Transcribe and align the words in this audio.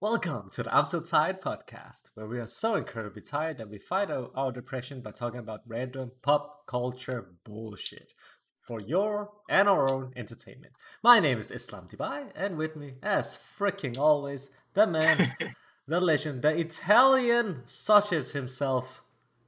Welcome 0.00 0.50
to 0.50 0.64
the 0.64 0.76
I'm 0.76 0.84
So 0.86 1.00
Tired 1.00 1.40
podcast, 1.40 2.10
where 2.14 2.26
we 2.26 2.38
are 2.38 2.48
so 2.48 2.74
incredibly 2.74 3.22
tired 3.22 3.56
that 3.58 3.70
we 3.70 3.78
fight 3.78 4.10
our, 4.10 4.28
our 4.34 4.52
depression 4.52 5.00
by 5.00 5.12
talking 5.12 5.38
about 5.38 5.62
random 5.66 6.10
pop 6.20 6.66
culture 6.66 7.30
bullshit 7.44 8.12
for 8.60 8.80
your 8.80 9.30
and 9.48 9.68
our 9.68 9.88
own 9.90 10.12
entertainment. 10.16 10.74
My 11.02 11.20
name 11.20 11.38
is 11.38 11.50
Islam 11.50 11.86
Tibai, 11.88 12.26
and 12.34 12.58
with 12.58 12.76
me, 12.76 12.94
as 13.02 13.38
freaking 13.38 13.96
always, 13.96 14.50
the 14.74 14.86
man, 14.86 15.36
the 15.86 16.00
legend, 16.00 16.42
the 16.42 16.58
Italian 16.58 17.62
such 17.64 18.12
as 18.12 18.32
himself, 18.32 19.02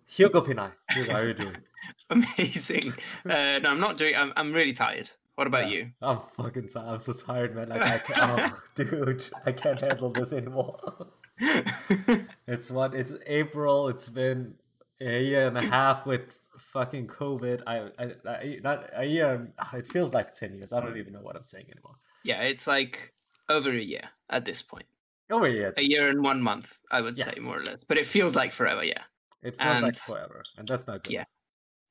Hugo 0.06 0.40
Pinay. 0.40 0.72
Hugo, 0.92 1.12
how 1.12 1.18
are 1.18 1.26
you 1.28 1.34
doing? 1.34 1.56
Amazing. 2.10 2.94
Uh, 3.28 3.58
no, 3.58 3.70
I'm 3.70 3.80
not 3.80 3.98
doing. 3.98 4.14
I'm, 4.14 4.32
I'm 4.36 4.52
really 4.52 4.72
tired. 4.72 5.10
What 5.36 5.46
about 5.46 5.68
you? 5.68 5.90
I'm 6.00 6.20
fucking 6.36 6.68
tired. 6.68 6.88
I'm 6.88 6.98
so 6.98 7.12
tired, 7.12 7.54
man. 7.54 7.68
Like 7.68 7.82
I 7.82 7.98
can't, 7.98 8.52
oh, 8.52 8.58
dude, 8.74 9.24
I 9.44 9.52
can't 9.52 9.78
handle 9.78 10.10
this 10.10 10.32
anymore. 10.32 11.08
it's 12.46 12.70
what? 12.70 12.94
It's 12.94 13.12
April. 13.26 13.88
It's 13.88 14.08
been 14.08 14.54
a 14.98 15.22
year 15.22 15.46
and 15.46 15.58
a 15.58 15.62
half 15.62 16.06
with 16.06 16.38
fucking 16.58 17.08
COVID. 17.08 17.62
I, 17.66 17.90
I, 17.98 18.30
I 18.30 18.58
not 18.62 18.88
a 18.96 19.04
year. 19.04 19.52
It 19.74 19.86
feels 19.86 20.14
like 20.14 20.32
ten 20.32 20.56
years. 20.56 20.72
I 20.72 20.80
don't 20.80 20.96
even 20.96 21.12
know 21.12 21.20
what 21.20 21.36
I'm 21.36 21.44
saying 21.44 21.66
anymore. 21.70 21.96
Yeah, 22.24 22.40
it's 22.40 22.66
like 22.66 23.12
over 23.50 23.68
a 23.68 23.74
year 23.74 24.08
at 24.30 24.46
this 24.46 24.62
point. 24.62 24.86
Over 25.30 25.46
a 25.46 25.52
year. 25.52 25.74
A 25.76 25.82
year 25.82 26.08
and 26.08 26.22
one 26.22 26.40
month, 26.40 26.78
I 26.90 27.02
would 27.02 27.18
yeah. 27.18 27.26
say 27.26 27.40
more 27.40 27.58
or 27.58 27.62
less. 27.62 27.84
But 27.86 27.98
it 27.98 28.06
feels 28.06 28.34
like 28.34 28.54
forever. 28.54 28.82
Yeah. 28.84 29.02
It 29.42 29.56
feels 29.56 29.76
and, 29.76 29.82
like 29.82 29.96
forever, 29.96 30.42
and 30.56 30.66
that's 30.66 30.86
not 30.86 31.04
good. 31.04 31.12
Yeah. 31.12 31.24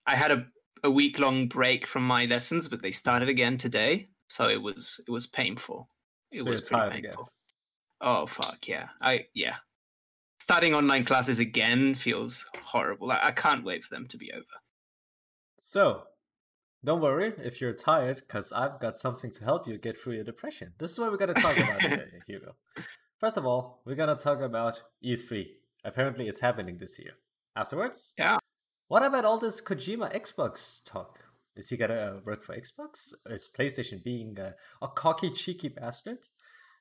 I 0.07 0.15
had 0.15 0.31
a 0.31 0.47
a 0.85 0.91
week 0.91 1.19
long 1.19 1.47
break 1.47 1.85
from 1.85 2.03
my 2.05 2.25
lessons, 2.25 2.67
but 2.67 2.81
they 2.81 2.91
started 2.91 3.27
again 3.27 3.57
today, 3.57 4.07
so 4.29 4.47
it 4.47 4.61
was 4.61 5.01
it 5.07 5.11
was 5.11 5.27
painful. 5.27 5.89
It 6.31 6.43
so 6.43 6.49
was 6.49 6.61
pretty 6.61 7.01
painful. 7.01 7.23
Again. 7.23 7.29
Oh 8.01 8.27
fuck 8.27 8.67
yeah! 8.67 8.89
I 9.01 9.25
yeah. 9.33 9.55
Starting 10.39 10.75
online 10.75 11.05
classes 11.05 11.39
again 11.39 11.95
feels 11.95 12.45
horrible. 12.63 13.11
I, 13.11 13.19
I 13.23 13.31
can't 13.31 13.65
wait 13.65 13.83
for 13.83 13.95
them 13.95 14.07
to 14.09 14.17
be 14.17 14.31
over. 14.31 14.45
So, 15.59 16.03
don't 16.83 17.01
worry 17.01 17.33
if 17.43 17.59
you're 17.59 17.73
tired, 17.73 18.17
because 18.17 18.51
I've 18.51 18.79
got 18.79 18.99
something 18.99 19.31
to 19.31 19.43
help 19.43 19.67
you 19.67 19.79
get 19.79 19.99
through 19.99 20.13
your 20.13 20.23
depression. 20.23 20.73
This 20.77 20.91
is 20.91 20.99
what 20.99 21.11
we're 21.11 21.17
to 21.33 21.41
talk 21.41 21.57
about 21.57 21.79
today, 21.79 22.05
Hugo. 22.27 22.55
First 23.19 23.37
of 23.37 23.45
all, 23.47 23.81
we're 23.85 23.95
to 23.95 24.15
talk 24.15 24.41
about 24.41 24.83
E3. 25.03 25.47
Apparently, 25.83 26.27
it's 26.27 26.41
happening 26.41 26.77
this 26.77 26.99
year. 26.99 27.13
Afterwards, 27.55 28.13
yeah, 28.19 28.37
what 28.87 29.03
about 29.03 29.25
all 29.25 29.39
this 29.39 29.61
Kojima 29.61 30.15
Xbox 30.15 30.83
talk? 30.83 31.19
Is 31.55 31.69
he 31.69 31.77
gonna 31.77 32.21
work 32.25 32.43
for 32.43 32.55
Xbox? 32.55 33.13
Is 33.27 33.49
PlayStation 33.57 34.03
being 34.03 34.37
a, 34.39 34.55
a 34.81 34.87
cocky, 34.87 35.29
cheeky 35.29 35.69
bastard? 35.69 36.27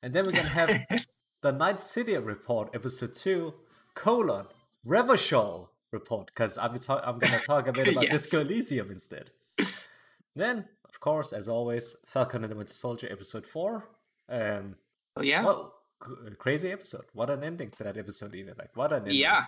And 0.02 0.12
then 0.12 0.26
we're 0.26 0.32
gonna 0.32 0.48
have 0.48 0.86
the 1.40 1.52
Night 1.52 1.80
City 1.80 2.16
report, 2.16 2.70
episode 2.74 3.12
two, 3.12 3.54
colon 3.94 4.46
Revachol 4.86 5.68
report, 5.92 6.26
because 6.26 6.58
I'm, 6.58 6.78
ta- 6.78 7.02
I'm 7.04 7.18
gonna 7.18 7.38
talk 7.38 7.68
a 7.68 7.72
bit 7.72 7.88
about 7.88 8.04
yes. 8.10 8.22
Disco 8.24 8.40
Elysium 8.40 8.90
instead. 8.90 9.30
then, 10.34 10.66
of 10.88 11.00
course, 11.00 11.32
as 11.32 11.48
always, 11.48 11.96
Falcon 12.04 12.42
and 12.42 12.52
the 12.52 12.56
Winter 12.56 12.74
Soldier, 12.74 13.08
episode 13.10 13.46
four. 13.46 13.88
Um, 14.28 14.74
oh 15.16 15.22
yeah. 15.22 15.44
Well, 15.44 15.74
crazy 16.38 16.72
episode. 16.72 17.04
What 17.12 17.30
an 17.30 17.44
ending 17.44 17.70
to 17.70 17.84
that 17.84 17.96
episode, 17.96 18.34
even 18.34 18.54
like 18.58 18.70
what 18.74 18.92
an 18.92 19.02
ending. 19.02 19.16
Yeah. 19.16 19.44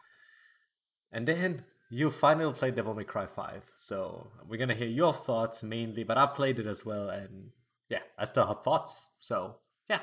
And 1.12 1.26
then 1.26 1.64
you 1.90 2.10
finally 2.10 2.52
played 2.52 2.74
Devil 2.74 2.94
May 2.94 3.04
Cry 3.04 3.26
5, 3.26 3.62
so 3.74 4.28
we're 4.48 4.58
gonna 4.58 4.74
hear 4.74 4.88
your 4.88 5.14
thoughts 5.14 5.62
mainly, 5.62 6.04
but 6.04 6.18
I've 6.18 6.34
played 6.34 6.58
it 6.58 6.66
as 6.66 6.84
well, 6.84 7.08
and 7.08 7.50
yeah, 7.88 8.00
I 8.18 8.24
still 8.24 8.46
have 8.46 8.62
thoughts. 8.62 9.08
So 9.20 9.56
yeah, 9.88 10.00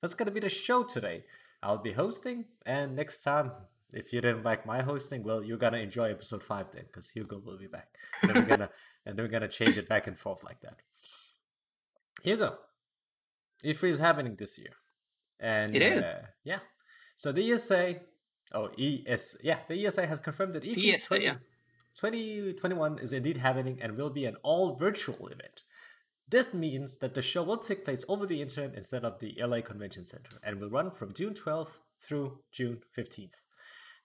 that's 0.00 0.14
gonna 0.14 0.30
be 0.30 0.40
the 0.40 0.48
show 0.48 0.82
today. 0.82 1.24
I'll 1.62 1.78
be 1.78 1.92
hosting, 1.92 2.46
and 2.64 2.96
next 2.96 3.22
time, 3.22 3.52
if 3.92 4.12
you 4.12 4.20
didn't 4.20 4.44
like 4.44 4.66
my 4.66 4.82
hosting, 4.82 5.22
well, 5.22 5.42
you're 5.42 5.58
gonna 5.58 5.78
enjoy 5.78 6.10
episode 6.10 6.42
5 6.42 6.66
then, 6.72 6.84
because 6.86 7.10
Hugo 7.10 7.40
will 7.44 7.58
be 7.58 7.66
back. 7.66 7.88
And 8.22 8.30
then 8.30 8.42
we're 8.42 8.48
gonna 8.48 8.70
and 9.06 9.16
then 9.16 9.24
we're 9.24 9.30
gonna 9.30 9.48
change 9.48 9.78
it 9.78 9.88
back 9.88 10.06
and 10.06 10.18
forth 10.18 10.42
like 10.42 10.60
that. 10.62 10.78
Hugo, 12.22 12.58
E3 13.64 13.88
is 13.90 13.98
happening 13.98 14.36
this 14.36 14.58
year. 14.58 14.72
And 15.38 15.76
it 15.76 15.82
is. 15.82 16.02
Uh, 16.02 16.22
yeah. 16.44 16.60
So 17.14 17.32
the 17.32 17.52
ESA 17.52 17.96
Oh, 18.56 18.70
ES. 18.78 19.36
Yeah, 19.42 19.58
the 19.68 19.86
ESA 19.86 20.06
has 20.06 20.18
confirmed 20.18 20.54
that 20.54 20.64
E3 20.64 20.94
ESA, 20.94 21.08
20, 21.08 21.24
yeah. 21.24 21.34
2021 22.00 22.98
is 23.00 23.12
indeed 23.12 23.36
happening 23.36 23.78
and 23.82 23.98
will 23.98 24.08
be 24.08 24.24
an 24.24 24.36
all 24.42 24.74
virtual 24.74 25.28
event. 25.28 25.62
This 26.28 26.54
means 26.54 26.98
that 26.98 27.14
the 27.14 27.20
show 27.20 27.42
will 27.42 27.58
take 27.58 27.84
place 27.84 28.02
over 28.08 28.26
the 28.26 28.40
internet 28.40 28.74
instead 28.74 29.04
of 29.04 29.18
the 29.18 29.36
LA 29.38 29.60
Convention 29.60 30.06
Center 30.06 30.38
and 30.42 30.58
will 30.58 30.70
run 30.70 30.90
from 30.90 31.12
June 31.12 31.34
12th 31.34 31.78
through 32.00 32.38
June 32.50 32.78
15th. 32.96 33.42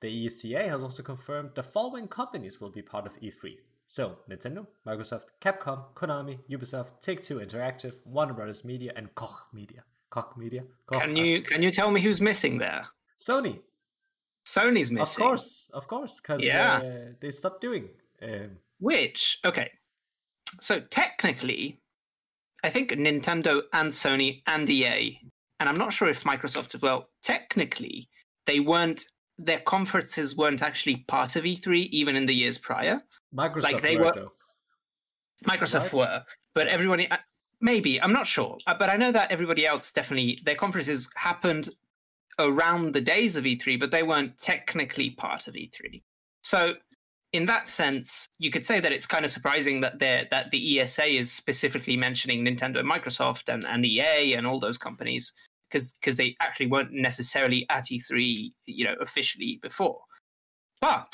The 0.02 0.26
ESA 0.26 0.68
has 0.68 0.84
also 0.84 1.02
confirmed 1.02 1.52
the 1.56 1.64
following 1.64 2.10
companies 2.10 2.60
will 2.60 2.72
be 2.72 2.82
part 2.82 3.06
of 3.06 3.20
E3. 3.22 3.56
So, 3.86 4.18
Nintendo, 4.30 4.68
Microsoft, 4.86 5.26
Capcom, 5.42 5.94
Konami, 5.96 6.40
Ubisoft, 6.50 7.00
Take 7.02 7.22
Two 7.22 7.40
Interactive, 7.40 7.94
Warner 8.06 8.34
Brothers 8.34 8.66
Media, 8.66 8.94
and 8.96 9.14
Koch 9.16 9.48
Media. 9.54 9.84
Koch 10.10 10.38
Media. 10.38 10.64
Koch, 10.86 11.02
can 11.02 11.18
uh, 11.18 11.22
you 11.22 11.42
can 11.42 11.62
you 11.62 11.72
tell 11.72 11.92
me 11.92 12.02
who's 12.02 12.22
missing 12.22 12.58
there? 12.58 12.88
Sony. 13.20 13.60
Sony's 14.52 14.92
missing. 14.92 15.24
Of 15.24 15.30
course, 15.30 15.72
of 15.74 15.88
course, 15.88 16.20
because 16.20 16.44
yeah. 16.44 16.82
Uh, 16.84 17.14
they 17.20 17.32
stopped 17.32 17.62
doing. 17.62 17.90
Um... 18.22 18.58
Which 18.80 19.40
okay, 19.46 19.72
so 20.60 20.80
technically, 20.80 21.80
I 22.64 22.70
think 22.70 22.92
Nintendo 22.92 23.62
and 23.74 23.92
Sony 23.92 24.42
and 24.48 24.70
EA, 24.70 25.20
and 25.60 25.70
I'm 25.70 25.78
not 25.78 25.94
sure 25.94 26.10
if 26.10 26.24
Microsoft 26.24 26.76
as 26.76 26.82
well. 26.82 27.08
Technically, 27.22 28.10
they 28.46 28.60
weren't. 28.60 29.06
Their 29.38 29.60
conferences 29.60 30.36
weren't 30.36 30.62
actually 30.62 30.98
part 31.08 31.36
of 31.36 31.46
E3 31.46 31.90
even 31.90 32.16
in 32.16 32.26
the 32.26 32.36
years 32.36 32.58
prior. 32.58 33.02
Microsoft 33.36 33.64
like 33.64 33.82
they 33.82 33.98
were. 33.98 34.14
were 34.16 34.28
Microsoft 35.48 35.84
right? 35.84 35.94
were, 35.94 36.24
but 36.54 36.68
everybody 36.68 37.10
uh, 37.10 37.18
maybe 37.62 38.02
I'm 38.02 38.14
not 38.14 38.28
sure, 38.28 38.58
uh, 38.68 38.76
but 38.78 38.90
I 38.90 38.98
know 38.98 39.12
that 39.12 39.32
everybody 39.32 39.66
else 39.66 39.92
definitely 39.92 40.40
their 40.44 40.56
conferences 40.56 41.10
happened 41.16 41.70
around 42.40 42.94
the 42.94 43.02
days 43.02 43.36
of 43.36 43.44
E3, 43.44 43.80
but 43.80 43.92
they 43.92 44.04
weren't 44.04 44.38
technically 44.38 45.12
part 45.12 45.48
of 45.48 45.54
E3. 45.54 46.02
So, 46.44 46.74
in 47.34 47.46
that 47.46 47.68
sense, 47.68 48.28
you 48.40 48.52
could 48.52 48.66
say 48.66 48.80
that 48.80 48.92
it's 48.92 49.06
kind 49.06 49.24
of 49.24 49.32
surprising 49.32 49.82
that 49.82 50.00
that 50.00 50.52
the 50.52 50.80
ESA 50.80 51.06
is 51.06 51.32
specifically 51.32 51.96
mentioning 51.96 52.44
Nintendo 52.44 52.80
and 52.80 52.92
Microsoft 52.92 53.52
and, 53.52 53.66
and 53.66 53.86
EA 53.86 54.34
and 54.34 54.46
all 54.46 54.60
those 54.60 54.78
companies 54.78 55.32
because 55.70 55.94
because 55.94 56.18
they 56.18 56.36
actually 56.42 56.68
weren't 56.68 56.92
necessarily 56.92 57.66
at 57.70 57.86
E3, 57.86 58.52
you 58.66 58.86
know, 58.86 58.96
officially 59.00 59.60
before. 59.62 60.02
But 60.82 61.14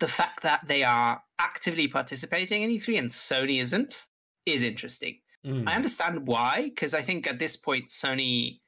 the 0.00 0.08
fact 0.08 0.42
that 0.42 0.62
they 0.66 0.82
are 0.82 1.22
actively 1.38 1.86
participating 1.86 2.62
in 2.62 2.70
E3 2.70 2.98
and 2.98 3.10
Sony 3.10 3.60
isn't 3.60 4.06
is 4.46 4.62
interesting. 4.62 5.18
Mm. 5.46 5.68
I 5.68 5.74
understand 5.76 6.26
why, 6.26 6.70
because 6.74 6.94
I 6.94 7.02
think 7.02 7.26
at 7.26 7.38
this 7.38 7.56
point 7.56 7.88
Sony 7.88 8.60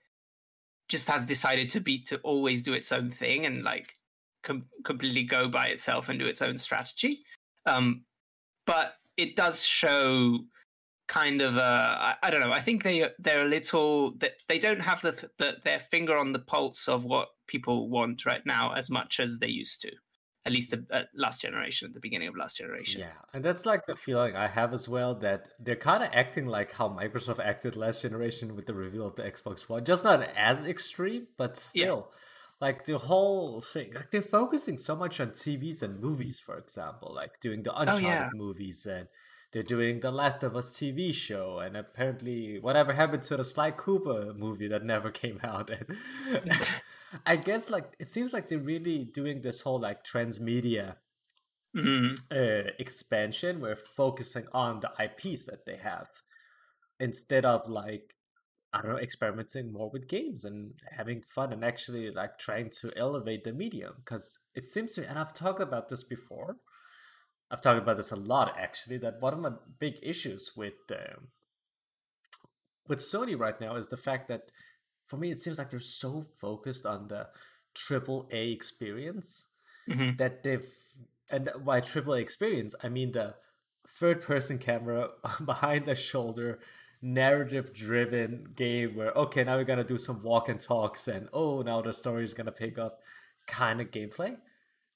just 0.88 1.08
has 1.08 1.26
decided 1.26 1.70
to 1.70 1.80
be 1.80 2.00
to 2.04 2.18
always 2.18 2.62
do 2.62 2.72
its 2.72 2.92
own 2.92 3.10
thing 3.10 3.46
and 3.46 3.64
like 3.64 3.92
com- 4.42 4.66
completely 4.84 5.24
go 5.24 5.48
by 5.48 5.68
itself 5.68 6.08
and 6.08 6.18
do 6.18 6.26
its 6.26 6.42
own 6.42 6.56
strategy. 6.56 7.20
Um, 7.66 8.04
but 8.66 8.94
it 9.16 9.36
does 9.36 9.64
show 9.64 10.38
kind 11.08 11.40
of 11.40 11.56
a 11.56 11.60
I, 11.60 12.14
I 12.22 12.30
don't 12.30 12.40
know. 12.40 12.52
I 12.52 12.60
think 12.60 12.82
they 12.82 13.08
they're 13.18 13.42
a 13.42 13.48
little 13.48 14.16
that 14.18 14.32
they 14.48 14.58
don't 14.58 14.80
have 14.80 15.00
the, 15.02 15.28
the 15.38 15.54
their 15.64 15.80
finger 15.80 16.16
on 16.16 16.32
the 16.32 16.40
pulse 16.40 16.88
of 16.88 17.04
what 17.04 17.28
people 17.46 17.88
want 17.88 18.26
right 18.26 18.44
now 18.44 18.72
as 18.72 18.90
much 18.90 19.20
as 19.20 19.38
they 19.38 19.48
used 19.48 19.80
to 19.82 19.90
at 20.46 20.52
least 20.52 20.70
the 20.70 20.84
uh, 20.90 21.02
last 21.14 21.42
generation, 21.42 21.88
at 21.88 21.94
the 21.94 22.00
beginning 22.00 22.28
of 22.28 22.36
last 22.36 22.56
generation. 22.56 23.00
Yeah, 23.00 23.12
and 23.34 23.44
that's 23.44 23.66
like 23.66 23.84
the 23.86 23.96
feeling 23.96 24.36
I 24.36 24.46
have 24.46 24.72
as 24.72 24.88
well 24.88 25.14
that 25.16 25.48
they're 25.58 25.74
kind 25.74 26.02
of 26.04 26.10
acting 26.12 26.46
like 26.46 26.72
how 26.72 26.88
Microsoft 26.88 27.44
acted 27.44 27.76
last 27.76 28.02
generation 28.02 28.54
with 28.54 28.66
the 28.66 28.74
reveal 28.74 29.06
of 29.06 29.16
the 29.16 29.24
Xbox 29.24 29.68
One, 29.68 29.84
just 29.84 30.04
not 30.04 30.22
as 30.36 30.62
extreme, 30.62 31.26
but 31.36 31.56
still. 31.56 32.08
Yeah. 32.10 32.18
Like 32.58 32.86
the 32.86 32.96
whole 32.96 33.60
thing, 33.60 33.92
like 33.92 34.10
they're 34.10 34.22
focusing 34.22 34.78
so 34.78 34.96
much 34.96 35.20
on 35.20 35.30
TVs 35.30 35.82
and 35.82 36.00
movies, 36.00 36.40
for 36.40 36.56
example, 36.56 37.12
like 37.14 37.38
doing 37.40 37.62
the 37.62 37.78
Uncharted 37.78 38.06
oh, 38.06 38.08
yeah. 38.08 38.30
movies 38.32 38.86
and 38.86 39.08
they're 39.52 39.62
doing 39.62 40.00
the 40.00 40.10
Last 40.10 40.42
of 40.42 40.56
Us 40.56 40.76
TV 40.76 41.14
show, 41.14 41.60
and 41.60 41.76
apparently 41.76 42.58
whatever 42.58 42.92
happened 42.92 43.22
to 43.24 43.36
the 43.36 43.44
Sly 43.44 43.70
Cooper 43.70 44.32
movie 44.34 44.68
that 44.68 44.84
never 44.84 45.10
came 45.22 45.40
out, 45.42 45.70
and 45.70 45.98
I 47.24 47.36
guess 47.36 47.70
like 47.70 47.94
it 47.98 48.08
seems 48.08 48.32
like 48.32 48.48
they're 48.48 48.58
really 48.58 49.04
doing 49.04 49.42
this 49.42 49.62
whole 49.62 49.80
like 49.80 50.04
transmedia 50.04 50.96
mm-hmm. 51.76 52.14
uh, 52.30 52.70
expansion. 52.78 53.60
We're 53.60 53.76
focusing 53.76 54.44
on 54.52 54.80
the 54.80 54.90
IPs 55.02 55.46
that 55.46 55.66
they 55.66 55.76
have 55.76 56.08
instead 56.98 57.44
of 57.44 57.68
like 57.68 58.14
I 58.72 58.82
don't 58.82 58.92
know 58.92 58.98
experimenting 58.98 59.72
more 59.72 59.90
with 59.90 60.08
games 60.08 60.44
and 60.44 60.74
having 60.96 61.22
fun 61.22 61.52
and 61.52 61.64
actually 61.64 62.10
like 62.10 62.38
trying 62.38 62.70
to 62.80 62.90
elevate 62.96 63.44
the 63.44 63.52
medium 63.52 63.94
because 64.04 64.38
it 64.54 64.64
seems 64.64 64.94
to 64.94 65.02
me 65.02 65.06
and 65.06 65.18
I've 65.18 65.32
talked 65.34 65.62
about 65.62 65.88
this 65.88 66.04
before. 66.04 66.56
I've 67.50 67.60
talked 67.60 67.78
about 67.80 67.96
this 67.96 68.10
a 68.10 68.16
lot 68.16 68.54
actually. 68.58 68.98
That 68.98 69.20
one 69.20 69.32
of 69.32 69.40
my 69.40 69.52
big 69.78 69.94
issues 70.02 70.52
with 70.56 70.74
um, 70.90 71.28
with 72.88 72.98
Sony 72.98 73.38
right 73.38 73.60
now 73.60 73.76
is 73.76 73.88
the 73.88 73.96
fact 73.96 74.28
that 74.28 74.50
for 75.06 75.16
me, 75.16 75.30
it 75.30 75.40
seems 75.40 75.58
like 75.58 75.70
they're 75.70 75.80
so 75.80 76.22
focused 76.22 76.84
on 76.86 77.08
the 77.08 77.28
triple 77.74 78.28
A 78.32 78.50
experience 78.50 79.46
Mhm. 79.88 80.16
that 80.18 80.42
they've 80.42 80.66
and 81.30 81.50
by 81.64 81.80
triple 81.80 82.14
A 82.14 82.18
experience, 82.20 82.74
I 82.82 82.88
mean 82.88 83.12
the 83.12 83.34
third 83.88 84.20
person 84.22 84.58
camera 84.58 85.10
behind 85.44 85.86
the 85.86 85.94
shoulder 85.94 86.58
narrative 87.02 87.72
driven 87.74 88.52
game 88.56 88.96
where 88.96 89.10
okay 89.12 89.44
now 89.44 89.56
we're 89.56 89.64
gonna 89.64 89.84
do 89.84 89.98
some 89.98 90.22
walk 90.22 90.48
and 90.48 90.60
talks 90.60 91.06
and 91.06 91.28
oh 91.32 91.62
now 91.62 91.80
the 91.82 91.92
story 91.92 92.24
is 92.24 92.34
gonna 92.34 92.50
pick 92.50 92.78
up 92.78 93.00
kind 93.46 93.80
of 93.80 93.90
gameplay 93.90 94.36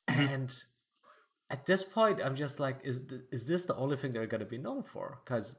and 0.08 0.64
at 1.50 1.66
this 1.66 1.84
point 1.84 2.20
i'm 2.24 2.34
just 2.34 2.58
like 2.58 2.78
is 2.82 3.02
th- 3.06 3.20
is 3.30 3.46
this 3.46 3.66
the 3.66 3.76
only 3.76 3.96
thing 3.96 4.12
they're 4.12 4.26
gonna 4.26 4.44
be 4.46 4.58
known 4.58 4.82
for? 4.82 5.20
Because 5.24 5.56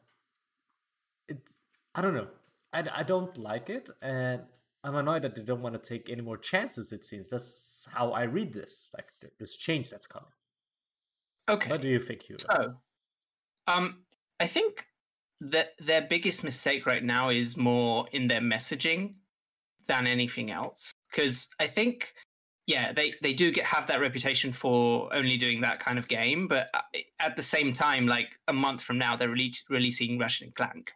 it's 1.28 1.56
i 1.96 2.02
don't 2.02 2.14
know 2.16 2.28
I, 2.74 2.84
I 2.96 3.04
don't 3.04 3.38
like 3.38 3.70
it 3.70 3.90
and 4.02 4.42
i'm 4.84 4.96
annoyed 4.96 5.22
that 5.24 5.36
they 5.36 5.44
don't 5.44 5.62
want 5.62 5.82
to 5.82 5.90
take 5.90 6.10
any 6.10 6.22
more 6.22 6.38
chances 6.38 6.92
it 6.92 7.06
seems 7.06 7.30
that's 7.30 7.88
how 7.94 8.12
i 8.12 8.24
read 8.24 8.54
this 8.54 8.90
like 8.96 9.08
th- 9.22 9.34
this 9.40 9.56
change 9.56 9.90
that's 9.90 10.08
coming 10.08 10.32
Okay. 11.50 11.70
what 11.70 11.82
do 11.82 11.88
you 11.88 12.00
think 12.00 12.24
Hugo? 12.24 12.44
So, 12.50 12.76
um, 13.68 13.98
I 14.40 14.48
think 14.48 14.86
that 15.42 15.72
their 15.80 16.02
biggest 16.02 16.44
mistake 16.44 16.86
right 16.86 17.04
now 17.04 17.30
is 17.30 17.58
more 17.58 18.08
in 18.12 18.28
their 18.28 18.42
messaging 18.42 19.16
than 19.88 20.08
anything 20.08 20.52
else. 20.52 20.92
Because 21.10 21.48
I 21.60 21.68
think, 21.68 22.14
yeah, 22.68 22.94
they 22.94 23.14
they 23.22 23.34
do 23.34 23.52
get 23.52 23.66
have 23.66 23.88
that 23.88 24.00
reputation 24.00 24.54
for 24.54 25.14
only 25.14 25.38
doing 25.38 25.62
that 25.62 25.80
kind 25.80 26.00
of 26.00 26.08
game, 26.08 26.48
but 26.48 26.70
uh, 26.74 26.82
at 27.20 27.36
the 27.36 27.42
same 27.42 27.74
time, 27.74 28.08
like 28.08 28.30
a 28.48 28.54
month 28.54 28.82
from 28.82 28.98
now, 28.98 29.18
they're 29.18 29.30
rele- 29.30 29.64
releasing 29.70 30.18
Ratchet 30.18 30.48
and 30.48 30.56
Clank. 30.56 30.92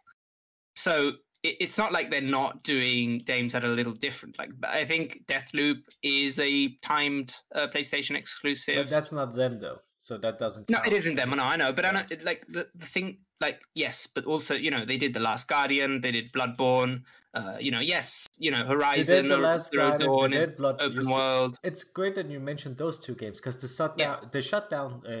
So 0.74 1.12
it, 1.46 1.56
it's 1.64 1.78
not 1.82 1.90
like 1.96 2.10
they're 2.10 2.20
not 2.40 2.52
doing 2.64 3.18
games 3.32 3.52
that 3.52 3.64
are 3.64 3.72
a 3.76 3.78
little 3.80 3.92
different. 4.06 4.38
Like 4.38 4.50
I 4.82 4.84
think 4.84 5.06
Deathloop 5.32 5.78
is 6.02 6.38
a 6.38 6.52
timed 6.82 7.28
uh, 7.54 7.66
PlayStation 7.74 8.14
exclusive. 8.16 8.76
but 8.76 8.88
that's 8.90 9.12
not 9.12 9.34
them 9.34 9.60
though 9.60 9.78
so 10.06 10.16
that 10.18 10.38
doesn't 10.38 10.70
No, 10.70 10.80
it 10.86 10.92
isn't 10.92 11.16
them. 11.16 11.32
I 11.32 11.36
know, 11.36 11.48
I 11.54 11.56
know, 11.56 11.72
but 11.72 11.84
I 11.84 11.88
Yeah. 11.92 12.02
know, 12.10 12.24
like 12.30 12.40
the 12.48 12.62
the 12.82 12.86
thing, 12.94 13.06
like 13.40 13.58
yes, 13.74 13.96
but 14.14 14.24
also 14.32 14.54
you 14.54 14.70
know 14.74 14.84
they 14.90 14.98
did 15.04 15.12
the 15.18 15.24
Last 15.30 15.44
Guardian, 15.48 16.00
they 16.04 16.12
did 16.18 16.26
Bloodborne. 16.32 17.02
Uh, 17.38 17.56
you 17.66 17.70
know, 17.74 17.80
yes, 17.94 18.26
you 18.44 18.50
know 18.52 18.62
They 18.62 18.72
Horizon, 18.74 19.22
did 19.24 19.30
the 19.30 19.36
last 19.36 19.70
Zero 19.72 19.98
Dawn 19.98 20.32
is 20.32 20.46
Blood- 20.60 20.80
open 20.80 21.04
world. 21.16 21.52
It's 21.70 21.84
great 21.98 22.14
that 22.14 22.30
you 22.30 22.40
mentioned 22.40 22.78
those 22.84 22.96
two 23.06 23.14
games 23.22 23.36
because 23.40 23.56
they 23.60 23.68
shut 23.78 23.92
Yeah. 23.98 24.04
down 24.06 24.30
they 24.32 24.40
shut 24.52 24.64
down 24.76 24.90
uh, 25.04 25.12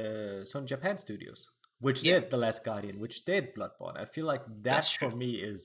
Sony 0.50 0.64
Japan 0.74 0.96
Studios, 1.06 1.40
which 1.86 1.98
Yeah. 2.02 2.20
did 2.20 2.30
The 2.30 2.38
Last 2.46 2.60
Guardian, 2.68 2.96
which 3.04 3.16
did 3.30 3.42
Bloodborne. 3.56 3.96
I 4.04 4.06
feel 4.14 4.24
like 4.32 4.44
that 4.46 4.62
That's 4.62 4.92
for 4.92 5.10
true. 5.10 5.18
me 5.22 5.30
is 5.52 5.62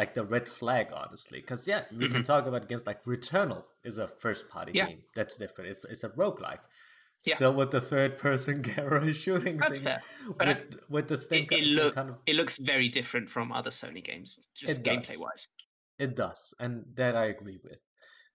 like 0.00 0.14
the 0.14 0.24
red 0.34 0.46
flag, 0.58 0.86
honestly. 1.00 1.40
Because 1.40 1.66
yeah, 1.72 1.82
we 1.98 2.04
Mhm. 2.06 2.12
can 2.12 2.22
talk 2.22 2.46
about 2.46 2.68
games 2.70 2.84
like 2.90 3.00
Returnal 3.04 3.62
is 3.84 3.98
a 3.98 4.06
first 4.24 4.48
party 4.54 4.72
Yeah. 4.74 4.86
game. 4.88 5.02
That's 5.16 5.36
different. 5.42 5.66
It's 5.72 5.84
it's 5.92 6.04
a 6.04 6.10
roguelike. 6.22 6.64
Yeah. 7.26 7.34
Still 7.38 7.54
with 7.60 7.70
the 7.76 7.80
third 7.92 8.12
person 8.26 8.62
camera 8.62 9.12
shooting 9.24 9.56
That's 9.58 9.78
thing. 9.78 9.84
fair. 9.88 10.00
With, 10.28 10.48
I- 10.48 10.62
with 10.88 11.06
the 11.08 11.16
same, 11.16 11.44
It, 11.50 11.52
it 11.52 11.66
look 11.78 11.94
kind 11.96 12.10
of 12.10 12.16
it 12.30 12.36
looks 12.40 12.56
very 12.72 12.88
different 12.98 13.28
from 13.34 13.46
other 13.58 13.70
Sony 13.80 14.02
games, 14.10 14.38
just 14.54 14.82
gameplay 14.88 15.18
wise. 15.26 15.48
It 16.06 16.14
does, 16.24 16.54
and 16.60 16.72
that 16.94 17.14
I 17.16 17.26
agree 17.36 17.58
with. 17.68 17.80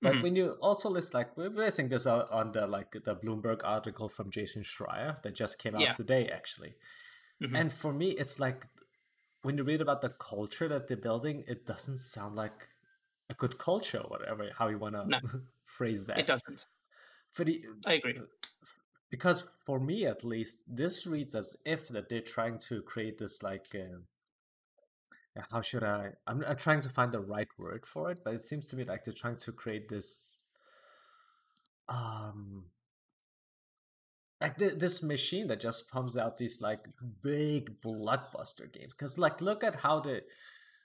But 0.01 0.13
Mhm. 0.15 0.21
when 0.23 0.35
you 0.35 0.45
also 0.67 0.89
list 0.97 1.13
like 1.13 1.29
we're 1.37 1.49
basing 1.65 1.87
this 1.93 2.05
out 2.13 2.27
on 2.39 2.51
the 2.51 2.67
like 2.77 2.91
the 3.07 3.15
Bloomberg 3.23 3.59
article 3.75 4.09
from 4.09 4.27
Jason 4.37 4.63
Schreier 4.63 5.11
that 5.23 5.33
just 5.43 5.59
came 5.63 5.75
out 5.75 5.81
Yeah. 5.87 5.93
today, 6.01 6.23
actually. 6.39 6.73
Mhm. 7.41 7.55
And 7.59 7.67
for 7.81 7.93
me, 8.01 8.09
it's 8.21 8.37
like 8.45 8.59
when 9.43 9.57
you 9.57 9.63
read 9.63 9.81
about 9.81 10.01
the 10.01 10.09
culture 10.09 10.67
that 10.67 10.87
they're 10.87 10.97
building, 10.97 11.43
it 11.47 11.65
doesn't 11.65 11.99
sound 11.99 12.35
like 12.35 12.69
a 13.29 13.33
good 13.33 13.57
culture, 13.57 14.03
whatever 14.07 14.49
how 14.57 14.67
you 14.69 14.77
want 14.79 14.95
to 14.95 15.05
No. 15.05 15.19
phrase 15.65 16.05
that. 16.07 16.17
It 16.19 16.27
doesn't. 16.27 16.65
For 17.31 17.43
the 17.43 17.63
I 17.85 17.93
agree. 17.93 18.19
because 19.09 19.43
for 19.65 19.79
me 19.79 20.05
at 20.05 20.23
least, 20.23 20.63
this 20.67 21.05
reads 21.05 21.35
as 21.35 21.55
if 21.65 21.87
that 21.89 22.09
they're 22.09 22.21
trying 22.21 22.57
to 22.69 22.81
create 22.81 23.17
this 23.17 23.43
like. 23.43 23.67
Uh, 23.75 25.41
how 25.51 25.61
should 25.61 25.83
I? 25.83 26.11
I'm, 26.27 26.43
I'm 26.47 26.57
trying 26.57 26.81
to 26.81 26.89
find 26.89 27.11
the 27.11 27.19
right 27.19 27.47
word 27.57 27.85
for 27.85 28.11
it, 28.11 28.19
but 28.23 28.33
it 28.35 28.41
seems 28.41 28.67
to 28.67 28.75
me 28.75 28.83
like 28.83 29.03
they're 29.03 29.13
trying 29.13 29.35
to 29.37 29.51
create 29.51 29.89
this, 29.89 30.41
um, 31.89 32.65
like 34.43 34.57
th- 34.57 34.73
this 34.77 35.01
machine 35.01 35.47
that 35.47 35.59
just 35.59 35.89
pumps 35.89 36.15
out 36.17 36.37
these 36.37 36.61
like 36.61 36.85
big 37.21 37.81
blockbuster 37.81 38.71
games. 38.71 38.93
Because 38.93 39.17
like, 39.17 39.41
look 39.41 39.63
at 39.63 39.75
how 39.75 39.99
they, 40.01 40.21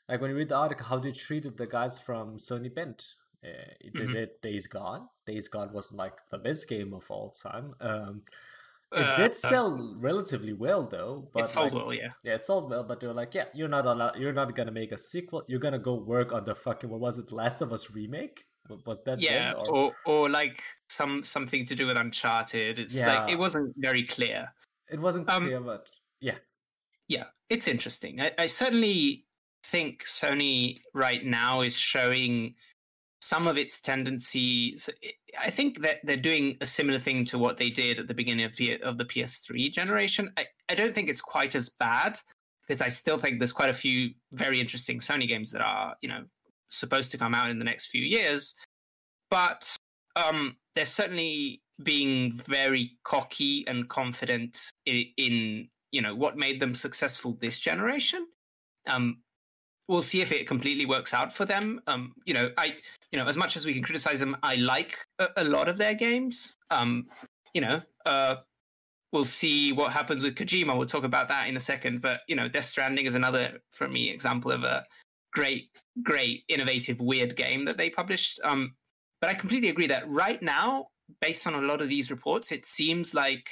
like 0.09 0.21
when 0.21 0.31
you 0.31 0.37
read 0.37 0.49
the 0.49 0.57
article, 0.57 0.87
how 0.87 0.99
they 0.99 1.13
treated 1.13 1.57
the 1.57 1.67
guys 1.67 1.99
from 1.99 2.39
Sony 2.39 2.73
Bend. 2.75 3.05
Uh, 3.45 3.49
they 3.95 4.07
Mhm. 4.07 4.13
did 4.13 4.31
Days 4.43 4.67
Gone. 4.67 5.09
Days 5.27 5.49
Gone 5.49 5.73
wasn't 5.73 5.99
like 5.99 6.17
the 6.31 6.39
best 6.39 6.69
game 6.69 6.93
of 6.95 7.05
all 7.11 7.31
time. 7.31 7.75
Um, 7.81 8.23
it 8.91 8.99
Uh, 9.07 9.17
did 9.17 9.31
uh, 9.33 9.35
sell 9.35 9.95
relatively 9.99 10.53
well 10.55 10.83
though. 10.87 11.29
But 11.35 11.45
it 11.45 11.49
sold 11.49 11.75
like, 11.75 11.85
well, 11.85 11.95
yeah. 11.95 12.13
yeah, 12.25 12.35
it 12.35 12.43
sold 12.45 12.71
well, 12.71 12.83
but 12.85 13.01
they 13.01 13.07
were 13.07 13.13
like, 13.23 13.35
yeah, 13.35 13.45
you're 13.55 13.69
not 13.69 13.87
allowed. 13.87 14.17
You're 14.17 14.33
not 14.33 14.57
gonna 14.57 14.73
make 14.73 14.93
a 14.93 14.99
sequel. 14.99 15.45
You're 15.47 15.61
gonna 15.61 15.79
go 15.91 15.95
work 15.95 16.33
on 16.33 16.45
the 16.45 16.55
fucking 16.55 16.89
what 16.91 17.01
was 17.01 17.19
it, 17.19 17.31
Last 17.31 17.61
of 17.61 17.73
Us 17.73 17.91
remake? 17.91 18.45
Was 18.87 19.03
that 19.05 19.21
Yeah, 19.21 19.53
or, 19.53 19.71
or 19.77 19.97
or 20.05 20.29
like 20.29 20.63
some 20.89 21.23
something 21.25 21.65
to 21.67 21.75
do 21.75 21.87
with 21.87 21.97
Uncharted. 21.97 22.79
It's 22.79 22.99
like 22.99 23.31
it 23.31 23.39
wasn't 23.39 23.75
very 23.77 24.05
clear. 24.05 24.49
it 24.91 25.01
wasn't 25.01 25.29
um, 25.29 25.45
clear? 25.45 25.61
But 25.61 25.89
yeah, 26.21 26.37
yeah, 27.09 27.25
it's 27.49 27.69
interesting. 27.69 28.21
I, 28.21 28.33
I 28.39 28.47
certainly 28.47 29.27
think 29.65 30.05
Sony 30.05 30.81
right 30.95 31.25
now 31.25 31.61
is 31.63 31.75
showing 31.75 32.55
some 33.21 33.47
of 33.47 33.59
its 33.59 33.81
tendencies. 33.81 34.89
I 35.39 35.51
think 35.51 35.83
that 35.83 35.99
they're 36.05 36.17
doing 36.17 36.57
a 36.61 36.67
similar 36.67 36.99
thing 36.99 37.25
to 37.27 37.39
what 37.39 37.59
they 37.59 37.71
did 37.71 37.99
at 37.99 38.09
the 38.09 38.15
beginning 38.15 38.45
of 38.45 38.57
the 38.57 38.81
of 38.83 38.99
the 38.99 39.05
PS3 39.05 39.73
generation. 39.73 40.33
I, 40.37 40.47
I 40.69 40.75
don't 40.75 40.95
think 40.95 41.09
it's 41.09 41.21
quite 41.21 41.55
as 41.55 41.69
bad 41.69 42.19
because 42.63 42.81
I 42.81 42.89
still 42.89 43.19
think 43.19 43.39
there's 43.39 43.53
quite 43.53 43.71
a 43.71 43.75
few 43.75 44.11
very 44.33 44.61
interesting 44.61 45.01
Sony 45.01 45.27
games 45.27 45.51
that 45.53 45.61
are 45.61 45.97
you 46.01 46.09
know 46.09 46.25
supposed 46.71 47.11
to 47.11 47.19
come 47.19 47.35
out 47.35 47.51
in 47.51 47.59
the 47.59 47.65
next 47.65 47.87
few 47.87 48.03
years, 48.03 48.55
but 49.31 49.75
um, 50.19 50.57
they're 50.75 50.85
certainly 50.85 51.63
being 51.83 52.33
very 52.47 52.99
cocky 53.05 53.65
and 53.67 53.89
confident 53.89 54.73
in, 54.85 55.05
in 55.17 55.69
you 55.93 56.03
know 56.03 56.15
what 56.15 56.37
made 56.37 56.61
them 56.61 56.75
successful 56.75 57.39
this 57.41 57.59
generation. 57.59 58.27
Um, 58.89 59.19
we'll 59.87 60.03
see 60.03 60.21
if 60.21 60.33
it 60.33 60.47
completely 60.47 60.87
works 60.87 61.15
out 61.15 61.33
for 61.33 61.45
them. 61.45 61.81
Um, 61.87 62.15
you 62.25 62.35
know, 62.35 62.51
I 62.59 62.75
you 63.13 63.19
know 63.19 63.27
as 63.27 63.37
much 63.37 63.57
as 63.57 63.65
we 63.65 63.75
can 63.75 63.83
criticize 63.83 64.21
them, 64.21 64.37
I 64.43 64.57
like 64.57 64.99
a, 65.19 65.29
a 65.37 65.45
lot 65.45 65.69
of 65.69 65.79
their 65.79 65.95
games. 65.95 66.57
Um, 66.71 67.07
you 67.55 67.61
know, 67.61 67.81
uh, 68.05 68.37
we'll 69.13 69.25
see 69.25 69.73
what 69.73 69.93
happens 69.93 70.23
with 70.23 70.35
Kojima. 70.35 70.77
We'll 70.77 70.87
talk 70.87 71.05
about 71.05 71.29
that 71.29 71.49
in 71.49 71.57
a 71.57 71.61
second. 71.61 72.03
But 72.03 72.21
you 72.29 72.37
know, 72.37 72.49
Death 72.49 72.65
Stranding 72.65 73.07
is 73.07 73.15
another 73.15 73.61
for 73.73 73.89
me 73.89 74.11
example 74.11 74.51
of 74.51 74.65
a 74.65 74.85
great, 75.33 75.71
great, 76.03 76.43
innovative, 76.49 77.01
weird 77.01 77.37
game 77.37 77.65
that 77.67 77.77
they 77.77 77.91
published. 77.91 78.41
Um, 78.43 78.75
but 79.21 79.31
I 79.31 79.35
completely 79.35 79.69
agree 79.69 79.87
that 79.89 80.09
right 80.09 80.43
now, 80.43 80.89
based 81.21 81.47
on 81.47 81.55
a 81.55 81.63
lot 81.63 81.81
of 81.81 81.89
these 81.89 82.11
reports, 82.11 82.53
it 82.53 82.67
seems 82.67 83.15
like 83.15 83.49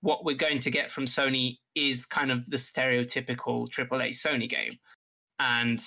what 0.00 0.24
we're 0.24 0.36
going 0.36 0.60
to 0.60 0.70
get 0.70 0.90
from 0.90 1.06
Sony 1.06 1.58
is 1.74 2.04
kind 2.04 2.30
of 2.30 2.50
the 2.50 2.56
stereotypical 2.56 3.68
AAA 3.70 4.10
Sony 4.10 4.48
game. 4.48 4.78
And 5.38 5.82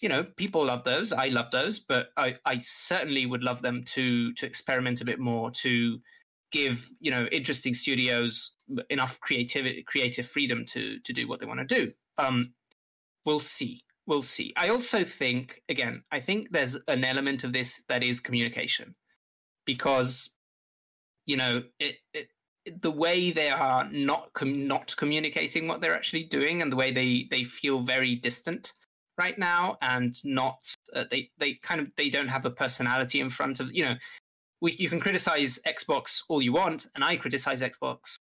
you 0.00 0.08
know, 0.08 0.24
people 0.36 0.64
love 0.64 0.84
those. 0.84 1.12
I 1.12 1.26
love 1.26 1.50
those, 1.50 1.78
but 1.78 2.08
I, 2.16 2.36
I 2.46 2.56
certainly 2.58 3.26
would 3.26 3.42
love 3.42 3.62
them 3.62 3.82
to 3.94 4.32
to 4.34 4.46
experiment 4.46 5.00
a 5.00 5.04
bit 5.04 5.18
more, 5.18 5.50
to 5.62 5.98
give 6.50 6.88
you 7.00 7.10
know 7.10 7.26
interesting 7.30 7.74
studios 7.74 8.52
enough 8.88 9.20
creativity, 9.20 9.82
creative 9.86 10.26
freedom 10.26 10.64
to 10.66 10.98
to 11.00 11.12
do 11.12 11.28
what 11.28 11.40
they 11.40 11.46
want 11.46 11.60
to 11.60 11.66
do. 11.86 11.92
Um, 12.18 12.54
we'll 13.26 13.40
see. 13.40 13.82
We'll 14.10 14.22
see. 14.22 14.52
I 14.56 14.70
also 14.70 15.04
think, 15.04 15.62
again, 15.68 16.02
I 16.10 16.18
think 16.18 16.50
there's 16.50 16.76
an 16.88 17.04
element 17.04 17.44
of 17.44 17.52
this 17.52 17.84
that 17.88 18.02
is 18.02 18.18
communication, 18.18 18.96
because 19.64 20.30
you 21.26 21.36
know 21.36 21.62
it, 21.78 21.94
it 22.12 22.26
the 22.82 22.90
way 22.90 23.30
they 23.30 23.50
are 23.50 23.88
not 23.92 24.32
com- 24.32 24.66
not 24.66 24.96
communicating 24.96 25.68
what 25.68 25.80
they're 25.80 25.94
actually 25.94 26.24
doing 26.24 26.60
and 26.60 26.72
the 26.72 26.76
way 26.76 26.90
they 26.90 27.28
they 27.30 27.44
feel 27.44 27.82
very 27.82 28.16
distant 28.16 28.72
right 29.16 29.38
now 29.38 29.78
and 29.80 30.16
not 30.24 30.58
uh, 30.92 31.04
they 31.08 31.30
they 31.38 31.54
kind 31.62 31.80
of 31.80 31.86
they 31.96 32.10
don't 32.10 32.26
have 32.26 32.44
a 32.44 32.50
personality 32.50 33.20
in 33.20 33.30
front 33.30 33.60
of 33.60 33.72
you 33.72 33.84
know 33.84 33.94
we, 34.60 34.72
you 34.72 34.88
can 34.88 34.98
criticize 34.98 35.60
xbox 35.68 36.22
all 36.28 36.42
you 36.42 36.52
want 36.52 36.88
and 36.96 37.04
i 37.04 37.16
criticize 37.16 37.60
xbox 37.60 38.16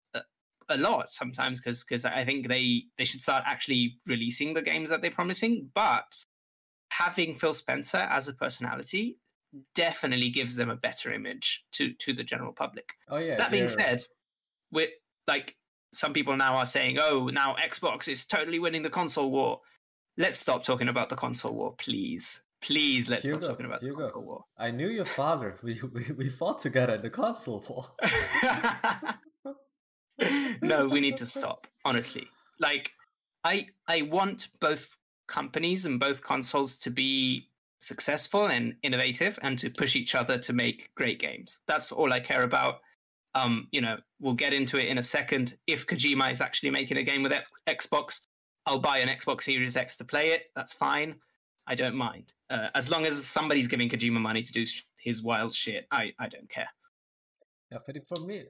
a, 0.69 0.77
lot 0.77 1.09
sometimes 1.09 1.59
because 1.59 1.83
because 1.83 2.05
i 2.05 2.23
think 2.23 2.47
they 2.47 2.83
they 2.97 3.05
should 3.05 3.21
start 3.21 3.43
actually 3.45 3.97
releasing 4.05 4.53
the 4.53 4.61
games 4.61 4.89
that 4.89 5.01
they're 5.01 5.11
promising 5.11 5.69
but 5.73 6.15
having 6.91 7.35
phil 7.35 7.53
spencer 7.53 7.97
as 7.97 8.27
a 8.27 8.33
personality 8.33 9.17
definitely 9.75 10.29
gives 10.29 10.55
them 10.55 10.69
a 10.69 10.75
better 10.75 11.11
image 11.11 11.63
to 11.71 11.93
to 11.93 12.13
the 12.13 12.23
general 12.23 12.53
public 12.53 12.93
oh 13.09 13.17
yeah. 13.17 13.37
that 13.37 13.51
being 13.51 13.67
said, 13.67 14.03
with 14.71 14.91
like 15.27 15.55
some 15.93 16.13
people 16.13 16.35
now 16.35 16.55
are 16.55 16.65
saying, 16.65 16.97
"Oh, 16.99 17.27
now 17.27 17.55
Xbox 17.55 18.07
is 18.07 18.25
totally 18.25 18.59
winning 18.59 18.83
the 18.83 18.89
console 18.89 19.31
war." 19.31 19.61
Let's 20.17 20.37
stop 20.37 20.63
talking 20.63 20.89
about 20.89 21.09
the 21.09 21.15
console 21.15 21.53
war, 21.53 21.73
please. 21.77 22.41
Please 22.61 23.07
let's 23.07 23.25
Hugo, 23.25 23.39
stop 23.39 23.49
talking 23.51 23.65
about 23.65 23.81
Hugo, 23.81 23.95
the 23.95 24.03
console 24.03 24.23
war. 24.23 24.45
I 24.57 24.71
knew 24.71 24.89
your 24.89 25.05
father. 25.05 25.57
We, 25.63 25.81
we, 25.93 26.11
we 26.11 26.29
fought 26.29 26.59
together 26.59 26.95
in 26.95 27.01
the 27.01 27.09
console 27.09 27.63
war. 27.69 27.87
no, 30.61 30.87
we 30.87 30.99
need 30.99 31.17
to 31.17 31.25
stop. 31.37 31.67
Honestly, 31.85 32.27
like 32.59 32.91
I 33.43 33.67
I 33.87 34.03
want 34.03 34.49
both 34.59 34.97
companies 35.27 35.85
and 35.85 35.99
both 35.99 36.21
consoles 36.21 36.77
to 36.79 36.89
be 36.89 37.47
successful 37.79 38.47
and 38.47 38.75
innovative 38.83 39.39
and 39.41 39.57
to 39.59 39.69
push 39.69 39.95
each 39.95 40.15
other 40.15 40.37
to 40.37 40.53
make 40.53 40.89
great 40.95 41.19
games. 41.19 41.59
That's 41.67 41.91
all 41.91 42.11
I 42.11 42.19
care 42.19 42.43
about. 42.43 42.79
Um, 43.35 43.67
you 43.71 43.79
know, 43.79 43.97
we'll 44.19 44.33
get 44.33 44.53
into 44.53 44.77
it 44.77 44.87
in 44.87 44.97
a 44.97 45.03
second. 45.03 45.55
If 45.67 45.87
Kojima 45.87 46.31
is 46.31 46.41
actually 46.41 46.71
making 46.71 46.97
a 46.97 47.03
game 47.03 47.23
with 47.23 47.31
X- 47.31 47.87
Xbox, 47.87 48.19
I'll 48.65 48.79
buy 48.79 48.97
an 48.97 49.07
Xbox 49.07 49.43
Series 49.43 49.77
X 49.77 49.95
to 49.97 50.03
play 50.03 50.29
it. 50.29 50.47
That's 50.55 50.73
fine. 50.73 51.15
I 51.67 51.75
don't 51.75 51.95
mind. 51.95 52.33
Uh, 52.49 52.69
as 52.75 52.89
long 52.89 53.05
as 53.05 53.23
somebody's 53.25 53.67
giving 53.67 53.89
Kojima 53.89 54.19
money 54.19 54.41
to 54.41 54.51
do 54.51 54.65
sh- 54.65 54.83
his 54.97 55.21
wild 55.21 55.53
shit, 55.53 55.87
I, 55.91 56.11
I 56.19 56.27
don't 56.27 56.49
care. 56.49 56.69
Yeah, 57.71 57.77
but 57.85 57.95
for 58.07 58.19
me, 58.19 58.45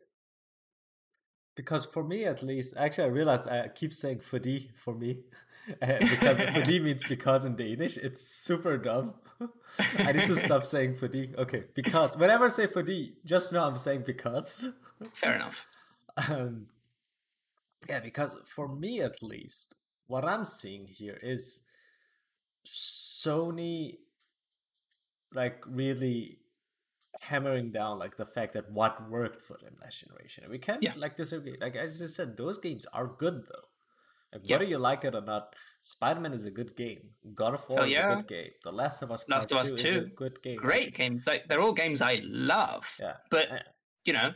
because 1.60 1.86
for 1.86 2.06
me 2.06 2.24
at 2.24 2.42
least, 2.42 2.74
actually, 2.78 3.04
I 3.04 3.08
realized 3.08 3.46
I 3.46 3.68
keep 3.68 3.92
saying 3.92 4.20
"fordi" 4.20 4.70
for 4.76 4.96
me 4.96 5.20
because 5.82 6.40
"fordi" 6.40 6.80
means 6.80 7.04
because 7.04 7.44
in 7.44 7.58
Danish. 7.58 7.98
It's 7.98 8.26
super 8.26 8.78
dumb. 8.78 9.16
I 10.08 10.14
need 10.14 10.28
to 10.28 10.38
stop 10.38 10.64
saying 10.64 10.96
"fordi." 10.96 11.36
Okay, 11.38 11.66
because 11.74 12.16
whenever 12.16 12.46
I 12.46 12.48
say 12.48 12.68
"fordi," 12.68 13.18
just 13.26 13.52
know 13.52 13.66
I'm 13.66 13.76
saying 13.76 14.04
because. 14.06 14.70
Fair 15.16 15.36
enough. 15.36 15.66
Um, 16.28 16.68
yeah, 17.88 18.02
because 18.02 18.36
for 18.44 18.68
me 18.68 19.00
at 19.00 19.24
least, 19.24 19.74
what 20.08 20.26
I'm 20.26 20.44
seeing 20.44 20.86
here 20.86 21.18
is 21.24 21.62
Sony 22.68 24.00
like 25.34 25.64
really 25.66 26.40
hammering 27.20 27.72
down 27.72 28.00
like 28.00 28.16
the 28.18 28.26
fact 28.26 28.54
that 28.54 28.72
what 28.72 29.10
worked 29.10 29.44
for 29.44 29.58
them 29.62 29.76
last 29.82 30.00
generation. 30.00 30.44
And 30.44 30.52
we 30.52 30.58
can't 30.60 30.82
Yeah. 30.82 30.94
like 30.96 31.18
disagree. 31.18 31.58
Like 31.60 31.76
I 31.76 31.86
just 31.88 32.16
said, 32.16 32.38
those 32.38 32.58
games 32.58 32.86
are 32.94 33.08
good 33.08 33.44
though. 33.48 33.68
Like 34.32 34.42
Yeah. 34.48 34.56
whether 34.56 34.66
you 34.66 34.78
like 34.78 35.04
it 35.04 35.16
or 35.16 35.22
not, 35.22 35.56
Spider 35.82 36.20
Man 36.22 36.34
is 36.34 36.46
a 36.46 36.52
good 36.52 36.76
game. 36.76 37.16
God 37.34 37.56
of 37.56 37.68
War 37.68 37.80
Hell 37.80 37.88
is 37.92 37.98
a 37.98 38.16
good 38.16 38.28
game. 38.28 38.52
The 38.64 38.72
Last 38.72 39.02
of 39.02 39.12
Us 39.12 39.26
Last 39.28 39.50
Part 39.50 39.68
of 39.68 39.74
Us 39.74 39.82
2 39.82 39.88
is 39.88 39.96
a 40.06 40.10
good 40.10 40.42
game. 40.42 40.58
Great 40.58 40.94
games. 40.96 41.26
Like 41.28 41.48
they're 41.48 41.62
all 41.62 41.74
games 41.74 42.02
I 42.02 42.22
love. 42.24 42.86
Yeah. 43.00 43.18
But 43.30 43.50
Yeah. 43.50 43.62
you 44.06 44.14
know, 44.14 44.34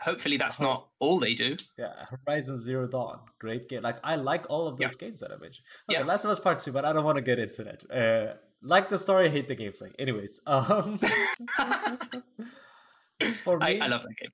hopefully 0.00 0.36
that's 0.36 0.60
Uh-huh. 0.60 0.68
not 0.70 0.88
all 0.98 1.18
they 1.18 1.34
do. 1.34 1.56
Yeah, 1.78 2.06
Horizon 2.26 2.60
Zero 2.62 2.86
Dawn, 2.86 3.20
great 3.38 3.68
game. 3.68 3.82
Like 3.82 3.98
I 4.04 4.16
like 4.16 4.46
all 4.48 4.66
of 4.68 4.78
Yeah. 4.80 4.86
those 4.88 4.96
games 4.96 5.20
that 5.20 5.32
I 5.32 5.36
mentioned. 5.36 5.66
Okay, 5.90 6.00
Yeah. 6.00 6.06
Last 6.06 6.24
of 6.24 6.30
Us 6.30 6.40
Part 6.40 6.60
Two, 6.60 6.72
but 6.72 6.84
I 6.84 6.92
don't 6.92 7.04
want 7.04 7.16
to 7.16 7.22
get 7.22 7.38
into 7.38 7.64
that. 7.64 7.82
Uh, 7.90 8.36
like 8.62 8.88
the 8.88 8.98
story, 8.98 9.30
hate 9.30 9.48
the 9.48 9.56
gameplay. 9.56 9.92
Anyways, 9.98 10.40
um, 10.46 10.98
for 13.44 13.62
I, 13.62 13.74
me, 13.74 13.80
I 13.80 13.86
love 13.86 14.02
that 14.02 14.16
game. 14.16 14.30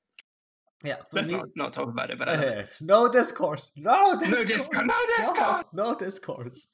yeah, 0.85 0.96
Let's 1.12 1.28
me, 1.28 1.35
not, 1.37 1.49
not 1.56 1.73
talk 1.73 1.88
about 1.88 2.11
it, 2.11 2.18
but 2.18 2.28
I 2.28 2.35
uh, 2.35 2.66
no 2.80 3.08
discourse, 3.08 3.70
no 3.76 4.18
discourse, 4.18 4.28
No 4.28 4.44
discourse, 4.44 4.70
no 4.87 5.06
discourse. 5.16 5.64
no, 5.73 5.82
no 5.85 5.94
discourse. 5.99 6.68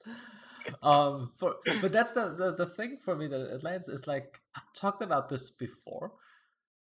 um, 0.82 1.32
for 1.38 1.56
but 1.80 1.92
that's 1.92 2.12
the, 2.12 2.34
the 2.36 2.54
the 2.56 2.66
thing 2.66 2.98
for 3.04 3.16
me 3.16 3.26
that 3.26 3.54
it 3.54 3.64
lands 3.64 3.88
is 3.88 4.06
like 4.06 4.40
I 4.56 4.60
talked 4.74 5.02
about 5.02 5.28
this 5.28 5.50
before. 5.50 6.12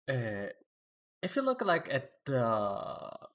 Uh, 0.09 0.47
if 1.21 1.35
you 1.35 1.41
look 1.41 1.61
like 1.61 1.87
at 1.91 2.11
the 2.25 2.39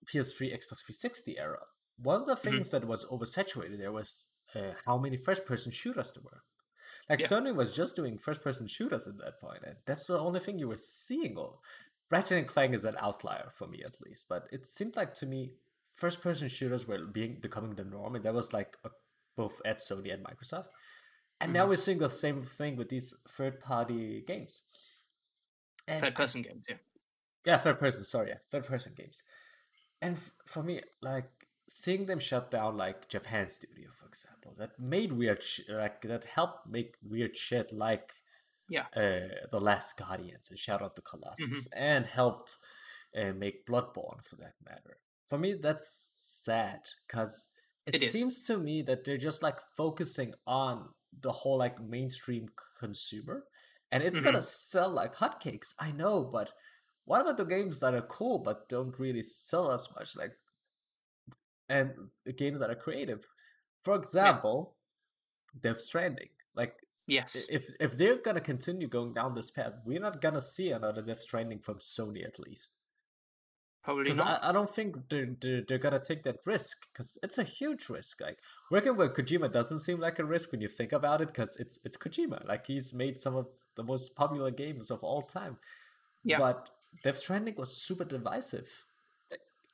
PS3, 0.06 0.52
Xbox 0.52 0.80
360 0.84 1.38
era, 1.38 1.60
one 2.02 2.20
of 2.22 2.26
the 2.26 2.34
Mm-hmm. 2.34 2.50
things 2.50 2.70
that 2.70 2.84
was 2.84 3.04
oversaturated 3.06 3.78
there 3.78 3.92
was 3.92 4.26
uh, 4.54 4.72
how 4.86 4.98
many 4.98 5.16
first-person 5.16 5.72
shooters 5.72 6.12
there 6.12 6.22
were. 6.22 6.42
Like 7.08 7.20
Yeah. 7.20 7.28
Sony 7.28 7.54
was 7.54 7.74
just 7.74 7.94
doing 7.96 8.18
first-person 8.18 8.68
shooters 8.68 9.06
at 9.06 9.16
that 9.18 9.40
point, 9.40 9.62
and 9.66 9.76
that's 9.86 10.04
the 10.04 10.18
only 10.18 10.40
thing 10.40 10.58
you 10.58 10.68
were 10.68 10.76
seeing. 10.76 11.36
All 11.36 11.62
Ratchet 12.10 12.38
and 12.38 12.46
Clank 12.46 12.74
is 12.74 12.84
an 12.84 12.96
outlier 13.00 13.50
for 13.54 13.66
me, 13.66 13.82
at 13.84 14.00
least, 14.00 14.26
but 14.28 14.46
it 14.52 14.64
seemed 14.66 14.96
like 14.96 15.14
to 15.14 15.26
me 15.26 15.54
first-person 15.94 16.48
shooters 16.48 16.86
were 16.86 17.04
being 17.06 17.38
becoming 17.40 17.74
the 17.74 17.84
norm, 17.84 18.14
and 18.16 18.24
that 18.24 18.34
was 18.34 18.52
like 18.52 18.76
a, 18.84 18.90
both 19.36 19.60
at 19.64 19.78
Sony 19.78 20.12
and 20.12 20.24
Microsoft. 20.24 20.66
And 21.40 21.52
now 21.52 21.66
Mhm. 21.66 21.68
we're 21.70 21.76
seeing 21.76 21.98
the 21.98 22.08
same 22.10 22.42
thing 22.42 22.76
with 22.76 22.88
these 22.88 23.14
third-party 23.36 24.22
games. 24.26 24.64
And 25.88 26.00
Third 26.00 26.12
I- 26.14 26.16
person 26.16 26.42
games, 26.42 26.64
yeah. 26.68 26.76
Yeah, 27.46 27.58
third 27.58 27.78
person. 27.78 28.04
Sorry, 28.04 28.28
yeah, 28.30 28.38
third 28.50 28.66
person 28.66 28.92
games. 28.96 29.22
And 30.02 30.18
for 30.46 30.62
me, 30.62 30.82
like 31.02 31.30
seeing 31.68 32.06
them 32.06 32.18
shut 32.20 32.50
down, 32.50 32.76
like 32.76 33.08
Japan 33.08 33.46
Studio, 33.48 33.88
for 33.98 34.06
example, 34.06 34.54
that 34.58 34.78
made 34.78 35.12
weird, 35.12 35.42
sh- 35.42 35.60
like 35.68 36.02
that 36.02 36.24
helped 36.24 36.66
make 36.68 36.96
weird 37.02 37.36
shit, 37.36 37.72
like 37.72 38.12
Yeah. 38.68 38.86
uh, 38.96 39.46
the 39.50 39.60
Last 39.60 39.96
Guardians 39.96 40.50
and 40.50 40.58
Shadow 40.58 40.86
of 40.86 40.94
the 40.96 41.02
Colossus, 41.02 41.66
Mhm. 41.66 41.68
and 41.72 42.06
helped 42.06 42.56
uh, 43.16 43.32
make 43.32 43.66
Bloodborne, 43.66 44.22
for 44.22 44.36
that 44.36 44.54
matter. 44.62 44.98
For 45.30 45.38
me, 45.38 45.54
that's 45.54 45.88
sad 45.88 46.90
because 47.06 47.46
it, 47.86 48.02
It 48.02 48.10
seems 48.10 48.46
to 48.46 48.58
me 48.58 48.82
that 48.82 49.04
they're 49.04 49.16
just 49.16 49.42
like 49.42 49.58
focusing 49.76 50.34
on 50.46 50.92
the 51.20 51.32
whole 51.32 51.56
like 51.56 51.80
mainstream 51.80 52.50
consumer, 52.78 53.46
and 53.90 54.02
it's 54.02 54.20
gonna 54.20 54.42
sell 54.42 54.90
like 54.90 55.14
hotcakes. 55.14 55.74
I 55.78 55.92
know, 55.92 56.24
but 56.24 56.52
what 57.06 57.22
about 57.22 57.36
the 57.38 57.44
games 57.44 57.80
that 57.80 57.94
are 57.94 58.02
cool 58.02 58.38
but 58.38 58.68
don't 58.68 58.98
really 58.98 59.22
sell 59.22 59.72
as 59.72 59.88
much? 59.94 60.16
Like, 60.16 60.32
and 61.68 61.90
the 62.24 62.32
games 62.32 62.60
that 62.60 62.70
are 62.70 62.74
creative. 62.76 63.26
For 63.84 63.94
example, 63.94 64.74
Death 65.60 65.80
Stranding. 65.80 66.28
Like, 66.54 66.74
Yes. 67.08 67.36
if 67.48 67.70
if 67.78 67.96
they're 67.96 68.18
gonna 68.18 68.40
continue 68.40 68.88
going 68.88 69.14
down 69.14 69.34
this 69.34 69.50
path, 69.50 69.74
we're 69.84 70.00
not 70.00 70.20
gonna 70.20 70.40
see 70.40 70.70
another 70.70 71.02
Death 71.02 71.22
Stranding 71.22 71.60
from 71.60 71.78
Sony 71.78 72.24
at 72.24 72.38
least. 72.40 72.72
Probably 73.84 74.02
Because 74.02 74.18
not. 74.18 74.42
I, 74.42 74.48
I 74.48 74.52
don't 74.52 74.68
think 74.68 74.96
they're, 75.08 75.28
they're, 75.40 75.62
they're 75.68 75.78
gonna 75.78 76.00
take 76.00 76.24
that 76.24 76.38
risk 76.44 76.88
because 76.92 77.16
it's 77.22 77.38
a 77.38 77.44
huge 77.44 77.88
risk. 77.88 78.20
Like 78.20 78.38
working 78.72 78.96
with 78.96 79.14
Kojima 79.14 79.52
doesn't 79.52 79.78
seem 79.78 80.00
like 80.00 80.18
a 80.18 80.24
risk 80.24 80.50
when 80.50 80.60
you 80.60 80.66
think 80.66 80.90
about 80.90 81.20
it 81.20 81.28
because 81.28 81.56
it's 81.58 81.78
it's 81.84 81.96
Kojima. 81.96 82.44
Like 82.48 82.66
he's 82.66 82.92
made 82.92 83.20
some 83.20 83.36
of 83.36 83.46
the 83.76 83.84
most 83.84 84.16
popular 84.16 84.50
games 84.50 84.90
of 84.90 85.04
all 85.04 85.22
time. 85.22 85.58
Yeah. 86.24 86.38
But 86.40 86.68
Death 87.02 87.16
Stranding 87.18 87.54
was 87.56 87.76
super 87.76 88.04
divisive. 88.04 88.68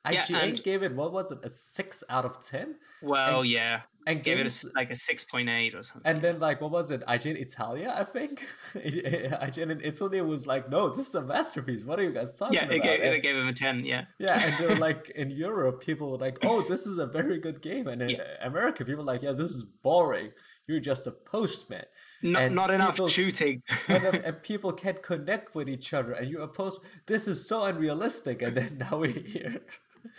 Yeah, 0.09 0.25
IGN 0.25 0.43
and- 0.43 0.63
gave 0.63 0.83
it 0.83 0.93
what 0.93 1.13
was 1.13 1.31
it 1.31 1.39
a 1.43 1.49
six 1.49 2.03
out 2.09 2.25
of 2.25 2.41
ten, 2.45 2.75
well, 3.01 3.45
yeah. 3.45 3.81
and 4.05 4.21
Gave 4.21 4.37
it 4.39 4.63
a 4.63 4.67
like 4.75 4.89
a 4.91 4.95
6.8 4.95 5.73
or 5.79 5.83
something. 5.83 6.01
and 6.03 6.21
then 6.21 6.41
like 6.41 6.59
what 6.59 6.71
was 6.71 6.91
it? 6.91 7.01
IGN 7.07 7.39
Italia, 7.39 7.93
I 7.97 8.03
think. 8.03 8.45
IGN 8.75 9.71
in 9.71 9.79
Italy 9.81 10.19
was 10.19 10.45
like, 10.45 10.69
no, 10.69 10.89
this 10.89 11.07
is 11.07 11.15
a 11.15 11.21
masterpiece. 11.21 11.85
What 11.85 11.99
are 11.99 12.03
you 12.03 12.11
guys 12.11 12.37
talking 12.37 12.57
about? 12.57 12.69
yeah, 12.71 12.75
about? 12.75 12.85
it 12.85 12.97
gave, 12.97 13.05
And- 13.05 13.15
it 13.15 13.23
gave 13.23 13.35
him 13.37 13.47
a 13.47 13.53
10, 13.53 13.85
yeah. 13.85 14.03
yeah, 14.19 14.39
and 14.43 14.53
they're 14.59 14.75
like 14.89 15.09
in 15.15 15.29
Europe, 15.31 15.79
people 15.81 16.11
were 16.11 16.17
like, 16.17 16.37
"Oh, 16.43 16.61
this 16.63 16.85
is 16.85 16.97
a 16.97 17.05
very 17.05 17.39
good 17.39 17.61
game," 17.61 17.87
and 17.87 18.01
in 18.01 18.09
Yeah. 18.09 18.23
America, 18.41 18.83
people 18.83 19.03
are 19.03 19.13
like, 19.13 19.21
"Yeah, 19.23 19.31
this 19.31 19.51
is 19.51 19.63
boring. 19.63 20.31
You're 20.67 20.81
just 20.81 21.07
a 21.07 21.11
postman." 21.11 21.85
Not, 22.23 22.51
not 22.51 22.71
enough 22.71 22.95
people- 22.95 23.07
shooting. 23.09 23.61
and, 23.87 24.03
and 24.27 24.41
people 24.43 24.71
can't 24.73 25.01
connect 25.03 25.53
with 25.55 25.67
each 25.69 25.93
other, 25.93 26.13
and 26.13 26.29
you 26.29 26.41
oppose. 26.41 26.79
This 27.05 27.27
is 27.27 27.47
so 27.47 27.63
unrealistic, 27.65 28.41
and 28.41 28.55
then 28.57 28.77
now 28.79 28.97
we're 28.99 29.11
here. 29.11 29.61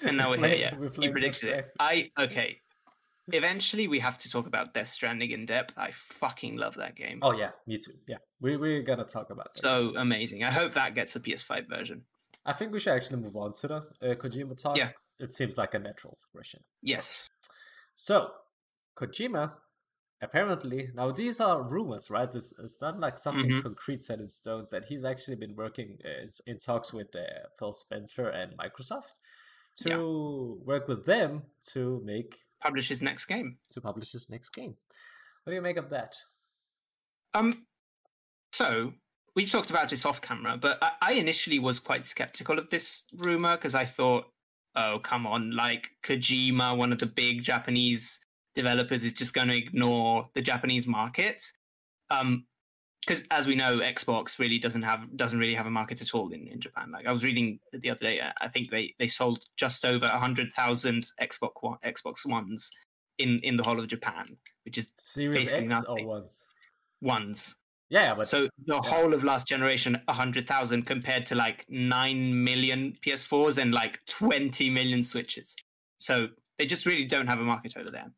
and 0.02 0.16
now 0.16 0.30
we're 0.30 0.36
Playing- 0.44 0.58
here, 0.58 0.70
yeah. 0.72 0.78
we're 0.78 1.04
You 1.04 1.10
predicted 1.12 1.48
it. 1.50 1.72
I, 1.80 2.10
okay. 2.18 2.58
Eventually, 3.32 3.88
we 3.88 4.00
have 4.00 4.18
to 4.18 4.30
talk 4.30 4.46
about 4.46 4.74
Death 4.74 4.88
Stranding 4.88 5.30
in 5.30 5.46
depth. 5.46 5.78
I 5.78 5.92
fucking 5.92 6.56
love 6.56 6.74
that 6.74 6.94
game. 6.94 7.20
Oh 7.22 7.32
yeah, 7.32 7.52
me 7.66 7.78
too. 7.78 7.92
Yeah, 8.06 8.18
we 8.38 8.58
we're 8.58 8.82
gonna 8.82 9.04
talk 9.06 9.30
about 9.30 9.54
that. 9.54 9.60
So 9.62 9.94
amazing. 9.96 10.44
I 10.44 10.50
hope 10.50 10.74
that 10.74 10.94
gets 10.94 11.16
a 11.16 11.20
PS5 11.20 11.66
version. 11.66 12.02
I 12.44 12.52
think 12.52 12.70
we 12.72 12.78
should 12.80 12.92
actually 12.92 13.20
move 13.22 13.34
on 13.34 13.54
to 13.54 13.68
the 13.68 13.76
uh, 13.76 14.14
Kojima 14.16 14.58
talk. 14.58 14.76
Yeah. 14.76 14.90
It 15.18 15.32
seems 15.32 15.56
like 15.56 15.72
a 15.72 15.78
natural 15.78 16.18
progression. 16.20 16.60
Yes. 16.82 17.30
So, 17.96 18.32
Kojima, 18.94 19.52
apparently, 20.24 20.90
now 20.94 21.12
these 21.12 21.38
are 21.40 21.62
rumors, 21.62 22.10
right? 22.10 22.30
This 22.30 22.52
it's 22.58 22.80
not 22.80 22.98
like 22.98 23.18
something 23.18 23.50
Mhm. 23.50 23.62
concrete 23.62 24.00
set 24.02 24.18
in 24.20 24.28
stones. 24.28 24.70
That 24.70 24.84
he's 24.86 25.04
actually 25.04 25.36
been 25.36 25.54
working 25.56 25.98
uh, 26.04 26.26
in 26.46 26.58
talks 26.58 26.92
with 26.92 27.14
uh, 27.14 27.48
Phil 27.58 27.72
Spencer 27.72 28.28
and 28.28 28.56
Microsoft 28.56 29.14
to 29.82 29.88
Yeah. 29.88 30.64
work 30.72 30.88
with 30.88 31.04
them 31.06 31.42
to 31.72 32.00
make 32.04 32.40
Publish 32.60 32.88
his 32.88 33.02
next 33.02 33.24
game. 33.26 33.58
to 33.70 33.80
publish 33.80 34.12
his 34.12 34.28
next 34.30 34.50
game. 34.50 34.76
What 35.42 35.50
do 35.50 35.54
you 35.54 35.62
make 35.62 35.76
of 35.76 35.90
that? 35.90 36.16
Um, 37.34 37.66
so 38.52 38.94
we've 39.34 39.50
talked 39.50 39.70
about 39.70 39.90
this 39.90 40.04
off 40.06 40.20
camera, 40.20 40.56
but 40.56 40.78
I, 40.82 40.92
I 41.02 41.12
initially 41.14 41.58
was 41.58 41.78
quite 41.78 42.04
skeptical 42.04 42.58
of 42.58 42.70
this 42.70 43.04
rumor 43.12 43.56
because 43.56 43.74
I 43.74 43.84
thought, 43.84 44.32
oh, 44.76 45.00
come 45.00 45.26
on, 45.26 45.50
like 45.50 45.90
Kojima, 46.02 46.76
one 46.76 46.92
of 46.92 46.98
the 46.98 47.06
big 47.06 47.42
Japanese 47.42 48.20
developers, 48.54 49.04
is 49.04 49.12
just 49.12 49.34
going 49.34 49.48
to 49.48 49.56
ignore 49.56 50.28
the 50.34 50.40
Japanese 50.40 50.86
market. 50.86 51.42
Um, 52.10 52.46
because 53.06 53.22
as 53.30 53.46
we 53.46 53.54
know, 53.54 53.78
Xbox 53.78 54.38
really 54.38 54.58
doesn't 54.58 54.82
have 54.82 55.14
doesn't 55.16 55.38
really 55.38 55.54
have 55.54 55.66
a 55.66 55.70
market 55.70 56.00
at 56.00 56.14
all 56.14 56.32
in, 56.32 56.48
in 56.48 56.60
Japan. 56.60 56.90
Like 56.90 57.06
I 57.06 57.12
was 57.12 57.22
reading 57.22 57.60
the 57.72 57.90
other 57.90 58.00
day, 58.00 58.20
I- 58.40 58.48
think 58.48 58.70
they, 58.70 58.94
they 58.98 59.08
sold 59.08 59.44
just 59.56 59.84
over 59.84 60.06
hundred 60.06 60.52
thousand 60.54 61.08
Xbox 61.20 61.50
One, 61.60 61.78
Xbox 61.84 62.24
Ones 62.24 62.70
in 63.18 63.40
in 63.42 63.56
the 63.56 63.62
whole 63.62 63.78
of 63.78 63.88
Japan, 63.88 64.38
which 64.64 64.78
is 64.78 64.90
Series 64.96 65.50
Basically 65.50 65.64
X 65.64 65.84
or 65.86 65.96
nothing. 65.96 66.06
ones? 66.06 66.46
ones. 67.00 67.56
Yeah, 67.90 68.14
but 68.14 68.26
so 68.26 68.48
the 68.66 68.74
yeah. 68.74 68.80
whole 68.82 69.12
of 69.12 69.22
last 69.22 69.46
generation, 69.46 70.00
hundred 70.08 70.48
thousand 70.48 70.86
compared 70.86 71.26
to 71.26 71.34
like 71.34 71.66
nine 71.68 72.42
million 72.42 72.96
PS4s 73.04 73.58
and 73.58 73.72
like 73.74 73.98
twenty 74.06 74.70
million 74.70 75.02
Switches. 75.02 75.54
So 75.98 76.28
they 76.58 76.66
just 76.66 76.86
really 76.86 77.04
don't 77.04 77.26
have 77.26 77.38
a 77.38 77.44
market 77.44 77.74
over 77.76 77.90
there. 77.90 78.10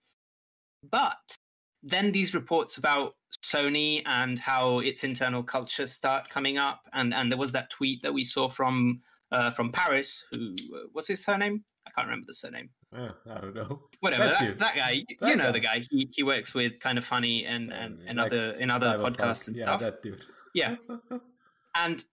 But 0.82 1.36
then 1.82 2.12
these 2.12 2.34
reports 2.34 2.78
about 2.78 3.14
Sony 3.44 4.02
and 4.06 4.38
how 4.38 4.80
its 4.80 5.04
internal 5.04 5.42
culture 5.42 5.86
start 5.86 6.28
coming 6.28 6.58
up, 6.58 6.82
and 6.92 7.14
and 7.14 7.30
there 7.30 7.38
was 7.38 7.52
that 7.52 7.70
tweet 7.70 8.02
that 8.02 8.12
we 8.12 8.24
saw 8.24 8.48
from 8.48 9.00
uh, 9.32 9.50
from 9.50 9.72
Paris. 9.72 10.24
Who 10.30 10.54
uh, 10.74 10.88
was 10.94 11.06
his 11.06 11.22
surname? 11.22 11.64
I 11.86 11.90
can't 11.90 12.08
remember 12.08 12.26
the 12.26 12.34
surname. 12.34 12.70
Yeah, 12.92 13.10
I 13.30 13.40
don't 13.40 13.54
know. 13.54 13.82
Whatever 14.00 14.28
that, 14.28 14.58
that, 14.58 14.76
guy, 14.76 15.04
that 15.20 15.28
you 15.28 15.36
know 15.36 15.46
guy. 15.46 15.52
the 15.52 15.60
guy. 15.60 15.84
He 15.90 16.08
he 16.12 16.22
works 16.22 16.54
with 16.54 16.80
Kinda 16.80 17.02
Funny 17.02 17.44
and 17.44 17.72
uh, 17.72 17.76
and, 17.76 17.98
and 18.06 18.18
like 18.18 18.32
other 18.32 18.52
in 18.60 18.70
other 18.70 18.98
podcasts 18.98 19.46
and 19.46 19.56
yeah, 19.56 19.62
stuff. 19.62 19.80
that 19.80 20.02
dude. 20.02 20.24
Yeah, 20.54 20.76
and 21.76 22.04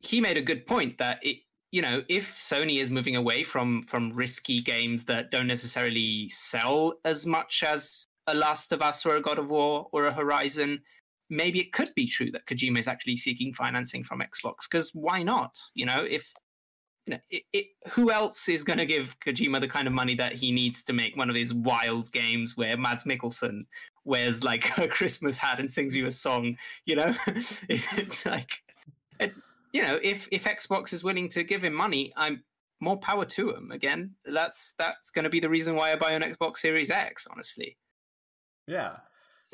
he 0.00 0.20
made 0.20 0.36
a 0.36 0.42
good 0.42 0.66
point 0.66 0.98
that 0.98 1.18
it 1.22 1.38
you 1.74 1.82
know 1.82 2.04
if 2.08 2.38
Sony 2.38 2.80
is 2.80 2.88
moving 2.88 3.16
away 3.16 3.42
from 3.42 3.82
from 3.82 4.12
risky 4.12 4.60
games 4.60 5.06
that 5.06 5.32
don't 5.32 5.48
necessarily 5.48 6.28
sell 6.28 6.94
as 7.04 7.26
much 7.26 7.64
as 7.66 8.06
a 8.28 8.34
Last 8.34 8.70
of 8.70 8.80
Us 8.80 9.04
or 9.04 9.16
a 9.16 9.20
God 9.20 9.40
of 9.40 9.50
War 9.50 9.88
or 9.90 10.06
a 10.06 10.12
Horizon, 10.12 10.82
maybe 11.28 11.58
it 11.58 11.72
could 11.72 11.92
be 11.96 12.06
true 12.06 12.30
that 12.30 12.46
Kojima 12.46 12.78
is 12.78 12.86
actually 12.86 13.16
seeking 13.16 13.52
financing 13.52 14.04
from 14.04 14.20
Xbox. 14.20 14.68
Because 14.70 14.92
why 14.94 15.24
not? 15.24 15.58
You 15.74 15.86
know, 15.86 16.06
if 16.08 16.32
you 17.06 17.14
know, 17.14 17.20
it, 17.28 17.42
it, 17.52 17.66
who 17.90 18.12
else 18.12 18.48
is 18.48 18.62
going 18.62 18.78
to 18.78 18.86
give 18.86 19.16
Kojima 19.26 19.60
the 19.60 19.68
kind 19.68 19.88
of 19.88 19.92
money 19.92 20.14
that 20.14 20.34
he 20.34 20.52
needs 20.52 20.84
to 20.84 20.92
make 20.92 21.16
one 21.16 21.28
of 21.28 21.34
his 21.34 21.52
wild 21.52 22.12
games 22.12 22.56
where 22.56 22.76
Mads 22.76 23.02
Mikkelsen 23.02 23.62
wears 24.04 24.44
like 24.44 24.78
a 24.78 24.86
Christmas 24.86 25.38
hat 25.38 25.58
and 25.58 25.68
sings 25.68 25.96
you 25.96 26.06
a 26.06 26.12
song? 26.12 26.56
You 26.86 26.96
know, 26.96 27.14
it's 27.68 28.24
like, 28.24 28.62
it, 29.18 29.34
you 29.74 29.82
know, 29.82 29.98
if 30.02 30.28
if 30.30 30.44
Xbox 30.44 30.92
is 30.92 31.02
willing 31.02 31.28
to 31.30 31.42
give 31.42 31.64
him 31.64 31.74
money, 31.74 32.12
I'm 32.16 32.44
more 32.80 32.96
power 32.96 33.24
to 33.24 33.50
him. 33.50 33.72
Again, 33.72 34.14
that's 34.24 34.72
that's 34.78 35.10
going 35.10 35.24
to 35.24 35.28
be 35.30 35.40
the 35.40 35.50
reason 35.50 35.74
why 35.74 35.92
I 35.92 35.96
buy 35.96 36.12
an 36.12 36.22
Xbox 36.22 36.58
Series 36.58 36.90
X. 36.90 37.26
Honestly. 37.28 37.76
Yeah. 38.68 38.98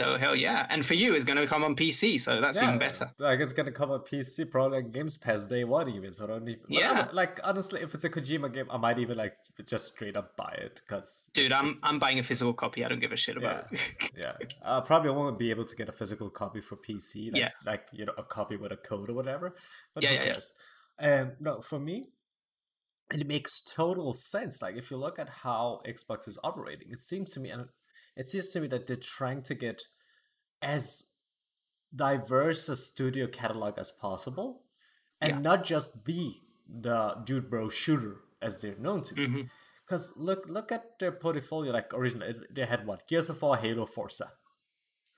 So 0.00 0.16
hell 0.16 0.34
yeah, 0.34 0.66
and 0.70 0.84
for 0.84 0.94
you, 0.94 1.14
it's 1.14 1.24
going 1.24 1.38
to 1.38 1.46
come 1.46 1.62
on 1.62 1.76
PC, 1.76 2.18
so 2.18 2.40
that's 2.40 2.56
yeah, 2.56 2.68
even 2.68 2.78
better. 2.78 3.12
Like 3.18 3.40
it's 3.40 3.52
going 3.52 3.66
to 3.66 3.72
come 3.72 3.90
on 3.90 4.00
PC, 4.00 4.50
probably 4.50 4.78
on 4.78 4.90
Games 4.90 5.18
Pass 5.18 5.46
day 5.46 5.64
one 5.64 5.90
even. 5.90 6.12
So 6.12 6.24
I 6.24 6.26
don't 6.28 6.48
even. 6.48 6.60
Yeah. 6.68 7.08
like 7.12 7.38
honestly, 7.44 7.82
if 7.82 7.94
it's 7.94 8.04
a 8.04 8.10
Kojima 8.10 8.52
game, 8.52 8.66
I 8.70 8.78
might 8.78 8.98
even 8.98 9.18
like 9.18 9.34
just 9.66 9.88
straight 9.88 10.16
up 10.16 10.36
buy 10.36 10.56
it 10.58 10.80
because. 10.82 11.30
Dude, 11.34 11.52
I'm 11.52 11.74
I'm 11.82 11.98
buying 11.98 12.18
a 12.18 12.22
physical 12.22 12.54
copy. 12.54 12.84
I 12.84 12.88
don't 12.88 13.00
give 13.00 13.12
a 13.12 13.16
shit 13.16 13.36
about 13.36 13.66
yeah, 13.70 13.78
it. 13.78 14.12
yeah, 14.16 14.32
I 14.64 14.80
probably 14.80 15.10
won't 15.10 15.38
be 15.38 15.50
able 15.50 15.64
to 15.64 15.76
get 15.76 15.88
a 15.88 15.92
physical 15.92 16.30
copy 16.30 16.60
for 16.60 16.76
PC. 16.76 17.32
Like, 17.32 17.42
Yeah. 17.42 17.50
like 17.66 17.86
you 17.92 18.06
know, 18.06 18.14
a 18.16 18.22
copy 18.22 18.56
with 18.56 18.72
a 18.72 18.76
code 18.76 19.10
or 19.10 19.14
whatever. 19.14 19.54
But 19.94 20.04
Yeah, 20.04 20.12
yeah, 20.12 20.34
yeah. 21.00 21.20
Um, 21.20 21.32
no, 21.40 21.60
for 21.60 21.78
me, 21.78 22.10
it 23.12 23.26
makes 23.26 23.60
total 23.60 24.14
sense. 24.14 24.62
Like 24.62 24.76
if 24.76 24.90
you 24.90 24.96
look 24.96 25.18
at 25.18 25.28
how 25.28 25.80
Xbox 25.86 26.28
is 26.28 26.38
operating, 26.42 26.88
it 26.90 27.00
seems 27.00 27.32
to 27.32 27.40
me, 27.40 27.50
and 27.50 27.66
it 28.20 28.28
seems 28.28 28.48
to 28.50 28.60
me 28.60 28.68
that 28.68 28.86
they're 28.86 28.96
trying 29.18 29.42
to 29.48 29.54
get 29.54 29.78
as 30.62 30.86
diverse 31.94 32.68
a 32.68 32.76
studio 32.76 33.26
catalog 33.26 33.78
as 33.78 33.90
possible, 33.90 34.62
and 35.20 35.30
Yeah. 35.32 35.40
not 35.40 35.64
just 35.64 36.04
be 36.04 36.42
the 36.68 36.98
dude 37.24 37.48
bro 37.50 37.68
shooter 37.68 38.16
as 38.40 38.60
they're 38.60 38.76
known 38.86 39.02
to 39.08 39.14
be. 39.14 39.48
Because 39.84 40.12
look, 40.16 40.42
look 40.48 40.70
at 40.70 40.98
their 41.00 41.10
portfolio. 41.12 41.72
Like 41.72 41.92
originally, 41.92 42.34
they 42.50 42.64
had 42.66 42.86
what 42.86 43.08
Gears 43.08 43.28
of 43.28 43.42
War, 43.42 43.56
Halo, 43.56 43.86
Forza. 43.86 44.28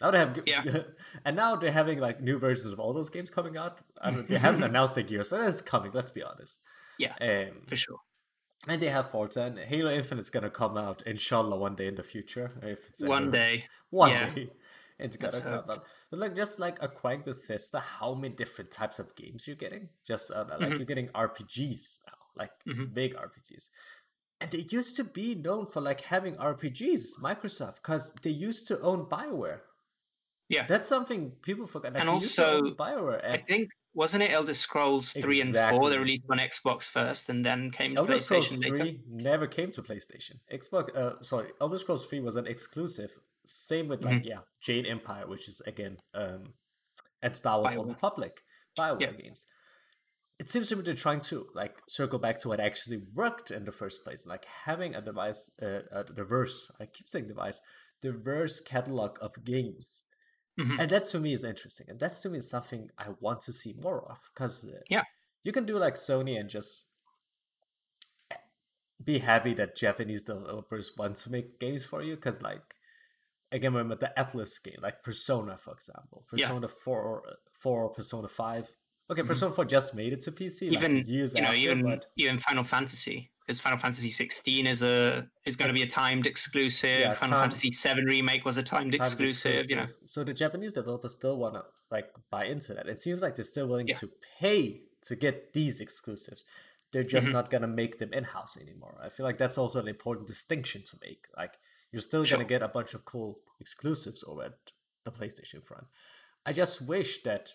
Now 0.00 0.10
they 0.10 0.18
have, 0.18 0.40
Yeah. 0.46 0.64
and 1.26 1.36
now 1.36 1.56
they're 1.56 1.72
having 1.82 1.98
like 1.98 2.20
new 2.22 2.38
versions 2.38 2.72
of 2.72 2.80
all 2.80 2.92
those 2.94 3.10
games 3.10 3.30
coming 3.30 3.56
out. 3.56 3.78
I 4.00 4.10
mean, 4.12 4.26
they 4.28 4.38
haven't 4.38 4.62
announced 4.70 4.94
the 4.94 5.02
Gears, 5.02 5.28
but 5.28 5.40
it's 5.48 5.60
coming. 5.60 5.92
Let's 5.92 6.10
be 6.10 6.22
honest. 6.22 6.60
Yeah, 6.98 7.14
Um, 7.20 7.66
for 7.68 7.76
sure. 7.76 7.98
And 8.68 8.80
they 8.80 8.88
have 8.88 9.10
Forza, 9.10 9.42
and 9.42 9.58
Halo 9.58 9.90
Infinite's 9.92 10.30
gonna 10.30 10.50
come 10.50 10.76
out 10.76 11.02
inshallah 11.06 11.56
one 11.58 11.74
day 11.74 11.86
in 11.88 11.94
the 11.96 12.02
future. 12.02 12.52
If 12.62 12.88
it's 12.88 13.02
One 13.02 13.24
ever- 13.24 13.32
day. 13.32 13.64
one 13.90 14.10
yeah. 14.10 14.30
day. 14.34 14.50
It's 14.98 15.16
gonna 15.16 15.32
Let's 15.32 15.42
come 15.44 15.52
hope. 15.54 15.70
out. 15.70 15.84
But 16.10 16.20
like 16.20 16.36
just 16.36 16.60
like 16.60 16.78
acquiring 16.80 17.22
Bethesda, 17.22 17.80
how 17.80 18.14
many 18.14 18.34
different 18.34 18.70
types 18.70 18.98
of 18.98 19.14
games 19.16 19.46
you're 19.46 19.56
getting? 19.56 19.88
Just 20.06 20.30
uh, 20.30 20.44
like 20.48 20.60
Mhm. 20.60 20.76
you're 20.78 20.86
getting 20.86 21.08
RPGs 21.08 22.00
now, 22.06 22.12
like 22.36 22.52
Mhm. 22.66 22.94
big 22.94 23.14
RPGs. 23.16 23.68
And 24.40 24.50
they 24.50 24.58
used 24.70 24.96
to 24.96 25.04
be 25.04 25.34
known 25.34 25.66
for 25.66 25.80
like 25.80 26.02
having 26.02 26.36
RPGs, 26.36 27.18
Microsoft, 27.20 27.76
because 27.76 28.12
they 28.22 28.30
used 28.30 28.66
to 28.68 28.80
own 28.80 29.06
Bioware. 29.06 29.60
Yeah. 30.48 30.66
That's 30.66 30.86
something 30.86 31.32
people 31.42 31.66
forget. 31.66 31.94
Like, 31.94 32.02
And 32.02 32.10
they 32.10 32.14
used 32.24 32.36
to 32.36 32.46
own 32.50 32.64
also, 32.70 32.74
Bioware. 32.76 33.24
I 33.24 33.38
think 33.38 33.70
wasn't 33.94 34.22
it 34.22 34.30
Elder 34.32 34.54
Scrolls 34.54 35.12
three 35.12 35.40
and 35.40 35.50
four? 35.50 35.60
Exactly. 35.60 35.90
They 35.90 35.98
released 35.98 36.24
on 36.30 36.38
Xbox 36.38 36.84
first, 36.84 37.28
and 37.28 37.44
then 37.44 37.70
came 37.70 37.94
to 37.94 38.00
Elder 38.00 38.18
Scrolls 38.18 38.48
PlayStation 38.52 38.60
later. 38.62 38.76
3 38.76 39.00
never 39.08 39.46
came 39.46 39.70
to 39.72 39.82
PlayStation. 39.82 40.36
Xbox, 40.52 40.96
uh, 40.96 41.20
sorry, 41.22 41.48
Elder 41.60 41.78
Scrolls 41.78 42.06
3 42.06 42.20
was 42.20 42.36
an 42.36 42.46
exclusive. 42.46 43.10
Same 43.44 43.88
with 43.88 44.00
Mm-hmm. 44.00 44.14
like 44.14 44.24
yeah, 44.24 44.38
Jade 44.60 44.86
Empire, 44.86 45.26
which 45.26 45.48
is 45.48 45.60
again 45.66 45.96
um, 46.14 46.54
and 47.22 47.36
Star 47.36 47.60
Wars 47.60 47.74
Old. 47.76 47.88
Republic, 47.88 48.40
Bioware 48.78 49.00
Yeah. 49.00 49.12
games. 49.12 49.46
It 50.38 50.48
seems 50.48 50.68
to 50.70 50.76
me 50.76 50.82
they're 50.82 50.94
trying 50.94 51.20
to 51.22 51.46
like 51.54 51.76
circle 51.88 52.18
back 52.18 52.38
to 52.38 52.48
what 52.48 52.58
actually 52.60 53.00
worked 53.14 53.50
in 53.50 53.64
the 53.64 53.72
first 53.72 54.02
place, 54.04 54.26
like 54.26 54.44
having 54.64 54.94
a 54.94 55.00
device, 55.02 55.50
uh, 55.62 55.80
a 55.92 56.04
diverse. 56.04 56.68
I 56.80 56.86
keep 56.86 57.08
saying 57.08 57.28
device, 57.28 57.60
diverse 58.00 58.60
catalog 58.60 59.18
of 59.20 59.32
games. 59.44 60.04
Mhm. 60.58 60.78
And 60.78 60.90
that 60.90 61.04
to 61.04 61.20
me 61.20 61.32
is 61.32 61.44
interesting, 61.44 61.88
and 61.90 62.00
that's 62.00 62.20
to 62.22 62.30
me 62.30 62.38
is 62.38 62.48
something 62.50 62.90
I 62.98 63.10
want 63.20 63.40
to 63.42 63.52
see 63.52 63.74
more 63.74 64.10
of 64.10 64.30
because 64.34 64.66
Yeah. 64.88 65.04
you 65.44 65.52
can 65.52 65.66
do 65.66 65.78
like 65.78 65.94
Sony 65.94 66.38
and 66.40 66.48
just 66.50 66.86
be 69.04 69.18
happy 69.18 69.54
that 69.54 69.76
Japanese 69.76 70.24
developers 70.24 70.96
want 70.96 71.16
to 71.16 71.30
make 71.32 71.58
games 71.58 71.84
for 71.84 72.02
you 72.02 72.14
because 72.16 72.40
like 72.42 72.76
again 73.52 73.74
remember 73.74 73.96
the 73.96 74.12
Atlus 74.18 74.62
game 74.62 74.78
like 74.82 75.02
Persona 75.04 75.56
for 75.58 75.72
example 75.74 76.24
Yeah. 76.34 76.52
Persona 76.52 76.68
4 76.68 77.24
4 77.52 77.90
Persona 77.90 78.28
5 78.28 78.72
okay 79.10 79.22
Mhm. 79.22 79.24
Persona 79.24 79.52
4 79.54 79.64
just 79.66 79.94
made 79.96 80.12
it 80.14 80.22
to 80.22 80.32
PC 80.32 80.72
like, 80.72 80.92
Even 80.92 81.06
years 81.06 81.34
you 81.34 81.42
know, 81.42 81.52
after 81.52 81.52
even 81.52 81.82
but 81.84 82.06
even 82.16 82.38
Final 82.38 82.64
Fantasy, 82.64 83.31
because 83.46 83.60
Final 83.60 83.78
Fantasy 83.78 84.10
sixteen 84.10 84.66
is 84.66 84.82
a 84.82 85.28
is 85.44 85.56
going 85.56 85.68
to 85.68 85.74
be 85.74 85.82
a 85.82 85.86
timed 85.86 86.26
exclusive. 86.26 87.00
Yeah, 87.00 87.14
Final 87.14 87.38
time- 87.38 87.50
Fantasy 87.50 87.72
seven 87.72 88.04
remake 88.04 88.44
was 88.44 88.56
a 88.56 88.62
timed, 88.62 88.92
timed 88.92 88.94
exclusive. 88.94 89.68
You 89.70 89.76
know, 89.76 89.86
so 90.04 90.24
the 90.24 90.32
Japanese 90.34 90.72
developers 90.72 91.12
still 91.14 91.36
want 91.36 91.54
to 91.54 91.62
like 91.90 92.10
buy 92.30 92.46
into 92.46 92.72
that 92.74 92.88
it 92.88 93.00
seems 93.00 93.20
like 93.20 93.36
they're 93.36 93.44
still 93.44 93.66
willing 93.66 93.88
Yeah. 93.88 93.96
to 93.96 94.10
pay 94.38 94.80
to 95.02 95.14
get 95.16 95.52
these 95.52 95.80
exclusives 95.80 96.44
they're 96.90 97.02
just 97.02 97.28
Mhm. 97.28 97.32
not 97.32 97.50
gonna 97.50 97.66
make 97.66 97.98
them 97.98 98.12
in-house 98.14 98.56
anymore 98.56 98.98
I 99.02 99.10
feel 99.10 99.26
like 99.26 99.36
that's 99.36 99.58
also 99.58 99.78
an 99.78 99.88
important 99.88 100.26
distinction 100.26 100.84
to 100.84 100.96
make 101.02 101.26
like 101.36 101.58
you're 101.90 102.00
still 102.00 102.24
Sure. 102.24 102.38
gonna 102.38 102.48
get 102.48 102.62
a 102.62 102.68
bunch 102.68 102.94
of 102.94 103.04
cool 103.04 103.40
exclusives 103.60 104.24
over 104.26 104.44
at 104.44 104.54
the 105.04 105.10
PlayStation 105.12 105.62
front 105.62 105.86
I 106.46 106.52
just 106.54 106.80
wish 106.80 107.22
that 107.24 107.52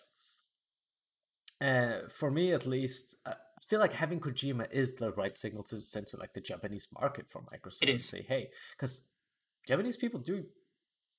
uh, 1.60 2.08
for 2.08 2.30
me 2.30 2.52
at 2.52 2.66
least, 2.66 3.16
uh, 3.26 3.34
I 3.58 3.64
feel 3.66 3.80
like 3.80 3.92
having 3.92 4.20
Kojima 4.20 4.70
is 4.70 4.94
the 4.94 5.12
right 5.12 5.36
signal 5.36 5.62
to 5.64 5.80
send 5.82 6.06
to 6.08 6.16
like 6.16 6.32
the 6.32 6.40
Japanese 6.40 6.88
market 6.92 7.26
for 7.28 7.42
Microsoft. 7.42 7.82
It 7.82 7.88
and 7.90 8.00
say, 8.00 8.22
hey, 8.22 8.50
because 8.72 9.02
Japanese 9.66 9.96
people 9.96 10.20
do 10.20 10.44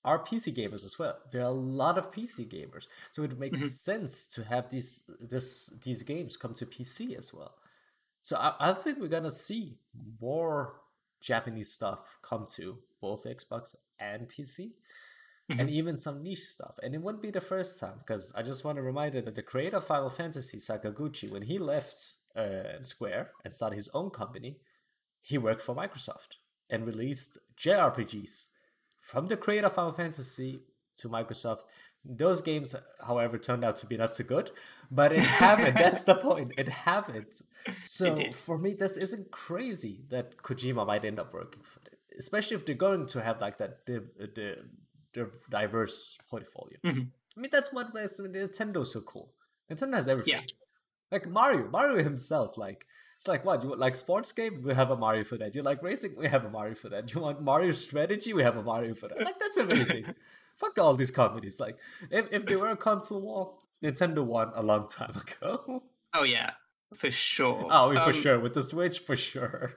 are 0.05 0.19
PC 0.23 0.55
gamers 0.55 0.85
as 0.85 0.97
well. 0.97 1.17
There 1.29 1.41
are 1.41 1.45
a 1.49 1.51
lot 1.51 1.97
of 1.97 2.09
PC 2.11 2.47
gamers, 2.49 2.87
so 3.11 3.23
it 3.23 3.37
makes 3.37 3.59
Mhm. 3.59 3.69
sense 3.69 4.27
to 4.29 4.43
have 4.45 4.69
these 4.69 5.03
this 5.19 5.67
these 5.83 6.03
games 6.03 6.37
come 6.37 6.53
to 6.53 6.65
PC 6.65 7.15
as 7.17 7.33
well. 7.33 7.55
So 8.21 8.37
I, 8.37 8.55
I 8.69 8.73
think 8.73 8.99
we're 8.99 9.09
gonna 9.09 9.31
see 9.31 9.77
more 10.21 10.81
Japanese 11.19 11.71
stuff 11.73 12.17
come 12.21 12.45
to 12.51 12.77
both 13.01 13.25
Xbox 13.25 13.75
and 13.99 14.29
PC 14.29 14.71
and 15.49 15.69
even 15.69 15.97
some 15.97 16.21
niche 16.23 16.45
stuff. 16.45 16.75
And 16.83 16.93
it 16.95 17.01
wouldn't 17.01 17.23
be 17.23 17.31
the 17.31 17.41
first 17.41 17.79
time 17.79 17.97
because 17.99 18.33
I 18.35 18.41
just 18.43 18.63
want 18.63 18.77
to 18.77 18.81
remind 18.83 19.15
you 19.15 19.21
that 19.23 19.35
the 19.35 19.41
creator 19.41 19.77
of 19.77 19.83
Final 19.83 20.09
Fantasy, 20.09 20.59
Sakaguchi, 20.59 21.29
when 21.29 21.41
he 21.41 21.57
left 21.57 22.13
uh, 22.35 22.81
Square 22.83 23.31
and 23.43 23.53
started 23.53 23.75
his 23.75 23.89
own 23.93 24.09
company, 24.09 24.57
he 25.21 25.37
worked 25.37 25.61
for 25.61 25.75
Microsoft 25.75 26.37
and 26.69 26.85
released 26.85 27.37
JRPGs 27.57 28.47
from 29.01 29.27
the 29.27 29.37
creator 29.37 29.67
of 29.67 29.73
Final 29.73 29.91
Fantasy 29.91 30.61
to 30.97 31.09
Microsoft. 31.09 31.59
Those 32.05 32.41
games, 32.41 32.75
however, 33.05 33.37
turned 33.37 33.65
out 33.65 33.75
to 33.77 33.85
be 33.85 33.97
not 33.97 34.15
so 34.15 34.23
good, 34.23 34.51
but 34.89 35.11
it 35.11 35.19
happened. 35.19 35.77
That's 35.83 36.03
the 36.03 36.15
point. 36.15 36.53
It 36.57 36.69
happened. 36.69 37.33
So 37.83 38.15
did. 38.15 38.35
for 38.35 38.57
me, 38.57 38.73
this 38.73 38.95
isn't 38.97 39.31
crazy 39.31 40.05
that 40.09 40.37
Kojima 40.37 40.85
might 40.87 41.03
end 41.03 41.19
up 41.19 41.33
working 41.33 41.61
for 41.63 41.81
it, 41.85 41.99
especially 42.17 42.55
if 42.55 42.65
they're 42.65 42.75
going 42.75 43.05
to 43.07 43.21
have 43.21 43.41
like 43.41 43.57
that 43.57 43.85
the 43.85 44.05
the, 44.17 44.57
the 45.13 45.29
diverse 45.49 46.17
portfolio. 46.29 46.77
Mhm. 46.85 47.07
I 47.35 47.39
mean, 47.39 47.49
that's 47.51 47.73
what 47.73 47.93
makes 47.93 48.19
Nintendo's 48.19 48.93
so 48.93 49.01
cool. 49.01 49.33
Nintendo 49.69 49.95
has 49.95 50.07
everything. 50.07 50.33
Yeah. 50.33 50.41
Like 51.11 51.27
Mario, 51.27 51.69
Mario 51.69 52.03
himself, 52.03 52.57
like 52.57 52.85
it's 53.17 53.27
like 53.27 53.43
what 53.43 53.63
you 53.63 53.75
like 53.75 53.95
sports 53.95 54.31
game, 54.31 54.61
we 54.63 54.73
have 54.73 54.91
a 54.91 54.95
Mario 54.95 55.23
for 55.23 55.37
that. 55.37 55.55
You 55.55 55.61
like 55.61 55.83
racing, 55.83 56.15
we 56.17 56.27
have 56.27 56.45
a 56.45 56.49
Mario 56.49 56.75
for 56.75 56.89
that. 56.89 57.13
You 57.13 57.21
want 57.21 57.41
Mario 57.41 57.71
strategy, 57.71 58.33
we 58.33 58.43
have 58.43 58.57
a 58.57 58.63
Mario 58.63 58.95
for 58.95 59.07
that. 59.07 59.19
Like 59.19 59.39
that's 59.39 59.57
amazing. 59.57 60.05
fuck 60.59 60.77
all 60.77 60.93
these 60.93 61.11
companies. 61.11 61.59
Like, 61.59 61.77
if 62.11 62.31
if 62.31 62.45
they 62.45 62.55
were 62.55 62.69
a 62.69 62.77
console 62.77 63.21
war, 63.21 63.53
Nintendo 63.83 64.23
won 64.23 64.51
a 64.53 64.61
long 64.61 64.87
time 64.87 65.15
ago. 65.41 65.83
Oh 66.13 66.23
yeah, 66.23 66.51
for 66.95 67.09
sure. 67.09 67.67
Oh, 67.71 67.95
um, 67.95 68.03
for 68.05 68.13
sure 68.13 68.39
with 68.39 68.53
the 68.53 68.63
Switch, 68.63 68.99
for 68.99 69.15
sure. 69.15 69.73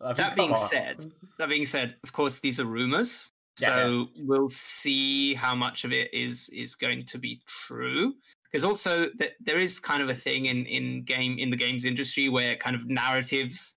I 0.00 0.08
mean, 0.08 0.16
that 0.16 0.36
being 0.36 0.52
on. 0.52 0.56
said, 0.56 1.12
that 1.38 1.48
being 1.48 1.66
said, 1.66 1.96
of 2.02 2.12
course 2.12 2.40
these 2.40 2.58
are 2.58 2.64
rumors, 2.64 3.32
so 3.56 3.66
yeah. 4.14 4.24
we'll 4.24 4.48
see 4.48 5.34
how 5.34 5.54
much 5.54 5.84
of 5.84 5.92
it 5.92 6.14
is 6.14 6.48
is 6.50 6.74
going 6.74 7.04
to 7.06 7.18
be 7.18 7.42
true. 7.46 8.14
Because 8.50 8.64
also 8.64 9.06
that 9.18 9.30
there 9.40 9.60
is 9.60 9.78
kind 9.78 10.02
of 10.02 10.08
a 10.08 10.14
thing 10.14 10.46
in 10.46 10.66
in 10.66 11.04
game 11.04 11.38
in 11.38 11.50
the 11.50 11.56
games 11.56 11.84
industry 11.84 12.28
where 12.28 12.56
kind 12.56 12.74
of 12.74 12.86
narratives 12.86 13.74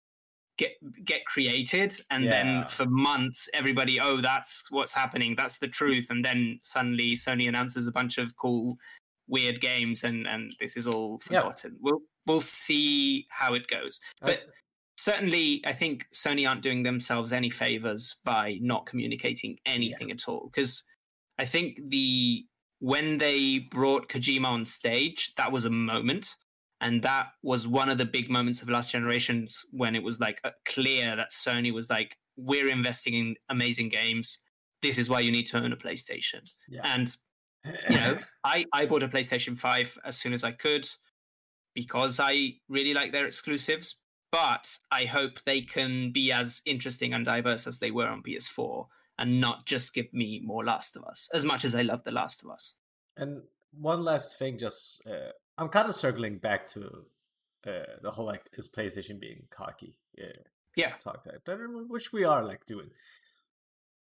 get 0.58 0.72
get 1.04 1.26
created 1.26 2.00
and 2.12 2.26
yeah. 2.26 2.32
then 2.32 2.68
for 2.68 2.86
months 2.86 3.50
everybody 3.56 4.00
oh 4.00 4.22
that's 4.22 4.66
what's 4.70 4.94
happening. 4.94 5.36
That's 5.36 5.58
the 5.58 5.68
truth. 5.68 6.08
And 6.10 6.24
then 6.24 6.60
suddenly 6.64 7.16
sony 7.16 7.48
announces 7.48 7.88
a 7.88 7.92
bunch 7.92 8.18
of 8.18 8.36
cool 8.36 8.78
weird 9.28 9.62
games 9.62 10.04
and 10.04 10.28
and 10.28 10.56
this 10.60 10.78
is 10.78 10.88
all 10.88 11.20
forgotten. 11.20 11.78
We'll 11.80 12.02
we'll 12.26 12.42
see 12.42 13.28
how 13.30 13.54
it 13.54 13.68
goes. 13.68 14.00
But 14.22 14.40
certainly 14.96 15.60
i 15.66 15.74
think 15.74 16.06
sony 16.14 16.48
aren't 16.48 16.62
doing 16.62 16.84
themselves 16.84 17.34
any 17.34 17.50
favors 17.50 18.18
by 18.24 18.60
not 18.62 18.86
communicating 18.86 19.58
anything 19.66 20.10
yeah. 20.10 20.16
at 20.16 20.28
all. 20.28 20.50
Because 20.54 20.84
i 21.40 21.46
think 21.46 21.80
the 21.90 22.46
when 22.84 23.18
they 23.18 23.60
brought 23.60 24.10
kojima 24.10 24.46
on 24.46 24.66
stage 24.66 25.32
that 25.38 25.54
was 25.54 25.64
a 25.64 25.70
moment. 25.70 26.36
And 26.82 27.02
that 27.04 27.28
was 27.42 27.66
one 27.66 27.88
of 27.88 27.98
the 27.98 28.04
big 28.04 28.30
moments 28.30 28.62
of 28.62 28.70
last 28.70 28.90
generations 28.90 29.64
when 29.72 29.96
it 29.96 30.04
was 30.04 30.20
like 30.20 30.42
uh, 30.44 30.50
clear 30.68 31.16
that 31.16 31.32
sony 31.32 31.74
was 31.74 31.90
like 31.90 32.18
we're 32.36 32.68
investing 32.68 33.14
in 33.14 33.36
amazing 33.48 33.88
games. 33.88 34.40
This 34.82 34.98
is 34.98 35.10
why 35.10 35.22
you 35.22 35.32
need 35.32 35.48
to 35.48 35.58
own 35.64 35.72
a 35.72 35.78
playstation. 35.78 36.42
Yeah. 36.68 36.82
and 36.84 37.16
you 37.90 37.96
know 37.96 38.18
i 38.44 38.66
i 38.74 38.86
bought 38.86 39.04
a 39.04 39.08
playstation 39.08 39.58
5 39.58 40.00
as 40.04 40.18
soon 40.18 40.34
as 40.34 40.44
i 40.44 40.52
could 40.52 40.90
because 41.74 42.20
i 42.20 42.56
really 42.68 42.94
like 42.94 43.14
their 43.14 43.26
exclusives 43.26 44.02
but 44.34 44.80
i 44.92 45.06
hope 45.06 45.42
they 45.46 45.62
can 45.62 46.12
be 46.12 46.34
as 46.34 46.62
interesting 46.66 47.14
and 47.14 47.24
diverse 47.24 47.66
as 47.66 47.80
they 47.80 47.90
were 47.90 48.08
on 48.08 48.22
ps4 48.22 48.88
and 49.18 49.40
not 49.40 49.66
just 49.66 49.94
give 49.94 50.14
me 50.14 50.42
more 50.44 50.64
last 50.64 50.96
of 50.96 51.04
us 51.04 51.30
as 51.34 51.46
much 51.46 51.64
as 51.64 51.76
i 51.76 51.82
love 51.82 52.04
the 52.04 52.12
last 52.12 52.44
of 52.44 52.50
us 52.50 52.76
and 53.18 53.42
one 53.80 54.04
last 54.04 54.38
thing 54.38 54.58
just 54.58 55.02
uh, 55.08 55.32
I'm 55.58 55.70
kind 55.70 55.88
of 55.88 55.96
circling 55.96 56.38
back 56.38 56.66
to 56.68 57.06
uh, 57.68 57.98
the 58.02 58.12
whole 58.12 58.26
like 58.26 58.44
is 58.54 58.70
PlayStation 58.70 59.20
being 59.20 59.44
cocky? 59.50 59.96
Yeah, 60.18 60.32
yeah, 60.76 60.94
talk 61.00 61.24
that, 61.26 61.42
which 61.88 62.12
we 62.12 62.24
are 62.24 62.44
like 62.44 62.66
doing. 62.66 62.90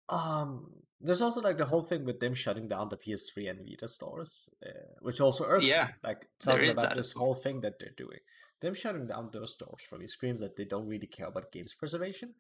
Um, 0.10 0.71
there's 0.99 1.21
also 1.21 1.41
like 1.41 1.58
the 1.58 1.65
whole 1.65 1.84
thing 1.84 2.06
with 2.06 2.19
them 2.19 2.34
shutting 2.34 2.67
down 2.67 2.89
the 2.89 2.97
PS3 2.97 3.49
and 3.49 3.60
Vita 3.65 3.88
stores, 3.88 4.49
uh, 4.65 4.69
which 5.02 5.21
also 5.21 5.45
irks 5.45 5.67
yeah, 5.67 5.86
me. 5.86 5.93
Like 6.04 6.28
talking 6.39 6.71
about 6.71 6.95
this 6.95 7.13
whole 7.13 7.36
thing 7.36 7.62
that 7.62 7.80
they're 7.80 7.93
doing, 7.95 8.19
them 8.62 8.73
shutting 8.73 9.08
down 9.08 9.30
those 9.32 9.54
stores 9.54 9.82
for 9.88 9.97
me 9.97 10.08
screams 10.08 10.41
that 10.41 10.56
they 10.56 10.65
don't 10.65 10.88
really 10.88 11.08
care 11.08 11.28
about 11.28 11.52
games 11.52 11.73
preservation. 11.73 12.34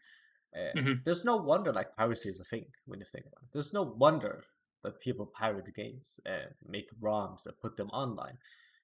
Uh, 0.55 0.77
mm-hmm. 0.77 0.93
There's 1.03 1.25
no 1.25 1.37
wonder 1.37 1.73
like 1.73 1.95
piracy 1.95 2.29
is 2.29 2.39
a 2.39 2.43
thing 2.43 2.65
when 2.85 2.99
you 2.99 3.05
think 3.05 3.25
about 3.25 3.43
it. 3.43 3.49
There's 3.53 3.73
no 3.73 3.83
wonder 3.83 4.43
that 4.83 4.99
people 4.99 5.25
pirate 5.25 5.73
games 5.75 6.19
and 6.25 6.53
make 6.67 6.89
ROMs 7.01 7.45
and 7.45 7.59
put 7.59 7.77
them 7.77 7.89
online. 7.89 8.37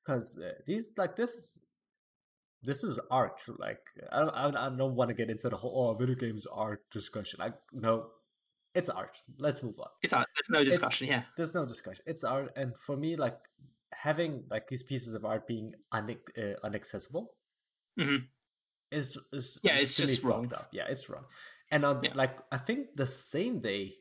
Because 0.03 0.39
uh, 0.39 0.53
these 0.65 0.93
like 0.97 1.15
this 1.15 1.61
this 2.61 2.83
is 2.83 2.99
art 3.09 3.39
like 3.57 3.79
i 4.11 4.19
don't, 4.19 4.57
I 4.57 4.69
don't 4.69 4.95
want 4.95 5.07
to 5.07 5.13
get 5.13 5.29
into 5.29 5.47
the 5.47 5.55
whole 5.55 5.91
oh 5.91 5.93
video 5.93 6.15
games 6.15 6.45
art 6.45 6.83
discussion. 6.91 7.39
Like 7.39 7.55
no 7.73 8.07
it's 8.75 8.89
art. 8.89 9.17
Let's 9.39 9.63
move 9.63 9.79
on. 9.79 9.87
It's 10.03 10.13
art. 10.13 10.27
There's 10.35 10.49
no 10.49 10.63
discussion 10.63 11.07
it's, 11.07 11.11
yeah. 11.11 11.23
there's 11.35 11.55
no 11.55 11.65
discussion. 11.65 12.03
It's 12.07 12.23
art 12.23 12.53
and 12.55 12.73
for 12.77 12.95
me 12.95 13.15
like 13.15 13.37
having 13.91 14.43
like 14.49 14.67
these 14.67 14.83
pieces 14.83 15.13
of 15.13 15.25
art 15.25 15.47
being 15.47 15.73
un- 15.91 16.17
uh, 16.37 16.67
unaccessible 16.67 17.27
mm-hmm. 17.99 18.23
is 18.91 19.17
is 19.33 19.59
yeah 19.63 19.75
it's 19.75 19.95
just 19.95 20.23
wrong. 20.23 20.51
up. 20.53 20.69
yeah 20.71 20.85
it's 20.89 21.09
wrong 21.09 21.25
and 21.71 21.85
on 21.85 21.99
yeah. 22.03 22.11
like 22.15 22.37
i 22.51 22.57
think 22.57 22.87
the 22.95 23.07
same 23.07 23.59
day 23.59 23.95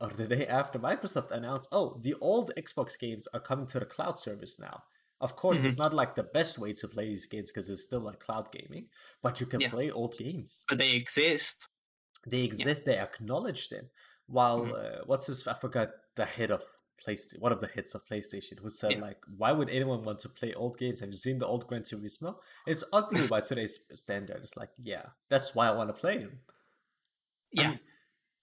or 0.00 0.08
the 0.08 0.26
day 0.26 0.46
after 0.46 0.78
microsoft 0.78 1.30
announced 1.30 1.68
oh 1.72 1.98
the 2.02 2.14
old 2.20 2.50
xbox 2.58 2.98
games 2.98 3.26
are 3.34 3.40
coming 3.40 3.66
to 3.66 3.78
the 3.78 3.86
cloud 3.86 4.18
service 4.18 4.58
now 4.58 4.82
of 5.24 5.36
course, 5.36 5.56
mm-hmm. 5.56 5.66
it's 5.66 5.78
not 5.78 5.94
like 5.94 6.14
the 6.14 6.22
best 6.22 6.58
way 6.58 6.74
to 6.74 6.86
play 6.86 7.08
these 7.08 7.24
games 7.24 7.50
because 7.50 7.70
it's 7.70 7.82
still 7.82 8.00
like 8.00 8.20
cloud 8.20 8.50
gaming, 8.52 8.88
but 9.22 9.40
you 9.40 9.46
can 9.46 9.60
yeah. 9.60 9.70
play 9.70 9.90
old 9.90 10.18
games. 10.18 10.64
But 10.68 10.76
they 10.76 10.92
exist. 10.92 11.68
They 12.26 12.42
exist. 12.42 12.84
Yeah. 12.86 12.92
They 12.92 13.00
acknowledge 13.00 13.70
them. 13.70 13.88
While 14.26 14.60
mm-hmm. 14.60 14.74
uh, 14.74 15.04
what's 15.06 15.26
his? 15.26 15.46
I 15.46 15.54
forgot 15.54 15.90
the 16.16 16.26
head 16.26 16.50
of 16.50 16.62
PlayStation. 17.02 17.40
One 17.40 17.52
of 17.52 17.60
the 17.60 17.68
hits 17.68 17.94
of 17.94 18.04
PlayStation 18.04 18.58
who 18.60 18.68
said 18.68 18.92
yeah. 18.92 19.00
like, 19.00 19.18
"Why 19.36 19.52
would 19.52 19.70
anyone 19.70 20.04
want 20.04 20.18
to 20.20 20.28
play 20.28 20.52
old 20.52 20.78
games? 20.78 21.00
Have 21.00 21.08
you 21.08 21.14
seen 21.16 21.38
the 21.38 21.46
old 21.46 21.66
Gran 21.68 21.82
Turismo? 21.82 22.36
It's 22.66 22.84
ugly 22.92 23.26
by 23.26 23.40
today's 23.48 23.80
standards." 23.94 24.58
Like, 24.58 24.70
yeah, 24.82 25.06
that's 25.30 25.54
why 25.54 25.68
I 25.68 25.72
want 25.72 25.88
to 25.88 25.94
play 25.94 26.18
them. 26.18 26.40
Yeah, 27.54 27.76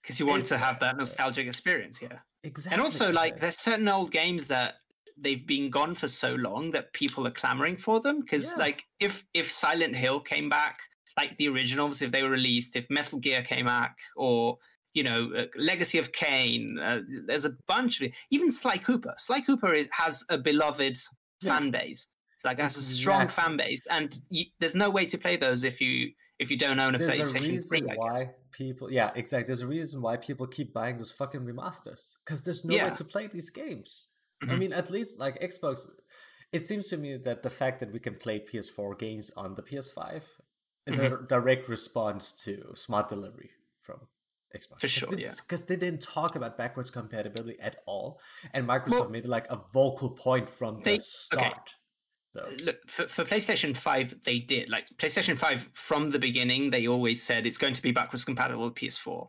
because 0.02 0.20
you 0.20 0.26
want 0.26 0.46
to 0.48 0.58
have 0.58 0.80
that 0.80 0.98
nostalgic 0.98 1.48
experience. 1.48 2.00
Yeah, 2.02 2.20
exactly. 2.44 2.74
And 2.74 2.82
also, 2.82 3.12
like, 3.12 3.40
there's 3.40 3.58
certain 3.58 3.88
old 3.88 4.12
games 4.12 4.48
that 4.48 4.76
they've 5.22 5.46
been 5.46 5.70
gone 5.70 5.94
for 5.94 6.08
so 6.08 6.34
long 6.36 6.72
that 6.72 6.94
people 6.94 7.26
are 7.28 7.32
clamoring 7.32 7.78
for 7.78 8.00
them 8.00 8.22
because 8.22 8.52
yeah. 8.52 8.58
like 8.58 8.84
if 9.00 9.24
if 9.34 9.52
silent 9.52 9.96
hill 9.96 10.20
came 10.20 10.50
back 10.50 10.80
like 11.18 11.38
the 11.38 11.48
originals 11.48 12.02
if 12.02 12.12
they 12.12 12.24
were 12.24 12.30
released 12.30 12.76
if 12.76 12.90
metal 12.90 13.20
gear 13.20 13.42
came 13.44 13.66
back 13.66 13.98
or 14.16 14.58
you 14.94 15.04
know 15.04 15.32
uh, 15.38 15.46
legacy 15.58 15.98
of 15.98 16.12
Kain 16.12 16.80
uh, 16.80 17.02
there's 17.28 17.46
a 17.46 17.54
bunch 17.68 18.00
of 18.00 18.08
it. 18.08 18.14
even 18.32 18.52
sly 18.52 18.78
cooper 18.78 19.14
sly 19.18 19.42
cooper 19.42 19.74
is, 19.74 19.88
has 19.92 20.24
a 20.30 20.38
beloved 20.38 20.98
yeah. 21.42 21.54
fan 21.54 21.72
base 21.72 22.08
it's 22.36 22.46
like 22.46 22.60
has 22.60 22.78
a 22.78 22.82
strong 22.82 23.28
fan 23.28 23.58
base 23.58 23.82
and 23.90 24.20
you, 24.30 24.46
there's 24.60 24.76
no 24.76 24.90
way 24.90 25.06
to 25.06 25.18
play 25.18 25.38
those 25.38 25.64
if 25.64 25.80
you 25.80 26.12
if 26.40 26.50
you 26.50 26.58
don't 26.58 26.80
own 26.80 26.96
a 26.96 26.98
there's 26.98 27.18
PlayStation 27.18 27.46
a 27.46 27.50
reason 27.50 27.80
3, 27.80 27.82
why 27.96 28.30
people 28.52 28.92
yeah 28.92 29.12
exactly 29.16 29.48
there's 29.48 29.62
a 29.62 29.68
reason 29.68 30.02
why 30.02 30.18
people 30.18 30.48
keep 30.48 30.74
buying 30.74 30.98
those 30.98 31.12
fucking 31.12 31.42
remasters 31.42 32.14
because 32.26 32.44
there's 32.44 32.64
no 32.66 32.76
yeah. 32.76 32.86
way 32.86 32.92
to 32.92 33.04
play 33.04 33.28
these 33.28 33.50
games 33.50 34.08
Mm-hmm. 34.44 34.52
I 34.52 34.56
mean, 34.56 34.74
at 34.74 34.90
least 34.90 35.20
like 35.20 35.40
Xbox, 35.40 35.88
it 36.52 36.68
seems 36.68 36.88
to 36.90 36.98
me 36.98 37.18
that 37.18 37.44
the 37.44 37.50
fact 37.50 37.80
that 37.80 37.92
we 37.92 38.00
can 38.00 38.16
play 38.16 38.40
PS4 38.40 38.98
games 38.98 39.32
on 39.38 39.56
the 39.56 39.62
PS5 39.62 40.22
is 40.88 40.96
mm-hmm. 40.96 41.24
a 41.24 41.28
direct 41.28 41.70
response 41.70 42.32
to 42.44 42.72
smart 42.76 43.08
delivery 43.08 43.52
from 43.82 44.00
Xbox. 44.56 44.80
For 44.80 44.88
sure, 44.88 45.10
they, 45.12 45.24
yeah. 45.24 45.34
Because 45.38 45.66
they 45.66 45.76
didn't 45.76 46.02
talk 46.02 46.36
about 46.36 46.58
backwards 46.58 46.90
compatibility 46.90 47.60
at 47.60 47.78
all, 47.86 48.20
and 48.54 48.68
Microsoft 48.68 48.92
well, 48.92 49.10
made 49.10 49.26
like 49.26 49.46
a 49.50 49.60
vocal 49.74 50.10
point 50.10 50.50
from 50.50 50.82
they, 50.82 50.98
the 50.98 51.02
start. 51.02 51.44
Okay. 51.44 51.74
So. 52.36 52.50
Look, 52.64 52.90
for, 52.90 53.08
for 53.08 53.26
PlayStation 53.26 53.76
5, 53.76 54.16
they 54.24 54.40
did. 54.40 54.70
Like, 54.70 54.86
PlayStation 54.98 55.38
5, 55.38 55.70
from 55.74 56.12
the 56.12 56.20
beginning, 56.20 56.70
they 56.70 56.88
always 56.88 57.22
said 57.22 57.46
it's 57.46 57.58
going 57.58 57.74
to 57.74 57.82
be 57.82 57.92
backwards 57.92 58.24
compatible 58.24 58.66
with 58.66 58.76
PS4. 58.76 59.28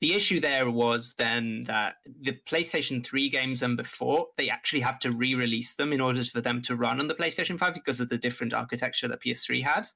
The 0.00 0.14
issue 0.14 0.40
there 0.40 0.70
was 0.70 1.14
then 1.18 1.64
that 1.64 1.96
the 2.22 2.38
PlayStation 2.48 3.04
3 3.04 3.28
games 3.28 3.62
and 3.62 3.76
before, 3.76 4.28
they 4.38 4.48
actually 4.48 4.80
have 4.80 4.98
to 5.00 5.12
re 5.12 5.34
release 5.34 5.74
them 5.74 5.92
in 5.92 6.00
order 6.00 6.24
for 6.24 6.40
them 6.40 6.62
to 6.62 6.74
run 6.74 7.00
on 7.00 7.06
the 7.06 7.14
PlayStation 7.14 7.58
5 7.58 7.74
because 7.74 8.00
of 8.00 8.08
the 8.08 8.18
different 8.18 8.54
architecture 8.54 9.06
that 9.08 9.22
PS3 9.22 9.62
had. 9.62 9.88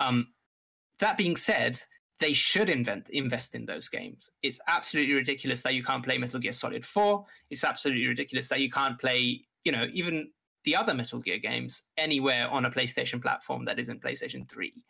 Um, 0.00 0.28
that 0.98 1.16
being 1.16 1.36
said, 1.36 1.80
they 2.20 2.32
should 2.32 2.68
invent, 2.68 3.08
invest 3.10 3.54
in 3.54 3.66
those 3.66 3.88
games. 3.88 4.28
It's 4.42 4.58
absolutely 4.66 5.14
ridiculous 5.14 5.62
that 5.62 5.74
you 5.74 5.84
can't 5.84 6.04
play 6.04 6.18
Metal 6.18 6.40
Gear 6.40 6.52
Solid 6.52 6.84
4. 6.84 7.24
It's 7.50 7.64
absolutely 7.64 8.08
ridiculous 8.08 8.48
that 8.48 8.60
you 8.60 8.70
can't 8.70 8.98
play, 9.00 9.46
you 9.62 9.70
know, 9.70 9.86
even 9.92 10.30
the 10.68 10.76
other 10.76 10.92
Metal 10.92 11.18
Gear 11.18 11.38
games 11.38 11.82
anywhere 11.96 12.46
on 12.50 12.66
a 12.66 12.70
PlayStation 12.70 13.22
platform 13.22 13.64
that 13.64 13.78
isn't 13.78 14.02
PlayStation 14.02 14.46
3. 14.46 14.84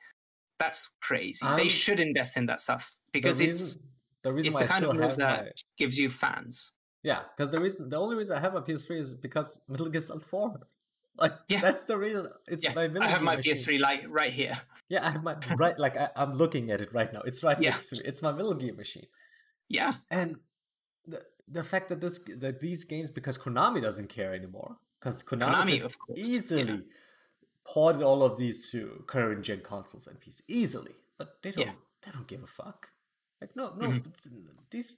That's 0.58 0.90
crazy. 1.00 1.46
Um, 1.46 1.56
they 1.56 1.68
should 1.68 2.00
invest 2.00 2.36
in 2.36 2.46
that 2.46 2.58
stuff 2.58 2.92
because 3.12 3.38
it's 3.38 3.76
the 4.24 4.32
reason 4.32 4.48
it's 4.48 4.54
why 4.56 4.62
the 4.62 4.68
kind 4.68 4.84
I 4.84 4.88
still 4.88 5.04
of 5.04 5.10
have 5.10 5.16
that 5.18 5.44
my... 5.44 5.50
gives 5.78 5.96
you 5.96 6.10
fans. 6.10 6.72
Yeah, 7.04 7.20
because 7.36 7.52
the 7.52 7.60
reason, 7.60 7.88
the 7.88 7.96
only 7.96 8.16
reason 8.16 8.36
I 8.36 8.40
have 8.40 8.56
a 8.56 8.60
PS3 8.60 8.98
is 8.98 9.14
because 9.14 9.60
Metal 9.68 9.88
Gear 9.88 10.00
Solid 10.00 10.24
4. 10.24 10.60
Like, 11.20 11.32
yeah. 11.48 11.60
that's 11.60 11.84
the 11.84 11.98
reason. 11.98 12.28
It's 12.46 12.62
yeah. 12.62 12.74
my 12.74 12.86
Metal 12.86 13.02
I 13.02 13.10
have 13.10 13.22
my 13.22 13.34
machine. 13.34 13.54
PS3 13.54 13.80
like 13.80 14.04
right 14.08 14.32
here. 14.32 14.56
Yeah, 14.88 15.06
I 15.06 15.10
have 15.10 15.22
my 15.22 15.36
right. 15.56 15.78
Like 15.78 15.98
I, 15.98 16.08
am 16.16 16.34
looking 16.34 16.70
at 16.70 16.80
it 16.80 16.94
right 16.94 17.12
now. 17.12 17.20
It's 17.22 17.42
right 17.42 17.60
yeah. 17.60 17.70
next 17.70 17.90
to 17.90 17.96
me. 17.96 18.02
It's 18.06 18.22
my 18.22 18.32
Metal 18.32 18.54
Gear 18.54 18.72
machine. 18.72 19.06
Yeah, 19.68 19.94
and 20.10 20.36
the 21.06 21.20
the 21.46 21.62
fact 21.62 21.88
that 21.88 22.00
this 22.00 22.20
that 22.38 22.60
these 22.60 22.84
games 22.84 23.10
because 23.10 23.36
Konami 23.36 23.82
doesn't 23.82 24.08
care 24.08 24.32
anymore 24.32 24.76
because 24.98 25.22
Konami, 25.22 25.82
Konami 25.82 25.92
easily 26.16 26.64
yeah. 26.64 26.78
ported 27.64 28.02
all 28.02 28.22
of 28.22 28.38
these 28.38 28.70
to 28.70 29.04
current 29.06 29.42
gen 29.42 29.60
consoles 29.60 30.06
and 30.06 30.20
PC 30.20 30.42
easily, 30.48 30.92
but 31.16 31.42
they 31.42 31.52
don't. 31.52 31.70
They 32.02 32.12
don't 32.12 32.26
give 32.26 32.42
a 32.44 32.46
fuck. 32.46 32.90
Like 33.40 33.54
no, 33.56 33.72
no, 33.76 33.88
mm-hmm. 33.88 34.10
these 34.70 34.96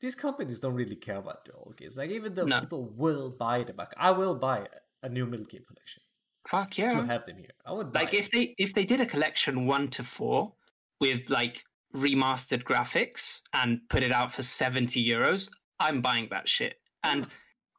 these 0.00 0.14
companies 0.14 0.60
don't 0.60 0.74
really 0.74 0.96
care 0.96 1.16
about 1.16 1.44
the 1.44 1.52
old 1.52 1.76
games. 1.76 1.96
Like 1.96 2.10
even 2.10 2.34
though 2.34 2.44
no. 2.44 2.60
people 2.60 2.92
will 2.96 3.30
buy 3.30 3.64
them, 3.64 3.76
like 3.76 3.92
I 3.96 4.10
will 4.10 4.34
buy 4.34 4.66
a 5.02 5.08
new 5.08 5.26
Metal 5.26 5.46
Gear 5.46 5.62
collection. 5.66 6.02
Fuck 6.48 6.78
yeah, 6.78 6.92
to 6.92 7.06
have 7.06 7.24
them 7.24 7.38
here. 7.38 7.50
I 7.64 7.72
would 7.72 7.94
like 7.94 8.14
if 8.14 8.30
they 8.30 8.54
if 8.58 8.74
they 8.74 8.84
did 8.84 9.00
a 9.00 9.06
collection 9.06 9.66
one 9.66 9.88
to 9.88 10.02
four 10.02 10.52
with 11.00 11.28
like 11.28 11.64
remastered 11.94 12.62
graphics 12.62 13.40
and 13.52 13.80
put 13.88 14.02
it 14.02 14.12
out 14.12 14.32
for 14.32 14.42
seventy 14.42 15.04
euros. 15.04 15.50
I'm 15.80 16.00
buying 16.00 16.28
that 16.30 16.48
shit. 16.48 16.76
And 17.02 17.28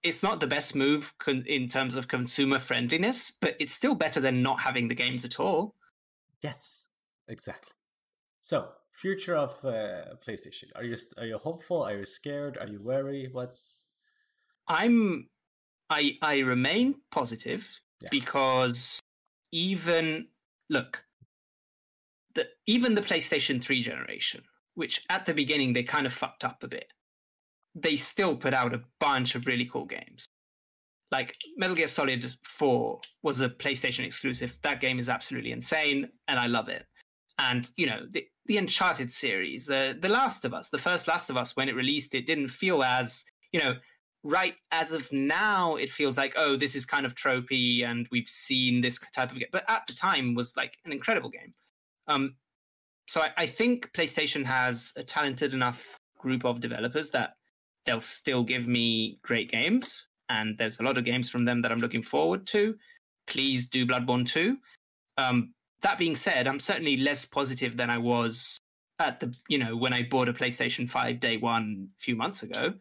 it's 0.08 0.24
not 0.24 0.40
the 0.40 0.48
best 0.48 0.76
move 0.76 1.14
con- 1.20 1.46
in 1.48 1.68
terms 1.68 1.96
of 1.96 2.08
consumer 2.08 2.60
friendliness, 2.60 3.32
but 3.40 3.56
it's 3.60 3.72
still 3.72 3.96
better 3.96 4.20
than 4.20 4.42
not 4.42 4.62
having 4.62 4.88
the 4.88 4.96
games 4.96 5.26
at 5.26 5.40
all. 5.40 5.76
Yes, 6.42 6.86
exactly. 7.28 7.72
So, 8.42 8.70
future 8.92 9.36
of 9.36 9.52
uh, 9.64 10.16
PlayStation. 10.26 10.66
Are 10.76 10.84
you 10.84 10.98
are 11.18 11.26
you 11.26 11.38
hopeful? 11.38 11.84
Are 11.84 11.98
you 11.98 12.06
scared? 12.06 12.58
Are 12.58 12.68
you 12.68 12.80
wary? 12.82 13.30
What's 13.32 13.86
I'm 14.68 15.30
I 15.90 16.18
I 16.22 16.40
remain 16.40 16.96
positive 17.12 17.68
yeah. 18.02 18.10
because 18.12 19.00
even 19.52 20.28
look 20.70 21.04
the 22.36 22.48
even 22.66 22.96
the 22.96 23.02
PlayStation 23.02 23.62
3 23.62 23.82
generation, 23.82 24.44
which 24.76 25.04
at 25.10 25.26
the 25.26 25.34
beginning 25.34 25.74
they 25.74 25.84
kind 25.84 26.06
of 26.06 26.14
fucked 26.14 26.44
up 26.44 26.64
a 26.64 26.68
bit, 26.68 26.92
they 27.82 27.96
still 27.96 28.36
put 28.36 28.54
out 28.54 28.74
a 28.74 28.82
bunch 29.00 29.36
of 29.36 29.46
really 29.46 29.66
cool 29.66 29.86
games. 29.86 30.26
Like 31.12 31.36
Metal 31.56 31.76
Gear 31.76 31.88
Solid 31.88 32.26
4 32.44 33.00
was 33.24 33.40
a 33.40 33.50
PlayStation 33.50 34.06
exclusive. 34.06 34.58
That 34.64 34.82
game 34.82 35.00
is 35.00 35.08
absolutely 35.08 35.52
insane 35.52 36.10
and 36.28 36.40
I 36.40 36.48
love 36.48 36.68
it. 36.68 36.86
And 37.40 37.70
you 37.78 37.86
know, 37.86 38.02
the 38.10 38.26
the 38.48 38.58
Uncharted 38.58 39.12
series, 39.12 39.68
the 39.68 39.98
the 40.00 40.10
Last 40.10 40.44
of 40.44 40.54
Us, 40.54 40.70
the 40.70 40.78
first 40.78 41.08
Last 41.08 41.30
of 41.30 41.38
Us 41.38 41.56
when 41.56 41.70
it 41.70 41.76
released 41.76 42.16
it 42.16 42.26
didn't 42.26 42.50
feel 42.50 42.84
as, 42.84 43.24
you 43.52 43.60
know, 43.60 43.76
right 44.24 44.56
as 44.72 44.92
of 44.92 45.12
now 45.12 45.76
it 45.76 45.90
feels 45.90 46.18
like 46.18 46.34
oh 46.36 46.58
this 46.58 46.76
is 46.76 46.86
kind 46.86 47.06
of 47.06 47.16
tropey 47.16 47.86
and 47.86 48.08
we've 48.12 48.28
seen 48.28 48.82
this 48.82 49.00
type 49.16 49.32
of 49.32 49.40
game 49.40 49.48
but 49.52 49.64
at 49.70 49.84
the 49.88 49.94
time 49.94 50.34
was 50.34 50.58
like 50.58 50.74
an 50.86 50.92
incredible 50.92 51.30
game 51.30 51.54
um 52.08 52.36
so 53.08 53.22
I, 53.22 53.32
I, 53.38 53.46
think 53.46 53.90
playstation 53.94 54.44
has 54.44 54.92
a 54.98 55.04
talented 55.04 55.54
enough 55.54 55.98
group 56.20 56.44
of 56.44 56.60
developers 56.60 57.12
that 57.12 57.36
they'll 57.88 58.02
still 58.02 58.44
give 58.44 58.68
me 58.68 59.18
great 59.24 59.50
games 59.50 60.08
and 60.30 60.58
there's 60.58 60.80
a 60.80 60.84
lot 60.84 60.98
of 60.98 61.06
games 61.06 61.30
from 61.30 61.46
them 61.46 61.62
that 61.62 61.72
i'm 61.72 61.80
looking 61.80 62.04
forward 62.04 62.46
to 62.46 62.76
please 63.26 63.66
do 63.66 63.88
bloodborne 63.88 64.28
2 64.28 64.58
um 65.18 65.54
that 65.82 65.98
being 65.98 66.16
said 66.16 66.48
i'm 66.48 66.60
certainly 66.60 66.98
less 66.98 67.26
positive 67.26 67.78
than 67.78 67.90
i 67.90 67.98
was 67.98 68.60
at 69.00 69.20
the 69.20 69.34
you 69.48 69.58
know 69.58 69.76
when 69.76 69.94
i 69.94 70.04
bought 70.04 70.30
a 70.30 70.34
playstation 70.34 70.88
5 70.88 71.20
day 71.20 71.38
one 71.38 71.90
a 71.98 72.02
few 72.02 72.16
months 72.16 72.44
ago 72.44 72.74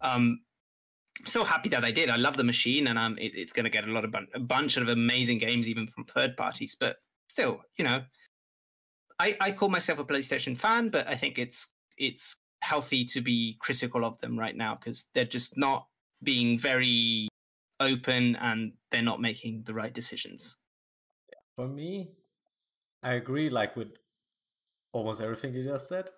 um 0.00 0.40
I'm 1.18 1.26
so 1.26 1.44
happy 1.44 1.70
that 1.70 1.82
I 1.82 1.92
did. 1.92 2.10
I 2.10 2.16
love 2.16 2.36
the 2.36 2.44
machine, 2.44 2.86
and 2.86 3.18
it, 3.18 3.32
it's 3.34 3.52
going 3.52 3.64
to 3.64 3.70
get 3.70 3.88
a 3.88 3.90
lot 3.90 4.04
of 4.04 4.14
a 4.34 4.38
bunch 4.38 4.76
of 4.76 4.88
amazing 4.88 5.38
games, 5.38 5.66
even 5.66 5.86
from 5.86 6.04
third 6.04 6.36
parties. 6.36 6.76
But 6.78 6.96
still, 7.28 7.62
you 7.78 7.84
know, 7.84 8.02
I 9.18 9.36
I 9.40 9.52
call 9.52 9.68
myself 9.68 9.98
a 9.98 10.04
PlayStation 10.04 10.58
fan, 10.58 10.90
but 10.90 11.06
I 11.06 11.16
think 11.16 11.38
it's 11.38 11.72
it's 11.96 12.36
healthy 12.60 13.04
to 13.04 13.20
be 13.20 13.56
critical 13.60 14.04
of 14.04 14.18
them 14.20 14.38
right 14.38 14.56
now 14.56 14.74
because 14.74 15.08
they're 15.14 15.24
just 15.24 15.56
not 15.56 15.86
being 16.22 16.58
very 16.58 17.28
open 17.80 18.36
and 18.36 18.72
they're 18.90 19.02
not 19.02 19.20
making 19.20 19.62
the 19.66 19.74
right 19.74 19.92
decisions. 19.92 20.56
For 21.54 21.68
me, 21.68 22.10
I 23.02 23.14
agree. 23.14 23.48
Like 23.48 23.76
with 23.76 23.88
almost 24.92 25.20
everything 25.20 25.54
you 25.54 25.64
just 25.64 25.88
said. 25.88 26.10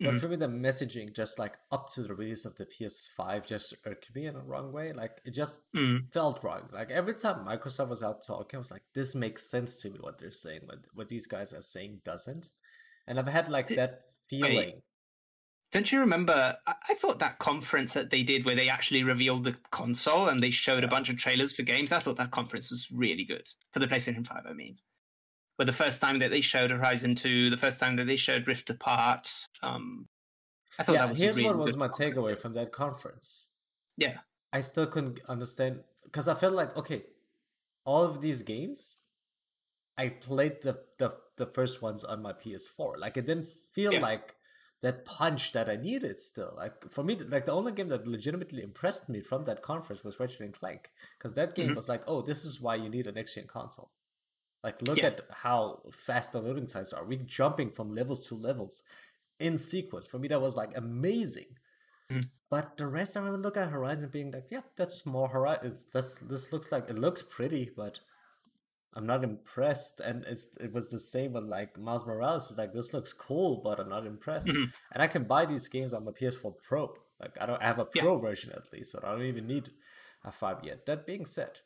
But 0.00 0.10
mm-hmm. 0.10 0.18
for 0.18 0.28
me, 0.28 0.36
the 0.36 0.46
messaging 0.46 1.12
just 1.12 1.40
like 1.40 1.56
up 1.72 1.88
to 1.94 2.02
the 2.02 2.14
release 2.14 2.44
of 2.44 2.54
the 2.56 2.66
PS5 2.66 3.44
just 3.44 3.74
irked 3.84 4.14
me 4.14 4.26
in 4.26 4.36
a 4.36 4.40
wrong 4.40 4.70
way. 4.72 4.92
Like 4.92 5.20
it 5.24 5.34
just 5.34 5.62
mm. 5.74 6.12
felt 6.12 6.44
wrong. 6.44 6.68
Like 6.72 6.92
every 6.92 7.14
time 7.14 7.44
Microsoft 7.44 7.88
was 7.88 8.02
out 8.04 8.24
talking, 8.24 8.58
I 8.58 8.58
was 8.58 8.70
like, 8.70 8.82
this 8.94 9.16
makes 9.16 9.50
sense 9.50 9.76
to 9.82 9.90
me 9.90 9.98
what 10.00 10.18
they're 10.18 10.30
saying. 10.30 10.60
What 10.66 10.78
what 10.94 11.08
these 11.08 11.26
guys 11.26 11.52
are 11.52 11.60
saying 11.60 12.02
doesn't. 12.04 12.50
And 13.08 13.18
I've 13.18 13.26
had 13.26 13.48
like 13.48 13.68
that 13.70 14.02
feeling. 14.30 14.82
Don't 15.70 15.92
you 15.92 16.00
remember? 16.00 16.56
I, 16.66 16.74
I, 16.88 16.94
thought 16.94 17.18
that 17.18 17.38
conference 17.38 17.92
that 17.92 18.10
they 18.10 18.22
did 18.22 18.46
where 18.46 18.56
they 18.56 18.68
actually 18.68 19.02
revealed 19.02 19.44
the 19.44 19.56
console 19.70 20.28
and 20.28 20.40
they 20.40 20.50
showed 20.50 20.82
a 20.82 20.88
bunch 20.88 21.08
of 21.10 21.18
trailers 21.18 21.52
for 21.52 21.62
games. 21.62 21.92
I 21.92 21.98
thought 21.98 22.16
that 22.16 22.30
conference 22.30 22.70
was 22.70 22.90
really 22.90 23.24
good 23.24 23.48
for 23.72 23.78
the 23.78 23.86
PlayStation 23.86 24.26
5, 24.26 24.44
I 24.48 24.52
mean 24.52 24.78
where 25.58 25.66
the 25.66 25.72
first 25.72 26.00
time 26.00 26.20
that 26.20 26.30
they 26.30 26.40
showed 26.40 26.70
Horizon 26.70 27.16
2, 27.16 27.50
the 27.50 27.56
first 27.56 27.80
time 27.80 27.96
that 27.96 28.06
they 28.06 28.14
showed 28.14 28.46
Rift 28.46 28.70
Apart, 28.70 29.28
um, 29.60 30.06
I 30.78 30.84
thought 30.84 30.92
yeah, 30.92 31.00
that 31.00 31.08
was 31.10 31.18
here's 31.18 31.36
really 31.36 31.48
what 31.48 31.58
was 31.58 31.76
my 31.76 31.88
takeaway 31.88 32.38
from 32.38 32.54
that 32.54 32.70
conference. 32.70 33.48
Yeah. 33.96 34.18
I 34.52 34.60
still 34.60 34.86
couldn't 34.86 35.18
understand 35.28 35.80
because 36.04 36.28
I 36.28 36.34
felt 36.34 36.54
like 36.54 36.76
okay, 36.76 37.02
all 37.84 38.04
of 38.04 38.20
these 38.20 38.42
games, 38.42 38.98
I 39.98 40.10
played 40.10 40.62
the 40.62 40.78
the, 40.98 41.14
the 41.36 41.46
first 41.46 41.82
ones 41.82 42.04
on 42.04 42.22
my 42.22 42.32
PS4. 42.32 42.96
Like 42.96 43.16
it 43.16 43.26
didn't 43.26 43.48
feel 43.74 43.92
yeah. 43.94 44.00
like 44.00 44.36
that 44.80 45.04
punch 45.04 45.52
that 45.52 45.68
I 45.68 45.76
needed 45.76 46.18
still. 46.20 46.54
Like 46.56 46.90
for 46.90 47.02
me, 47.02 47.16
like 47.16 47.46
the 47.46 47.52
only 47.52 47.72
game 47.72 47.88
that 47.88 48.06
legitimately 48.06 48.62
impressed 48.62 49.08
me 49.08 49.20
from 49.20 49.44
that 49.44 49.62
conference 49.62 50.04
was 50.04 50.20
Ratchet 50.20 50.40
and 50.40 50.54
Clank 50.54 50.90
because 51.18 51.34
that 51.34 51.54
game 51.54 51.66
mm-hmm. 51.68 51.76
was 51.76 51.88
like, 51.88 52.02
oh, 52.06 52.22
this 52.22 52.44
is 52.44 52.60
why 52.60 52.76
you 52.76 52.88
need 52.88 53.06
a 53.06 53.12
next 53.12 53.34
gen 53.34 53.46
console. 53.46 53.90
Like, 54.62 54.82
look 54.82 54.98
yeah. 54.98 55.06
at 55.06 55.20
how 55.30 55.82
fast 55.92 56.32
the 56.32 56.40
loading 56.40 56.66
times 56.66 56.92
are. 56.92 57.04
We're 57.04 57.18
jumping 57.18 57.70
from 57.70 57.94
levels 57.94 58.26
to 58.28 58.34
levels 58.34 58.82
in 59.38 59.56
sequence. 59.56 60.06
For 60.06 60.18
me, 60.18 60.28
that 60.28 60.40
was 60.40 60.56
like 60.56 60.76
amazing. 60.76 61.46
Mm. 62.10 62.24
But 62.50 62.76
the 62.76 62.86
rest, 62.86 63.16
I 63.16 63.20
remember 63.20 63.46
look 63.46 63.56
at 63.56 63.68
Horizon 63.68 64.10
being 64.12 64.30
like, 64.30 64.46
yeah, 64.50 64.62
that's 64.76 65.04
more 65.04 65.28
Horizon. 65.28 65.76
That's 65.92 66.18
this 66.18 66.52
looks 66.52 66.72
like 66.72 66.88
it 66.88 66.98
looks 66.98 67.22
pretty, 67.22 67.70
but 67.76 68.00
I'm 68.94 69.06
not 69.06 69.24
impressed. 69.24 70.00
And 70.00 70.24
it's 70.26 70.56
it 70.60 70.72
was 70.72 70.88
the 70.88 70.98
same 70.98 71.32
with 71.34 71.44
like 71.44 71.78
Miles 71.78 72.06
Morales. 72.06 72.50
It's 72.50 72.58
like 72.58 72.72
this 72.72 72.92
looks 72.92 73.12
cool, 73.12 73.60
but 73.62 73.80
I'm 73.80 73.88
not 73.88 74.06
impressed. 74.06 74.48
Mm-hmm. 74.48 74.64
And 74.92 75.02
I 75.02 75.06
can 75.06 75.24
buy 75.24 75.46
these 75.46 75.68
games 75.68 75.92
on 75.94 76.04
my 76.04 76.12
PS4 76.12 76.54
Pro. 76.62 76.94
Like 77.20 77.36
I 77.40 77.46
don't 77.46 77.62
I 77.62 77.66
have 77.66 77.78
a 77.78 77.84
Pro 77.84 78.16
yeah. 78.16 78.20
version 78.20 78.52
at 78.52 78.72
least, 78.72 78.92
so 78.92 79.00
I 79.02 79.12
don't 79.12 79.22
even 79.22 79.46
need 79.46 79.70
a 80.24 80.32
five 80.32 80.58
yet. 80.62 80.86
That 80.86 81.06
being 81.06 81.26
said, 81.26 81.58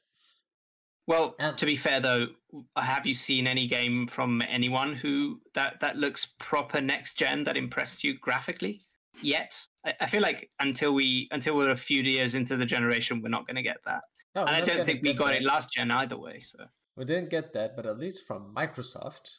well, 1.07 1.35
and, 1.39 1.57
to 1.59 1.67
be 1.67 1.77
fair 1.77 2.01
though, 2.01 2.29
have 2.77 3.07
you 3.07 3.15
seen 3.15 3.47
any 3.47 3.67
game 3.67 4.07
from 4.07 4.43
anyone 4.49 4.95
who 4.95 5.41
that 5.55 5.81
that 5.81 5.97
looks 5.97 6.27
proper 6.39 6.81
next 6.81 7.19
gen 7.19 7.45
that 7.45 7.57
impressed 7.57 8.05
you 8.05 8.19
graphically 8.19 8.83
yet? 9.21 9.67
I, 9.85 9.95
I 10.03 10.07
feel 10.07 10.23
like 10.23 10.51
until 10.61 10.93
we 10.93 11.29
until 11.33 11.57
we're 11.57 11.71
a 11.71 11.77
few 11.77 12.03
years 12.03 12.35
into 12.35 12.57
the 12.57 12.67
generation, 12.67 13.21
we're 13.21 13.31
not 13.31 13.47
going 13.47 13.57
to 13.57 13.63
get 13.63 13.79
that. 13.85 14.03
No, 14.35 14.43
and 14.43 14.51
I 14.51 14.61
don't 14.61 14.85
think 14.85 15.03
we 15.03 15.13
got 15.13 15.29
that. 15.29 15.43
it 15.43 15.45
last 15.45 15.73
gen 15.73 15.91
either 15.91 16.17
way. 16.17 16.41
So 16.41 16.59
we 16.97 17.05
didn't 17.05 17.31
get 17.31 17.53
that, 17.55 17.77
but 17.77 17.87
at 17.87 17.99
least 17.99 18.27
from 18.27 18.55
Microsoft, 18.55 19.39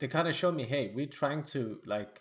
they 0.00 0.08
kind 0.08 0.28
of 0.28 0.34
showed 0.34 0.54
me, 0.54 0.64
hey, 0.64 0.92
we're 0.94 1.06
trying 1.06 1.42
to 1.42 1.78
like 1.86 2.20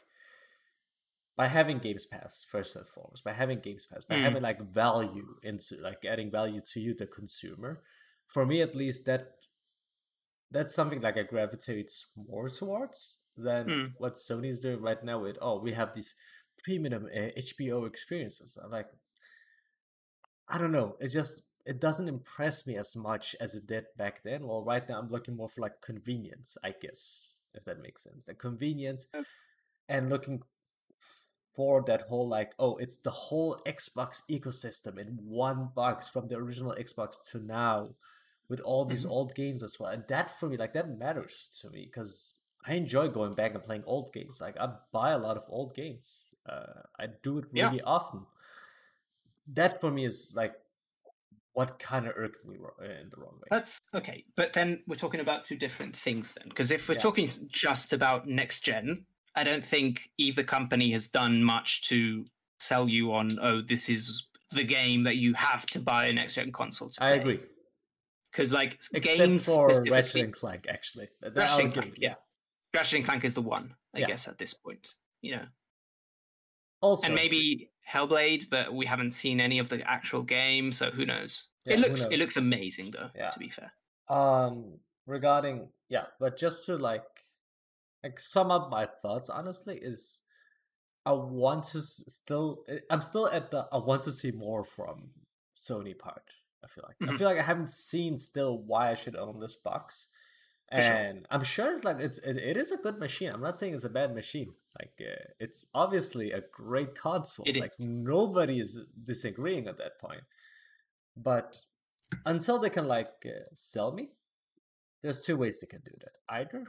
by 1.35 1.47
having 1.47 1.79
Games 1.79 2.05
Pass 2.05 2.45
first 2.49 2.75
and 2.75 2.87
foremost, 2.87 3.23
by 3.23 3.33
having 3.33 3.59
Games 3.59 3.87
Pass, 3.87 4.05
by 4.05 4.15
mm. 4.15 4.23
having 4.23 4.43
like 4.43 4.61
value 4.61 5.35
into 5.41 5.75
like 5.81 6.05
adding 6.05 6.29
value 6.29 6.61
to 6.73 6.79
you, 6.79 6.93
the 6.93 7.07
consumer 7.07 7.81
for 8.33 8.45
me 8.45 8.61
at 8.61 8.75
least 8.75 9.05
that 9.05 9.33
that's 10.51 10.75
something 10.75 11.01
like 11.01 11.17
I 11.17 11.23
gravitate 11.23 11.91
more 12.15 12.49
towards 12.49 13.17
than 13.37 13.65
mm. 13.65 13.91
what 13.97 14.13
Sony 14.13 14.49
is 14.49 14.59
doing 14.59 14.81
right 14.81 15.03
now 15.03 15.19
with 15.19 15.37
oh 15.41 15.59
we 15.59 15.73
have 15.73 15.93
these 15.93 16.13
premium 16.63 17.05
uh, 17.05 17.29
HBO 17.37 17.87
experiences. 17.87 18.57
I'm 18.63 18.71
like 18.71 18.87
I 20.49 20.57
don't 20.57 20.71
know. 20.71 20.97
It's 20.99 21.13
just 21.13 21.43
it 21.65 21.79
doesn't 21.79 22.07
impress 22.07 22.67
me 22.67 22.77
as 22.77 22.95
much 22.95 23.35
as 23.39 23.55
it 23.55 23.67
did 23.67 23.85
back 23.97 24.21
then. 24.23 24.47
Well, 24.47 24.63
right 24.63 24.87
now 24.87 24.99
I'm 24.99 25.09
looking 25.09 25.35
more 25.35 25.49
for 25.49 25.61
like 25.61 25.81
convenience, 25.81 26.57
I 26.63 26.73
guess, 26.79 27.35
if 27.53 27.65
that 27.65 27.81
makes 27.81 28.03
sense. 28.03 28.25
The 28.25 28.33
convenience 28.33 29.07
and 29.87 30.09
looking 30.09 30.41
for 31.55 31.83
that 31.85 32.01
whole 32.01 32.27
like 32.27 32.51
oh 32.57 32.77
it's 32.77 32.97
the 32.97 33.11
whole 33.11 33.59
Xbox 33.65 34.23
ecosystem 34.29 34.97
in 34.97 35.19
one 35.21 35.69
box 35.75 36.09
from 36.09 36.27
the 36.27 36.35
original 36.35 36.75
Xbox 36.79 37.29
to 37.31 37.39
now 37.39 37.89
with 38.49 38.59
all 38.61 38.85
these 38.85 39.03
mm-hmm. 39.03 39.11
old 39.11 39.35
games 39.35 39.63
as 39.63 39.79
well. 39.79 39.91
And 39.91 40.03
that 40.09 40.37
for 40.39 40.49
me, 40.49 40.57
like 40.57 40.73
that 40.73 40.97
matters 40.97 41.47
to 41.61 41.69
me 41.69 41.85
because 41.85 42.37
I 42.65 42.73
enjoy 42.73 43.07
going 43.09 43.35
back 43.35 43.53
and 43.53 43.63
playing 43.63 43.83
old 43.85 44.11
games. 44.13 44.41
Like 44.41 44.57
I 44.59 44.69
buy 44.91 45.11
a 45.11 45.17
lot 45.17 45.37
of 45.37 45.43
old 45.47 45.73
games. 45.75 46.33
Uh, 46.47 46.81
I 46.99 47.07
do 47.21 47.39
it 47.39 47.45
really 47.51 47.77
yeah. 47.77 47.83
often. 47.85 48.21
That 49.53 49.81
for 49.81 49.91
me 49.91 50.05
is 50.05 50.33
like 50.35 50.53
what 51.53 51.79
kind 51.79 52.07
of 52.07 52.13
irked 52.15 52.45
me 52.45 52.55
eh, 52.81 53.01
in 53.01 53.09
the 53.09 53.17
wrong 53.17 53.33
way. 53.35 53.47
That's 53.49 53.79
okay, 53.93 54.23
but 54.35 54.53
then 54.53 54.83
we're 54.87 54.95
talking 54.95 55.19
about 55.19 55.45
two 55.45 55.55
different 55.55 55.95
things 55.95 56.33
then. 56.33 56.49
Because 56.49 56.71
if 56.71 56.87
we're 56.87 56.95
yeah. 56.95 57.01
talking 57.01 57.29
just 57.49 57.93
about 57.93 58.27
next 58.27 58.61
gen, 58.61 59.05
I 59.35 59.43
don't 59.43 59.65
think 59.65 60.09
either 60.17 60.43
company 60.43 60.91
has 60.91 61.07
done 61.07 61.43
much 61.43 61.87
to 61.89 62.25
sell 62.59 62.87
you 62.89 63.13
on. 63.13 63.39
Oh, 63.41 63.61
this 63.61 63.89
is 63.89 64.27
the 64.51 64.63
game 64.63 65.03
that 65.03 65.17
you 65.17 65.33
have 65.33 65.65
to 65.67 65.79
buy 65.79 66.07
a 66.07 66.13
next 66.13 66.35
gen 66.35 66.51
console. 66.51 66.89
To 66.89 67.03
I 67.03 67.11
agree 67.11 67.39
because 68.33 68.51
like 68.51 68.79
Except 68.93 69.17
games 69.17 69.45
for 69.45 69.67
Ratchet 69.67 70.15
and 70.15 70.33
Clank, 70.33 70.65
actually. 70.67 71.09
Ratchet 71.35 71.65
and 71.65 71.73
Clank, 71.73 71.93
yeah. 71.97 72.15
Ratchet 72.73 72.97
and 72.97 73.05
Clank 73.05 73.23
is 73.23 73.35
the 73.35 73.41
one, 73.41 73.75
I 73.95 73.99
yeah. 73.99 74.07
guess, 74.07 74.27
at 74.27 74.37
this 74.37 74.53
point. 74.53 74.95
You 75.21 75.37
know. 75.37 75.45
Also, 76.81 77.05
and 77.05 77.15
maybe 77.15 77.69
Hellblade, 77.91 78.49
but 78.49 78.73
we 78.73 78.85
haven't 78.85 79.11
seen 79.11 79.39
any 79.39 79.59
of 79.59 79.69
the 79.69 79.87
actual 79.89 80.23
game, 80.23 80.71
so 80.71 80.91
who 80.91 81.05
knows? 81.05 81.47
Yeah, 81.65 81.75
it 81.75 81.79
looks 81.79 82.03
knows? 82.03 82.11
it 82.11 82.19
looks 82.19 82.37
amazing 82.37 82.91
though. 82.91 83.09
Yeah. 83.15 83.29
To 83.31 83.39
be 83.39 83.49
fair. 83.49 83.71
Um, 84.09 84.79
regarding 85.05 85.69
yeah, 85.89 86.05
but 86.19 86.37
just 86.37 86.65
to 86.65 86.77
like 86.77 87.03
like 88.03 88.19
sum 88.19 88.51
up 88.51 88.69
my 88.69 88.87
thoughts, 89.01 89.29
honestly, 89.29 89.79
is 89.81 90.21
I 91.05 91.13
want 91.13 91.65
to 91.65 91.81
still. 91.81 92.63
Eh, 92.67 92.79
I'm 92.89 93.01
still 93.01 93.27
at 93.29 93.51
the. 93.51 93.67
I 93.71 93.77
want 93.77 94.01
to 94.03 94.11
see 94.11 94.31
more 94.31 94.63
from 94.63 95.09
Sony 95.57 95.97
part. 95.97 96.23
I 96.63 96.67
feel 96.67 96.83
like. 96.87 96.97
Mm-hmm. 96.97 97.15
I 97.15 97.17
feel 97.17 97.27
like 97.27 97.39
I 97.39 97.43
haven't 97.43 97.69
seen 97.69 98.17
still 98.17 98.57
why 98.57 98.91
I 98.91 98.95
should 98.95 99.15
own 99.15 99.39
this 99.39 99.55
box. 99.55 100.07
For 100.71 100.79
and 100.79 101.17
sure. 101.17 101.25
I'm 101.29 101.43
sure 101.43 101.73
it's 101.73 101.83
like 101.83 101.99
it's 101.99 102.17
it, 102.19 102.37
it 102.37 102.57
is 102.57 102.71
a 102.71 102.77
good 102.77 102.99
machine. 102.99 103.29
I'm 103.29 103.41
not 103.41 103.57
saying 103.57 103.73
it's 103.73 103.83
a 103.83 103.89
bad 103.89 104.15
machine. 104.15 104.53
Like 104.79 104.93
uh, 105.01 105.23
it's 105.39 105.67
obviously 105.73 106.31
a 106.31 106.41
great 106.51 106.95
console. 106.95 107.45
It 107.47 107.57
like 107.57 107.71
is. 107.71 107.79
nobody 107.79 108.59
is 108.59 108.79
disagreeing 109.03 109.67
at 109.67 109.77
that 109.77 109.99
point. 109.99 110.21
But 111.15 111.59
until 112.25 112.59
they 112.59 112.69
can 112.69 112.87
like 112.87 113.13
uh, 113.25 113.45
sell 113.53 113.91
me, 113.91 114.09
there's 115.03 115.23
two 115.23 115.37
ways 115.37 115.59
they 115.59 115.67
can 115.67 115.81
do 115.81 115.91
that. 116.01 116.13
Either 116.29 116.65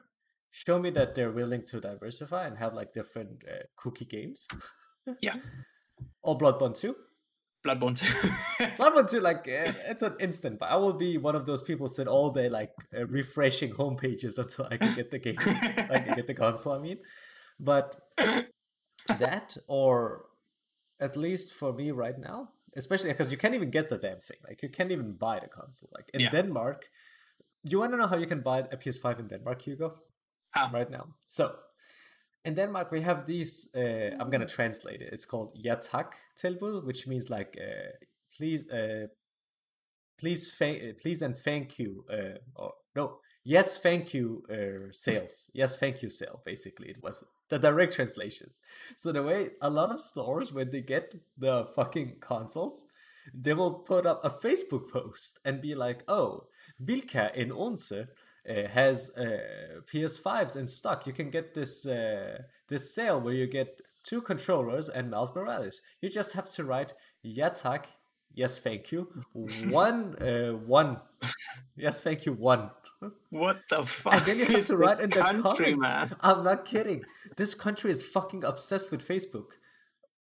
show 0.51 0.79
me 0.79 0.91
that 0.91 1.15
they're 1.15 1.33
willing 1.33 1.63
to 1.63 1.81
diversify 1.81 2.47
and 2.47 2.59
have 2.59 2.75
like 2.75 2.93
different 2.93 3.43
uh, 3.49 3.65
cookie 3.77 4.05
games. 4.05 4.47
yeah. 5.21 5.37
Or 6.23 6.37
Bloodborne 6.37 6.75
2. 6.75 6.95
Bloodborne 7.65 7.97
2. 7.97 8.07
Bloodborne 8.77 9.09
2, 9.09 9.21
like, 9.21 9.49
uh, 9.49 9.73
it's 9.89 10.03
an 10.03 10.17
instant, 10.19 10.59
but 10.59 10.71
I 10.71 10.77
will 10.77 10.93
be 10.93 11.19
one 11.19 11.37
of 11.37 11.47
those 11.47 11.63
people 11.63 11.89
sit 11.89 12.09
all 12.09 12.31
day, 12.31 12.49
like, 12.49 12.73
uh, 12.97 13.07
refreshing 13.07 13.73
home 13.73 13.97
pages 13.97 14.39
until 14.43 14.67
I 14.71 14.77
can 14.77 14.95
get 14.95 15.11
the 15.11 15.19
game, 15.19 15.37
I 15.39 16.01
can 16.05 16.15
get 16.15 16.27
the 16.27 16.35
console, 16.35 16.73
I 16.75 16.79
mean. 16.79 16.99
But 17.59 18.01
that, 19.09 19.57
or 19.67 20.27
at 21.01 21.17
least 21.17 21.53
for 21.53 21.73
me 21.73 21.91
right 21.91 22.19
now, 22.19 22.51
especially 22.77 23.11
because 23.11 23.31
you 23.31 23.37
can't 23.39 23.55
even 23.55 23.71
get 23.71 23.89
the 23.89 23.99
damn 23.99 24.21
thing. 24.21 24.39
Like, 24.47 24.63
you 24.63 24.69
can't 24.69 24.91
even 24.91 25.13
buy 25.13 25.41
the 25.41 25.49
console. 25.49 25.91
Like, 25.93 26.11
in 26.15 26.21
yeah. 26.21 26.31
Denmark, 26.31 26.87
you 27.63 27.79
want 27.79 27.93
to 27.93 27.97
know 27.97 28.07
how 28.07 28.17
you 28.17 28.27
can 28.27 28.41
buy 28.41 28.61
a 28.61 28.77
PS5 28.77 29.21
in 29.21 29.29
Denmark, 29.29 29.63
Hugo? 29.63 29.95
How? 30.51 30.71
Right 30.73 30.91
now. 30.91 31.07
So, 31.25 31.57
in 32.45 32.55
Denmark, 32.55 32.93
we 32.93 33.01
have 33.01 33.27
these. 33.27 33.71
Uh, 33.75 34.17
I'm 34.21 34.31
gonna 34.31 34.47
translate 34.47 35.01
it. 35.01 35.13
It's 35.13 35.25
called 35.25 35.53
Ja 35.55 35.77
tak 35.77 36.17
tilbud, 36.37 36.85
which 36.85 37.07
means 37.07 37.31
like 37.31 37.57
uh, 37.59 37.91
please, 38.37 38.69
uh, 38.69 39.07
please, 40.19 40.53
fa- 40.53 40.93
please, 41.01 41.23
and 41.23 41.37
thank 41.37 41.79
you. 41.79 42.05
Uh, 42.11 42.39
or 42.55 42.75
no, 42.95 43.19
yes, 43.45 43.79
thank 43.79 44.15
you. 44.15 44.43
Uh, 44.51 44.93
sales. 44.93 45.51
yes, 45.53 45.77
thank 45.77 46.03
you. 46.03 46.11
Sale. 46.11 46.41
Basically, 46.45 46.89
it 46.89 47.03
was 47.03 47.25
the 47.49 47.59
direct 47.59 47.95
translations. 47.95 48.61
So 48.97 49.13
the 49.13 49.23
way 49.23 49.51
a 49.61 49.71
lot 49.71 49.91
of 49.91 50.01
stores 50.01 50.53
when 50.53 50.71
they 50.71 50.81
get 50.81 51.15
the 51.39 51.67
fucking 51.77 52.17
consoles, 52.21 52.87
they 53.33 53.55
will 53.55 53.75
put 53.75 54.07
up 54.07 54.25
a 54.25 54.31
Facebook 54.31 54.91
post 54.91 55.39
and 55.45 55.61
be 55.61 55.75
like, 55.75 56.03
"Oh, 56.09 56.47
Bilka 56.83 57.35
in 57.35 57.51
Odense 57.51 57.93
uh, 58.49 58.69
has 58.69 59.11
uh, 59.17 59.81
PS5s 59.93 60.57
in 60.57 60.67
stock. 60.67 61.07
You 61.07 61.13
can 61.13 61.31
get 61.31 61.55
this 61.55 61.87
uh, 61.87 62.43
this 62.69 62.95
sale 62.95 63.21
where 63.21 63.35
you 63.35 63.47
get 63.47 63.81
two 64.05 64.21
controllers 64.21 64.89
and 64.89 65.11
Miles 65.11 65.35
Morales. 65.35 65.81
You 66.01 66.11
just 66.11 66.35
have 66.35 66.49
to 66.51 66.65
write 66.65 66.93
Yatak, 67.25 67.85
yes, 68.35 68.59
thank 68.59 68.93
you, 68.93 69.09
one, 69.33 70.15
uh, 70.23 70.53
one, 70.53 71.01
yes, 71.77 72.01
thank 72.01 72.27
you, 72.27 72.33
one. 72.35 72.71
What 73.31 73.63
the 73.69 73.85
fuck? 73.85 74.15
And 74.15 74.27
then 74.27 74.39
you 74.39 74.47
have 74.47 74.67
to 74.67 74.77
write 74.77 75.01
in 75.01 75.11
the 75.11 75.21
country, 75.21 75.75
comments. 75.75 75.81
Man. 75.81 76.17
I'm 76.21 76.45
not 76.45 76.65
kidding. 76.65 77.05
This 77.37 77.55
country 77.55 77.91
is 77.91 78.03
fucking 78.03 78.45
obsessed 78.45 78.91
with 78.91 79.07
Facebook. 79.07 79.47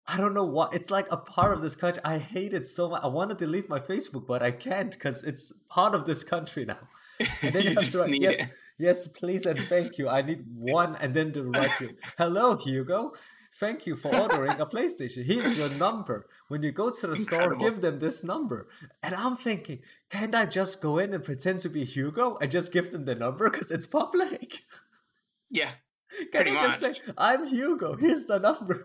I 0.06 0.18
don't 0.18 0.34
know 0.34 0.44
why. 0.44 0.68
it's 0.72 0.90
like 0.90 1.06
a 1.10 1.16
part 1.16 1.52
of 1.52 1.62
this 1.62 1.74
country. 1.74 2.02
I 2.04 2.18
hate 2.18 2.52
it 2.52 2.66
so 2.66 2.90
much. 2.90 3.02
I 3.02 3.06
want 3.06 3.30
to 3.30 3.36
delete 3.36 3.68
my 3.68 3.80
Facebook, 3.80 4.26
but 4.26 4.42
I 4.42 4.50
can't 4.50 4.90
because 4.90 5.24
it's 5.24 5.52
part 5.68 5.94
of 5.94 6.04
this 6.04 6.22
country 6.22 6.64
now. 6.64 6.88
And 7.40 7.54
then 7.54 7.62
you, 7.64 7.70
you 7.70 7.76
have 7.76 7.90
to 7.92 7.98
write, 8.00 8.20
yes, 8.20 8.38
it. 8.38 8.48
yes, 8.78 9.06
please 9.06 9.46
and 9.46 9.66
thank 9.68 9.96
you. 9.96 10.08
I 10.08 10.20
need 10.22 10.44
one, 10.54 10.96
and 10.96 11.14
then 11.14 11.32
to 11.32 11.44
write 11.44 11.80
you, 11.80 11.96
hello, 12.18 12.56
Hugo. 12.56 13.14
Thank 13.60 13.86
you 13.86 13.94
for 13.94 14.14
ordering 14.14 14.60
a 14.60 14.66
PlayStation. 14.66 15.24
Here's 15.24 15.56
your 15.56 15.68
number. 15.70 16.26
When 16.48 16.62
you 16.62 16.72
go 16.72 16.90
to 16.90 17.06
the 17.06 17.12
Incredible. 17.14 17.56
store, 17.56 17.70
give 17.70 17.80
them 17.82 18.00
this 18.00 18.24
number. 18.24 18.68
And 19.02 19.14
I'm 19.14 19.36
thinking, 19.36 19.80
can't 20.10 20.34
I 20.34 20.46
just 20.46 20.80
go 20.80 20.98
in 20.98 21.14
and 21.14 21.22
pretend 21.22 21.60
to 21.60 21.68
be 21.68 21.84
Hugo 21.84 22.36
and 22.40 22.50
just 22.50 22.72
give 22.72 22.90
them 22.90 23.04
the 23.04 23.14
number 23.14 23.48
because 23.48 23.70
it's 23.70 23.86
public? 23.86 24.62
Yeah. 25.50 25.70
Can 26.32 26.46
you 26.48 26.54
just 26.54 26.80
say, 26.80 26.94
I'm 27.16 27.46
Hugo, 27.46 27.94
here's 27.94 28.26
the 28.26 28.38
number? 28.38 28.82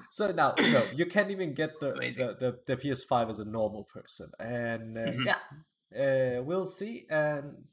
so 0.10 0.30
now, 0.32 0.54
you 0.58 0.70
know, 0.70 0.84
you 0.94 1.06
can't 1.06 1.30
even 1.30 1.54
get 1.54 1.78
the, 1.80 1.92
the, 1.92 2.36
the, 2.38 2.58
the, 2.66 2.76
PS5 2.76 3.30
as 3.30 3.38
a 3.40 3.44
normal 3.44 3.84
person. 3.84 4.30
And 4.38 4.96
uh, 4.96 5.00
mm-hmm. 5.00 5.26
yeah, 5.26 6.38
uh, 6.38 6.42
we'll 6.42 6.66
see. 6.66 7.06
And 7.10 7.64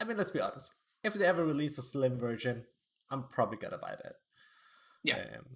I 0.00 0.04
mean, 0.04 0.16
let's 0.16 0.30
be 0.30 0.40
honest. 0.40 0.72
If 1.04 1.14
they 1.14 1.26
ever 1.26 1.44
release 1.44 1.78
a 1.78 1.82
slim 1.82 2.18
version, 2.18 2.64
I'm 3.10 3.24
probably 3.24 3.58
gonna 3.58 3.78
buy 3.78 3.94
that. 4.02 4.14
Yeah. 5.06 5.18
Um, 5.38 5.46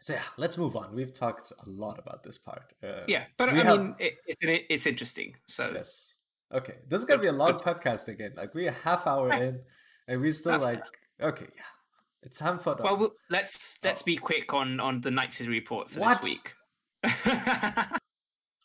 so 0.00 0.14
yeah, 0.14 0.22
let's 0.36 0.58
move 0.58 0.76
on. 0.76 0.94
We've 0.94 1.12
talked 1.12 1.52
a 1.52 1.68
lot 1.68 1.98
about 1.98 2.22
this 2.22 2.38
part. 2.38 2.72
Uh, 2.82 3.04
yeah, 3.06 3.24
but 3.36 3.48
I 3.48 3.54
have... 3.54 3.78
mean, 3.78 3.94
it, 3.98 4.14
it's 4.26 4.40
it's 4.42 4.86
interesting. 4.86 5.34
So 5.46 5.70
yes. 5.74 6.14
Okay, 6.52 6.74
this 6.88 7.00
is 7.00 7.04
gonna 7.04 7.22
be 7.22 7.28
a 7.28 7.32
long 7.32 7.58
podcast 7.58 8.08
again. 8.08 8.32
Like 8.36 8.54
we're 8.54 8.70
half 8.70 9.06
hour 9.06 9.32
in, 9.32 9.60
and 10.08 10.20
we 10.20 10.30
still 10.30 10.52
That's 10.52 10.64
like 10.64 10.82
fair. 11.18 11.28
okay, 11.30 11.46
yeah. 11.56 11.62
It's 12.22 12.38
time 12.38 12.58
for 12.58 12.74
the... 12.74 12.82
well, 12.82 13.12
let's 13.28 13.78
let's 13.82 14.02
oh. 14.02 14.04
be 14.04 14.16
quick 14.16 14.54
on 14.54 14.80
on 14.80 15.00
the 15.00 15.10
Night 15.10 15.32
City 15.32 15.50
report 15.50 15.90
for 15.90 16.00
what? 16.00 16.22
this 16.22 16.30
week. 16.30 16.54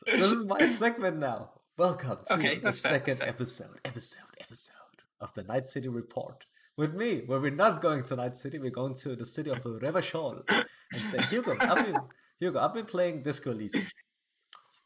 this 0.06 0.32
is 0.32 0.46
my 0.46 0.68
segment 0.70 1.18
now. 1.18 1.52
Welcome 1.78 2.20
to 2.26 2.34
okay, 2.34 2.60
the 2.60 2.72
second 2.72 3.22
episode, 3.22 3.80
episode, 3.86 4.20
episode 4.40 4.76
of 5.22 5.34
the 5.34 5.44
Night 5.44 5.68
City 5.68 5.88
Report. 5.88 6.46
With 6.80 6.96
me, 6.96 7.24
where 7.26 7.42
we're 7.42 7.52
not 7.52 7.82
going 7.82 8.04
to 8.04 8.15
Night 8.15 8.38
City, 8.38 8.58
we're 8.58 8.72
going 8.72 8.94
to 9.04 9.13
the 9.13 9.26
city 9.26 9.50
of 9.50 9.62
Revachol 9.63 10.44
and 10.48 11.06
say, 11.12 11.22
Hugo, 11.24 11.58
I've 11.60 11.86
been, 11.86 11.98
Hugo, 12.39 12.58
I've 12.58 12.74
been 12.74 12.86
playing 12.86 13.22
Disco 13.22 13.52
Elysium. 13.52 13.86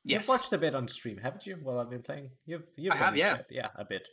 Yes. 0.04 0.24
You've 0.24 0.30
watched 0.30 0.52
a 0.54 0.58
bit 0.58 0.74
on 0.74 0.88
stream, 0.88 1.18
haven't 1.18 1.46
you? 1.46 1.60
Well, 1.62 1.78
I've 1.80 1.92
been 1.92 2.02
playing. 2.02 2.32
You've, 2.48 2.64
you've 2.78 2.94
I 2.94 2.98
have, 2.98 3.16
yeah. 3.16 3.38
Yeah, 3.52 3.68
a 3.76 3.86
bit. 3.86 4.08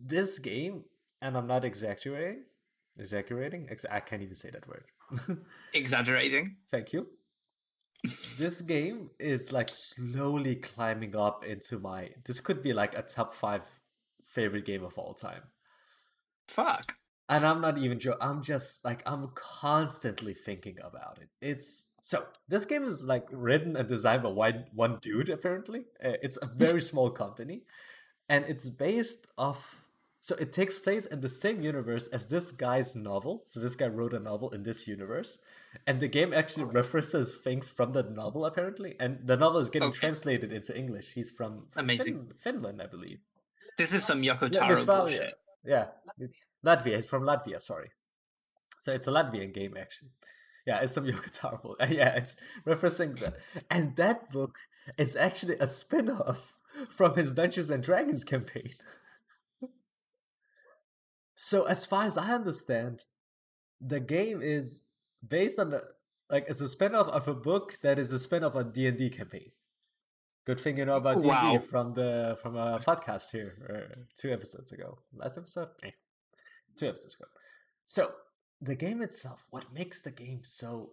This 0.00 0.40
game, 0.40 0.82
and 1.22 1.36
I'm 1.36 1.46
not 1.46 1.64
exaggerating, 1.64 2.42
exaggerating, 2.98 3.70
I 3.88 4.00
can't 4.00 4.22
even 4.22 4.34
say 4.34 4.50
that 4.50 4.66
word. 4.66 4.86
exaggerating. 5.74 6.56
Thank 6.72 6.92
you 6.92 7.06
this 8.38 8.60
game 8.60 9.10
is 9.18 9.52
like 9.52 9.70
slowly 9.72 10.56
climbing 10.56 11.16
up 11.16 11.44
into 11.44 11.78
my. 11.78 12.10
This 12.24 12.40
could 12.40 12.62
be 12.62 12.72
like 12.72 12.96
a 12.96 13.02
top 13.02 13.34
five 13.34 13.62
favorite 14.36 14.66
game 14.66 14.84
of 14.84 14.96
all 14.98 15.14
time. 15.14 15.44
Fuck. 16.46 16.94
And 17.28 17.44
I'm 17.44 17.60
not 17.60 17.78
even 17.78 17.98
joking. 17.98 18.20
I'm 18.28 18.42
just 18.42 18.84
like 18.84 19.02
I'm 19.04 19.30
constantly 19.34 20.34
thinking 20.34 20.76
about 20.90 21.18
it. 21.20 21.28
It's 21.40 21.86
so 22.02 22.24
this 22.46 22.64
game 22.64 22.84
is 22.84 23.02
like 23.04 23.26
written 23.32 23.76
and 23.76 23.88
designed 23.88 24.22
by 24.22 24.28
one 24.28 24.66
one 24.72 24.98
dude. 25.02 25.28
Apparently, 25.28 25.80
uh, 26.04 26.22
it's 26.22 26.38
a 26.40 26.46
very 26.46 26.80
small 26.90 27.10
company, 27.10 27.62
and 28.28 28.44
it's 28.46 28.68
based 28.68 29.26
off. 29.36 29.82
So 30.20 30.34
it 30.36 30.52
takes 30.52 30.78
place 30.78 31.06
in 31.06 31.20
the 31.20 31.28
same 31.28 31.60
universe 31.62 32.08
as 32.08 32.28
this 32.28 32.50
guy's 32.50 32.94
novel. 32.94 33.44
So 33.48 33.60
this 33.60 33.76
guy 33.76 33.86
wrote 33.86 34.12
a 34.12 34.20
novel 34.20 34.50
in 34.50 34.62
this 34.62 34.86
universe, 34.86 35.38
and 35.86 35.98
the 35.98 36.08
game 36.08 36.32
actually 36.32 36.66
references 36.80 37.34
things 37.34 37.68
from 37.68 37.92
the 37.92 38.04
novel 38.04 38.44
apparently, 38.44 38.94
and 39.00 39.18
the 39.24 39.36
novel 39.36 39.60
is 39.60 39.70
getting 39.70 39.88
okay. 39.88 39.98
translated 39.98 40.52
into 40.52 40.76
English. 40.76 41.12
He's 41.14 41.30
from 41.32 41.66
amazing 41.74 42.18
fin- 42.18 42.34
Finland, 42.38 42.82
I 42.82 42.86
believe. 42.86 43.18
This 43.76 43.92
is 43.92 44.04
some 44.04 44.22
Yoko 44.22 44.50
Taro 44.50 44.78
yeah, 44.78 44.84
bullshit. 44.84 45.34
Yeah, 45.64 45.86
Latvia. 46.64 46.96
He's 46.96 47.06
from 47.06 47.22
Latvia. 47.24 47.60
Sorry. 47.60 47.90
So 48.80 48.92
it's 48.92 49.06
a 49.06 49.10
Latvian 49.10 49.52
game 49.52 49.76
actually. 49.78 50.10
Yeah, 50.66 50.80
it's 50.80 50.92
some 50.92 51.04
Yoko 51.10 51.30
Taro. 51.30 51.76
yeah, 51.88 52.16
it's 52.16 52.36
referencing 52.66 53.18
that, 53.20 53.36
and 53.70 53.96
that 53.96 54.30
book 54.30 54.58
is 54.96 55.16
actually 55.16 55.56
a 55.58 55.66
spin-off 55.66 56.54
from 56.90 57.14
his 57.14 57.34
Dungeons 57.34 57.70
and 57.70 57.82
Dragons 57.82 58.24
campaign. 58.24 58.70
so 61.34 61.64
as 61.64 61.84
far 61.84 62.04
as 62.04 62.16
I 62.16 62.32
understand, 62.32 63.04
the 63.80 64.00
game 64.00 64.40
is 64.42 64.82
based 65.26 65.58
on 65.58 65.70
the 65.70 65.82
like 66.30 66.46
it's 66.48 66.60
a 66.60 66.68
spin-off 66.68 67.08
of 67.08 67.28
a 67.28 67.34
book 67.34 67.78
that 67.82 67.98
is 67.98 68.10
a 68.12 68.18
spin-off 68.18 68.54
of 68.54 68.72
D&D 68.72 69.10
campaign. 69.10 69.52
Good 70.46 70.60
thing 70.60 70.76
you 70.76 70.84
know 70.84 70.96
about 70.96 71.16
D&D 71.16 71.26
wow. 71.26 71.58
from 71.58 71.92
the 71.94 72.38
from 72.40 72.54
a 72.54 72.78
podcast 72.78 73.32
here 73.32 73.52
uh, 73.68 73.94
two 74.16 74.32
episodes 74.32 74.70
ago. 74.70 74.98
Last 75.12 75.36
episode? 75.36 75.70
Eh. 75.82 75.90
Two 76.76 76.86
episodes 76.86 77.16
ago. 77.16 77.24
So, 77.86 78.12
the 78.60 78.76
game 78.76 79.02
itself, 79.02 79.44
what 79.50 79.72
makes 79.74 80.02
the 80.02 80.12
game 80.12 80.40
so 80.44 80.90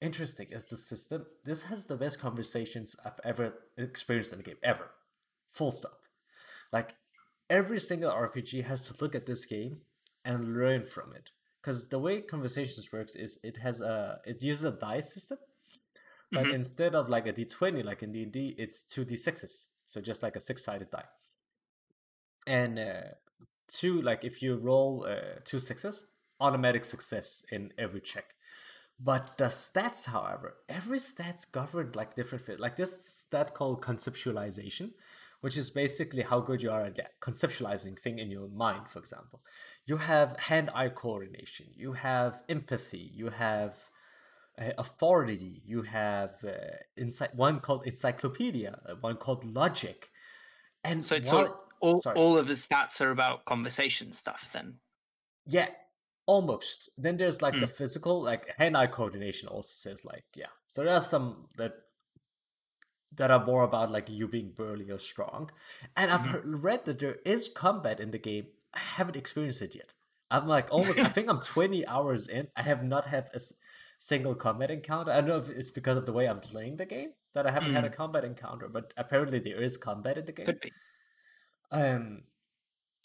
interesting 0.00 0.48
is 0.50 0.66
the 0.66 0.76
system. 0.76 1.26
This 1.44 1.62
has 1.62 1.86
the 1.86 1.96
best 1.96 2.18
conversations 2.18 2.96
I've 3.04 3.20
ever 3.24 3.54
experienced 3.78 4.32
in 4.32 4.40
a 4.40 4.42
game 4.42 4.58
ever. 4.64 4.90
Full 5.52 5.70
stop. 5.70 6.00
Like 6.72 6.96
every 7.48 7.78
single 7.78 8.10
RPG 8.10 8.64
has 8.64 8.82
to 8.88 8.94
look 9.00 9.14
at 9.14 9.26
this 9.26 9.44
game 9.44 9.82
and 10.24 10.56
learn 10.56 10.82
from 10.86 11.12
it 11.12 11.30
because 11.60 11.86
the 11.86 12.00
way 12.00 12.20
conversations 12.20 12.90
works 12.92 13.14
is 13.14 13.38
it 13.44 13.58
has 13.58 13.80
a 13.80 14.18
it 14.24 14.42
uses 14.42 14.64
a 14.64 14.72
die 14.72 15.00
system 15.00 15.38
but 16.32 16.44
mm-hmm. 16.44 16.54
instead 16.54 16.94
of 16.94 17.08
like 17.08 17.26
a 17.26 17.32
d20 17.32 17.84
like 17.84 18.02
in 18.02 18.12
d&d 18.12 18.54
it's 18.58 18.82
two 18.82 19.04
d6s 19.04 19.66
so 19.86 20.00
just 20.00 20.22
like 20.22 20.34
a 20.34 20.40
six-sided 20.40 20.90
die 20.90 21.04
and 22.46 22.78
uh, 22.78 23.02
two 23.68 24.02
like 24.02 24.24
if 24.24 24.42
you 24.42 24.56
roll 24.56 25.06
uh, 25.08 25.38
two 25.44 25.60
sixes 25.60 26.06
automatic 26.42 26.84
success 26.84 27.46
in 27.50 27.72
every 27.78 28.00
check. 28.00 28.34
But 29.00 29.38
the 29.38 29.46
stats, 29.46 30.06
however, 30.06 30.56
every 30.68 30.98
stat's 30.98 31.44
governed 31.44 31.96
like 31.96 32.14
different. 32.14 32.44
fit. 32.44 32.60
Like 32.60 32.76
this 32.76 33.04
stat 33.04 33.54
called 33.54 33.82
conceptualization, 33.82 34.90
which 35.40 35.56
is 35.56 35.70
basically 35.70 36.22
how 36.22 36.40
good 36.40 36.62
you 36.62 36.70
are 36.70 36.84
at 36.84 37.20
conceptualizing 37.20 37.98
thing 37.98 38.18
in 38.18 38.30
your 38.30 38.48
mind. 38.48 38.82
For 38.90 38.98
example, 38.98 39.40
you 39.86 39.96
have 39.96 40.38
hand-eye 40.38 40.90
coordination, 40.90 41.66
you 41.74 41.94
have 41.94 42.40
empathy, 42.48 43.10
you 43.14 43.30
have 43.30 43.76
authority, 44.58 45.62
you 45.64 45.82
have 45.82 46.32
uh, 46.44 46.76
insight. 46.96 47.34
One 47.34 47.60
called 47.60 47.86
encyclopedia, 47.86 48.78
uh, 48.88 48.94
one 49.00 49.16
called 49.16 49.44
logic, 49.44 50.10
and 50.84 51.04
so 51.04 51.16
it's 51.16 51.32
all 51.32 51.62
all, 51.80 52.02
all 52.14 52.38
of 52.38 52.46
the 52.46 52.54
stats 52.54 53.00
are 53.00 53.10
about 53.10 53.44
conversation 53.44 54.12
stuff. 54.12 54.50
Then, 54.52 54.74
yeah, 55.46 55.68
almost. 56.26 56.90
Then 56.96 57.16
there's 57.16 57.42
like 57.42 57.54
mm. 57.54 57.60
the 57.60 57.66
hmm. 57.66 57.72
physical, 57.72 58.22
like 58.22 58.46
hand-eye 58.56 58.86
coordination. 58.88 59.48
Also 59.48 59.72
says 59.74 60.04
like 60.04 60.24
yeah. 60.34 60.52
So 60.68 60.84
there 60.84 60.94
are 60.94 61.02
some 61.02 61.48
that 61.56 61.74
that 63.16 63.30
are 63.30 63.44
more 63.44 63.62
about 63.62 63.90
like 63.90 64.08
you 64.08 64.28
being 64.28 64.52
burly 64.56 64.90
or 64.90 64.98
strong. 64.98 65.50
And 65.96 66.10
I've 66.10 66.20
mm-hmm. 66.20 66.30
heard, 66.30 66.62
read 66.62 66.84
that 66.86 66.98
there 66.98 67.16
is 67.24 67.50
combat 67.54 68.00
in 68.00 68.10
the 68.10 68.18
game. 68.18 68.46
I 68.72 68.78
haven't 68.78 69.16
experienced 69.16 69.62
it 69.62 69.74
yet. 69.74 69.92
I'm 70.30 70.46
like 70.46 70.68
almost. 70.70 70.98
I 70.98 71.08
think 71.08 71.28
I'm 71.28 71.40
20 71.40 71.86
hours 71.86 72.28
in. 72.28 72.48
I 72.56 72.62
have 72.62 72.82
not 72.82 73.06
had 73.06 73.28
a 73.34 73.40
single 74.02 74.34
combat 74.34 74.68
encounter. 74.68 75.12
I 75.12 75.20
don't 75.20 75.28
know 75.28 75.36
if 75.36 75.48
it's 75.48 75.70
because 75.70 75.96
of 75.96 76.06
the 76.06 76.12
way 76.12 76.26
I'm 76.26 76.40
playing 76.40 76.76
the 76.76 76.84
game 76.84 77.10
that 77.34 77.46
I 77.46 77.52
haven't 77.52 77.70
mm. 77.70 77.74
had 77.74 77.84
a 77.84 77.88
mm. 77.88 77.94
combat 77.94 78.24
encounter, 78.24 78.68
but 78.68 78.92
apparently 78.96 79.38
there 79.38 79.62
is 79.62 79.76
combat 79.76 80.18
in 80.18 80.24
the 80.24 80.32
game. 80.32 80.46
Could 80.46 80.60
be. 80.60 80.72
Um. 81.70 82.22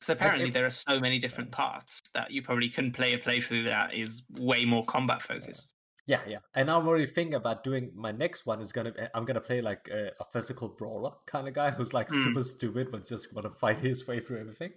So 0.01 0.13
apparently 0.13 0.45
like 0.45 0.53
there 0.53 0.65
are 0.65 0.71
so 0.71 0.99
many 0.99 1.19
different 1.19 1.51
paths 1.51 2.01
that 2.13 2.31
you 2.31 2.41
probably 2.41 2.69
couldn't 2.69 2.93
play 2.93 3.13
a 3.13 3.19
playthrough 3.19 3.65
that 3.65 3.93
is 3.93 4.23
way 4.31 4.65
more 4.65 4.85
combat 4.85 5.21
focused. 5.21 5.73
Yeah, 6.07 6.21
yeah. 6.27 6.37
And 6.55 6.69
I'm 6.69 6.87
already 6.87 7.05
thinking 7.05 7.33
about 7.33 7.63
doing 7.63 7.91
my 7.95 8.11
next 8.11 8.45
one 8.45 8.59
is 8.59 8.71
gonna 8.71 8.93
I'm 9.13 9.25
gonna 9.25 9.41
play 9.41 9.61
like 9.61 9.87
a, 9.91 10.11
a 10.19 10.25
physical 10.33 10.67
brawler 10.67 11.11
kind 11.27 11.47
of 11.47 11.53
guy 11.53 11.71
who's 11.71 11.93
like 11.93 12.09
mm. 12.09 12.23
super 12.23 12.43
stupid 12.43 12.91
but 12.91 13.07
just 13.07 13.35
wanna 13.35 13.51
fight 13.51 13.79
his 13.79 14.07
way 14.07 14.19
through 14.19 14.39
everything. 14.39 14.71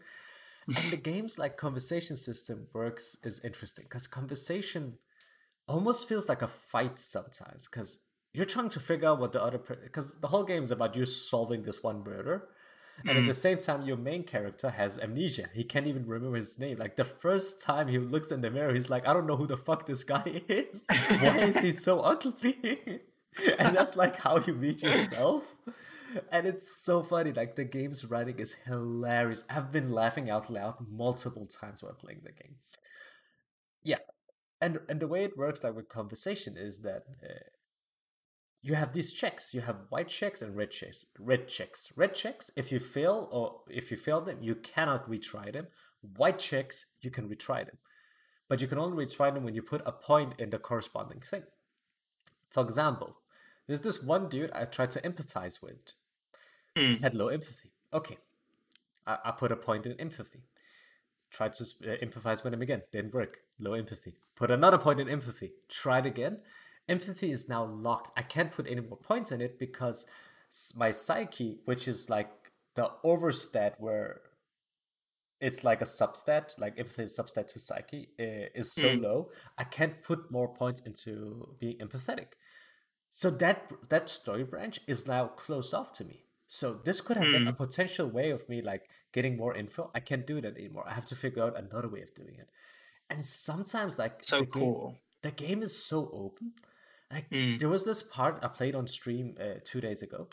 and 0.76 0.90
the 0.90 0.96
game's 1.10 1.38
like 1.38 1.56
conversation 1.56 2.16
system 2.16 2.66
works 2.74 3.16
is 3.24 3.40
interesting 3.42 3.86
because 3.86 4.06
conversation 4.06 4.98
almost 5.70 6.08
feels 6.08 6.28
like 6.28 6.42
a 6.42 6.48
fight 6.48 6.98
sometimes 6.98 7.68
because 7.70 7.98
you're 8.32 8.46
trying 8.46 8.68
to 8.68 8.80
figure 8.80 9.08
out 9.08 9.20
what 9.20 9.32
the 9.32 9.42
other 9.42 9.58
because 9.58 10.18
the 10.20 10.28
whole 10.28 10.44
game 10.44 10.62
is 10.62 10.70
about 10.70 10.96
you 10.96 11.04
solving 11.04 11.62
this 11.62 11.82
one 11.82 12.02
murder 12.04 12.48
and 13.06 13.16
mm. 13.16 13.20
at 13.22 13.26
the 13.26 13.34
same 13.34 13.58
time 13.58 13.82
your 13.82 13.96
main 13.96 14.24
character 14.24 14.70
has 14.70 14.98
amnesia. 14.98 15.46
He 15.54 15.64
can't 15.64 15.86
even 15.86 16.06
remember 16.06 16.36
his 16.36 16.58
name. 16.58 16.76
Like 16.78 16.96
the 16.96 17.04
first 17.04 17.62
time 17.62 17.88
he 17.88 17.98
looks 17.98 18.30
in 18.30 18.40
the 18.40 18.50
mirror 18.50 18.74
he's 18.74 18.90
like 18.90 19.06
i 19.06 19.12
don't 19.12 19.26
know 19.26 19.36
who 19.36 19.46
the 19.46 19.56
fuck 19.56 19.86
this 19.86 20.04
guy 20.04 20.42
is. 20.48 20.84
Why 20.88 21.38
is 21.38 21.60
he 21.60 21.72
so 21.72 22.00
ugly? 22.00 23.00
And 23.58 23.76
that's 23.76 23.96
like 23.96 24.16
how 24.16 24.38
you 24.38 24.52
meet 24.52 24.82
yourself. 24.82 25.44
And 26.32 26.46
it's 26.48 26.82
so 26.84 27.04
funny 27.04 27.32
like 27.32 27.54
the 27.54 27.64
game's 27.64 28.04
writing 28.04 28.40
is 28.40 28.56
hilarious. 28.66 29.44
I've 29.48 29.70
been 29.70 29.88
laughing 29.88 30.28
out 30.28 30.50
loud 30.50 30.74
multiple 30.90 31.46
times 31.46 31.80
while 31.82 31.94
playing 31.94 32.22
the 32.24 32.32
game. 32.32 32.56
Yeah 33.84 33.98
and 34.60 34.78
and 34.88 35.00
the 35.00 35.08
way 35.08 35.24
it 35.24 35.36
works 35.36 35.62
like 35.64 35.74
with 35.74 35.88
conversation 35.88 36.56
is 36.56 36.80
that 36.80 37.04
uh, 37.22 37.48
you 38.62 38.74
have 38.74 38.92
these 38.92 39.12
checks. 39.12 39.54
You 39.54 39.62
have 39.62 39.76
white 39.88 40.08
checks 40.08 40.42
and 40.42 40.56
red 40.56 40.70
checks. 40.70 41.06
Red 41.18 41.48
checks. 41.48 41.92
Red 41.96 42.14
checks. 42.14 42.50
If 42.56 42.70
you 42.70 42.78
fail 42.78 43.28
or 43.30 43.60
if 43.68 43.90
you 43.90 43.96
fail 43.96 44.20
them, 44.20 44.38
you 44.40 44.54
cannot 44.54 45.08
retry 45.08 45.52
them. 45.52 45.68
White 46.16 46.38
checks, 46.38 46.86
you 47.02 47.10
can 47.10 47.28
retry 47.28 47.66
them, 47.66 47.76
but 48.48 48.60
you 48.62 48.66
can 48.66 48.78
only 48.78 49.04
retry 49.04 49.32
them 49.34 49.44
when 49.44 49.54
you 49.54 49.62
put 49.62 49.82
a 49.84 49.92
point 49.92 50.34
in 50.38 50.48
the 50.48 50.58
corresponding 50.58 51.20
thing. 51.20 51.42
For 52.48 52.62
example, 52.64 53.16
there's 53.66 53.82
this 53.82 54.02
one 54.02 54.28
dude 54.28 54.50
I 54.52 54.64
tried 54.64 54.90
to 54.92 55.02
empathize 55.02 55.62
with. 55.62 55.76
Mm. 56.74 57.02
Had 57.02 57.14
low 57.14 57.28
empathy. 57.28 57.70
Okay, 57.92 58.16
I, 59.06 59.18
I 59.26 59.30
put 59.32 59.52
a 59.52 59.56
point 59.56 59.84
in 59.84 59.92
empathy. 60.00 60.40
Tried 61.30 61.52
to 61.54 61.64
uh, 61.64 61.96
empathize 62.02 62.42
with 62.42 62.54
him 62.54 62.62
again. 62.62 62.82
Didn't 62.90 63.12
work. 63.12 63.38
Low 63.58 63.74
empathy. 63.74 64.14
Put 64.40 64.50
another 64.50 64.78
point 64.78 64.98
in 64.98 65.08
empathy. 65.08 65.52
Tried 65.68 66.06
again 66.06 66.38
empathy 66.90 67.30
is 67.30 67.48
now 67.48 67.64
locked. 67.64 68.10
I 68.18 68.22
can't 68.22 68.50
put 68.50 68.66
any 68.66 68.80
more 68.80 68.98
points 68.98 69.30
in 69.30 69.40
it 69.40 69.58
because 69.58 70.06
my 70.76 70.90
psyche, 70.90 71.60
which 71.64 71.86
is 71.86 72.10
like 72.10 72.30
the 72.74 72.90
overstat 73.04 73.74
where 73.78 74.20
it's 75.40 75.64
like 75.64 75.80
a 75.80 75.84
substat, 75.84 76.58
like 76.58 76.78
empathy 76.78 77.04
is 77.04 77.16
substat 77.16 77.46
to 77.52 77.58
psyche, 77.58 78.08
is 78.18 78.72
so 78.72 78.88
mm. 78.88 79.02
low. 79.02 79.30
I 79.56 79.64
can't 79.64 80.02
put 80.02 80.30
more 80.30 80.52
points 80.52 80.80
into 80.80 81.54
being 81.60 81.78
empathetic. 81.78 82.32
So 83.10 83.30
that 83.30 83.72
that 83.88 84.08
story 84.08 84.44
branch 84.44 84.80
is 84.86 85.06
now 85.06 85.28
closed 85.28 85.72
off 85.72 85.92
to 85.92 86.04
me. 86.04 86.24
So 86.46 86.74
this 86.84 87.00
could 87.00 87.16
have 87.16 87.26
mm. 87.26 87.32
been 87.32 87.48
a 87.48 87.52
hmm. 87.52 87.64
potential 87.64 88.08
way 88.08 88.30
of 88.30 88.48
me 88.48 88.60
like 88.60 88.82
getting 89.12 89.36
more 89.36 89.54
info. 89.54 89.90
I 89.94 90.00
can't 90.00 90.26
do 90.26 90.40
that 90.40 90.56
anymore. 90.56 90.84
I 90.86 90.94
have 90.94 91.04
to 91.06 91.16
figure 91.16 91.44
out 91.44 91.56
another 91.56 91.88
way 91.88 92.02
of 92.02 92.12
doing 92.16 92.34
it. 92.38 92.48
And 93.10 93.24
sometimes 93.24 93.98
like 93.98 94.22
so 94.22 94.40
the 94.40 94.46
cool. 94.46 94.88
Game, 94.88 94.98
the 95.22 95.30
game 95.32 95.62
is 95.62 95.84
so 95.84 96.10
open 96.14 96.52
like 97.12 97.28
mm. 97.30 97.58
there 97.58 97.68
was 97.68 97.84
this 97.84 98.02
part 98.02 98.38
I 98.42 98.48
played 98.48 98.74
on 98.74 98.86
stream 98.86 99.34
uh, 99.40 99.58
two 99.64 99.80
days 99.80 100.02
ago, 100.02 100.28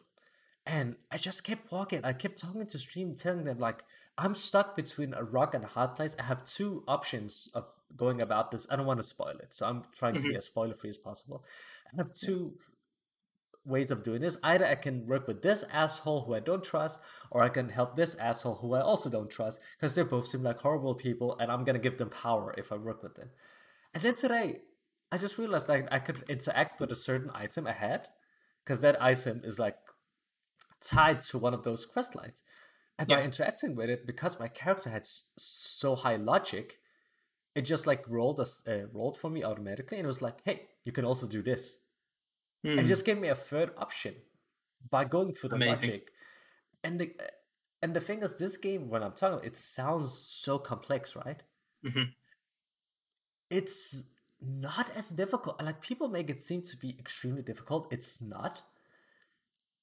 and 0.66 0.96
I 1.12 1.18
just 1.18 1.44
kept 1.44 1.72
walking. 1.72 2.02
I 2.04 2.14
kept 2.14 2.38
talking 2.38 2.66
to 2.68 2.78
stream, 2.78 3.16
telling 3.16 3.46
them 3.46 3.58
like 3.58 3.84
I'm 4.18 4.36
stuck 4.36 4.76
between 4.76 5.14
a 5.14 5.24
rock 5.24 5.56
and 5.56 5.64
a 5.64 5.68
hard 5.68 5.96
place. 5.96 6.16
I 6.20 6.24
have 6.24 6.44
two 6.44 6.84
options 6.88 7.50
of 7.56 7.66
going 7.96 8.22
about 8.22 8.52
this. 8.52 8.68
I 8.70 8.76
don't 8.76 8.86
want 8.86 9.00
to 9.00 9.08
spoil 9.08 9.38
it, 9.40 9.54
so 9.54 9.66
I'm 9.66 9.84
trying 9.98 10.14
mm-hmm. 10.14 10.18
to 10.18 10.24
be 10.24 10.30
mm-hmm. 10.30 10.38
as 10.38 10.46
spoiler 10.46 10.76
free 10.76 10.92
as 10.92 10.98
possible. 10.98 11.44
I 11.92 11.98
have 11.98 12.14
two 12.14 12.54
ways 13.68 13.92
of 13.92 14.04
doing 14.04 14.22
this. 14.22 14.38
Either 14.44 14.66
I 14.66 14.76
can 14.76 15.06
work 15.06 15.28
with 15.28 15.42
this 15.42 15.64
asshole 15.72 16.22
who 16.22 16.34
I 16.34 16.40
don't 16.40 16.64
trust, 16.64 17.00
or 17.30 17.44
I 17.44 17.50
can 17.50 17.70
help 17.70 17.96
this 17.96 18.16
asshole 18.16 18.56
who 18.56 18.74
I 18.74 18.82
also 18.82 19.10
don't 19.10 19.30
trust, 19.30 19.60
because 19.78 19.96
they 19.96 20.04
both 20.04 20.28
seem 20.28 20.44
like 20.44 20.60
horrible 20.60 20.96
people, 20.96 21.38
and 21.40 21.52
I'm 21.52 21.64
gonna 21.64 21.80
give 21.80 21.98
them 21.98 22.10
power 22.10 22.54
if 22.58 22.72
I 22.72 22.76
work 22.76 23.04
with 23.04 23.16
them. 23.16 23.30
And 23.94 24.02
then 24.02 24.16
today, 24.16 24.62
I 25.12 25.18
just 25.18 25.38
realized 25.38 25.70
like 25.70 25.88
I 25.92 26.00
could 26.00 26.24
interact 26.30 26.80
with 26.80 26.92
a 26.92 26.96
certain 26.96 27.32
item 27.34 27.68
ahead 27.68 28.08
because 28.64 28.82
that 28.82 29.02
item 29.02 29.42
is 29.44 29.58
like 29.58 29.78
tied 30.82 31.22
to 31.24 31.38
one 31.38 31.54
of 31.54 31.64
those 31.64 31.86
quest 31.86 32.16
lines. 32.16 32.44
And 33.00 33.10
yeah. 33.10 33.18
by 33.18 33.24
interacting 33.24 33.76
with 33.76 33.90
it, 33.90 34.08
because 34.08 34.40
my 34.40 34.48
character 34.48 34.90
had 34.90 35.06
so 35.06 35.96
high 35.96 36.16
logic, 36.16 36.80
it 37.56 37.62
just 37.62 37.88
like 37.88 38.04
rolled 38.08 38.40
us 38.40 38.64
uh, 38.68 38.88
rolled 38.92 39.18
for 39.18 39.30
me 39.30 39.44
automatically, 39.44 39.98
and 39.98 40.06
it 40.06 40.08
was 40.08 40.22
like, 40.22 40.40
"Hey, 40.44 40.68
you 40.84 40.92
can 40.92 41.06
also 41.06 41.28
do 41.28 41.42
this," 41.42 41.78
mm. 42.68 42.72
and 42.72 42.82
hmm. 42.82 42.88
just 42.88 43.06
gave 43.06 43.18
me 43.18 43.30
a 43.30 43.36
third 43.36 43.72
option 43.78 44.16
by 44.90 45.06
going 45.06 45.34
for 45.34 45.48
the 45.48 45.56
Amazing. 45.56 45.90
logic. 45.90 46.12
And 46.84 47.00
the 47.00 47.12
and 47.82 47.96
the 47.96 48.02
thing 48.02 48.24
is, 48.24 48.38
this 48.38 48.58
game, 48.58 48.90
when 48.90 49.04
I'm 49.04 49.14
talking, 49.14 49.46
it 49.46 49.56
sounds 49.56 50.12
so 50.14 50.58
complex, 50.58 51.16
right? 51.16 51.42
Mm-hmm. 51.86 52.04
It's 53.50 54.04
not 54.42 54.90
as 54.96 55.10
difficult. 55.10 55.62
Like 55.62 55.82
people 55.82 56.08
make 56.08 56.30
it 56.30 56.42
seem 56.42 56.62
to 56.64 56.78
be 56.78 56.96
extremely 57.00 57.42
difficult. 57.42 57.88
It's 57.92 58.22
not. 58.22 58.64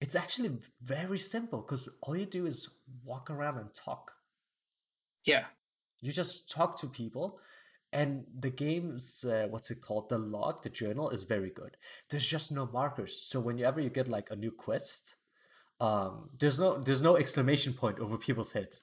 It's 0.01 0.17
actually 0.17 0.59
very 0.83 1.19
simple 1.19 1.61
because 1.61 1.89
all 2.03 2.17
you 2.17 2.27
do 2.27 2.47
is 2.47 2.69
walk 3.05 3.31
around 3.31 3.59
and 3.59 3.73
talk. 3.73 4.13
Yeah. 5.25 5.45
You 6.01 6.13
just 6.13 6.51
talk 6.51 6.79
to 6.81 6.87
people, 6.87 7.39
and 7.95 8.25
the 8.39 8.51
game's 8.51 9.25
uh, 9.25 9.47
what's 9.49 9.71
it 9.71 9.81
called? 9.81 10.09
The 10.11 10.19
log, 10.19 10.63
the 10.63 10.69
journal 10.69 11.11
is 11.11 11.25
very 11.25 11.51
good. 11.51 11.77
There's 12.11 12.27
just 12.27 12.53
no 12.53 12.67
markers, 12.67 13.17
so 13.23 13.41
whenever 13.41 13.81
you 13.81 13.89
get 13.89 14.09
like 14.09 14.31
a 14.31 14.37
new 14.37 14.51
quest, 14.51 15.17
um, 15.81 16.31
there's 16.39 16.59
no 16.59 16.77
there's 16.77 17.01
no 17.03 17.17
exclamation 17.17 17.73
point 17.73 18.01
over 18.01 18.19
people's 18.19 18.53
heads. 18.53 18.83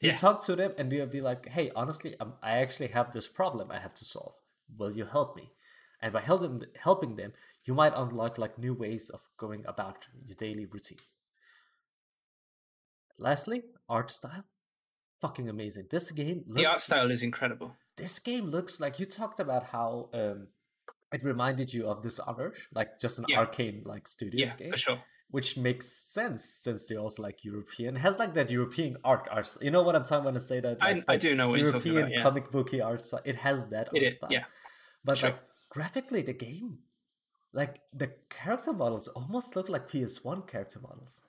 You 0.00 0.10
yeah. 0.10 0.16
talk 0.16 0.44
to 0.44 0.54
them, 0.56 0.72
and 0.76 0.92
they'll 0.92 1.06
be 1.06 1.20
like, 1.20 1.48
"Hey, 1.48 1.70
honestly, 1.74 2.14
I'm, 2.20 2.34
I 2.42 2.58
actually 2.58 2.88
have 2.88 3.12
this 3.12 3.28
problem 3.28 3.70
I 3.70 3.78
have 3.78 3.94
to 3.94 4.04
solve." 4.04 4.34
will 4.76 4.96
you 4.96 5.06
help 5.06 5.36
me? 5.36 5.52
And 6.00 6.12
by 6.12 6.20
helping 6.20 6.62
helping 6.80 7.16
them, 7.16 7.32
you 7.64 7.74
might 7.74 7.92
unlock 7.94 8.38
like 8.38 8.58
new 8.58 8.74
ways 8.74 9.10
of 9.10 9.20
going 9.36 9.64
about 9.66 10.06
your 10.26 10.36
daily 10.36 10.66
routine. 10.66 10.98
Lastly, 13.18 13.62
art 13.88 14.10
style, 14.10 14.44
fucking 15.20 15.48
amazing. 15.48 15.86
This 15.90 16.10
game 16.12 16.44
looks, 16.46 16.60
the 16.60 16.66
art 16.66 16.80
style 16.80 17.10
is 17.10 17.22
incredible. 17.22 17.76
This 17.98 18.18
game 18.18 18.46
looks 18.46 18.80
like 18.80 18.98
you 18.98 19.06
talked 19.06 19.40
about 19.40 19.64
how 19.64 20.08
um, 20.14 20.48
it 21.12 21.24
reminded 21.24 21.72
you 21.74 21.86
of 21.86 22.02
this 22.02 22.20
other, 22.24 22.54
like 22.74 23.00
just 23.00 23.18
an 23.18 23.24
yeah. 23.28 23.44
Arkane 23.44 23.84
like 23.84 24.06
studios 24.06 24.48
yeah, 24.50 24.56
game. 24.56 24.70
for 24.72 24.78
sure. 24.78 24.98
Which 25.30 25.58
makes 25.58 25.86
sense 25.88 26.42
since 26.44 26.86
they're 26.86 26.98
also 26.98 27.22
like 27.22 27.44
European. 27.44 27.96
Has 27.96 28.18
like 28.18 28.32
that 28.34 28.50
European 28.50 28.96
art 29.04 29.28
art. 29.30 29.54
You 29.60 29.70
know 29.70 29.82
what 29.82 29.94
I'm 29.94 30.04
talking 30.04 30.24
when 30.24 30.36
I 30.36 30.38
say 30.38 30.60
that? 30.60 30.80
Like, 30.80 31.04
I, 31.06 31.14
I 31.14 31.16
do 31.18 31.34
know 31.34 31.50
what 31.50 31.58
European 31.58 31.94
you're 31.94 32.02
talking 32.02 32.14
about. 32.14 32.18
Yeah. 32.18 32.22
comic 32.22 32.50
booky 32.50 32.80
art 32.80 33.04
style. 33.04 33.20
It 33.24 33.36
has 33.36 33.68
that 33.68 33.90
it 33.92 34.02
is, 34.02 34.16
style. 34.16 34.30
Yeah. 34.32 34.44
But 35.04 35.18
sure. 35.18 35.30
like 35.30 35.40
graphically, 35.68 36.22
the 36.22 36.32
game, 36.32 36.78
like 37.52 37.80
the 37.92 38.12
character 38.30 38.72
models 38.72 39.08
almost 39.08 39.54
look 39.54 39.68
like 39.68 39.90
PS1 39.90 40.46
character 40.46 40.80
models. 40.80 41.20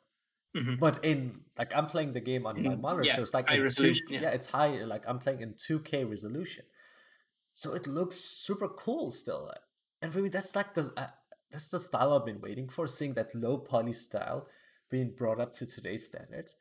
Mm-hmm. 0.56 0.76
But 0.80 1.06
in 1.06 1.42
like 1.58 1.76
I'm 1.76 1.86
playing 1.86 2.14
the 2.14 2.22
game 2.22 2.48
on 2.48 2.62
my 2.62 2.72
mm-hmm. 2.72 2.82
monitor, 2.82 3.08
yeah, 3.08 3.16
so 3.16 3.22
it's 3.22 3.34
like 3.34 3.50
high 3.50 3.60
resolution. 3.60 4.08
Two, 4.08 4.16
yeah. 4.16 4.22
yeah, 4.22 4.30
it's 4.30 4.48
high. 4.48 4.84
Like 4.84 5.04
I'm 5.08 5.20
playing 5.20 5.42
in 5.42 5.54
2K 5.54 6.10
resolution. 6.10 6.64
so 7.54 7.74
it 7.74 7.86
looks 7.88 8.18
super 8.18 8.68
cool 8.68 9.12
still. 9.12 9.52
And 10.02 10.12
for 10.12 10.20
me, 10.20 10.30
that's 10.30 10.56
like 10.56 10.74
the 10.74 10.92
uh, 10.98 11.08
that's 11.52 11.68
the 11.70 11.80
style 11.80 12.14
I've 12.14 12.26
been 12.26 12.42
waiting 12.42 12.68
for, 12.68 12.88
seeing 12.88 13.14
that 13.14 13.36
low 13.36 13.58
poly 13.58 13.94
style 13.94 14.48
being 14.90 15.12
brought 15.16 15.40
up 15.40 15.52
to 15.54 15.66
today's 15.66 16.08
standards. 16.08 16.56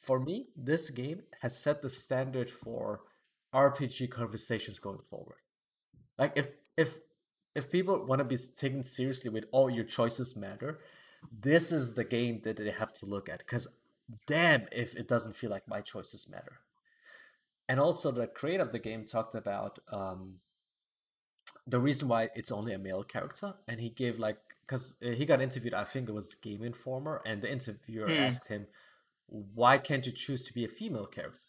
For 0.00 0.20
me, 0.20 0.48
this 0.56 0.90
game 0.90 1.22
has 1.40 1.58
set 1.58 1.82
the 1.82 1.90
standard 1.90 2.50
for 2.50 3.00
RPG 3.54 4.10
conversations 4.10 4.78
going 4.78 5.02
forward. 5.10 5.38
Like 6.18 6.32
if 6.36 6.50
if 6.76 6.98
if 7.54 7.70
people 7.70 8.04
want 8.06 8.20
to 8.20 8.24
be 8.24 8.36
taken 8.36 8.84
seriously 8.84 9.30
with 9.30 9.46
all 9.50 9.70
your 9.70 9.84
choices 9.84 10.36
matter, 10.36 10.78
this 11.32 11.72
is 11.72 11.94
the 11.94 12.04
game 12.04 12.40
that 12.44 12.56
they 12.56 12.70
have 12.70 12.92
to 12.94 13.06
look 13.06 13.28
at. 13.28 13.38
Because 13.38 13.68
damn, 14.26 14.66
if 14.72 14.94
it 14.94 15.08
doesn't 15.08 15.36
feel 15.36 15.50
like 15.50 15.68
my 15.68 15.80
choices 15.80 16.28
matter. 16.28 16.60
And 17.68 17.80
also, 17.80 18.12
the 18.12 18.26
creator 18.26 18.62
of 18.62 18.72
the 18.72 18.78
game 18.78 19.04
talked 19.04 19.34
about 19.34 19.80
um, 19.90 20.36
the 21.66 21.80
reason 21.80 22.08
why 22.08 22.28
it's 22.34 22.52
only 22.52 22.72
a 22.72 22.78
male 22.78 23.02
character, 23.02 23.54
and 23.66 23.80
he 23.80 23.88
gave 23.88 24.18
like 24.18 24.38
because 24.60 24.96
uh, 25.04 25.10
he 25.10 25.24
got 25.24 25.42
interviewed. 25.42 25.74
I 25.74 25.84
think 25.84 26.08
it 26.08 26.12
was 26.12 26.34
Game 26.34 26.62
Informer, 26.62 27.22
and 27.26 27.42
the 27.42 27.50
interviewer 27.50 28.08
mm. 28.08 28.20
asked 28.20 28.48
him, 28.48 28.68
"Why 29.26 29.78
can't 29.78 30.06
you 30.06 30.12
choose 30.12 30.44
to 30.46 30.54
be 30.54 30.64
a 30.64 30.68
female 30.68 31.06
character 31.06 31.46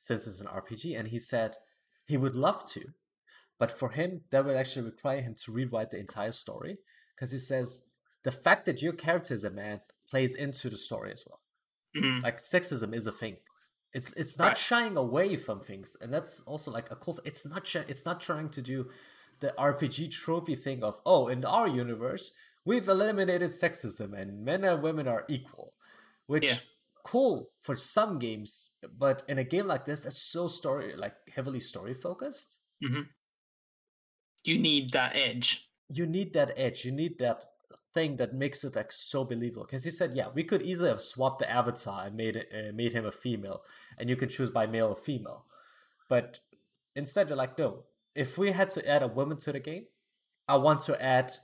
since 0.00 0.26
it's 0.26 0.40
an 0.40 0.46
RPG?" 0.46 0.96
And 0.96 1.08
he 1.08 1.18
said 1.18 1.56
he 2.06 2.16
would 2.16 2.36
love 2.36 2.64
to, 2.66 2.92
but 3.58 3.76
for 3.76 3.90
him 3.90 4.20
that 4.30 4.44
would 4.44 4.56
actually 4.56 4.86
require 4.86 5.20
him 5.20 5.34
to 5.44 5.52
rewrite 5.52 5.90
the 5.90 5.98
entire 5.98 6.32
story 6.32 6.78
because 7.14 7.32
he 7.32 7.38
says 7.38 7.82
the 8.26 8.32
fact 8.32 8.66
that 8.66 8.82
your 8.82 8.92
character 8.92 9.32
is 9.34 9.44
a 9.44 9.50
man 9.50 9.80
plays 10.10 10.34
into 10.34 10.68
the 10.68 10.76
story 10.76 11.12
as 11.12 11.24
well. 11.28 11.40
Mm. 11.96 12.24
Like 12.24 12.38
sexism 12.38 12.92
is 12.92 13.06
a 13.06 13.12
thing. 13.12 13.36
It's 13.92 14.12
it's 14.14 14.36
not 14.36 14.48
right. 14.48 14.58
shying 14.58 14.96
away 14.96 15.36
from 15.36 15.60
things, 15.60 15.96
and 16.00 16.12
that's 16.12 16.40
also 16.40 16.72
like 16.72 16.90
a 16.90 16.96
cool. 16.96 17.20
It's 17.24 17.46
not 17.46 17.64
sh- 17.64 17.88
it's 17.92 18.04
not 18.04 18.20
trying 18.20 18.48
to 18.50 18.60
do 18.60 18.90
the 19.38 19.54
RPG 19.56 20.08
tropey 20.10 20.60
thing 20.60 20.82
of 20.82 21.00
oh 21.06 21.28
in 21.28 21.44
our 21.44 21.68
universe 21.68 22.32
we've 22.64 22.88
eliminated 22.88 23.48
sexism 23.48 24.12
and 24.20 24.44
men 24.44 24.64
and 24.64 24.82
women 24.82 25.06
are 25.06 25.24
equal, 25.28 25.74
which 26.26 26.46
yeah. 26.46 26.58
cool 27.04 27.50
for 27.62 27.76
some 27.76 28.18
games, 28.18 28.72
but 28.98 29.22
in 29.28 29.38
a 29.38 29.44
game 29.44 29.68
like 29.68 29.84
this 29.84 30.00
that's 30.00 30.20
so 30.20 30.48
story 30.48 30.96
like 30.96 31.14
heavily 31.32 31.60
story 31.60 31.94
focused. 31.94 32.58
Mm-hmm. 32.84 33.02
You 34.42 34.58
need 34.58 34.92
that 34.92 35.14
edge. 35.14 35.70
You 35.88 36.06
need 36.06 36.32
that 36.32 36.52
edge. 36.56 36.84
You 36.84 36.90
need 36.90 37.20
that 37.20 37.44
thing 37.96 38.16
that 38.16 38.34
makes 38.34 38.62
it 38.64 38.76
like 38.76 38.92
so 38.92 39.24
believable. 39.24 39.66
Because 39.66 39.84
he 39.84 39.90
said, 39.90 40.14
yeah, 40.14 40.28
we 40.32 40.44
could 40.44 40.62
easily 40.62 40.90
have 40.90 41.00
swapped 41.00 41.40
the 41.40 41.50
avatar 41.50 42.06
and 42.06 42.16
made 42.16 42.36
it 42.36 42.48
uh, 42.56 42.72
made 42.72 42.92
him 42.92 43.06
a 43.06 43.12
female, 43.24 43.62
and 43.98 44.08
you 44.10 44.16
can 44.16 44.28
choose 44.28 44.50
by 44.50 44.66
male 44.66 44.88
or 44.88 44.96
female. 44.96 45.44
But 46.08 46.40
instead, 46.94 47.28
they're 47.28 47.44
like, 47.44 47.58
no. 47.58 47.84
If 48.14 48.38
we 48.38 48.52
had 48.52 48.70
to 48.70 48.88
add 48.88 49.02
a 49.02 49.08
woman 49.18 49.36
to 49.38 49.52
the 49.52 49.60
game, 49.60 49.86
I 50.48 50.56
want 50.56 50.80
to 50.88 50.94
add 51.02 51.38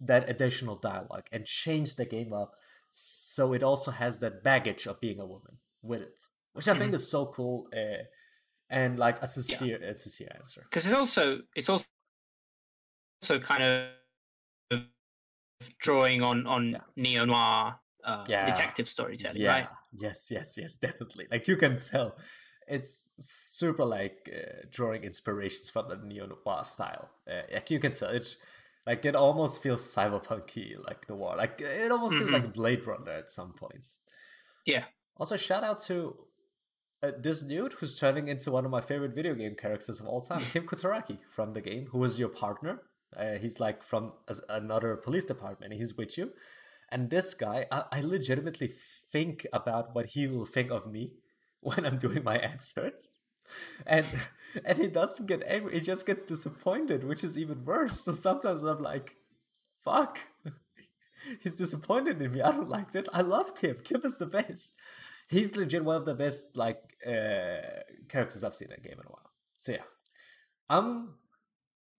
that 0.00 0.28
additional 0.28 0.76
dialogue 0.76 1.26
and 1.32 1.44
change 1.44 1.96
the 1.96 2.04
game 2.04 2.32
up 2.32 2.52
so 2.92 3.52
it 3.52 3.62
also 3.62 3.90
has 3.90 4.18
that 4.18 4.42
baggage 4.42 4.86
of 4.86 5.00
being 5.00 5.20
a 5.20 5.26
woman 5.26 5.58
with 5.82 6.02
it, 6.02 6.14
which 6.52 6.68
I 6.68 6.72
think 6.72 6.86
mm-hmm. 6.86 6.96
is 6.96 7.10
so 7.10 7.26
cool. 7.26 7.68
Uh, 7.72 8.04
and 8.70 8.98
like 8.98 9.22
a 9.22 9.26
sincere, 9.26 9.78
yeah. 9.80 9.90
a 9.90 9.96
sincere 9.96 10.32
answer. 10.34 10.62
Because 10.68 10.84
it's 10.86 10.94
also 10.94 11.40
it's 11.54 11.68
also 11.68 11.86
also 13.22 13.40
kind 13.40 13.62
of 13.62 13.88
drawing 15.80 16.22
on 16.22 16.46
on 16.46 16.70
yeah. 16.70 16.78
neo 16.96 17.24
noir 17.24 17.78
uh, 18.04 18.24
yeah. 18.28 18.46
detective 18.46 18.88
storytelling, 18.88 19.42
yeah. 19.42 19.48
right? 19.48 19.68
Yes, 19.92 20.30
yes, 20.30 20.56
yes, 20.56 20.76
definitely. 20.86 21.26
Like 21.30 21.48
you 21.48 21.56
can 21.56 21.78
tell, 21.78 22.16
it's 22.66 23.08
super 23.18 23.84
like 23.84 24.30
uh, 24.32 24.66
drawing 24.70 25.04
inspirations 25.04 25.70
from 25.70 25.88
the 25.88 25.96
neo 25.96 26.26
noir 26.26 26.64
style. 26.64 27.10
Uh, 27.30 27.42
like 27.52 27.70
you 27.70 27.78
can 27.78 27.92
tell 27.92 28.10
it, 28.10 28.36
like 28.86 29.04
it 29.04 29.14
almost 29.14 29.62
feels 29.62 29.82
cyberpunky, 29.82 30.74
like 30.84 31.08
noir. 31.08 31.36
Like 31.36 31.60
it 31.60 31.90
almost 31.90 32.14
mm-hmm. 32.14 32.28
feels 32.28 32.42
like 32.42 32.54
Blade 32.54 32.86
Runner 32.86 33.12
at 33.12 33.30
some 33.30 33.52
points. 33.52 33.98
Yeah. 34.64 34.84
Also, 35.16 35.36
shout 35.36 35.64
out 35.64 35.80
to 35.80 36.16
uh, 37.02 37.10
this 37.18 37.42
dude 37.42 37.72
who's 37.74 37.98
turning 37.98 38.28
into 38.28 38.50
one 38.50 38.64
of 38.64 38.70
my 38.70 38.80
favorite 38.80 39.14
video 39.14 39.34
game 39.34 39.54
characters 39.54 40.00
of 40.00 40.06
all 40.06 40.20
time, 40.20 40.40
Kim 40.52 40.66
Kitsuragi 40.66 41.18
from 41.30 41.52
the 41.52 41.60
game, 41.60 41.86
who 41.90 41.98
was 41.98 42.18
your 42.18 42.28
partner 42.28 42.80
uh, 43.16 43.34
he's 43.40 43.60
like 43.60 43.82
from 43.82 44.12
another 44.48 44.96
police 44.96 45.24
department. 45.24 45.72
He's 45.74 45.96
with 45.96 46.18
you, 46.18 46.32
and 46.90 47.10
this 47.10 47.34
guy, 47.34 47.66
I, 47.70 47.84
I 47.92 48.00
legitimately 48.00 48.72
think 49.10 49.46
about 49.52 49.94
what 49.94 50.06
he 50.06 50.26
will 50.26 50.46
think 50.46 50.70
of 50.70 50.86
me 50.86 51.12
when 51.60 51.84
I'm 51.84 51.98
doing 51.98 52.24
my 52.24 52.36
answers, 52.38 53.16
and 53.86 54.06
and 54.64 54.78
he 54.78 54.88
doesn't 54.88 55.26
get 55.26 55.42
angry. 55.46 55.74
He 55.74 55.80
just 55.80 56.06
gets 56.06 56.22
disappointed, 56.22 57.04
which 57.04 57.24
is 57.24 57.38
even 57.38 57.64
worse. 57.64 58.00
So 58.00 58.12
sometimes 58.12 58.62
I'm 58.62 58.82
like, 58.82 59.16
"Fuck." 59.82 60.18
He's 61.42 61.56
disappointed 61.56 62.22
in 62.22 62.32
me. 62.32 62.40
I 62.40 62.52
don't 62.52 62.70
like 62.70 62.92
that. 62.92 63.08
I 63.12 63.20
love 63.20 63.54
Kim. 63.54 63.78
Kim 63.84 64.00
is 64.04 64.16
the 64.18 64.26
best. 64.26 64.72
He's 65.28 65.56
legit 65.56 65.84
one 65.84 65.96
of 65.96 66.06
the 66.06 66.14
best 66.14 66.56
like 66.56 66.96
uh, 67.06 67.82
characters 68.08 68.44
I've 68.44 68.56
seen 68.56 68.68
in 68.68 68.78
a 68.78 68.80
game 68.80 68.98
in 68.98 69.06
a 69.06 69.10
while. 69.10 69.30
So 69.58 69.72
yeah, 69.72 69.84
I'm 70.70 71.14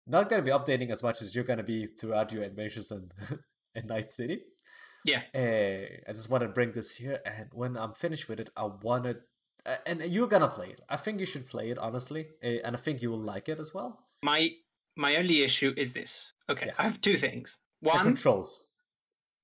not 0.09 0.29
going 0.29 0.43
to 0.43 0.45
be 0.45 0.51
updating 0.51 0.91
as 0.91 1.03
much 1.03 1.21
as 1.21 1.33
you're 1.33 1.43
going 1.43 1.57
to 1.57 1.63
be 1.63 1.87
throughout 1.87 2.31
your 2.31 2.43
adventures 2.43 2.91
in, 2.91 3.11
in 3.75 3.87
Night 3.87 4.09
City. 4.09 4.41
Yeah. 5.05 5.21
Uh, 5.33 6.09
I 6.09 6.13
just 6.13 6.29
want 6.29 6.43
to 6.43 6.49
bring 6.49 6.71
this 6.71 6.95
here, 6.95 7.19
and 7.25 7.47
when 7.51 7.77
I'm 7.77 7.93
finished 7.93 8.27
with 8.27 8.39
it, 8.39 8.49
I 8.55 8.65
want 8.65 9.05
to. 9.05 9.17
Uh, 9.65 9.75
and 9.85 10.01
you're 10.01 10.27
gonna 10.27 10.47
play 10.47 10.69
it. 10.69 10.81
I 10.89 10.95
think 10.95 11.19
you 11.19 11.25
should 11.25 11.47
play 11.47 11.69
it 11.69 11.77
honestly, 11.77 12.27
uh, 12.43 12.65
and 12.65 12.75
I 12.75 12.79
think 12.79 13.01
you 13.01 13.11
will 13.11 13.19
like 13.19 13.49
it 13.49 13.59
as 13.59 13.73
well. 13.73 14.05
My 14.23 14.49
my 14.95 15.15
only 15.17 15.41
issue 15.41 15.73
is 15.77 15.93
this. 15.93 16.33
Okay, 16.49 16.67
yeah. 16.67 16.73
I 16.77 16.83
have 16.83 17.01
two 17.01 17.17
things. 17.17 17.57
One, 17.81 17.97
the 17.97 18.03
controls. 18.03 18.63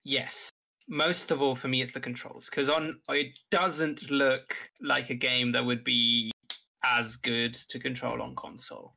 Yes, 0.03 0.49
most 0.87 1.31
of 1.31 1.41
all 1.41 1.55
for 1.55 1.67
me, 1.67 1.81
it's 1.81 1.91
the 1.91 1.99
controls 1.99 2.49
because 2.49 2.69
on 2.69 2.99
it 3.09 3.37
doesn't 3.51 4.09
look 4.09 4.55
like 4.81 5.09
a 5.09 5.15
game 5.15 5.51
that 5.51 5.65
would 5.65 5.83
be 5.83 6.31
as 6.83 7.15
good 7.15 7.53
to 7.53 7.79
control 7.79 8.21
on 8.21 8.35
console. 8.35 8.93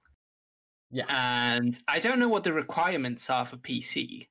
Yeah. 0.90 1.04
And 1.08 1.78
I 1.86 1.98
don't 2.00 2.18
know 2.18 2.28
what 2.28 2.44
the 2.44 2.52
requirements 2.52 3.28
are 3.28 3.44
for 3.44 3.56
PC. 3.56 4.28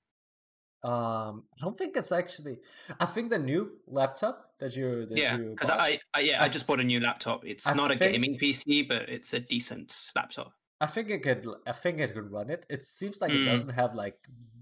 Um, 0.84 1.43
I 1.53 1.62
don't 1.62 1.78
think 1.78 1.97
it's 1.97 2.12
actually. 2.12 2.60
I 2.99 3.05
think 3.05 3.30
the 3.30 3.39
new 3.39 3.72
laptop 3.88 4.51
that 4.60 4.76
you 4.76 5.05
that 5.08 5.18
yeah, 5.18 5.38
because 5.38 5.70
I, 5.70 5.99
I 6.14 6.20
yeah 6.20 6.41
I, 6.41 6.45
I, 6.45 6.49
just 6.49 6.68
bought 6.68 6.80
a 6.80 6.84
new 6.84 6.99
laptop. 6.99 7.45
It's 7.45 7.66
I 7.68 7.74
not 7.74 7.91
a 7.91 7.95
gaming 7.95 8.38
PC, 8.38 8.88
but 8.88 9.10
it's 9.10 9.34
a 9.34 9.39
decent 9.39 10.12
laptop. 10.16 10.53
I 10.80 10.86
think 10.86 11.10
it 11.10 11.24
could. 11.24 11.45
I 11.66 11.72
think 11.72 11.99
it 11.99 12.14
could 12.14 12.32
run 12.32 12.49
it. 12.49 12.66
It 12.70 12.84
seems 12.84 13.20
like 13.22 13.32
mm. 13.32 13.41
it 13.41 13.45
doesn't 13.49 13.74
have 13.74 13.95
like 13.95 14.18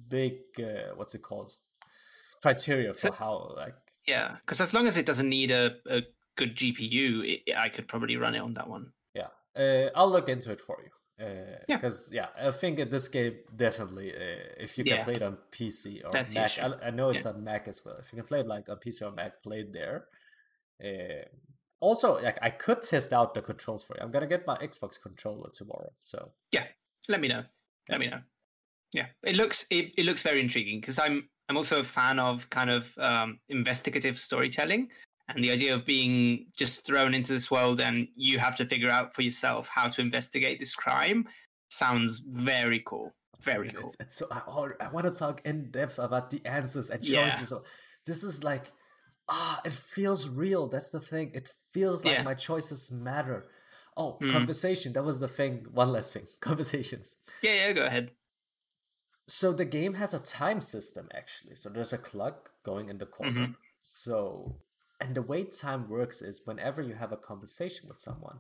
big. 0.08 0.38
Uh, 0.58 0.96
what's 0.96 1.16
it 1.16 1.22
called? 1.22 1.52
Criteria 2.42 2.94
for 2.94 3.00
so, 3.00 3.12
how 3.12 3.54
like. 3.58 3.76
Yeah, 4.08 4.38
because 4.42 4.62
as 4.62 4.74
long 4.74 4.88
as 4.88 4.98
it 4.98 5.06
doesn't 5.06 5.28
need 5.28 5.52
a, 5.52 5.76
a 5.88 6.04
good 6.38 6.56
GPU, 6.56 7.42
it, 7.46 7.58
I 7.58 7.70
could 7.70 7.88
probably 7.88 8.18
run 8.18 8.36
it 8.36 8.40
on 8.40 8.54
that 8.54 8.70
one. 8.70 8.94
Yeah, 9.14 9.28
uh, 9.60 9.90
I'll 9.96 10.10
look 10.10 10.30
into 10.30 10.52
it 10.52 10.62
for 10.62 10.78
you. 10.82 10.90
Uh, 11.22 11.64
yeah, 11.70 11.78
because 11.78 12.10
yeah, 12.12 12.28
I 12.38 12.52
think 12.52 12.80
in 12.80 12.90
this 12.90 13.08
game 13.08 13.36
definitely, 13.56 14.12
uh, 14.12 14.52
if 14.60 14.78
you 14.78 14.84
can 14.84 14.98
yeah. 14.98 15.04
play 15.06 15.14
it 15.14 15.24
on 15.24 15.38
PC 15.52 16.06
or 16.06 16.12
That's 16.12 16.36
Mac, 16.36 16.60
I, 16.60 16.88
I, 16.88 16.90
know 16.90 17.10
it's 17.10 17.24
yeah. 17.24 17.32
on 17.32 17.44
Mac 17.44 17.70
as 17.70 17.86
well. 17.86 17.96
If 17.98 18.12
you 18.12 18.18
can 18.18 18.28
play 18.28 18.42
it 18.42 18.48
like 18.48 18.68
on 18.68 18.78
PC 18.78 19.02
or 19.02 19.12
Mac, 19.12 19.42
play 19.42 19.60
it 19.60 19.72
there. 19.72 20.06
Uh, 20.84 21.24
also, 21.80 22.22
like 22.22 22.38
I 22.42 22.50
could 22.50 22.82
test 22.82 23.14
out 23.14 23.34
the 23.34 23.42
controls 23.42 23.82
for 23.82 23.96
you. 23.96 24.04
I'm 24.04 24.12
gonna 24.12 24.28
get 24.28 24.46
my 24.46 24.58
Xbox 24.58 25.02
controller 25.02 25.50
tomorrow. 25.52 25.92
So 26.02 26.32
yeah, 26.52 26.66
let 27.08 27.22
me 27.22 27.30
know. 27.30 27.44
Let 27.90 28.00
me 28.00 28.08
know. 28.08 28.20
Yeah, 28.92 29.08
it 29.24 29.36
looks 29.36 29.66
it, 29.70 29.94
it 29.98 30.06
looks 30.06 30.22
very 30.22 30.42
intriguing 30.42 30.82
because 30.82 31.00
I'm 31.00 31.30
I'm 31.48 31.56
also 31.56 31.80
a 31.80 31.84
fan 31.84 32.20
of 32.20 32.50
kind 32.50 32.70
of 32.70 32.92
um, 32.98 33.40
investigative 33.48 34.20
storytelling 34.20 34.90
and 35.28 35.44
the 35.44 35.52
idea 35.52 35.74
of 35.74 35.86
being 35.86 36.46
just 36.56 36.86
thrown 36.86 37.14
into 37.14 37.34
this 37.34 37.50
world 37.50 37.80
and 37.80 38.08
you 38.16 38.40
have 38.40 38.56
to 38.58 38.66
figure 38.66 38.90
out 38.90 39.14
for 39.14 39.24
yourself 39.24 39.68
how 39.68 39.88
to 39.88 40.02
investigate 40.02 40.60
this 40.60 40.76
crime 40.76 41.28
sounds 41.70 42.20
very 42.20 42.82
cool. 42.86 43.14
Very 43.42 43.72
cool. 43.72 43.86
it's, 43.86 43.98
it's 44.00 44.16
so 44.16 44.28
I, 44.32 44.86
I, 44.86 44.90
want 44.90 45.12
to 45.12 45.12
talk 45.12 45.42
in 45.46 45.70
depth 45.70 46.00
about 46.00 46.30
the 46.30 46.42
answers 46.46 46.90
and 46.90 47.04
choices. 47.04 47.14
Yeah. 47.14 47.44
so 47.44 47.64
this 48.06 48.24
is 48.24 48.44
like 48.44 48.72
ah 49.28 49.62
it 49.66 49.74
feels 49.74 50.30
real. 50.30 50.68
That's 50.68 50.90
the 50.90 51.00
thing. 51.00 51.32
It 51.34 51.52
feels 51.74 52.06
like 52.06 52.18
yeah. 52.18 52.24
my 52.24 52.34
choices 52.34 52.92
matter. 52.92 53.48
Oh 53.98 54.18
mm. 54.22 54.32
conversation. 54.32 54.94
That 54.94 55.04
was 55.04 55.20
the 55.20 55.28
thing. 55.28 55.66
One 55.72 55.92
last 55.92 56.14
thing. 56.14 56.28
Conversations. 56.40 57.18
Yeah 57.42 57.54
yeah 57.54 57.72
go 57.74 57.86
ahead. 57.86 58.12
So 59.28 59.52
the 59.52 59.66
game 59.66 59.96
has 59.96 60.14
a 60.14 60.20
time 60.20 60.62
system 60.62 61.10
actually. 61.14 61.56
So 61.56 61.70
there's 61.70 61.94
a 61.94 61.98
clock 61.98 62.52
going 62.64 62.90
in 62.90 63.00
the 63.00 63.06
corner. 63.06 63.32
Mm-hmm. 63.32 63.52
so 63.82 64.56
and 65.00 65.16
the 65.16 65.22
way 65.22 65.44
time 65.44 65.90
works 65.90 66.22
is 66.22 66.42
whenever 66.46 66.82
you 66.82 66.94
have 66.94 67.12
a 67.12 67.18
conversation 67.18 67.88
with 67.88 68.00
someone 68.00 68.40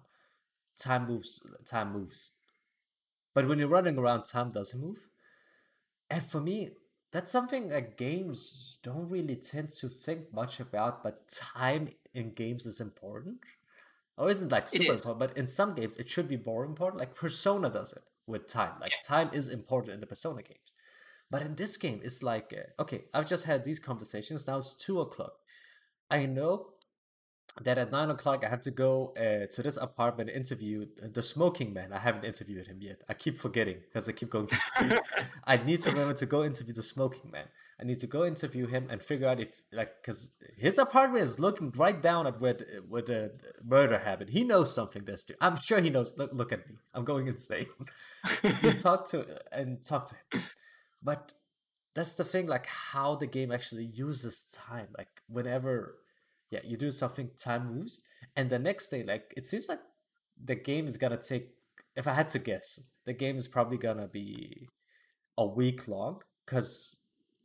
time 0.77 1.07
moves 1.07 1.45
time 1.65 1.93
moves 1.93 2.31
but 3.33 3.47
when 3.47 3.59
you're 3.59 3.67
running 3.67 3.97
around 3.97 4.23
time 4.23 4.51
doesn't 4.51 4.81
move 4.81 5.07
and 6.09 6.25
for 6.25 6.39
me 6.39 6.69
that's 7.11 7.31
something 7.31 7.69
that 7.69 7.97
games 7.97 8.77
don't 8.83 9.09
really 9.09 9.35
tend 9.35 9.69
to 9.69 9.87
think 9.87 10.33
much 10.33 10.59
about 10.59 11.01
but 11.01 11.27
time 11.29 11.89
in 12.13 12.33
games 12.33 12.65
is 12.65 12.81
important 12.81 13.37
or 14.17 14.29
isn't 14.29 14.51
like 14.51 14.67
super 14.67 14.93
important 14.93 15.19
but 15.19 15.37
in 15.37 15.47
some 15.47 15.73
games 15.73 15.95
it 15.97 16.09
should 16.09 16.27
be 16.27 16.37
more 16.45 16.65
important 16.65 16.99
like 16.99 17.15
persona 17.15 17.69
does 17.69 17.93
it 17.93 18.03
with 18.27 18.47
time. 18.47 18.73
Like 18.79 18.93
time 19.03 19.29
is 19.33 19.49
important 19.49 19.95
in 19.95 19.99
the 19.99 20.07
Persona 20.07 20.41
games. 20.41 20.73
But 21.29 21.41
in 21.41 21.55
this 21.55 21.77
game, 21.77 22.01
it's 22.03 22.21
like, 22.21 22.53
uh, 22.55 22.81
okay, 22.81 23.05
I've 23.13 23.27
just 23.27 23.45
had 23.45 23.63
these 23.63 23.79
conversations. 23.79 24.47
Now 24.47 24.59
it's 24.59 24.73
two 24.73 25.01
o'clock. 25.01 25.33
I 26.09 26.25
know 26.25 26.67
that 27.61 27.77
at 27.77 27.91
nine 27.91 28.09
o'clock 28.09 28.43
I 28.43 28.49
have 28.49 28.61
to 28.61 28.71
go 28.71 29.13
uh, 29.17 29.47
to 29.47 29.63
this 29.63 29.77
apartment 29.77 30.29
interview 30.29 30.85
the 31.01 31.23
smoking 31.23 31.73
man. 31.73 31.93
I 31.93 31.99
haven't 31.99 32.25
interviewed 32.25 32.67
him 32.67 32.79
yet. 32.81 33.01
I 33.07 33.13
keep 33.13 33.37
forgetting 33.39 33.77
because 33.87 34.09
I 34.09 34.11
keep 34.11 34.29
going 34.29 34.47
to 34.47 34.57
sleep. 34.57 34.99
I 35.45 35.57
need 35.57 35.79
to 35.81 35.91
remember 35.91 36.13
to 36.15 36.25
go 36.25 36.43
interview 36.43 36.73
the 36.73 36.83
smoking 36.83 37.31
man. 37.31 37.45
I 37.79 37.83
need 37.83 37.99
to 37.99 38.07
go 38.07 38.25
interview 38.25 38.67
him 38.67 38.87
and 38.89 39.01
figure 39.01 39.27
out 39.27 39.39
if 39.39 39.61
like 39.71 40.01
because 40.01 40.31
his 40.57 40.77
apartment 40.77 41.25
is 41.25 41.39
looking 41.39 41.71
right 41.75 42.01
down 42.01 42.25
at 42.25 42.39
where 42.39 42.53
the, 42.53 42.65
where 42.87 43.01
the 43.01 43.31
murder 43.65 43.99
happened. 43.99 44.29
He 44.29 44.43
knows 44.43 44.73
something. 44.73 45.03
This 45.03 45.23
dude. 45.23 45.37
I'm 45.41 45.57
sure 45.57 45.81
he 45.81 45.89
knows. 45.89 46.13
Look, 46.17 46.31
look 46.33 46.51
at 46.53 46.69
me. 46.69 46.75
I'm 46.93 47.03
going 47.03 47.27
insane. 47.27 47.67
you 48.63 48.73
talk 48.77 49.09
to 49.09 49.25
and 49.51 49.83
talk 49.83 50.05
to 50.07 50.15
him, 50.31 50.43
but 51.03 51.33
that's 51.95 52.13
the 52.13 52.23
thing. 52.23 52.45
Like 52.45 52.67
how 52.67 53.15
the 53.15 53.25
game 53.25 53.51
actually 53.51 53.85
uses 53.85 54.43
time. 54.53 54.87
Like 54.97 55.07
whenever 55.27 55.95
yeah, 56.51 56.59
you 56.63 56.77
do 56.77 56.91
something, 56.91 57.29
time 57.37 57.73
moves, 57.73 58.01
and 58.35 58.49
the 58.49 58.59
next 58.59 58.89
day, 58.89 59.03
like 59.03 59.33
it 59.35 59.45
seems 59.45 59.67
like 59.67 59.79
the 60.43 60.55
game 60.55 60.85
is 60.85 60.97
gonna 60.97 61.17
take. 61.17 61.49
If 61.95 62.07
I 62.07 62.13
had 62.13 62.29
to 62.29 62.39
guess, 62.39 62.81
the 63.05 63.13
game 63.13 63.37
is 63.37 63.47
probably 63.47 63.77
gonna 63.77 64.07
be 64.07 64.67
a 65.37 65.45
week 65.45 65.87
long 65.87 66.21
because 66.45 66.97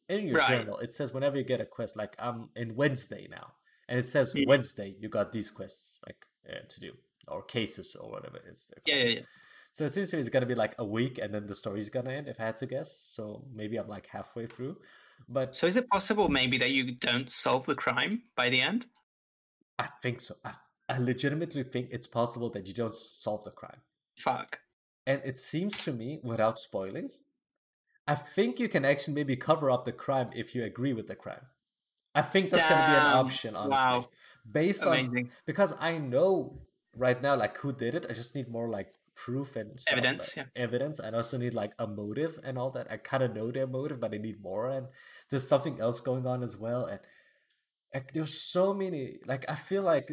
in 0.09 0.27
your 0.27 0.39
right. 0.39 0.49
journal 0.49 0.79
it 0.79 0.93
says 0.93 1.15
whenever 1.15 1.39
you 1.39 1.45
get 1.45 1.61
a 1.61 1.65
quest, 1.65 1.97
like 1.97 2.15
I'm 2.19 2.51
in 2.57 2.75
Wednesday 2.75 3.29
now, 3.31 3.53
and 3.89 3.99
it 3.99 4.07
says 4.07 4.35
mm-hmm. 4.35 4.49
Wednesday 4.49 4.97
you 4.99 5.09
got 5.09 5.33
these 5.33 5.51
quests 5.51 6.01
like 6.07 6.27
uh, 6.49 6.67
to 6.69 6.81
do 6.81 6.93
or 7.29 7.43
cases 7.43 7.97
or 7.99 8.11
whatever 8.11 8.39
it 8.39 8.45
is. 8.51 8.69
Yeah, 8.85 8.97
yeah, 8.97 9.05
yeah. 9.05 9.21
So 9.73 9.85
it 9.85 9.91
seems 9.91 10.11
to 10.11 10.16
me 10.16 10.21
it's 10.21 10.29
gonna 10.29 10.47
be 10.47 10.55
like 10.55 10.75
a 10.79 10.85
week, 10.85 11.18
and 11.18 11.33
then 11.33 11.47
the 11.47 11.55
story's 11.55 11.89
gonna 11.89 12.11
end. 12.11 12.29
If 12.29 12.41
I 12.41 12.47
had 12.47 12.57
to 12.59 12.66
guess, 12.66 12.91
so 12.97 13.45
maybe 13.55 13.77
I'm 13.77 13.89
like 13.89 14.07
halfway 14.07 14.47
through. 14.47 14.77
But 15.29 15.55
so 15.55 15.66
is 15.66 15.77
it 15.77 15.89
possible 15.89 16.29
maybe 16.29 16.59
that 16.59 16.71
you 16.71 16.93
don't 16.93 17.31
solve 17.31 17.66
the 17.66 17.75
crime 17.75 18.23
by 18.37 18.49
the 18.49 18.61
end? 18.61 18.87
I 19.79 19.89
think 20.03 20.21
so. 20.21 20.35
I, 20.45 20.53
I 20.89 20.99
legitimately 20.99 21.62
think 21.62 21.89
it's 21.91 22.07
possible 22.07 22.51
that 22.51 22.66
you 22.66 22.75
don't 22.75 22.93
solve 22.93 23.45
the 23.45 23.51
crime. 23.51 23.81
Fuck. 24.16 24.61
And 25.07 25.23
it 25.25 25.39
seems 25.39 25.83
to 25.85 25.93
me, 25.93 26.21
without 26.23 26.59
spoiling, 26.59 27.11
I 28.07 28.14
think 28.14 28.59
you 28.59 28.68
can 28.68 28.85
actually 28.85 29.14
maybe 29.14 29.37
cover 29.37 29.71
up 29.71 29.85
the 29.85 29.93
crime 29.93 30.31
if 30.35 30.55
you 30.55 30.64
agree 30.64 30.93
with 30.93 31.07
the 31.07 31.14
crime. 31.14 31.47
I 32.14 32.23
think 32.23 32.51
that's 32.51 32.64
going 32.64 32.81
to 32.81 32.87
be 32.87 32.93
an 32.93 33.16
option, 33.16 33.57
honestly. 33.57 33.77
Wow. 33.77 34.09
Based 34.51 34.83
Amazing. 34.83 35.16
on 35.16 35.31
because 35.47 35.75
I 35.79 35.99
know 35.99 36.61
right 36.97 37.21
now 37.21 37.37
like 37.37 37.57
who 37.59 37.73
did 37.73 37.95
it. 37.95 38.07
I 38.09 38.12
just 38.12 38.35
need 38.35 38.49
more 38.49 38.68
like 38.68 38.95
proof 39.25 39.57
and 39.57 39.79
stuff, 39.79 39.93
evidence. 39.93 40.35
Yeah. 40.37 40.45
Evidence. 40.57 41.01
I 41.01 41.11
also 41.11 41.37
need 41.39 41.55
like 41.55 41.73
a 41.79 41.87
motive 41.87 42.39
and 42.43 42.57
all 42.59 42.71
that. 42.71 42.87
I 42.91 42.97
kind 42.97 43.23
of 43.23 43.35
know 43.35 43.51
their 43.51 43.66
motive, 43.66 44.01
but 44.01 44.14
I 44.14 44.18
need 44.18 44.43
more. 44.43 44.68
And 44.71 44.87
there's 45.29 45.47
something 45.47 45.81
else 45.81 46.01
going 46.01 46.27
on 46.27 46.43
as 46.43 46.57
well. 46.57 46.87
And 46.87 47.01
like 47.95 48.12
there's 48.12 48.35
so 48.35 48.73
many 48.73 49.18
like 49.27 49.45
i 49.49 49.55
feel 49.55 49.83
like 49.83 50.11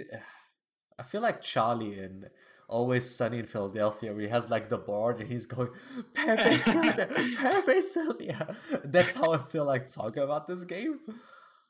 i 0.98 1.04
feel 1.04 1.22
like 1.22 1.42
charlie 1.42 2.00
in 2.00 2.26
always 2.68 3.10
sunny 3.10 3.40
in 3.40 3.46
philadelphia 3.46 4.12
where 4.12 4.22
he 4.22 4.28
has 4.28 4.50
like 4.50 4.70
the 4.70 4.78
board 4.78 5.20
and 5.20 5.32
he's 5.32 5.46
going 5.46 5.70
pepe 6.14 6.58
silvia 6.70 7.08
pepe 7.38 7.82
silvia 7.82 8.56
that's 8.84 9.14
how 9.16 9.32
i 9.34 9.38
feel 9.38 9.66
like 9.66 9.88
talking 9.88 10.24
about 10.24 10.48
this 10.48 10.64
game 10.64 11.00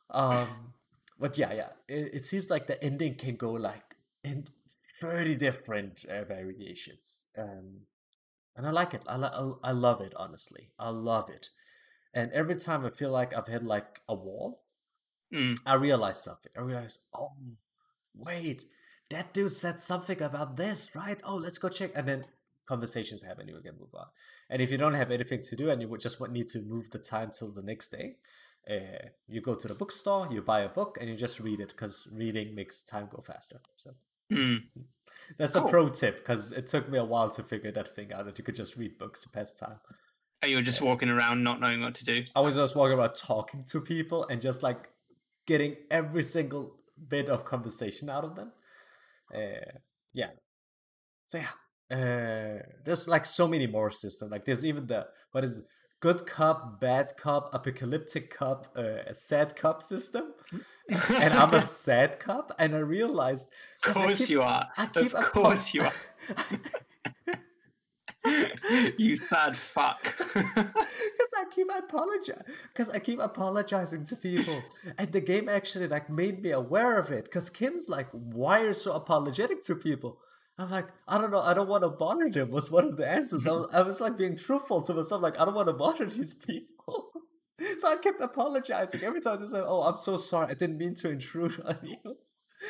um 0.09 0.47
but 1.19 1.37
yeah 1.37 1.53
yeah 1.53 1.69
it, 1.87 2.15
it 2.15 2.25
seems 2.25 2.49
like 2.49 2.67
the 2.67 2.81
ending 2.83 3.15
can 3.15 3.35
go 3.35 3.51
like 3.51 3.95
in 4.23 4.43
30 4.99 5.35
different 5.35 6.05
uh, 6.05 6.23
variations 6.23 7.25
um 7.37 7.81
and 8.55 8.65
i 8.67 8.71
like 8.71 8.93
it 8.93 9.03
I, 9.07 9.15
I, 9.15 9.51
I 9.63 9.71
love 9.71 10.01
it 10.01 10.13
honestly 10.15 10.71
i 10.79 10.89
love 10.89 11.29
it 11.29 11.49
and 12.13 12.31
every 12.31 12.55
time 12.55 12.85
i 12.85 12.89
feel 12.89 13.11
like 13.11 13.33
i've 13.33 13.47
hit 13.47 13.63
like 13.63 14.01
a 14.07 14.15
wall 14.15 14.61
Mm. 15.33 15.59
I 15.65 15.73
realize 15.75 16.21
something. 16.23 16.51
I 16.57 16.61
realize, 16.61 16.99
oh, 17.13 17.31
wait, 18.15 18.63
that 19.09 19.33
dude 19.33 19.53
said 19.53 19.81
something 19.81 20.21
about 20.21 20.57
this, 20.57 20.95
right? 20.95 21.19
Oh, 21.23 21.35
let's 21.35 21.57
go 21.57 21.69
check. 21.69 21.91
And 21.95 22.07
then 22.07 22.25
conversations 22.65 23.21
happen, 23.21 23.47
you 23.47 23.59
can 23.61 23.77
move 23.79 23.93
on. 23.93 24.07
And 24.49 24.61
if 24.61 24.71
you 24.71 24.77
don't 24.77 24.93
have 24.93 25.11
anything 25.11 25.41
to 25.41 25.55
do 25.55 25.69
and 25.69 25.81
you 25.81 25.87
would 25.89 26.01
just 26.01 26.21
need 26.29 26.47
to 26.49 26.61
move 26.61 26.91
the 26.91 26.99
time 26.99 27.31
till 27.31 27.51
the 27.51 27.61
next 27.61 27.89
day, 27.91 28.15
uh, 28.69 29.09
you 29.27 29.41
go 29.41 29.55
to 29.55 29.67
the 29.67 29.75
bookstore, 29.75 30.27
you 30.31 30.41
buy 30.41 30.61
a 30.61 30.69
book, 30.69 30.97
and 30.99 31.09
you 31.09 31.15
just 31.15 31.39
read 31.39 31.59
it 31.59 31.69
because 31.69 32.07
reading 32.11 32.53
makes 32.53 32.83
time 32.83 33.07
go 33.09 33.21
faster. 33.21 33.59
So 33.77 33.91
mm. 34.31 34.63
that's 35.37 35.53
cool. 35.53 35.65
a 35.65 35.69
pro 35.69 35.89
tip 35.89 36.17
because 36.17 36.51
it 36.51 36.67
took 36.67 36.89
me 36.89 36.97
a 36.97 37.03
while 37.03 37.29
to 37.29 37.43
figure 37.43 37.71
that 37.71 37.95
thing 37.95 38.13
out 38.13 38.25
that 38.25 38.37
you 38.37 38.43
could 38.43 38.55
just 38.55 38.77
read 38.77 38.97
books 38.97 39.21
to 39.21 39.29
pass 39.29 39.53
time. 39.53 39.77
Are 40.41 40.47
you 40.47 40.61
just 40.61 40.81
walking 40.81 41.09
around 41.09 41.43
not 41.43 41.59
knowing 41.59 41.81
what 41.81 41.95
to 41.95 42.05
do? 42.05 42.23
I 42.35 42.41
was 42.41 42.55
just 42.55 42.75
walking 42.75 42.97
around 42.97 43.15
talking 43.15 43.65
to 43.71 43.81
people 43.81 44.27
and 44.27 44.39
just 44.39 44.61
like 44.61 44.89
getting 45.47 45.75
every 45.89 46.23
single 46.23 46.75
bit 47.07 47.29
of 47.29 47.43
conversation 47.43 48.09
out 48.09 48.23
of 48.23 48.35
them. 48.35 48.51
Uh, 49.33 49.79
yeah. 50.13 50.29
So 51.27 51.39
yeah, 51.39 51.97
uh, 51.97 52.63
there's 52.85 53.07
like 53.07 53.25
so 53.25 53.47
many 53.47 53.65
more 53.65 53.89
systems. 53.89 54.31
Like 54.31 54.45
there's 54.45 54.63
even 54.63 54.85
the 54.87 55.07
what 55.31 55.43
is 55.43 55.57
it? 55.57 55.65
good 55.99 56.25
cup, 56.25 56.79
bad 56.79 57.17
cup, 57.17 57.49
apocalyptic 57.53 58.29
cup, 58.29 58.67
uh, 58.77 59.03
a 59.07 59.13
sad 59.13 59.55
cup 59.55 59.81
system. 59.81 60.33
And 60.89 61.33
I'm 61.33 61.53
a 61.53 61.61
sad 61.83 62.19
cop, 62.19 62.53
and 62.59 62.75
I 62.75 62.79
realized. 62.79 63.47
Of 63.85 63.93
course 63.93 64.19
keep, 64.19 64.29
you 64.29 64.41
are. 64.41 64.67
I 64.77 64.85
keep 64.87 65.13
of 65.13 65.31
course 65.31 65.73
you 65.73 65.83
are. 65.83 65.93
you 68.97 69.15
sad 69.15 69.55
fuck. 69.55 70.15
Because 70.33 71.33
I 71.35 71.45
keep 71.53 71.67
apologizing. 71.75 72.43
Because 72.73 72.89
I 72.89 72.99
keep 72.99 73.19
apologizing 73.19 74.05
to 74.05 74.15
people, 74.15 74.63
and 74.97 75.11
the 75.11 75.21
game 75.21 75.49
actually 75.49 75.87
like 75.87 76.09
made 76.09 76.41
me 76.41 76.51
aware 76.51 76.97
of 76.97 77.11
it. 77.11 77.25
Because 77.25 77.49
Kim's 77.49 77.89
like, 77.89 78.07
"Why 78.11 78.61
are 78.61 78.67
you 78.67 78.73
so 78.73 78.93
apologetic 78.93 79.63
to 79.65 79.75
people?" 79.75 80.19
I'm 80.59 80.71
like, 80.71 80.87
I 81.07 81.19
don't 81.19 81.29
know. 81.31 81.41
I 81.41 81.53
don't 81.53 81.69
want 81.69 81.83
to 81.83 81.89
bother 81.89 82.29
them. 82.29 82.49
Was 82.49 82.71
one 82.71 82.85
of 82.85 82.97
the 82.97 83.07
answers. 83.07 83.45
I 83.45 83.51
was, 83.51 83.67
I 83.71 83.81
was 83.81 84.01
like 84.01 84.17
being 84.17 84.37
truthful 84.37 84.81
to 84.83 84.93
myself. 84.93 85.21
Like, 85.21 85.39
I 85.39 85.45
don't 85.45 85.53
want 85.53 85.67
to 85.67 85.73
bother 85.73 86.05
these 86.05 86.33
people. 86.33 87.11
so 87.77 87.87
I 87.87 87.97
kept 87.97 88.21
apologizing 88.21 89.03
every 89.03 89.21
time 89.21 89.39
they 89.41 89.47
said, 89.47 89.63
"Oh, 89.65 89.83
I'm 89.83 89.97
so 89.97 90.15
sorry. 90.15 90.51
I 90.51 90.53
didn't 90.53 90.77
mean 90.77 90.95
to 90.95 91.09
intrude 91.09 91.61
on 91.65 91.77
you." 91.83 92.17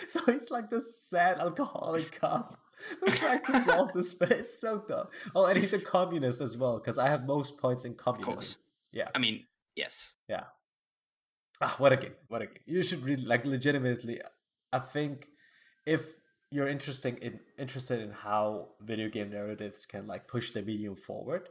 So 0.09 0.19
he's 0.25 0.51
like 0.51 0.69
this 0.69 1.01
sad 1.01 1.39
alcoholic 1.39 2.19
cop 2.19 2.59
I'm 3.05 3.13
trying 3.13 3.43
to 3.43 3.61
solve 3.61 3.93
this, 3.93 4.13
but 4.13 4.31
it's 4.31 4.59
so 4.59 4.83
dumb. 4.88 5.07
Oh, 5.33 5.45
and 5.45 5.57
he's 5.57 5.73
a 5.73 5.79
communist 5.79 6.41
as 6.41 6.57
well, 6.57 6.77
because 6.77 6.97
I 6.97 7.07
have 7.07 7.25
most 7.25 7.57
points 7.57 7.85
in 7.85 7.95
communism. 7.95 8.59
Yeah. 8.91 9.09
I 9.15 9.19
mean, 9.19 9.45
yes. 9.75 10.15
Yeah. 10.27 10.43
Ah, 11.61 11.75
what 11.77 11.93
a 11.93 11.97
game. 11.97 12.13
What 12.27 12.41
a 12.41 12.47
game. 12.47 12.63
You 12.65 12.83
should 12.83 13.03
read 13.03 13.21
like 13.21 13.45
legitimately 13.45 14.21
I 14.71 14.79
think 14.79 15.27
if 15.85 16.03
you're 16.51 16.67
interested 16.67 17.17
in 17.19 17.39
interested 17.57 17.99
in 18.01 18.11
how 18.11 18.69
video 18.81 19.09
game 19.09 19.31
narratives 19.31 19.85
can 19.85 20.07
like 20.07 20.27
push 20.27 20.51
the 20.51 20.61
medium 20.61 20.95
forward, 20.95 21.49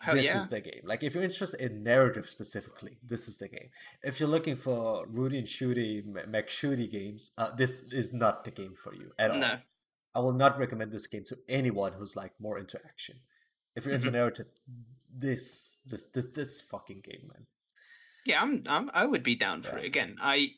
Hell 0.00 0.14
this 0.14 0.26
yeah. 0.26 0.36
is 0.36 0.46
the 0.48 0.60
game. 0.60 0.82
Like 0.84 1.02
if 1.02 1.14
you're 1.14 1.24
interested 1.24 1.60
in 1.60 1.82
narrative 1.82 2.28
specifically, 2.28 2.98
this 3.02 3.28
is 3.28 3.38
the 3.38 3.48
game. 3.48 3.70
If 4.02 4.20
you're 4.20 4.28
looking 4.28 4.56
for 4.56 5.06
Rudy 5.06 5.38
and 5.38 5.46
Shooty, 5.46 6.04
Mac 6.28 6.48
Shooty 6.48 6.90
games, 6.90 7.30
uh, 7.38 7.50
this 7.54 7.84
is 7.90 8.12
not 8.12 8.44
the 8.44 8.50
game 8.50 8.74
for 8.74 8.94
you 8.94 9.12
at 9.18 9.30
all. 9.30 9.38
No. 9.38 9.58
I 10.14 10.20
will 10.20 10.32
not 10.32 10.58
recommend 10.58 10.92
this 10.92 11.06
game 11.06 11.24
to 11.24 11.38
anyone 11.48 11.92
who's 11.92 12.16
like 12.16 12.32
more 12.40 12.58
into 12.58 12.80
action. 12.86 13.16
If 13.74 13.84
you're 13.84 13.94
into 13.94 14.06
mm-hmm. 14.06 14.16
narrative, 14.16 14.46
this 15.14 15.82
this 15.86 16.06
this 16.06 16.26
this 16.34 16.62
fucking 16.62 17.02
game, 17.02 17.28
man. 17.28 17.46
Yeah, 18.24 18.40
I'm, 18.42 18.64
I'm 18.66 18.90
I 18.94 19.04
would 19.04 19.22
be 19.22 19.36
down 19.36 19.62
for 19.62 19.76
yeah. 19.76 19.84
it 19.84 19.86
again. 19.86 20.16
I 20.20 20.52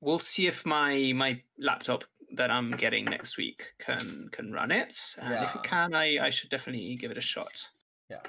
will 0.00 0.18
see 0.18 0.46
if 0.46 0.66
my 0.66 1.12
my 1.14 1.40
laptop 1.58 2.04
that 2.36 2.50
I'm 2.50 2.72
getting 2.72 3.06
next 3.06 3.36
week 3.36 3.72
can 3.78 4.28
can 4.32 4.52
run 4.52 4.70
it, 4.70 4.98
and 5.18 5.32
yeah. 5.32 5.44
if 5.44 5.54
it 5.54 5.62
can, 5.62 5.94
I 5.94 6.18
I 6.18 6.30
should 6.30 6.50
definitely 6.50 6.96
give 6.96 7.10
it 7.10 7.18
a 7.18 7.22
shot. 7.22 7.70
Yeah. 8.10 8.20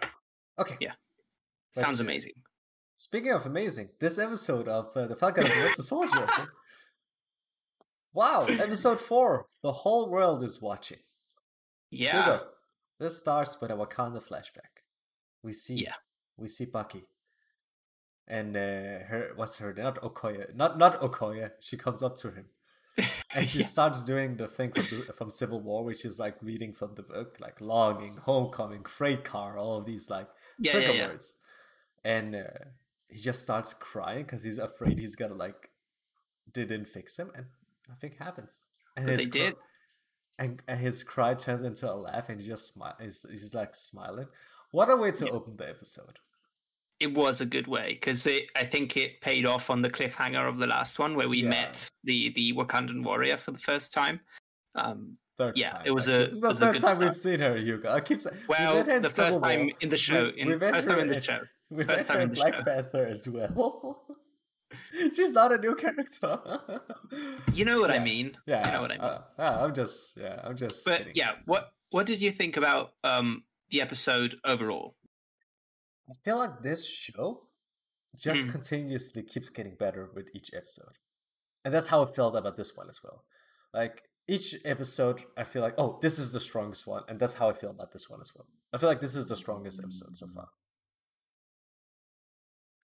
Okay. 0.62 0.78
Yeah. 0.80 0.94
Sounds 1.72 2.00
amazing. 2.00 2.34
Speaking 2.96 3.32
of 3.32 3.46
amazing, 3.48 3.90
this 4.00 4.20
episode 4.20 4.68
of 4.68 4.96
uh, 4.96 5.08
the 5.08 5.16
Falcon 5.16 5.46
and 5.46 5.54
the 5.54 5.64
Winter 5.64 5.82
Soldier 5.82 6.28
Wow, 8.14 8.46
episode 8.46 9.00
four. 9.00 9.46
The 9.64 9.72
whole 9.72 10.10
world 10.10 10.44
is 10.44 10.62
watching. 10.62 11.00
Yeah. 11.90 12.26
Hugo, 12.26 12.44
this 13.00 13.18
starts 13.18 13.60
with 13.60 13.72
a 13.72 13.74
Wakanda 13.74 14.22
flashback. 14.22 14.84
We 15.42 15.54
see 15.54 15.76
yeah. 15.86 15.96
we 16.38 16.48
see 16.48 16.66
Bucky. 16.66 17.06
And 18.28 18.56
uh, 18.56 18.60
her 19.10 19.32
what's 19.36 19.56
her 19.58 19.74
name 19.74 19.86
not 19.86 20.02
Okoye. 20.04 20.54
Not 20.54 20.78
not 20.78 21.02
Okoye. 21.02 21.52
She 21.60 21.78
comes 21.78 22.04
up 22.04 22.18
to 22.18 22.32
him. 22.32 22.46
And 23.34 23.48
she 23.48 23.60
yeah. 23.60 23.66
starts 23.66 24.04
doing 24.04 24.36
the 24.36 24.50
thing 24.50 24.74
from, 24.74 25.04
from 25.16 25.32
Civil 25.32 25.62
War, 25.62 25.86
which 25.86 26.04
is 26.04 26.20
like 26.20 26.36
reading 26.42 26.74
from 26.74 26.96
the 26.96 27.04
book, 27.04 27.38
like 27.40 27.62
longing, 27.62 28.18
homecoming, 28.18 28.84
freight 28.84 29.24
car, 29.24 29.58
all 29.58 29.78
of 29.78 29.86
these 29.86 30.10
like 30.10 30.28
yeah, 30.60 30.72
trigger 30.74 30.94
yeah, 30.94 31.08
words. 31.08 31.38
And 32.04 32.36
uh, 32.36 32.66
he 33.10 33.18
just 33.18 33.42
starts 33.42 33.74
crying 33.74 34.24
because 34.24 34.44
he's 34.44 34.58
afraid 34.58 34.98
he's 35.00 35.16
gonna 35.16 35.36
like 35.36 35.70
didn't 36.54 36.86
fix 36.86 37.18
him 37.18 37.32
and 37.36 37.46
nothing 37.88 38.14
happens. 38.18 38.64
And 38.98 39.08
they 39.08 39.26
cr- 39.26 39.32
did. 39.32 39.56
And, 40.40 40.62
and 40.68 40.80
his 40.80 41.04
cry 41.04 41.36
turns 41.36 41.62
into 41.62 41.92
a 41.92 41.94
laugh, 41.94 42.30
and 42.30 42.42
he 42.42 42.48
just 42.48 42.74
smile. 42.74 42.96
He's, 43.00 43.26
he's 43.30 43.42
just 43.42 43.54
like 43.54 43.76
smiling. 43.76 44.28
What 44.72 44.90
a 44.90 44.96
way 44.96 45.12
to 45.12 45.26
yeah. 45.26 45.32
open 45.32 45.56
the 45.56 45.70
episode. 45.70 46.18
It 47.00 47.14
was 47.14 47.42
a 47.42 47.46
good 47.46 47.68
way 47.68 47.94
because 47.94 48.28
I 48.28 48.66
think 48.66 48.96
it 48.96 49.22
paid 49.22 49.46
off 49.46 49.70
on 49.70 49.82
the 49.82 49.90
cliffhanger 49.90 50.48
of 50.48 50.58
the 50.58 50.68
last 50.68 51.00
one 51.00 51.16
where 51.16 51.30
we 51.30 51.44
yeah. 51.44 51.50
met 51.50 51.90
the 52.04 52.32
the 52.36 52.54
Wakandan 52.54 53.04
warrior 53.04 53.38
for 53.38 53.52
the 53.52 53.58
first 53.58 53.92
time. 53.92 54.20
Um, 54.76 55.18
third 55.38 55.58
yeah, 55.58 55.72
time. 55.72 55.82
it 55.86 55.92
was 55.92 56.08
like, 56.08 56.16
a. 56.16 56.20
This 56.20 56.34
is 56.34 56.42
the 56.42 56.54
third 56.54 56.72
time 56.74 56.80
start. 56.80 56.98
we've 57.00 57.16
seen 57.16 57.40
her, 57.40 57.58
Hugo. 57.58 57.92
I 57.92 58.02
keep 58.02 58.22
saying. 58.22 58.38
Well, 58.48 58.84
we 58.84 59.00
the 59.00 59.10
first 59.10 59.42
time 59.42 59.70
in 59.82 59.90
the 59.90 59.98
show. 59.98 60.32
We, 60.36 60.42
in, 60.42 60.60
first 60.60 60.88
time 60.88 61.00
in 61.00 61.08
the 61.08 61.22
show. 61.22 61.40
We 61.72 61.86
first 61.86 62.06
time 62.06 62.20
in 62.20 62.30
the 62.32 62.36
Black 62.36 62.54
show. 62.56 62.64
Panther 62.64 63.06
as 63.06 63.30
well. 63.30 64.04
She's 65.16 65.32
not 65.32 65.54
a 65.54 65.58
new 65.58 65.74
character. 65.76 66.40
you 67.54 67.64
know 67.64 67.80
what 67.80 67.92
yeah. 67.92 67.96
I 67.96 68.00
mean. 68.00 68.38
Yeah, 68.46 68.66
you 68.66 68.74
know 68.74 68.82
what 68.82 68.92
I 68.92 68.96
mean. 68.96 69.04
Uh, 69.04 69.22
uh, 69.40 69.58
I'm 69.62 69.74
just, 69.74 70.18
yeah, 70.18 70.42
I'm 70.44 70.58
just. 70.58 70.84
But 70.84 70.98
kidding. 71.00 71.14
yeah, 71.16 71.32
what 71.46 71.72
what 71.90 72.06
did 72.06 72.22
you 72.22 72.32
think 72.32 72.58
about 72.58 72.92
um 73.04 73.44
the 73.70 73.82
episode 73.82 74.38
overall? 74.44 74.96
I 76.10 76.14
feel 76.26 76.38
like 76.38 76.62
this 76.62 76.86
show 76.86 77.44
just 78.20 78.48
mm. 78.48 78.52
continuously 78.52 79.24
keeps 79.24 79.50
getting 79.50 79.76
better 79.76 80.10
with 80.14 80.30
each 80.36 80.52
episode, 80.54 80.98
and 81.64 81.74
that's 81.74 81.88
how 81.88 82.04
I 82.04 82.06
felt 82.06 82.36
about 82.36 82.58
this 82.58 82.76
one 82.76 82.90
as 82.90 83.00
well. 83.04 83.24
Like 83.74 84.04
each 84.28 84.56
episode, 84.66 85.24
I 85.36 85.44
feel 85.44 85.62
like, 85.62 85.76
oh, 85.78 86.00
this 86.02 86.20
is 86.20 86.32
the 86.32 86.40
strongest 86.40 86.88
one, 86.88 87.04
and 87.08 87.20
that's 87.20 87.34
how 87.34 87.50
I 87.50 87.54
feel 87.54 87.72
about 87.72 87.92
this 87.92 88.10
one 88.10 88.22
as 88.22 88.32
well. 88.36 88.46
I 88.74 88.78
feel 88.78 88.90
like 88.90 89.02
this 89.02 89.16
is 89.16 89.28
the 89.28 89.36
strongest 89.36 89.80
episode 89.80 90.16
so 90.16 90.28
far. 90.34 90.48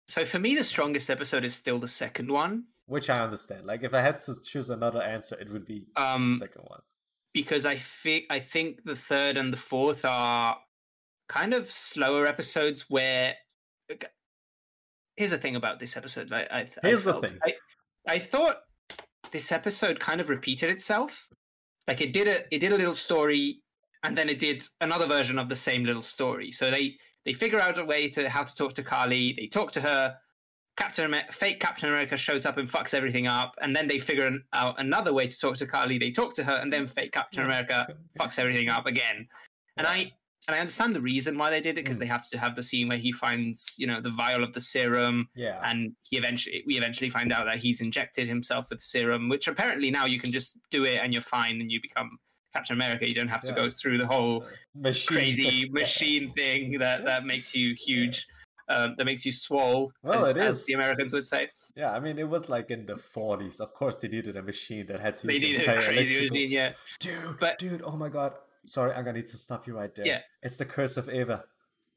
So 0.07 0.25
for 0.25 0.39
me, 0.39 0.55
the 0.55 0.63
strongest 0.63 1.09
episode 1.09 1.43
is 1.43 1.53
still 1.53 1.79
the 1.79 1.87
second 1.87 2.31
one. 2.31 2.63
Which 2.85 3.09
I 3.09 3.19
understand. 3.19 3.65
Like 3.65 3.83
if 3.83 3.93
I 3.93 4.01
had 4.01 4.17
to 4.17 4.41
choose 4.41 4.69
another 4.69 5.01
answer, 5.01 5.37
it 5.39 5.51
would 5.51 5.65
be 5.65 5.85
um, 5.97 6.31
the 6.31 6.45
second 6.45 6.63
one. 6.65 6.79
Because 7.33 7.65
I 7.65 7.77
think 7.77 8.23
I 8.29 8.39
think 8.39 8.85
the 8.85 8.95
third 8.95 9.35
and 9.35 9.51
the 9.51 9.57
fourth 9.57 10.05
are 10.05 10.57
kind 11.27 11.53
of 11.53 11.69
slower 11.69 12.25
episodes 12.25 12.85
where. 12.89 13.35
Here's 15.17 15.31
the 15.31 15.37
thing 15.37 15.55
about 15.55 15.79
this 15.79 15.97
episode. 15.97 16.31
I, 16.31 16.47
I 16.49 16.67
here's 16.81 17.05
I 17.07 17.11
felt, 17.11 17.21
the 17.23 17.27
thing. 17.27 17.39
I, 17.43 18.13
I 18.13 18.19
thought 18.19 18.57
this 19.31 19.51
episode 19.51 19.99
kind 19.99 20.21
of 20.21 20.29
repeated 20.29 20.69
itself. 20.69 21.29
Like 21.87 22.01
it 22.01 22.13
did 22.13 22.27
a 22.27 22.53
it 22.53 22.59
did 22.59 22.73
a 22.73 22.77
little 22.77 22.95
story, 22.95 23.61
and 24.03 24.17
then 24.17 24.29
it 24.29 24.39
did 24.39 24.63
another 24.81 25.07
version 25.07 25.39
of 25.39 25.49
the 25.49 25.55
same 25.55 25.83
little 25.83 26.01
story. 26.01 26.51
So 26.51 26.69
they 26.69 26.97
they 27.25 27.33
figure 27.33 27.59
out 27.59 27.77
a 27.77 27.85
way 27.85 28.09
to 28.09 28.29
how 28.29 28.43
to 28.43 28.55
talk 28.55 28.73
to 28.75 28.83
Karli. 28.83 29.33
They 29.37 29.47
talk 29.47 29.71
to 29.73 29.81
her. 29.81 30.17
Captain 30.77 31.11
fake 31.31 31.59
Captain 31.59 31.89
America 31.89 32.15
shows 32.15 32.45
up 32.45 32.57
and 32.57 32.69
fucks 32.69 32.93
everything 32.93 33.25
up, 33.25 33.55
and 33.61 33.75
then 33.75 33.87
they 33.87 33.97
figure 33.97 34.29
out 34.53 34.79
another 34.79 35.11
way 35.11 35.27
to 35.27 35.39
talk 35.39 35.57
to 35.57 35.65
Karli. 35.65 35.97
They 35.97 36.11
talk 36.11 36.35
to 36.35 36.43
her, 36.43 36.53
and 36.53 36.71
then 36.71 36.85
fake 36.85 37.13
Captain 37.13 37.43
America 37.43 37.87
fucks 38.19 38.37
everything 38.37 38.69
up 38.69 38.85
again. 38.85 39.27
And 39.77 39.87
I 39.87 40.11
and 40.47 40.55
I 40.55 40.59
understand 40.59 40.95
the 40.95 41.01
reason 41.01 41.37
why 41.37 41.49
they 41.49 41.59
did 41.59 41.77
it 41.77 41.83
because 41.83 41.97
mm. 41.97 42.01
they 42.01 42.05
have 42.05 42.29
to 42.29 42.37
have 42.37 42.55
the 42.55 42.63
scene 42.63 42.87
where 42.87 42.97
he 42.97 43.11
finds, 43.11 43.75
you 43.77 43.85
know, 43.85 43.99
the 43.99 44.09
vial 44.09 44.43
of 44.43 44.53
the 44.53 44.61
serum. 44.61 45.27
Yeah. 45.35 45.59
And 45.63 45.93
he 46.09 46.17
eventually, 46.17 46.63
we 46.65 46.77
eventually 46.77 47.09
find 47.09 47.33
out 47.33 47.45
that 47.45 47.57
he's 47.57 47.81
injected 47.81 48.29
himself 48.29 48.69
with 48.69 48.81
serum, 48.81 49.27
which 49.27 49.47
apparently 49.47 49.91
now 49.91 50.05
you 50.05 50.21
can 50.21 50.31
just 50.31 50.55
do 50.71 50.85
it 50.85 50.99
and 51.03 51.11
you're 51.11 51.21
fine 51.21 51.59
and 51.59 51.69
you 51.69 51.81
become 51.81 52.17
Captain 52.53 52.75
America. 52.75 53.05
You 53.05 53.13
don't 53.13 53.27
have 53.27 53.43
to 53.43 53.51
go 53.51 53.69
through 53.69 53.97
the 53.97 54.07
whole 54.07 54.45
machine 54.73 55.07
crazy 55.07 55.69
machine 55.71 56.31
thing 56.31 56.79
that 56.79 57.03
that 57.03 57.25
makes 57.25 57.53
you 57.53 57.75
huge. 57.75 58.25
Um, 58.69 58.95
that 58.97 59.05
makes 59.05 59.25
you 59.25 59.31
swole, 59.31 59.93
well, 60.03 60.25
as, 60.25 60.31
it 60.31 60.37
is. 60.37 60.65
the 60.65 60.73
Americans 60.73 61.13
would 61.13 61.23
say. 61.23 61.47
Yeah, 61.77 61.91
I 61.91 62.01
mean, 62.01 62.19
it 62.19 62.27
was 62.27 62.49
like 62.49 62.69
in 62.69 62.85
the 62.85 62.95
40s. 62.95 63.61
Of 63.61 63.73
course, 63.73 63.95
they 63.95 64.09
needed 64.09 64.35
a 64.35 64.43
machine 64.43 64.85
that 64.87 64.99
had 64.99 65.15
to. 65.15 65.27
They 65.27 65.39
needed 65.39 65.61
a 65.61 65.63
crazy 65.63 65.87
electrical... 65.87 66.35
machine, 66.35 66.51
yeah. 66.51 66.73
Dude, 66.99 67.39
but 67.39 67.59
dude, 67.59 67.81
oh 67.85 67.95
my 67.95 68.09
god! 68.09 68.33
Sorry, 68.65 68.93
I'm 68.93 69.03
gonna 69.03 69.17
need 69.17 69.27
to 69.27 69.37
stop 69.37 69.67
you 69.67 69.77
right 69.77 69.93
there. 69.93 70.05
Yeah, 70.05 70.21
it's 70.41 70.57
the 70.57 70.65
curse 70.65 70.97
of 70.97 71.09
Eva. 71.09 71.45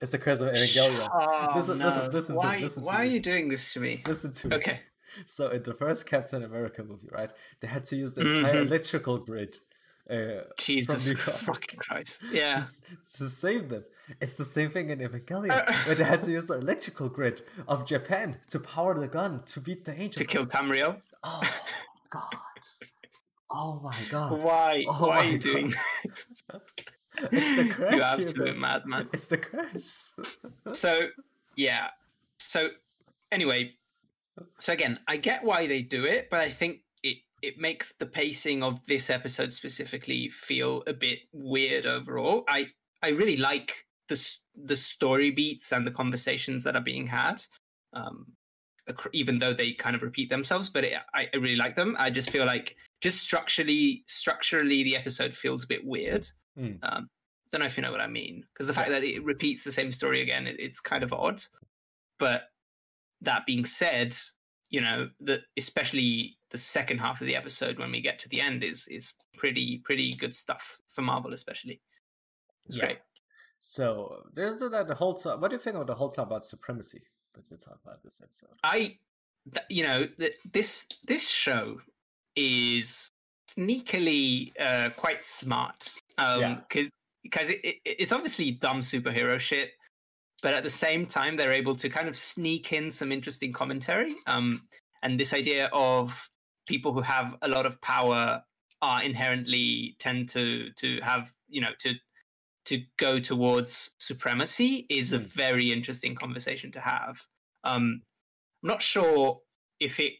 It's 0.00 0.12
the 0.12 0.18
curse 0.18 0.40
of 0.40 0.48
Evangelion. 0.48 1.08
Oh, 1.12 1.52
listen, 1.54 1.78
no. 1.78 1.86
listen, 1.86 2.10
listen 2.10 2.34
why, 2.36 2.56
to 2.56 2.62
listen. 2.62 2.82
Why 2.82 2.92
to 2.92 2.98
are 2.98 3.04
you 3.04 3.20
doing 3.20 3.48
this 3.48 3.72
to 3.74 3.80
me? 3.80 4.02
Listen 4.06 4.32
to 4.32 4.48
me. 4.48 4.56
Okay. 4.56 4.80
So 5.26 5.48
in 5.48 5.64
the 5.64 5.74
first 5.74 6.06
Captain 6.06 6.44
America 6.44 6.84
movie, 6.84 7.08
right, 7.10 7.32
they 7.58 7.66
had 7.66 7.82
to 7.86 7.96
use 7.96 8.12
the 8.12 8.20
entire 8.20 8.54
mm-hmm. 8.54 8.68
electrical 8.68 9.18
grid 9.18 9.58
uh, 10.10 10.42
Jesus 10.56 11.12
fucking 11.46 11.78
Christ. 11.78 12.18
Yeah. 12.32 12.62
To, 12.62 13.18
to, 13.18 13.24
save 13.28 13.68
them. 13.68 13.84
It's 14.20 14.34
the 14.34 14.44
same 14.44 14.70
thing 14.70 14.90
in 14.90 14.98
Evangelion, 14.98 15.86
where 15.86 15.94
they 15.94 16.04
had 16.04 16.22
to 16.22 16.30
use 16.30 16.46
the 16.46 16.54
electrical 16.54 17.08
grid 17.08 17.42
of 17.68 17.86
Japan 17.86 18.38
to 18.48 18.58
power 18.58 18.98
the 18.98 19.08
gun 19.08 19.42
to 19.46 19.60
beat 19.60 19.84
the 19.84 19.92
angel. 19.92 20.18
To 20.18 20.24
kill 20.24 20.46
Ramiel? 20.46 21.00
Oh, 21.22 21.42
God. 22.10 22.24
Oh, 23.50 23.80
my 23.82 23.96
God. 24.10 24.40
Why? 24.40 24.84
Oh, 24.88 25.08
Why 25.08 25.16
are 25.18 25.24
you 25.24 25.38
God. 25.38 25.42
doing 25.42 25.74
It's 27.32 27.56
the 27.56 27.68
curse. 27.70 27.94
You 27.94 28.02
absolute 28.02 28.56
madman. 28.56 29.08
It's 29.12 29.26
the 29.26 29.38
curse. 29.38 30.12
so, 30.72 31.08
yeah. 31.56 31.88
So, 32.38 32.68
anyway, 33.32 33.72
so 34.58 34.72
again, 34.72 35.00
I 35.08 35.16
get 35.16 35.44
why 35.44 35.66
they 35.66 35.82
do 35.82 36.04
it, 36.04 36.28
but 36.30 36.40
I 36.40 36.50
think 36.50 36.80
it 37.42 37.58
makes 37.58 37.92
the 37.98 38.06
pacing 38.06 38.62
of 38.62 38.84
this 38.86 39.10
episode 39.10 39.52
specifically 39.52 40.28
feel 40.28 40.82
a 40.86 40.92
bit 40.92 41.20
weird 41.32 41.86
overall. 41.86 42.44
I 42.48 42.68
I 43.02 43.08
really 43.08 43.36
like 43.36 43.86
the 44.08 44.30
the 44.54 44.76
story 44.76 45.30
beats 45.30 45.72
and 45.72 45.86
the 45.86 45.90
conversations 45.90 46.64
that 46.64 46.76
are 46.76 46.82
being 46.82 47.06
had, 47.06 47.44
um, 47.92 48.32
even 49.12 49.38
though 49.38 49.54
they 49.54 49.72
kind 49.72 49.96
of 49.96 50.02
repeat 50.02 50.28
themselves. 50.28 50.68
But 50.68 50.84
it, 50.84 50.94
I, 51.14 51.28
I 51.32 51.36
really 51.36 51.56
like 51.56 51.76
them. 51.76 51.96
I 51.98 52.10
just 52.10 52.30
feel 52.30 52.44
like 52.44 52.76
just 53.00 53.20
structurally 53.20 54.04
structurally 54.06 54.82
the 54.82 54.96
episode 54.96 55.34
feels 55.34 55.64
a 55.64 55.68
bit 55.68 55.84
weird. 55.84 56.28
Mm. 56.58 56.78
Um, 56.82 57.08
don't 57.50 57.60
know 57.60 57.66
if 57.66 57.76
you 57.76 57.82
know 57.82 57.90
what 57.90 58.00
I 58.00 58.06
mean 58.06 58.44
because 58.52 58.66
the 58.66 58.74
fact 58.74 58.90
that 58.90 59.02
it 59.02 59.24
repeats 59.24 59.64
the 59.64 59.72
same 59.72 59.92
story 59.92 60.22
again, 60.22 60.46
it, 60.46 60.56
it's 60.58 60.80
kind 60.80 61.02
of 61.02 61.12
odd. 61.12 61.42
But 62.18 62.42
that 63.22 63.46
being 63.46 63.64
said, 63.64 64.16
you 64.68 64.80
know 64.80 65.10
that 65.20 65.40
especially 65.56 66.38
the 66.50 66.58
second 66.58 66.98
half 66.98 67.20
of 67.20 67.26
the 67.26 67.36
episode 67.36 67.78
when 67.78 67.90
we 67.90 68.00
get 68.00 68.18
to 68.20 68.28
the 68.28 68.40
end 68.40 68.62
is 68.62 68.86
is 68.88 69.14
pretty 69.36 69.78
pretty 69.84 70.14
good 70.14 70.34
stuff 70.34 70.78
for 70.90 71.02
Marvel, 71.02 71.34
especially. 71.34 71.80
It's 72.66 72.76
yeah. 72.76 72.86
Great. 72.86 72.98
So 73.58 74.22
there's 74.32 74.60
that 74.60 74.88
the 74.88 74.94
whole 74.94 75.14
time. 75.14 75.40
What 75.40 75.50
do 75.50 75.56
you 75.56 75.62
think 75.62 75.76
of 75.76 75.86
the 75.86 75.94
whole 75.94 76.08
time 76.08 76.26
about 76.26 76.44
supremacy 76.44 77.02
that 77.34 77.48
they 77.48 77.56
talk 77.56 77.78
about 77.84 78.02
this 78.02 78.20
episode? 78.22 78.56
I, 78.64 78.98
you 79.68 79.82
know, 79.82 80.08
this 80.50 80.86
this 81.04 81.28
show 81.28 81.80
is 82.36 83.10
sneakily 83.56 84.52
uh, 84.60 84.90
quite 84.96 85.22
smart. 85.22 85.94
Um, 86.18 86.40
yeah. 86.40 86.54
Because 86.68 86.90
because 87.22 87.50
it, 87.50 87.60
it, 87.62 87.76
it's 87.84 88.12
obviously 88.12 88.50
dumb 88.50 88.80
superhero 88.80 89.38
shit, 89.38 89.70
but 90.42 90.54
at 90.54 90.62
the 90.62 90.70
same 90.70 91.06
time 91.06 91.36
they're 91.36 91.52
able 91.52 91.76
to 91.76 91.88
kind 91.88 92.08
of 92.08 92.16
sneak 92.16 92.72
in 92.72 92.90
some 92.90 93.12
interesting 93.12 93.52
commentary. 93.52 94.14
Um, 94.26 94.62
and 95.02 95.18
this 95.18 95.32
idea 95.32 95.68
of 95.72 96.30
people 96.66 96.92
who 96.92 97.00
have 97.00 97.36
a 97.42 97.48
lot 97.48 97.66
of 97.66 97.80
power 97.80 98.42
are 98.82 99.02
inherently 99.02 99.96
tend 99.98 100.28
to 100.30 100.70
to 100.76 101.00
have 101.02 101.30
you 101.48 101.60
know 101.60 101.72
to 101.80 101.94
to 102.66 102.82
go 102.98 103.18
towards 103.18 103.90
supremacy 103.98 104.86
is 104.88 105.12
a 105.12 105.18
hmm. 105.18 105.24
very 105.24 105.72
interesting 105.72 106.14
conversation 106.14 106.70
to 106.72 106.80
have. 106.80 107.22
Um, 107.64 108.02
I'm 108.62 108.68
not 108.68 108.82
sure 108.82 109.40
if 109.80 109.98
it 109.98 110.12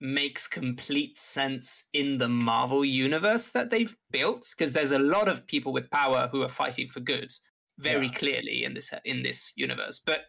makes 0.00 0.46
complete 0.46 1.18
sense 1.18 1.84
in 1.92 2.18
the 2.18 2.28
Marvel 2.28 2.84
universe 2.84 3.50
that 3.50 3.70
they've 3.70 3.96
built 4.10 4.46
because 4.56 4.72
there's 4.72 4.92
a 4.92 4.98
lot 4.98 5.28
of 5.28 5.46
people 5.46 5.72
with 5.72 5.90
power 5.90 6.28
who 6.30 6.42
are 6.42 6.48
fighting 6.48 6.88
for 6.88 7.00
good 7.00 7.32
very 7.78 8.06
yeah. 8.06 8.12
clearly 8.12 8.64
in 8.64 8.74
this 8.74 8.92
in 9.04 9.22
this 9.22 9.52
universe, 9.56 10.00
but 10.04 10.22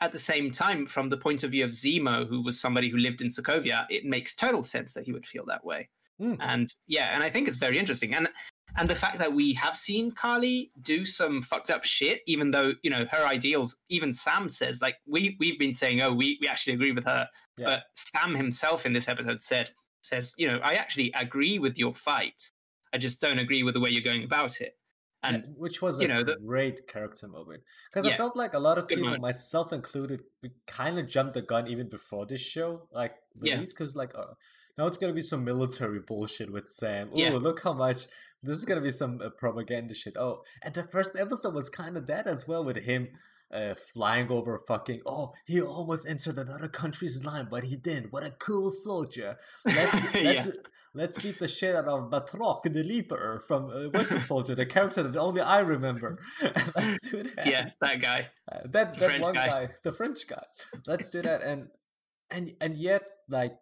at 0.00 0.12
the 0.12 0.18
same 0.18 0.50
time, 0.50 0.86
from 0.86 1.08
the 1.08 1.16
point 1.16 1.42
of 1.42 1.50
view 1.50 1.64
of 1.64 1.72
Zemo, 1.72 2.28
who 2.28 2.42
was 2.42 2.60
somebody 2.60 2.88
who 2.88 2.98
lived 2.98 3.20
in 3.20 3.28
Sokovia, 3.28 3.84
it 3.90 4.04
makes 4.04 4.34
total 4.34 4.62
sense 4.62 4.94
that 4.94 5.04
he 5.04 5.12
would 5.12 5.26
feel 5.26 5.44
that 5.46 5.64
way. 5.64 5.88
Mm. 6.20 6.36
And 6.40 6.74
yeah, 6.86 7.14
and 7.14 7.22
I 7.22 7.30
think 7.30 7.48
it's 7.48 7.56
very 7.56 7.78
interesting. 7.78 8.14
And 8.14 8.28
and 8.76 8.88
the 8.88 8.94
fact 8.94 9.18
that 9.18 9.32
we 9.32 9.54
have 9.54 9.76
seen 9.76 10.12
Karli 10.12 10.70
do 10.82 11.04
some 11.06 11.42
fucked 11.42 11.70
up 11.70 11.84
shit, 11.84 12.20
even 12.26 12.50
though 12.50 12.72
you 12.82 12.90
know 12.90 13.06
her 13.10 13.24
ideals. 13.24 13.76
Even 13.88 14.12
Sam 14.12 14.48
says 14.48 14.80
like 14.80 14.96
we 15.06 15.36
we've 15.38 15.58
been 15.58 15.74
saying, 15.74 16.00
oh, 16.00 16.12
we 16.12 16.38
we 16.40 16.48
actually 16.48 16.74
agree 16.74 16.92
with 16.92 17.04
her, 17.04 17.28
yeah. 17.56 17.66
but 17.66 17.82
Sam 17.94 18.34
himself 18.34 18.86
in 18.86 18.92
this 18.92 19.08
episode 19.08 19.42
said 19.42 19.72
says, 20.02 20.34
you 20.38 20.46
know, 20.46 20.58
I 20.62 20.74
actually 20.74 21.12
agree 21.14 21.58
with 21.58 21.78
your 21.78 21.94
fight. 21.94 22.50
I 22.94 22.98
just 22.98 23.20
don't 23.20 23.38
agree 23.38 23.62
with 23.62 23.74
the 23.74 23.80
way 23.80 23.90
you're 23.90 24.02
going 24.02 24.24
about 24.24 24.60
it 24.60 24.78
and 25.22 25.36
yeah, 25.36 25.52
which 25.56 25.82
was 25.82 25.98
a 25.98 26.02
you 26.02 26.08
know, 26.08 26.22
the, 26.22 26.36
great 26.44 26.86
character 26.86 27.26
moment 27.26 27.62
because 27.90 28.06
yeah, 28.06 28.14
I 28.14 28.16
felt 28.16 28.36
like 28.36 28.54
a 28.54 28.58
lot 28.58 28.78
of 28.78 28.86
people, 28.86 29.04
moment. 29.04 29.22
myself 29.22 29.72
included, 29.72 30.20
we 30.42 30.50
kind 30.66 30.98
of 30.98 31.08
jumped 31.08 31.34
the 31.34 31.42
gun 31.42 31.66
even 31.66 31.88
before 31.88 32.26
this 32.26 32.40
show 32.40 32.88
like 32.92 33.14
release 33.36 33.72
because 33.72 33.96
like 33.96 34.12
uh, 34.14 34.34
now 34.76 34.86
it's 34.86 34.96
gonna 34.96 35.12
be 35.12 35.22
some 35.22 35.44
military 35.44 36.00
bullshit 36.00 36.52
with 36.52 36.68
Sam. 36.68 37.10
Oh, 37.12 37.18
yeah. 37.18 37.30
look 37.30 37.62
how 37.62 37.72
much 37.72 38.06
this 38.42 38.58
is 38.58 38.64
gonna 38.64 38.80
be 38.80 38.92
some 38.92 39.20
uh, 39.24 39.30
propaganda 39.30 39.94
shit. 39.94 40.16
Oh, 40.16 40.42
and 40.62 40.74
the 40.74 40.84
first 40.84 41.16
episode 41.18 41.54
was 41.54 41.68
kind 41.68 41.96
of 41.96 42.06
that 42.06 42.26
as 42.26 42.46
well 42.46 42.64
with 42.64 42.76
him. 42.76 43.08
Uh, 43.50 43.74
flying 43.94 44.28
over 44.28 44.60
fucking 44.68 45.00
oh 45.06 45.32
he 45.46 45.58
almost 45.58 46.06
entered 46.06 46.38
another 46.38 46.68
country's 46.68 47.24
line 47.24 47.48
but 47.50 47.64
he 47.64 47.76
didn't 47.76 48.12
what 48.12 48.22
a 48.22 48.30
cool 48.32 48.70
soldier 48.70 49.38
let's 49.64 50.14
let's 50.14 50.48
let's 50.94 51.22
beat 51.22 51.38
the 51.38 51.48
shit 51.48 51.74
out 51.74 51.86
of 51.86 52.10
Batroc 52.10 52.62
the 52.64 52.82
Leaper 52.82 53.42
from 53.46 53.70
uh, 53.70 53.98
a 53.98 54.18
Soldier, 54.18 54.54
the 54.54 54.66
character 54.66 55.02
that 55.02 55.16
only 55.16 55.40
I 55.40 55.60
remember. 55.60 56.18
let's 56.76 57.00
do 57.08 57.22
that. 57.22 57.46
Yeah, 57.46 57.70
that 57.80 58.02
guy. 58.02 58.28
Uh, 58.50 58.60
that 58.64 58.98
that 58.98 58.98
French 58.98 59.22
one 59.22 59.34
guy. 59.34 59.46
guy, 59.46 59.68
the 59.84 59.92
French 59.92 60.26
guy. 60.28 60.42
Let's 60.86 61.10
do 61.10 61.22
that, 61.22 61.42
and 61.42 61.68
and 62.30 62.52
and 62.60 62.76
yet, 62.76 63.02
like 63.28 63.56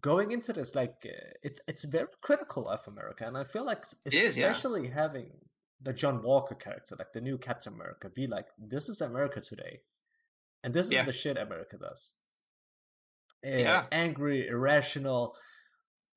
going 0.00 0.30
into 0.32 0.52
this, 0.52 0.74
like 0.74 1.06
uh, 1.06 1.30
it's 1.42 1.60
it's 1.66 1.84
very 1.84 2.06
critical 2.20 2.68
of 2.68 2.86
America, 2.86 3.26
and 3.26 3.36
I 3.36 3.44
feel 3.44 3.64
like 3.64 3.84
especially 4.06 4.82
is, 4.82 4.88
yeah. 4.88 4.94
having 4.94 5.30
the 5.80 5.92
John 5.92 6.22
Walker 6.22 6.54
character, 6.54 6.96
like 6.98 7.12
the 7.12 7.20
new 7.20 7.38
Captain 7.38 7.72
America, 7.72 8.08
be 8.08 8.26
like, 8.26 8.46
this 8.58 8.88
is 8.88 9.00
America 9.00 9.40
today, 9.40 9.80
and 10.62 10.74
this 10.74 10.86
is 10.86 10.92
yeah. 10.92 11.02
the 11.04 11.12
shit 11.12 11.36
America 11.36 11.76
does. 11.78 12.12
Uh, 13.46 13.50
yeah, 13.50 13.86
angry, 13.92 14.48
irrational, 14.48 15.34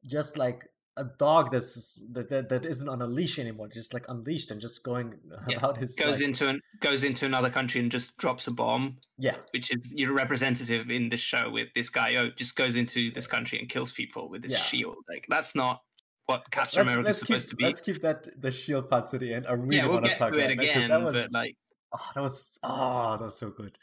just 0.05 0.37
like 0.37 0.67
a 0.97 1.05
dog 1.05 1.51
that's 1.51 2.05
that, 2.11 2.29
that, 2.29 2.49
that 2.49 2.65
isn't 2.65 2.89
on 2.89 3.01
a 3.01 3.07
leash 3.07 3.39
anymore, 3.39 3.67
just 3.67 3.93
like 3.93 4.05
unleashed 4.09 4.51
and 4.51 4.59
just 4.59 4.83
going 4.83 5.13
yeah. 5.47 5.57
about 5.57 5.77
his 5.77 5.95
goes 5.95 6.19
like... 6.19 6.29
into 6.29 6.47
an 6.47 6.61
goes 6.81 7.03
into 7.03 7.25
another 7.25 7.49
country 7.49 7.79
and 7.79 7.91
just 7.91 8.17
drops 8.17 8.47
a 8.47 8.51
bomb. 8.51 8.97
Yeah, 9.17 9.35
which 9.53 9.71
is 9.71 9.93
your 9.95 10.13
representative 10.13 10.89
in 10.89 11.09
this 11.09 11.21
show 11.21 11.49
with 11.49 11.69
this 11.75 11.89
guy. 11.89 12.15
Oh, 12.15 12.29
just 12.35 12.55
goes 12.55 12.75
into 12.75 13.11
this 13.11 13.27
country 13.27 13.59
and 13.59 13.69
kills 13.69 13.91
people 13.91 14.29
with 14.29 14.43
his 14.43 14.53
yeah. 14.53 14.59
shield. 14.59 14.97
Like 15.07 15.25
that's 15.29 15.55
not 15.55 15.81
what 16.25 16.43
Captain 16.51 16.81
America 16.81 17.09
is 17.09 17.17
supposed 17.17 17.47
keep, 17.47 17.49
to 17.51 17.55
be. 17.55 17.63
Let's 17.63 17.81
keep 17.81 18.01
that 18.01 18.27
the 18.39 18.51
shield 18.51 18.89
part 18.89 19.07
to 19.07 19.17
the 19.17 19.33
end. 19.33 19.47
I 19.47 19.53
really 19.53 19.77
yeah, 19.77 19.85
we'll 19.85 19.93
want 19.93 20.05
to 20.05 20.15
talk 20.15 20.33
about 20.33 20.51
it 20.51 20.59
again. 20.59 20.89
That 20.89 21.01
was, 21.01 21.15
but 21.15 21.31
like, 21.31 21.55
oh, 21.93 22.09
that 22.15 22.21
was 22.21 22.59
oh, 22.63 23.17
that 23.17 23.25
was 23.25 23.37
so 23.37 23.49
good. 23.49 23.77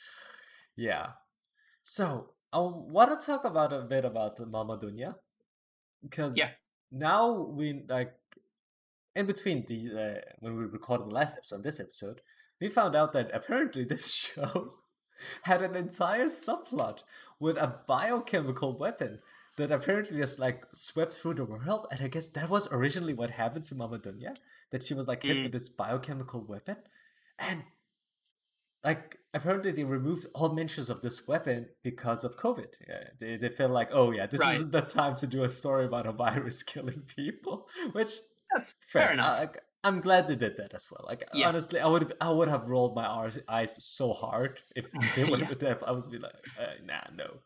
Yeah. 0.76 1.06
So 1.84 2.34
I 2.52 2.58
want 2.58 3.18
to 3.18 3.26
talk 3.26 3.44
about 3.44 3.72
a 3.72 3.80
bit 3.80 4.04
about 4.04 4.38
Mama 4.50 4.78
Donya 4.78 5.14
because 6.02 6.36
yeah 6.36 6.50
now 6.90 7.32
we 7.32 7.82
like 7.88 8.14
in 9.14 9.26
between 9.26 9.64
the 9.66 9.90
uh, 9.92 10.20
when 10.40 10.56
we 10.56 10.64
recorded 10.64 11.08
the 11.08 11.14
last 11.14 11.36
episode, 11.36 11.62
this 11.62 11.80
episode, 11.80 12.20
we 12.60 12.68
found 12.68 12.94
out 12.94 13.12
that 13.12 13.30
apparently 13.34 13.84
this 13.84 14.10
show 14.12 14.74
had 15.42 15.62
an 15.62 15.74
entire 15.74 16.26
subplot 16.26 17.00
with 17.40 17.56
a 17.56 17.74
biochemical 17.86 18.78
weapon 18.78 19.18
that 19.56 19.72
apparently 19.72 20.18
just 20.18 20.38
like 20.38 20.64
swept 20.72 21.12
through 21.12 21.34
the 21.34 21.44
world. 21.44 21.86
And 21.90 22.00
I 22.00 22.08
guess 22.08 22.28
that 22.28 22.48
was 22.48 22.68
originally 22.70 23.12
what 23.12 23.30
happened 23.30 23.64
to 23.66 23.74
Mama 23.74 23.98
Donya, 23.98 24.36
that 24.70 24.84
she 24.84 24.94
was 24.94 25.08
like 25.08 25.24
hit 25.24 25.36
mm. 25.36 25.42
with 25.44 25.52
this 25.52 25.68
biochemical 25.68 26.44
weapon. 26.44 26.76
And 27.38 27.64
like 28.84 29.17
apparently 29.34 29.72
they 29.72 29.84
removed 29.84 30.26
all 30.34 30.50
mentions 30.50 30.90
of 30.90 31.02
this 31.02 31.26
weapon 31.26 31.66
because 31.82 32.24
of 32.24 32.36
COVID. 32.36 32.74
Yeah, 32.88 33.04
they 33.20 33.36
they 33.36 33.48
feel 33.48 33.68
like, 33.68 33.90
oh 33.92 34.10
yeah, 34.10 34.26
this 34.26 34.40
right. 34.40 34.54
isn't 34.54 34.72
the 34.72 34.80
time 34.82 35.16
to 35.16 35.26
do 35.26 35.44
a 35.44 35.48
story 35.48 35.86
about 35.86 36.06
a 36.06 36.12
virus 36.12 36.62
killing 36.72 37.02
people. 37.16 37.68
Which 37.92 38.10
that's 38.52 38.74
fair, 38.86 39.02
fair 39.02 39.12
enough. 39.12 39.50
I, 39.84 39.88
am 39.88 40.00
glad 40.00 40.28
they 40.28 40.36
did 40.36 40.56
that 40.56 40.74
as 40.74 40.90
well. 40.90 41.04
Like 41.06 41.24
yeah. 41.32 41.48
honestly, 41.48 41.80
I 41.80 41.86
would 41.86 42.14
I 42.20 42.30
would 42.30 42.48
have 42.48 42.68
rolled 42.68 42.94
my 42.94 43.30
eyes 43.48 43.84
so 43.84 44.12
hard 44.12 44.60
if 44.74 44.90
they 45.16 45.24
would 45.24 45.62
have. 45.62 45.82
I 45.82 45.92
was 45.92 46.06
be 46.06 46.18
like, 46.18 46.32
uh, 46.58 46.84
nah, 46.84 47.04
no. 47.14 47.38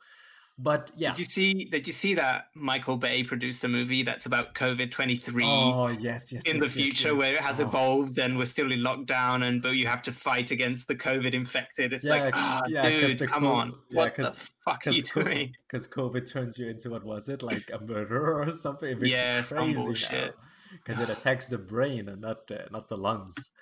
But 0.59 0.91
yeah, 0.97 1.11
did 1.11 1.19
you 1.19 1.25
see? 1.25 1.65
Did 1.65 1.87
you 1.87 1.93
see 1.93 2.15
that 2.15 2.49
Michael 2.55 2.97
Bay 2.97 3.25
produced 3.25 3.65
a 3.65 3.69
movie 3.69 4.03
that's 4.03 4.27
about 4.27 4.55
COVID 4.55 4.91
twenty 4.91 5.17
three? 5.17 5.45
Oh 5.47 5.89
yes, 5.89 6.31
yes. 6.31 6.45
In 6.47 6.57
yes, 6.57 6.67
the 6.67 6.71
future, 6.71 7.09
yes, 7.09 7.15
yes. 7.15 7.15
where 7.15 7.35
it 7.35 7.41
has 7.41 7.61
oh. 7.61 7.65
evolved 7.65 8.19
and 8.19 8.37
we're 8.37 8.45
still 8.45 8.71
in 8.71 8.81
lockdown, 8.81 9.45
and 9.47 9.63
but 9.63 9.71
you 9.71 9.87
have 9.87 10.03
to 10.03 10.13
fight 10.13 10.51
against 10.51 10.89
the 10.89 10.95
COVID 10.95 11.33
infected. 11.33 11.93
It's 11.95 12.05
yeah, 12.05 12.11
like, 12.11 12.35
ah, 12.37 12.63
yeah, 12.69 12.83
dude, 12.83 13.27
come 13.27 13.45
COVID, 13.45 13.55
on, 13.55 13.75
yeah, 13.89 13.97
what 13.97 14.17
the 14.17 14.37
fuck 14.65 14.87
are 14.87 14.91
you 14.91 15.03
doing? 15.03 15.55
Because 15.67 15.89
COVID 15.89 16.31
turns 16.31 16.59
you 16.59 16.69
into 16.69 16.91
what 16.91 17.03
was 17.03 17.31
it, 17.31 17.43
like 17.43 17.71
a 17.73 17.83
murderer 17.83 18.43
or 18.43 18.51
something? 18.51 18.99
yeah, 19.01 19.41
some 19.41 19.73
bullshit. 19.73 20.35
Because 20.73 20.99
it 20.99 21.09
attacks 21.09 21.49
the 21.49 21.57
brain 21.57 22.11
and 22.11 22.21
not 22.21 22.51
uh, 22.51 22.65
not 22.71 22.91
the 22.91 22.99
lungs. 22.99 23.53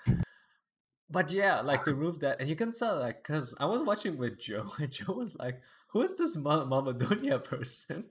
But 1.11 1.31
yeah, 1.31 1.61
like 1.61 1.83
to 1.83 1.93
remove 1.95 2.19
that, 2.21 2.39
and 2.39 2.49
you 2.49 2.55
can 2.55 2.71
tell, 2.71 2.99
like, 2.99 3.23
because 3.23 3.53
I 3.59 3.65
was 3.65 3.81
watching 3.83 4.17
with 4.17 4.39
Joe, 4.39 4.71
and 4.79 4.91
Joe 4.91 5.13
was 5.13 5.35
like 5.35 5.61
who 5.91 6.01
is 6.01 6.17
this 6.17 6.35
Ma- 6.35 6.65
Mama 6.65 6.93
Donya 6.93 7.43
person? 7.43 8.05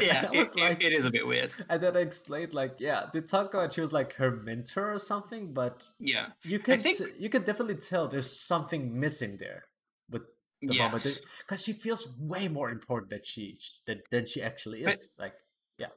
Yeah, 0.00 0.28
it, 0.32 0.48
like, 0.56 0.82
it 0.82 0.92
is 0.92 1.04
a 1.04 1.10
bit 1.10 1.26
weird. 1.26 1.54
And 1.68 1.80
then 1.80 1.96
I 1.96 2.00
explained, 2.00 2.52
like, 2.52 2.76
yeah, 2.78 3.06
they 3.12 3.20
talk 3.20 3.54
about 3.54 3.72
she 3.72 3.80
was 3.80 3.92
like 3.92 4.14
her 4.14 4.32
mentor 4.32 4.92
or 4.92 4.98
something, 4.98 5.52
but 5.52 5.84
yeah, 6.00 6.28
you 6.42 6.58
can 6.58 6.82
think... 6.82 6.98
you 7.18 7.28
can 7.28 7.42
definitely 7.42 7.76
tell 7.76 8.08
there's 8.08 8.30
something 8.30 8.98
missing 8.98 9.36
there 9.38 9.64
with 10.10 10.22
the 10.60 10.74
yes. 10.74 10.78
Mama 10.78 10.96
Donya 10.96 11.20
because 11.38 11.62
she 11.62 11.72
feels 11.72 12.08
way 12.18 12.48
more 12.48 12.70
important 12.70 13.10
than 13.10 13.20
she 13.22 13.60
than, 13.86 14.02
than 14.10 14.26
she 14.26 14.42
actually 14.42 14.82
is. 14.82 15.10
But, 15.16 15.22
like, 15.22 15.34
yeah, 15.78 15.94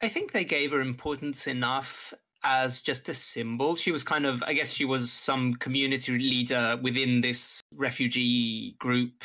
I 0.00 0.08
think 0.08 0.32
they 0.32 0.44
gave 0.44 0.70
her 0.70 0.80
importance 0.80 1.46
enough 1.46 2.14
as 2.42 2.80
just 2.80 3.10
a 3.10 3.14
symbol. 3.14 3.76
She 3.76 3.92
was 3.92 4.04
kind 4.04 4.24
of, 4.24 4.42
I 4.42 4.54
guess, 4.54 4.72
she 4.72 4.86
was 4.86 5.12
some 5.12 5.54
community 5.56 6.18
leader 6.18 6.78
within 6.82 7.20
this 7.20 7.60
refugee 7.74 8.74
group 8.78 9.22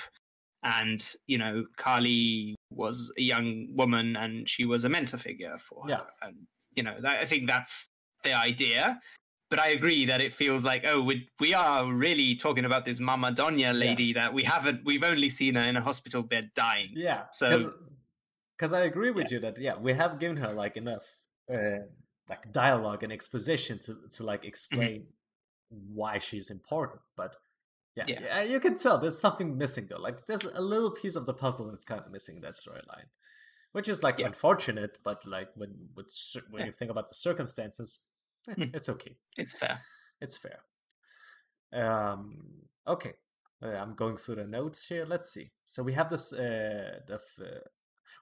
and 0.64 1.16
you 1.28 1.38
know 1.38 1.66
Karli 1.78 2.56
was 2.72 3.12
a 3.18 3.22
young 3.22 3.68
woman 3.76 4.16
and 4.16 4.50
she 4.50 4.66
was 4.66 4.84
a 4.84 4.90
mentor 4.90 5.18
figure 5.18 5.58
for 5.58 5.84
her. 5.84 5.90
Yeah. 5.90 6.02
And 6.22 6.48
you 6.76 6.84
know, 6.84 6.96
that, 7.02 7.20
I 7.22 7.26
think 7.26 7.48
that's 7.48 7.88
the 8.24 8.34
idea. 8.34 9.00
But 9.50 9.60
I 9.60 9.70
agree 9.70 10.06
that 10.06 10.20
it 10.20 10.36
feels 10.36 10.66
like 10.66 10.84
oh 10.86 11.02
we 11.02 11.30
we 11.40 11.54
are 11.54 11.92
really 11.92 12.36
talking 12.36 12.66
about 12.66 12.86
this 12.86 13.00
Mama 13.00 13.32
Donya 13.32 13.78
lady 13.78 14.06
yeah. 14.06 14.22
that 14.22 14.34
we 14.34 14.44
haven't 14.44 14.82
we've 14.86 15.04
only 15.04 15.30
seen 15.30 15.56
her 15.56 15.68
in 15.68 15.78
a 15.78 15.82
hospital 15.82 16.22
bed 16.22 16.52
dying. 16.54 16.90
Yeah. 16.94 17.24
So 17.32 17.74
because 18.58 18.74
I 18.74 18.82
agree 18.82 19.12
with 19.12 19.32
yeah. 19.32 19.36
you 19.36 19.40
that 19.42 19.58
yeah 19.58 19.78
we 19.78 19.94
have 19.94 20.20
given 20.20 20.38
her 20.38 20.52
like 20.52 20.76
enough 20.76 21.16
uh, 21.54 21.86
like 22.30 22.52
dialogue 22.52 23.04
and 23.04 23.14
exposition 23.14 23.80
to 23.80 23.96
to 24.12 24.24
like 24.24 24.42
mm-hmm. 24.42 24.50
explain 24.50 25.02
mm-hmm. 25.74 25.96
why 25.96 26.20
she's 26.20 26.50
important, 26.50 27.00
but 27.16 27.36
yeah, 27.98 28.04
yeah, 28.08 28.20
yeah, 28.22 28.42
you 28.44 28.60
can 28.60 28.78
tell 28.78 28.98
there's 28.98 29.20
something 29.20 29.58
missing 29.58 29.88
though. 29.90 30.00
Like 30.00 30.26
there's 30.28 30.44
a 30.44 30.62
little 30.62 30.92
piece 30.92 31.16
of 31.16 31.26
the 31.26 31.34
puzzle 31.34 31.70
that's 31.70 31.84
kind 31.84 32.02
of 32.04 32.12
missing 32.12 32.36
in 32.36 32.42
that 32.44 32.54
storyline, 32.54 33.10
which 33.72 33.90
is 33.90 34.04
like 34.04 34.20
yeah. 34.20 34.28
unfortunate. 34.28 35.00
But 35.04 35.26
like 35.26 35.50
when 35.56 35.90
when, 35.94 36.06
when 36.52 36.66
you 36.66 36.72
think 36.72 36.92
about 36.92 37.08
the 37.08 37.16
circumstances, 37.16 38.00
eh, 38.50 38.54
mm. 38.58 38.76
it's 38.76 38.90
okay. 38.90 39.16
It's 39.38 39.54
fair. 39.54 39.82
It's 40.22 40.38
fair. 40.38 40.60
Um. 41.74 42.68
Okay. 42.88 43.14
I'm 43.62 43.96
going 43.96 44.18
through 44.18 44.36
the 44.36 44.46
notes 44.46 44.86
here. 44.86 45.06
Let's 45.08 45.32
see. 45.32 45.52
So 45.66 45.82
we 45.82 45.94
have 45.94 46.10
this. 46.10 46.32
Uh, 46.32 47.00
the 47.08 47.16
uh, 47.16 47.60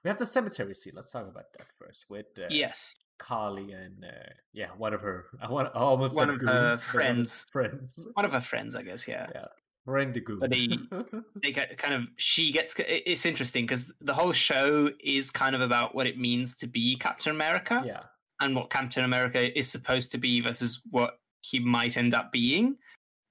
we 0.02 0.08
have 0.08 0.18
the 0.18 0.26
cemetery 0.26 0.74
scene. 0.74 0.94
Let's 0.96 1.10
talk 1.10 1.28
about 1.28 1.52
that 1.58 1.66
first. 1.78 2.06
With 2.08 2.26
uh, 2.38 2.46
yes, 2.48 2.96
Karli 3.18 3.72
and 3.72 4.04
uh, 4.04 4.30
yeah, 4.52 4.68
one 4.78 4.94
of 4.94 5.02
her. 5.02 5.26
I 5.40 5.50
want 5.50 5.68
I 5.74 5.80
almost 5.80 6.16
one 6.16 6.30
of 6.30 6.40
her 6.40 6.76
friends. 6.76 7.44
Friends. 7.52 8.08
One 8.14 8.24
of 8.24 8.32
her 8.32 8.40
friends, 8.40 8.74
I 8.74 8.82
guess. 8.82 9.06
Yeah. 9.06 9.26
Yeah. 9.34 9.46
Rendigoon. 9.86 10.40
But 10.40 10.50
they, 10.50 10.68
they 11.42 11.52
kind 11.52 11.94
of, 11.94 12.02
she 12.16 12.52
gets, 12.52 12.74
it's 12.78 13.26
interesting 13.26 13.64
because 13.64 13.92
the 14.00 14.14
whole 14.14 14.32
show 14.32 14.90
is 15.02 15.30
kind 15.30 15.54
of 15.54 15.60
about 15.60 15.94
what 15.94 16.06
it 16.06 16.18
means 16.18 16.56
to 16.56 16.66
be 16.66 16.96
Captain 16.96 17.32
America. 17.32 17.82
Yeah. 17.86 18.02
And 18.40 18.54
what 18.54 18.68
Captain 18.68 19.04
America 19.04 19.56
is 19.58 19.70
supposed 19.70 20.10
to 20.12 20.18
be 20.18 20.42
versus 20.42 20.82
what 20.90 21.18
he 21.40 21.58
might 21.58 21.96
end 21.96 22.12
up 22.12 22.32
being. 22.32 22.76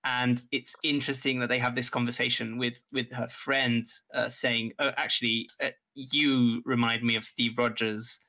And 0.03 0.41
it's 0.51 0.75
interesting 0.83 1.39
that 1.39 1.49
they 1.49 1.59
have 1.59 1.75
this 1.75 1.89
conversation 1.89 2.57
with 2.57 2.75
with 2.91 3.11
her 3.11 3.27
friend, 3.27 3.85
uh, 4.13 4.29
saying, 4.29 4.73
oh, 4.79 4.91
"Actually, 4.97 5.49
uh, 5.61 5.69
you 5.95 6.61
remind 6.65 7.03
me 7.03 7.15
of 7.15 7.25
Steve 7.25 7.57
Rogers 7.57 8.19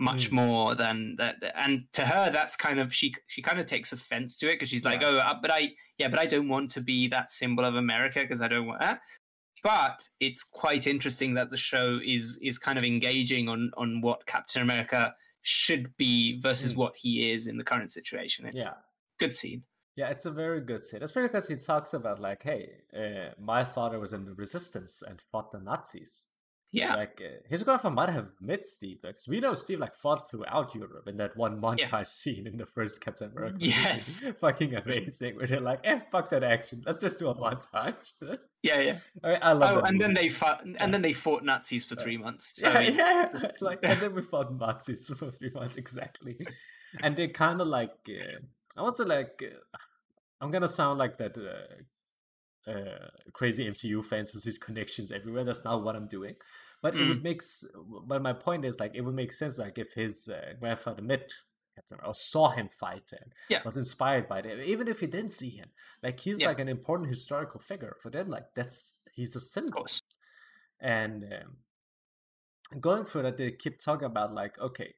much 0.00 0.30
mm. 0.30 0.32
more 0.32 0.74
than 0.74 1.14
that 1.16 1.36
and 1.56 1.84
to 1.92 2.06
her 2.06 2.30
that's 2.32 2.56
kind 2.56 2.80
of 2.80 2.92
she 2.92 3.14
she 3.26 3.42
kind 3.42 3.60
of 3.60 3.66
takes 3.66 3.92
offense 3.92 4.36
to 4.36 4.48
it 4.48 4.54
because 4.54 4.68
she's 4.68 4.84
like 4.84 5.02
yeah. 5.02 5.08
oh 5.08 5.16
uh, 5.18 5.34
but 5.40 5.50
i 5.50 5.68
yeah 5.98 6.08
but 6.08 6.18
i 6.18 6.24
don't 6.24 6.48
want 6.48 6.70
to 6.70 6.80
be 6.80 7.06
that 7.06 7.30
symbol 7.30 7.64
of 7.66 7.74
america 7.74 8.20
because 8.20 8.40
i 8.40 8.48
don't 8.48 8.66
want 8.66 8.80
that 8.80 9.00
but 9.62 10.08
it's 10.18 10.42
quite 10.42 10.86
interesting 10.86 11.34
that 11.34 11.50
the 11.50 11.56
show 11.56 12.00
is 12.04 12.38
is 12.40 12.58
kind 12.58 12.78
of 12.78 12.84
engaging 12.84 13.46
on 13.46 13.70
on 13.76 14.00
what 14.00 14.24
captain 14.24 14.62
america 14.62 15.14
should 15.42 15.94
be 15.98 16.40
versus 16.40 16.72
mm. 16.72 16.76
what 16.76 16.94
he 16.96 17.30
is 17.30 17.46
in 17.46 17.58
the 17.58 17.64
current 17.64 17.92
situation 17.92 18.46
it's 18.46 18.56
yeah 18.56 18.72
good 19.18 19.34
scene 19.34 19.62
yeah, 19.96 20.08
it's 20.08 20.24
a 20.24 20.30
very 20.30 20.62
good 20.62 20.86
scene, 20.86 21.02
especially 21.02 21.28
because 21.28 21.48
he 21.48 21.56
talks 21.56 21.92
about 21.92 22.20
like, 22.20 22.42
"Hey, 22.42 22.70
uh, 22.96 23.34
my 23.38 23.64
father 23.64 23.98
was 23.98 24.14
in 24.14 24.24
the 24.24 24.32
resistance 24.32 25.02
and 25.06 25.20
fought 25.20 25.52
the 25.52 25.58
Nazis, 25.58 26.28
yeah, 26.72 26.94
like 26.94 27.20
uh, 27.24 27.42
his 27.48 27.64
grandfather 27.64 27.94
might 27.94 28.10
have 28.10 28.28
met 28.40 28.64
Steve 28.64 28.98
because 29.02 29.26
we 29.26 29.40
know 29.40 29.54
Steve 29.54 29.80
like 29.80 29.94
fought 29.94 30.30
throughout 30.30 30.72
Europe 30.72 31.08
in 31.08 31.16
that 31.16 31.36
one 31.36 31.60
montage 31.60 31.90
yeah. 31.90 32.02
scene 32.04 32.46
in 32.46 32.56
the 32.58 32.66
first 32.66 33.00
Captain 33.00 33.32
America. 33.32 33.56
Yes, 33.58 34.22
fucking 34.40 34.76
amazing. 34.76 35.36
Where 35.36 35.48
they're 35.48 35.60
like, 35.60 35.80
"Eh, 35.82 35.98
fuck 36.12 36.30
that 36.30 36.44
action. 36.44 36.82
Let's 36.86 37.00
just 37.00 37.18
do 37.18 37.28
a 37.28 37.34
montage." 37.34 38.12
yeah, 38.62 38.80
yeah. 38.80 38.98
I, 39.24 39.34
I 39.34 39.52
love. 39.52 39.78
Oh, 39.78 39.80
and 39.80 39.98
movie. 39.98 39.98
then 39.98 40.14
they 40.14 40.28
fought, 40.28 40.64
and 40.64 40.76
yeah. 40.78 40.86
then 40.86 41.02
they 41.02 41.12
fought 41.12 41.44
Nazis 41.44 41.84
for 41.84 41.96
three 41.96 42.16
months. 42.16 42.52
So. 42.54 42.68
Yeah, 42.68 42.80
yeah. 42.80 43.48
like, 43.60 43.80
and 43.82 44.00
then 44.00 44.14
we 44.14 44.22
fought 44.22 44.56
Nazis 44.56 45.08
for 45.08 45.32
three 45.32 45.50
months 45.50 45.76
exactly. 45.76 46.38
and 47.02 47.16
they 47.16 47.28
kind 47.28 47.60
of 47.60 47.66
like, 47.66 47.94
uh, 48.08 48.38
I 48.76 48.82
want 48.82 48.96
to 48.96 49.04
like, 49.04 49.42
uh, 49.44 49.78
I'm 50.40 50.52
gonna 50.52 50.68
sound 50.68 51.00
like 51.00 51.18
that. 51.18 51.36
Uh, 52.66 53.08
crazy 53.32 53.68
MCU 53.68 54.04
fans 54.04 54.34
with 54.34 54.44
these 54.44 54.58
connections 54.58 55.10
everywhere. 55.10 55.44
That's 55.44 55.64
not 55.64 55.82
what 55.82 55.96
I'm 55.96 56.08
doing. 56.08 56.36
But 56.82 56.94
mm. 56.94 57.00
it 57.00 57.08
would 57.08 57.22
make. 57.22 57.42
But 58.06 58.22
my 58.22 58.32
point 58.32 58.64
is 58.64 58.78
like 58.78 58.92
it 58.94 59.00
would 59.00 59.14
make 59.14 59.32
sense 59.32 59.58
like 59.58 59.78
if 59.78 59.94
his 59.94 60.28
uh, 60.28 60.54
grandfather 60.60 61.02
met 61.02 61.32
Captain 61.74 61.98
or 62.04 62.14
saw 62.14 62.50
him 62.50 62.68
fight 62.68 63.04
and 63.12 63.32
yeah. 63.48 63.60
was 63.64 63.76
inspired 63.76 64.28
by 64.28 64.40
it, 64.40 64.64
even 64.64 64.88
if 64.88 65.00
he 65.00 65.06
didn't 65.06 65.32
see 65.32 65.50
him. 65.50 65.68
Like 66.02 66.20
he's 66.20 66.40
yeah. 66.40 66.48
like 66.48 66.60
an 66.60 66.68
important 66.68 67.08
historical 67.08 67.60
figure 67.60 67.96
for 68.02 68.10
them. 68.10 68.28
Like 68.28 68.46
that's 68.54 68.92
he's 69.12 69.34
a 69.36 69.40
symbol. 69.40 69.86
And 70.80 71.24
um, 71.24 72.80
going 72.80 73.04
through 73.04 73.22
that, 73.22 73.36
they 73.36 73.52
keep 73.52 73.78
talking 73.78 74.06
about 74.06 74.34
like 74.34 74.58
okay, 74.58 74.94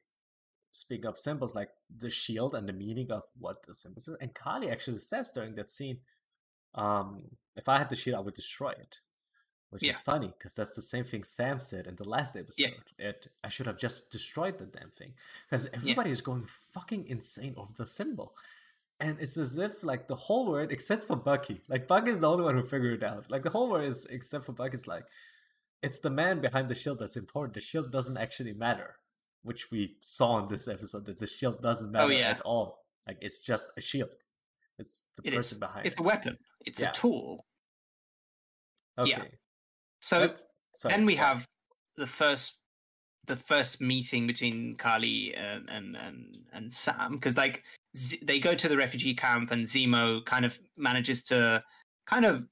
speaking 0.71 1.05
of 1.05 1.17
symbols, 1.17 1.55
like 1.55 1.69
the 1.95 2.09
shield 2.09 2.55
and 2.55 2.67
the 2.67 2.73
meaning 2.73 3.11
of 3.11 3.23
what 3.37 3.65
the 3.65 3.73
symbols 3.73 4.07
is. 4.07 4.17
And 4.19 4.33
Karli 4.33 4.69
actually 4.69 4.99
says 4.99 5.31
during 5.33 5.55
that 5.55 5.71
scene, 5.71 5.99
um, 6.75 7.23
if 7.55 7.69
I 7.69 7.77
had 7.77 7.89
the 7.89 7.95
shield, 7.95 8.17
I 8.17 8.21
would 8.21 8.33
destroy 8.33 8.71
it 8.71 8.99
which 9.73 9.81
yeah. 9.81 9.89
is 9.89 9.99
funny 9.99 10.31
because 10.37 10.53
that's 10.53 10.73
the 10.73 10.83
same 10.83 11.03
thing 11.03 11.23
Sam 11.23 11.59
said 11.59 11.87
in 11.87 11.95
the 11.95 12.07
last 12.07 12.35
episode. 12.35 12.75
Yeah. 12.99 13.07
It, 13.07 13.31
I 13.43 13.49
should 13.49 13.65
have 13.65 13.79
just 13.79 14.11
destroyed 14.11 14.59
the 14.59 14.65
damn 14.65 14.91
thing 14.91 15.13
because 15.49 15.67
everybody 15.73 16.11
yeah. 16.11 16.13
is 16.13 16.21
going 16.21 16.45
fucking 16.73 17.07
insane 17.07 17.55
over 17.57 17.71
the 17.75 17.87
symbol. 17.87 18.35
And 18.99 19.17
it's 19.19 19.35
as 19.35 19.57
if 19.57 19.83
like 19.83 20.07
the 20.07 20.15
whole 20.15 20.45
world, 20.45 20.71
except 20.71 21.05
for 21.07 21.15
Bucky, 21.15 21.61
like 21.67 21.87
Bucky 21.87 22.11
is 22.11 22.19
the 22.19 22.29
only 22.29 22.43
one 22.43 22.55
who 22.55 22.61
figured 22.61 23.01
it 23.01 23.03
out. 23.03 23.31
Like 23.31 23.41
the 23.41 23.49
whole 23.49 23.67
world 23.67 23.85
is, 23.85 24.05
except 24.11 24.45
for 24.45 24.51
Bucky, 24.51 24.75
is 24.75 24.85
like 24.85 25.05
it's 25.81 26.01
the 26.01 26.11
man 26.11 26.39
behind 26.39 26.69
the 26.69 26.75
shield 26.75 26.99
that's 26.99 27.17
important. 27.17 27.55
The 27.55 27.61
shield 27.61 27.91
doesn't 27.91 28.17
actually 28.17 28.53
matter, 28.53 28.97
which 29.41 29.71
we 29.71 29.95
saw 30.01 30.37
in 30.37 30.49
this 30.49 30.67
episode 30.67 31.07
that 31.07 31.17
the 31.17 31.25
shield 31.25 31.63
doesn't 31.63 31.89
oh, 31.89 31.91
matter 31.93 32.13
oh, 32.13 32.15
yeah. 32.15 32.29
at 32.29 32.41
all. 32.41 32.85
Like 33.07 33.17
it's 33.21 33.41
just 33.41 33.71
a 33.75 33.81
shield. 33.81 34.13
It's 34.83 35.07
the 35.17 35.29
it 35.29 35.35
person 35.35 35.55
is. 35.55 35.59
behind. 35.59 35.85
It's 35.85 35.95
it. 35.95 35.99
a 35.99 36.03
weapon. 36.03 36.37
It's 36.65 36.81
a 36.81 36.91
tool. 36.91 37.45
Okay. 38.99 39.09
Yeah. 39.09 39.23
So 39.99 40.29
then 40.83 41.05
we 41.05 41.15
have 41.15 41.45
the 41.97 42.07
first 42.07 42.59
the 43.25 43.37
first 43.37 43.79
meeting 43.79 44.27
between 44.27 44.75
Karli 44.75 45.33
and 45.35 45.69
and 45.69 45.95
and, 45.95 46.35
and 46.51 46.73
Sam 46.73 47.13
because 47.13 47.37
like 47.37 47.63
Z- 47.95 48.19
they 48.23 48.39
go 48.39 48.53
to 48.53 48.67
the 48.67 48.77
refugee 48.77 49.13
camp 49.13 49.51
and 49.51 49.65
Zemo 49.65 50.25
kind 50.25 50.45
of 50.45 50.59
manages 50.77 51.23
to 51.23 51.63
kind 52.05 52.25
of 52.25 52.45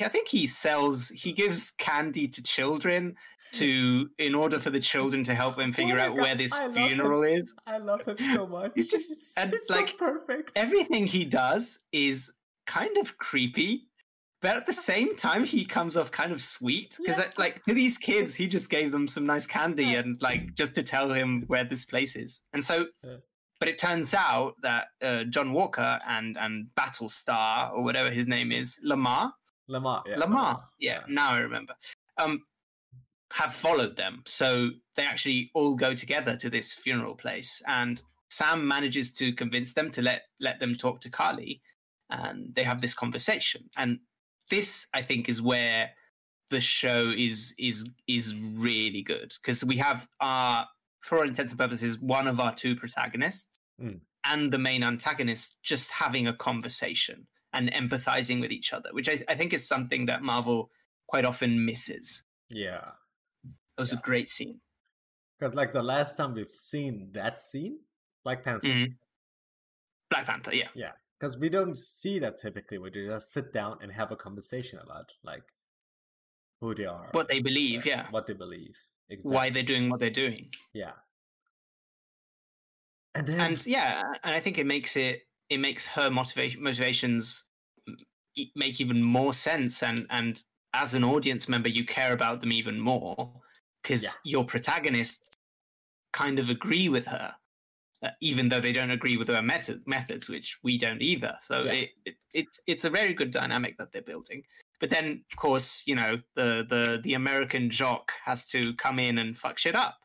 I 0.00 0.08
think 0.08 0.28
he 0.28 0.46
sells 0.46 1.08
he 1.10 1.32
gives 1.32 1.70
candy 1.72 2.26
to 2.28 2.42
children 2.42 3.14
to 3.52 4.08
in 4.18 4.34
order 4.34 4.58
for 4.58 4.70
the 4.70 4.80
children 4.80 5.24
to 5.24 5.34
help 5.34 5.58
him 5.58 5.72
figure 5.72 5.98
oh 5.98 6.02
out 6.02 6.16
God, 6.16 6.22
where 6.22 6.34
this 6.34 6.58
funeral 6.72 7.22
him. 7.22 7.40
is. 7.40 7.54
I 7.66 7.78
love 7.78 8.02
him 8.02 8.16
so 8.34 8.46
much. 8.58 8.72
He's 8.74 8.88
just 8.88 9.38
and 9.38 9.52
it's 9.52 9.70
like 9.70 9.90
so 9.90 9.96
perfect. 9.96 10.52
Everything 10.56 11.06
he 11.06 11.24
does 11.24 11.80
is 11.92 12.30
kind 12.66 12.96
of 12.98 13.18
creepy 13.18 13.88
but 14.42 14.56
at 14.56 14.66
the 14.66 14.72
same 14.72 15.16
time 15.16 15.44
he 15.44 15.64
comes 15.64 15.96
off 15.96 16.10
kind 16.10 16.32
of 16.32 16.40
sweet 16.40 16.96
because 16.98 17.18
yeah. 17.18 17.30
like 17.36 17.62
to 17.64 17.74
these 17.74 17.98
kids 17.98 18.34
he 18.34 18.46
just 18.46 18.70
gave 18.70 18.92
them 18.92 19.06
some 19.06 19.26
nice 19.26 19.46
candy 19.46 19.84
yeah. 19.84 19.98
and 19.98 20.20
like 20.22 20.54
just 20.54 20.74
to 20.74 20.82
tell 20.82 21.12
him 21.12 21.44
where 21.46 21.64
this 21.64 21.84
place 21.84 22.16
is 22.16 22.40
and 22.52 22.64
so 22.64 22.86
yeah. 23.04 23.16
but 23.58 23.68
it 23.68 23.78
turns 23.78 24.14
out 24.14 24.54
that 24.62 24.86
uh, 25.02 25.24
john 25.24 25.52
walker 25.52 25.98
and 26.08 26.36
and 26.38 26.68
battlestar 26.78 27.72
or 27.72 27.82
whatever 27.82 28.10
his 28.10 28.26
name 28.26 28.52
is 28.52 28.78
lamar 28.82 29.32
lamar 29.68 30.02
lamar, 30.06 30.18
lamar. 30.18 30.64
Yeah, 30.78 31.00
now 31.08 31.32
i 31.32 31.38
remember 31.38 31.74
um 32.18 32.42
have 33.32 33.54
followed 33.54 33.96
them 33.96 34.22
so 34.26 34.70
they 34.96 35.04
actually 35.04 35.50
all 35.54 35.74
go 35.74 35.94
together 35.94 36.36
to 36.36 36.50
this 36.50 36.74
funeral 36.74 37.14
place 37.14 37.62
and 37.66 38.02
sam 38.28 38.66
manages 38.66 39.12
to 39.12 39.32
convince 39.32 39.72
them 39.74 39.90
to 39.90 40.02
let 40.02 40.22
let 40.40 40.58
them 40.60 40.74
talk 40.74 41.00
to 41.00 41.10
Karli. 41.10 41.60
and 42.10 42.54
they 42.54 42.64
have 42.64 42.80
this 42.80 42.94
conversation 42.94 43.70
and 43.76 44.00
this 44.50 44.86
I 44.92 45.02
think 45.02 45.28
is 45.28 45.40
where 45.40 45.90
the 46.50 46.60
show 46.60 47.12
is 47.16 47.54
is 47.58 47.88
is 48.06 48.34
really 48.34 49.02
good 49.02 49.32
because 49.40 49.64
we 49.64 49.78
have 49.78 50.06
our 50.20 50.66
for 51.00 51.18
all 51.18 51.28
intents 51.28 51.52
and 51.52 51.58
purposes 51.58 51.98
one 51.98 52.26
of 52.26 52.38
our 52.38 52.54
two 52.54 52.76
protagonists 52.76 53.58
mm. 53.80 54.00
and 54.24 54.52
the 54.52 54.58
main 54.58 54.82
antagonist 54.82 55.56
just 55.62 55.92
having 55.92 56.26
a 56.26 56.34
conversation 56.34 57.26
and 57.52 57.72
empathizing 57.72 58.40
with 58.40 58.50
each 58.50 58.72
other 58.72 58.90
which 58.92 59.08
I, 59.08 59.22
I 59.28 59.36
think 59.36 59.54
is 59.54 59.66
something 59.66 60.06
that 60.06 60.22
marvel 60.22 60.70
quite 61.06 61.24
often 61.24 61.64
misses 61.64 62.24
yeah 62.50 62.90
it 63.80 63.82
was 63.82 63.92
yeah. 63.92 63.98
a 63.98 64.02
great 64.02 64.28
scene. 64.28 64.60
Because 65.38 65.54
like 65.54 65.72
the 65.72 65.82
last 65.82 66.16
time 66.16 66.34
we've 66.34 66.50
seen 66.50 67.08
that 67.12 67.38
scene 67.38 67.78
black 68.24 68.44
panther. 68.44 68.66
Mm-hmm. 68.66 68.92
black 70.10 70.26
panther 70.26 70.54
yeah. 70.54 70.68
Yeah 70.74 70.92
because 71.18 71.38
we 71.38 71.48
don't 71.48 71.76
see 71.76 72.18
that 72.18 72.36
typically. 72.36 72.78
They 72.78 73.06
just 73.06 73.32
sit 73.32 73.52
down 73.52 73.78
and 73.82 73.92
have 73.92 74.10
a 74.10 74.16
conversation 74.16 74.78
about 74.82 75.12
like 75.22 75.42
who 76.60 76.74
they 76.74 76.84
are 76.84 77.08
what 77.12 77.28
they 77.28 77.40
believe 77.40 77.86
yeah. 77.86 78.06
what 78.10 78.26
they 78.26 78.34
believe 78.34 78.76
exactly. 79.08 79.34
why 79.34 79.50
they're 79.50 79.62
doing 79.62 79.90
what 79.90 80.00
they're 80.00 80.10
doing. 80.10 80.48
Yeah. 80.72 80.92
And 83.14 83.26
then 83.26 83.40
and 83.40 83.66
yeah 83.66 84.04
and 84.22 84.34
i 84.36 84.38
think 84.38 84.56
it 84.56 84.66
makes 84.66 84.94
it 84.96 85.22
it 85.48 85.58
makes 85.58 85.84
her 85.84 86.10
motivation 86.10 86.62
motivations 86.62 87.42
make 88.54 88.80
even 88.80 89.02
more 89.02 89.34
sense 89.34 89.82
and 89.82 90.06
and 90.10 90.44
as 90.72 90.94
an 90.94 91.02
audience 91.02 91.48
member 91.48 91.68
you 91.68 91.84
care 91.84 92.12
about 92.12 92.40
them 92.40 92.52
even 92.52 92.78
more 92.78 93.32
because 93.82 94.02
yeah. 94.02 94.10
your 94.24 94.44
protagonists 94.44 95.24
kind 96.12 96.38
of 96.38 96.48
agree 96.48 96.88
with 96.88 97.06
her 97.06 97.34
uh, 98.02 98.08
even 98.22 98.48
though 98.48 98.60
they 98.60 98.72
don't 98.72 98.90
agree 98.90 99.18
with 99.18 99.28
her 99.28 99.42
method, 99.42 99.82
methods, 99.86 100.28
which 100.28 100.58
we 100.62 100.78
don't 100.78 101.02
either. 101.02 101.36
So 101.42 101.64
yeah. 101.64 101.72
it, 101.72 101.90
it, 102.06 102.14
it's 102.32 102.60
it's 102.66 102.84
a 102.84 102.90
very 102.90 103.12
good 103.12 103.30
dynamic 103.30 103.76
that 103.76 103.92
they're 103.92 104.00
building. 104.00 104.42
But 104.80 104.88
then, 104.88 105.22
of 105.30 105.36
course, 105.36 105.82
you 105.84 105.94
know 105.94 106.16
the 106.34 106.64
the 106.66 107.00
the 107.02 107.14
American 107.14 107.68
jock 107.70 108.12
has 108.24 108.46
to 108.50 108.72
come 108.74 108.98
in 108.98 109.18
and 109.18 109.36
fuck 109.36 109.58
shit 109.58 109.76
up. 109.76 109.98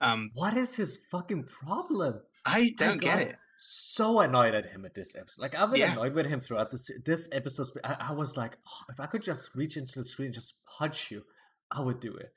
Um, 0.00 0.30
what 0.34 0.56
is 0.56 0.76
his 0.76 1.00
fucking 1.10 1.44
problem? 1.44 2.20
I 2.46 2.74
don't 2.76 2.94
I 2.94 2.96
get 2.98 3.20
it. 3.20 3.36
So 3.58 4.20
annoyed 4.20 4.54
at 4.54 4.66
him 4.66 4.84
at 4.84 4.94
this 4.94 5.16
episode. 5.16 5.42
Like 5.42 5.56
I've 5.56 5.72
been 5.72 5.80
yeah. 5.80 5.92
annoyed 5.92 6.14
with 6.14 6.26
him 6.26 6.40
throughout 6.40 6.70
this 6.70 6.92
this 7.04 7.28
episode. 7.32 7.66
I, 7.82 7.96
I 8.10 8.12
was 8.12 8.36
like, 8.36 8.56
oh, 8.68 8.84
if 8.88 9.00
I 9.00 9.06
could 9.06 9.22
just 9.22 9.52
reach 9.56 9.76
into 9.76 9.98
the 9.98 10.04
screen 10.04 10.26
and 10.26 10.34
just 10.34 10.64
punch 10.64 11.10
you, 11.10 11.24
I 11.72 11.80
would 11.80 11.98
do 11.98 12.14
it. 12.14 12.32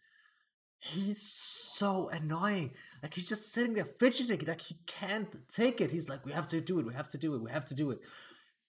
He's 0.88 1.22
so 1.22 2.10
annoying. 2.10 2.72
Like 3.02 3.16
he's 3.16 3.28
just 3.28 3.52
sitting 3.52 3.74
there 3.74 3.86
fidgeting, 3.86 4.40
like 4.48 4.62
he 4.62 4.78
can't 4.86 5.36
take 5.50 5.82
it. 5.82 5.92
He's 5.92 6.08
like, 6.08 6.24
we 6.26 6.32
have 6.32 6.48
to 6.48 6.62
do 6.62 6.80
it, 6.80 6.86
we 6.86 6.94
have 6.94 7.08
to 7.10 7.18
do 7.18 7.34
it, 7.34 7.42
we 7.42 7.52
have 7.52 7.66
to 7.66 7.76
do 7.76 7.90
it. 7.90 8.00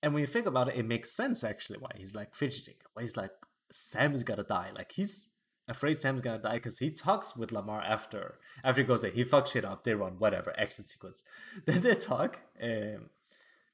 And 0.03 0.15
when 0.15 0.23
you 0.23 0.27
think 0.27 0.47
about 0.47 0.69
it, 0.69 0.77
it 0.77 0.87
makes 0.87 1.11
sense 1.11 1.45
actually 1.45 1.79
why 1.79 1.91
he's 1.95 2.15
like 2.15 2.35
fidgeting. 2.35 2.77
Why 2.95 3.03
he's 3.03 3.17
like, 3.17 3.33
Sam's 3.71 4.23
gonna 4.23 4.45
die. 4.45 4.71
Like 4.75 4.93
he's 4.93 5.31
afraid 5.69 5.99
Sam's 5.99 6.23
gonna 6.23 6.39
die 6.39 6.55
because 6.55 6.79
he 6.79 6.91
talks 6.91 7.37
with 7.37 7.53
Lamar 7.53 7.83
after 7.83 8.39
after 8.65 8.81
he 8.81 8.87
goes 8.87 9.03
there. 9.03 9.11
He 9.11 9.25
fucks 9.25 9.49
shit 9.49 9.67
up, 9.67 9.85
they 9.85 9.95
run, 9.95 10.15
whatever, 10.19 10.59
action 10.59 10.85
sequence. 10.85 11.23
Then 11.67 11.83
they 11.83 11.95
talk. 11.95 12.41
Um, 12.63 13.11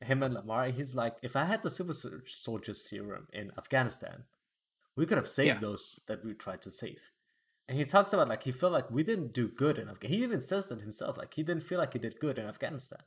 him 0.01 0.23
and 0.25 0.35
Lamar, 0.35 0.67
he's 0.71 0.97
like, 0.97 1.17
if 1.23 1.37
I 1.37 1.45
had 1.45 1.63
the 1.63 1.71
super 1.71 1.95
soldier 2.27 2.75
serum 2.75 3.29
in 3.33 3.53
Afghanistan, 3.57 4.25
we 4.97 5.07
could 5.07 5.17
have 5.17 5.29
saved 5.29 5.55
yeah. 5.55 5.61
those 5.61 6.01
that 6.09 6.25
we 6.25 6.35
tried 6.35 6.61
to 6.63 6.73
save. 6.73 7.12
And 7.69 7.79
he 7.79 7.85
talks 7.85 8.13
about 8.13 8.29
like 8.29 8.43
he 8.43 8.53
felt 8.53 8.73
like 8.73 8.91
we 8.91 9.03
didn't 9.03 9.33
do 9.33 9.49
good 9.49 9.79
in 9.79 9.89
Afghanistan. 9.89 10.19
He 10.19 10.25
even 10.25 10.41
says 10.41 10.69
that 10.69 10.81
himself, 10.81 11.17
like 11.17 11.35
he 11.35 11.43
didn't 11.43 11.63
feel 11.63 11.79
like 11.79 11.93
he 11.93 11.99
did 11.99 12.19
good 12.21 12.39
in 12.39 12.47
Afghanistan. 12.47 12.99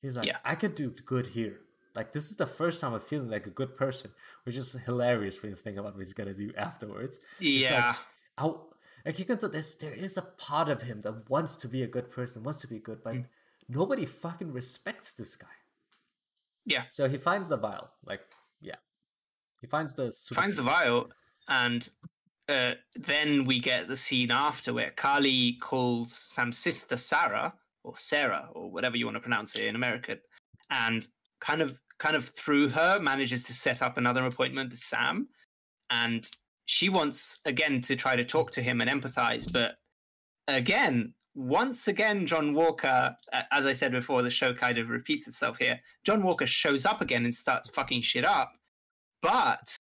He's 0.00 0.16
like, 0.16 0.26
yeah. 0.26 0.38
I 0.44 0.54
could 0.54 0.74
do 0.74 0.90
good 0.90 1.28
here. 1.28 1.60
Like 1.94 2.12
this 2.12 2.30
is 2.30 2.36
the 2.36 2.46
first 2.46 2.80
time 2.80 2.94
I'm 2.94 3.00
feeling 3.00 3.28
like 3.28 3.46
a 3.46 3.50
good 3.50 3.76
person, 3.76 4.10
which 4.44 4.56
is 4.56 4.72
hilarious 4.72 5.42
when 5.42 5.50
you 5.50 5.56
think 5.56 5.76
about 5.76 5.94
what 5.94 6.00
he's 6.00 6.12
gonna 6.12 6.34
do 6.34 6.52
afterwards. 6.56 7.20
Yeah. 7.38 7.94
Like, 8.38 8.46
I, 8.50 8.54
like 9.06 9.18
you 9.18 9.24
can 9.24 9.38
tell 9.38 9.48
there's 9.48 9.74
there 9.76 9.92
is 9.92 10.16
a 10.16 10.22
part 10.22 10.68
of 10.68 10.82
him 10.82 11.02
that 11.02 11.28
wants 11.28 11.56
to 11.56 11.68
be 11.68 11.82
a 11.82 11.86
good 11.86 12.10
person, 12.10 12.42
wants 12.42 12.60
to 12.60 12.66
be 12.66 12.78
good, 12.78 13.02
but 13.02 13.14
mm. 13.14 13.26
nobody 13.68 14.06
fucking 14.06 14.52
respects 14.52 15.12
this 15.12 15.36
guy. 15.36 15.46
Yeah. 16.64 16.84
So 16.88 17.08
he 17.08 17.18
finds 17.18 17.50
the 17.50 17.56
vial. 17.56 17.90
Like, 18.04 18.20
yeah. 18.60 18.76
He 19.60 19.66
finds 19.66 19.94
the 19.94 20.12
finds 20.32 20.56
the 20.56 20.62
vial 20.62 21.10
and 21.48 21.88
uh, 22.48 22.74
then 22.94 23.44
we 23.44 23.58
get 23.58 23.88
the 23.88 23.96
scene 23.96 24.30
after 24.30 24.72
where 24.72 24.90
Karli 24.90 25.56
calls 25.60 26.28
Sam's 26.32 26.58
sister 26.58 26.96
Sarah 26.96 27.54
or 27.82 27.96
Sarah 27.96 28.48
or 28.52 28.70
whatever 28.70 28.96
you 28.96 29.06
want 29.06 29.16
to 29.16 29.20
pronounce 29.20 29.54
it 29.56 29.64
in 29.64 29.76
American, 29.76 30.18
and 30.70 31.06
kind 31.40 31.62
of 31.62 31.74
kind 31.98 32.16
of 32.16 32.28
through 32.30 32.68
her 32.70 32.98
manages 32.98 33.44
to 33.44 33.52
set 33.52 33.82
up 33.82 33.96
another 33.96 34.24
appointment 34.26 34.70
with 34.70 34.78
Sam, 34.78 35.28
and 35.90 36.28
she 36.66 36.88
wants 36.88 37.38
again 37.44 37.80
to 37.82 37.96
try 37.96 38.16
to 38.16 38.24
talk 38.24 38.50
to 38.52 38.62
him 38.62 38.80
and 38.80 38.90
empathize, 38.90 39.50
but 39.50 39.76
again. 40.48 41.14
Once 41.36 41.88
again, 41.88 42.28
John 42.28 42.54
Walker, 42.54 43.16
as 43.50 43.66
I 43.66 43.72
said 43.72 43.90
before, 43.90 44.22
the 44.22 44.30
show 44.30 44.54
kind 44.54 44.78
of 44.78 44.88
repeats 44.88 45.26
itself 45.26 45.58
here. 45.58 45.80
John 46.04 46.22
Walker 46.22 46.46
shows 46.46 46.86
up 46.86 47.00
again 47.00 47.24
and 47.24 47.34
starts 47.34 47.68
fucking 47.70 48.02
shit 48.02 48.24
up. 48.24 48.52
But 49.20 49.76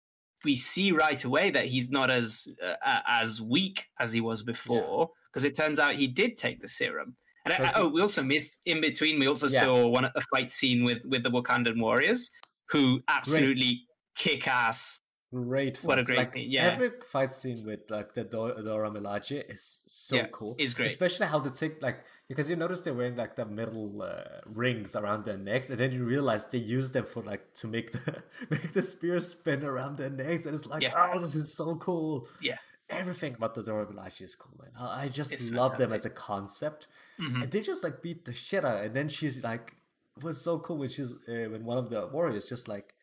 we 0.44 0.56
see 0.56 0.92
right 0.92 1.22
away 1.24 1.50
that 1.50 1.66
he's 1.66 1.90
not 1.90 2.10
as 2.10 2.48
uh, 2.62 3.00
as 3.06 3.40
weak 3.40 3.86
as 3.98 4.12
he 4.12 4.20
was 4.20 4.42
before 4.42 5.10
because 5.30 5.44
yeah. 5.44 5.50
it 5.50 5.56
turns 5.56 5.78
out 5.78 5.94
he 5.94 6.06
did 6.06 6.38
take 6.38 6.60
the 6.60 6.68
serum. 6.68 7.16
And 7.44 7.54
I, 7.54 7.72
oh, 7.76 7.88
we 7.88 8.02
also 8.02 8.22
missed 8.22 8.58
in 8.66 8.80
between. 8.80 9.18
We 9.18 9.26
also 9.26 9.48
yeah. 9.48 9.60
saw 9.60 9.86
one 9.86 10.04
a 10.04 10.20
fight 10.32 10.50
scene 10.50 10.84
with 10.84 10.98
with 11.04 11.22
the 11.22 11.30
Wakandan 11.30 11.80
warriors 11.80 12.30
who 12.70 13.02
absolutely 13.08 13.86
Great. 14.16 14.40
kick 14.40 14.48
ass 14.48 15.00
great 15.32 15.78
What 15.84 15.98
a 15.98 16.02
great 16.02 16.18
like, 16.18 16.32
scene, 16.34 16.50
yeah. 16.50 16.66
Every 16.72 16.90
fight 17.04 17.30
scene 17.30 17.64
with 17.64 17.90
like 17.90 18.14
the 18.14 18.24
Dora, 18.24 18.62
Dora 18.62 18.90
Milaje 18.90 19.42
is 19.50 19.78
so 19.86 20.16
Yeah, 20.16 20.26
cool. 20.32 20.56
is 20.58 20.74
great. 20.74 20.90
Especially 20.90 21.26
how 21.26 21.38
they 21.38 21.50
take 21.50 21.80
like 21.82 22.04
because 22.28 22.48
you 22.50 22.56
notice 22.56 22.80
they're 22.80 22.94
wearing 22.94 23.16
like 23.16 23.36
the 23.36 23.44
metal 23.44 24.02
uh, 24.02 24.40
rings 24.46 24.94
around 24.96 25.24
their 25.24 25.36
necks, 25.38 25.70
and 25.70 25.78
then 25.78 25.92
you 25.92 26.04
realize 26.04 26.46
they 26.46 26.58
use 26.58 26.92
them 26.92 27.04
for 27.06 27.22
like 27.22 27.54
to 27.54 27.66
make 27.68 27.92
the 27.92 28.22
make 28.50 28.72
the 28.72 28.82
spear 28.82 29.20
spin 29.20 29.64
around 29.64 29.98
their 29.98 30.10
necks, 30.10 30.46
and 30.46 30.54
it's 30.54 30.66
like, 30.66 30.82
Yeah. 30.82 31.10
oh, 31.14 31.18
this 31.20 31.34
is 31.34 31.54
so 31.54 31.76
cool. 31.76 32.26
Yeah. 32.40 32.58
Everything 32.88 33.34
about 33.34 33.54
the 33.54 33.62
Dora 33.62 33.86
Milaje 33.86 34.22
is 34.22 34.34
cool, 34.34 34.52
man. 34.60 34.72
I 34.76 35.08
just 35.08 35.32
It's 35.32 35.44
love 35.44 35.78
them 35.78 35.92
as 35.92 36.04
a 36.06 36.10
concept, 36.10 36.88
Mhm. 37.20 37.42
and 37.44 37.50
they 37.52 37.60
just 37.60 37.84
like 37.84 38.02
beat 38.02 38.24
the 38.24 38.32
shit 38.32 38.64
out. 38.64 38.82
And 38.84 38.94
then 38.94 39.08
she's 39.08 39.40
like, 39.44 39.76
it 40.16 40.24
was 40.24 40.40
so 40.40 40.58
cool 40.58 40.78
when 40.78 40.88
she's 40.88 41.12
uh, 41.12 41.46
when 41.52 41.64
one 41.64 41.78
of 41.78 41.88
the 41.88 42.08
warriors 42.08 42.48
just 42.48 42.66
like. 42.66 42.94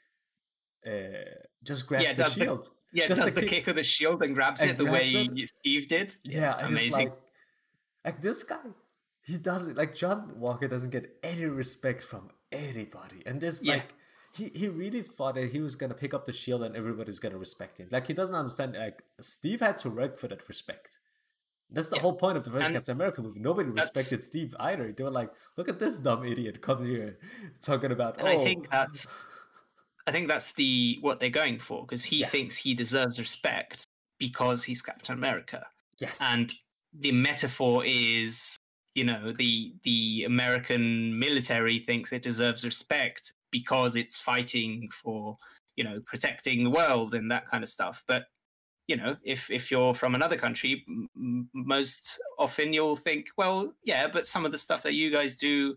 Uh, 0.85 0.91
just 1.63 1.87
grabs 1.87 2.03
Yeah, 2.05 2.13
the 2.13 2.23
does 2.23 2.35
the- 2.35 2.43
shield. 2.45 2.69
Yeah, 2.93 3.05
Just 3.05 3.19
does 3.21 3.29
the 3.33 3.41
the 3.41 3.41
kick- 3.41 3.49
kick 3.49 3.67
of 3.67 3.75
the 3.75 3.83
shield 3.83 4.23
and 4.23 4.33
grabs 4.33 4.61
and 4.61 4.71
it 4.71 4.77
the 4.77 4.85
grabs 4.85 5.13
way 5.13 5.29
it. 5.35 5.49
Steve 5.49 5.87
did. 5.89 6.15
Yeah, 6.23 6.57
amazing. 6.65 6.91
like, 7.09 7.13
like 8.05 8.21
this 8.21 8.43
guy, 8.43 8.59
he 9.23 9.37
doesn't 9.37 9.75
like 9.75 9.93
John 9.93 10.39
Walker 10.39 10.67
doesn't 10.69 10.91
get 10.91 11.17
any 11.21 11.45
respect 11.45 12.01
from 12.01 12.29
anybody, 12.51 13.23
and 13.25 13.41
this 13.41 13.61
Yeah. 13.61 13.73
like 13.75 13.93
he 14.33 14.45
he 14.55 14.67
really 14.69 15.03
thought 15.03 15.35
that 15.35 15.51
he 15.51 15.59
was 15.59 15.75
gonna 15.75 15.93
pick 15.93 16.13
up 16.13 16.23
the 16.25 16.31
shield 16.31 16.63
and 16.63 16.75
everybody's 16.77 17.19
gonna 17.19 17.37
respect 17.37 17.77
him. 17.77 17.89
Like 17.91 18.07
he 18.07 18.13
doesn't 18.13 18.35
understand. 18.35 18.73
Like 18.77 19.03
Steve 19.19 19.59
had 19.59 19.75
to 19.77 19.89
work 19.89 20.17
for 20.17 20.29
that 20.29 20.47
respect. 20.47 20.99
That's 21.69 21.89
the 21.89 21.97
Yeah. 21.97 22.03
whole 22.03 22.13
point 22.15 22.37
of 22.37 22.45
the 22.45 22.51
first 22.51 22.67
And 22.67 22.75
Captain 22.75 22.95
America 22.95 23.21
movie. 23.21 23.41
Nobody 23.41 23.69
respected 23.69 24.21
Steve 24.21 24.55
either. 24.61 24.93
They 24.93 25.03
were 25.03 25.11
like, 25.11 25.29
"Look 25.57 25.67
at 25.67 25.77
this 25.79 25.99
dumb 25.99 26.23
idiot 26.25 26.61
come 26.61 26.85
here 26.85 27.19
talking 27.61 27.91
about." 27.91 28.17
And 28.19 28.27
oh, 28.29 28.31
I 28.39 28.43
think 28.45 28.69
that's 28.71 29.05
I 30.07 30.11
think 30.11 30.27
that's 30.29 30.53
the 30.53 30.97
what 31.01 31.19
they're 31.19 31.29
going 31.29 31.59
for 31.59 31.85
because 31.85 32.05
he 32.05 32.17
Yeah. 32.21 32.29
thinks 32.29 32.55
he 32.57 32.73
deserves 32.73 33.19
respect 33.19 33.83
because 34.19 34.63
he's 34.63 34.81
Captain 34.81 35.13
America. 35.13 35.67
yes, 35.99 36.19
And 36.21 36.51
the 36.93 37.11
metaphor 37.11 37.83
is, 37.85 38.55
you 38.95 39.03
know, 39.03 39.33
the 39.33 39.75
the 39.83 40.23
American 40.23 41.17
military 41.19 41.79
thinks 41.79 42.11
it 42.13 42.23
deserves 42.23 42.63
respect 42.63 43.33
because 43.51 43.95
it's 43.95 44.17
fighting 44.17 44.89
for, 44.91 45.37
you 45.75 45.83
know, 45.83 45.99
protecting 46.05 46.63
the 46.63 46.69
world 46.69 47.13
and 47.13 47.29
that 47.31 47.45
kind 47.47 47.63
of 47.63 47.69
stuff. 47.69 48.03
But 48.07 48.27
you 48.87 48.95
know, 48.95 49.17
if 49.23 49.51
if 49.51 49.69
you're 49.69 49.93
from 49.93 50.15
another 50.15 50.37
country, 50.37 50.85
m- 50.87 51.49
most 51.53 52.19
often 52.39 52.71
you'll 52.71 52.95
think, 52.95 53.27
well, 53.37 53.73
yeah, 53.83 54.07
but 54.07 54.25
some 54.25 54.45
of 54.45 54.53
the 54.53 54.57
stuff 54.57 54.81
that 54.83 54.93
you 54.93 55.11
guys 55.11 55.35
do 55.35 55.75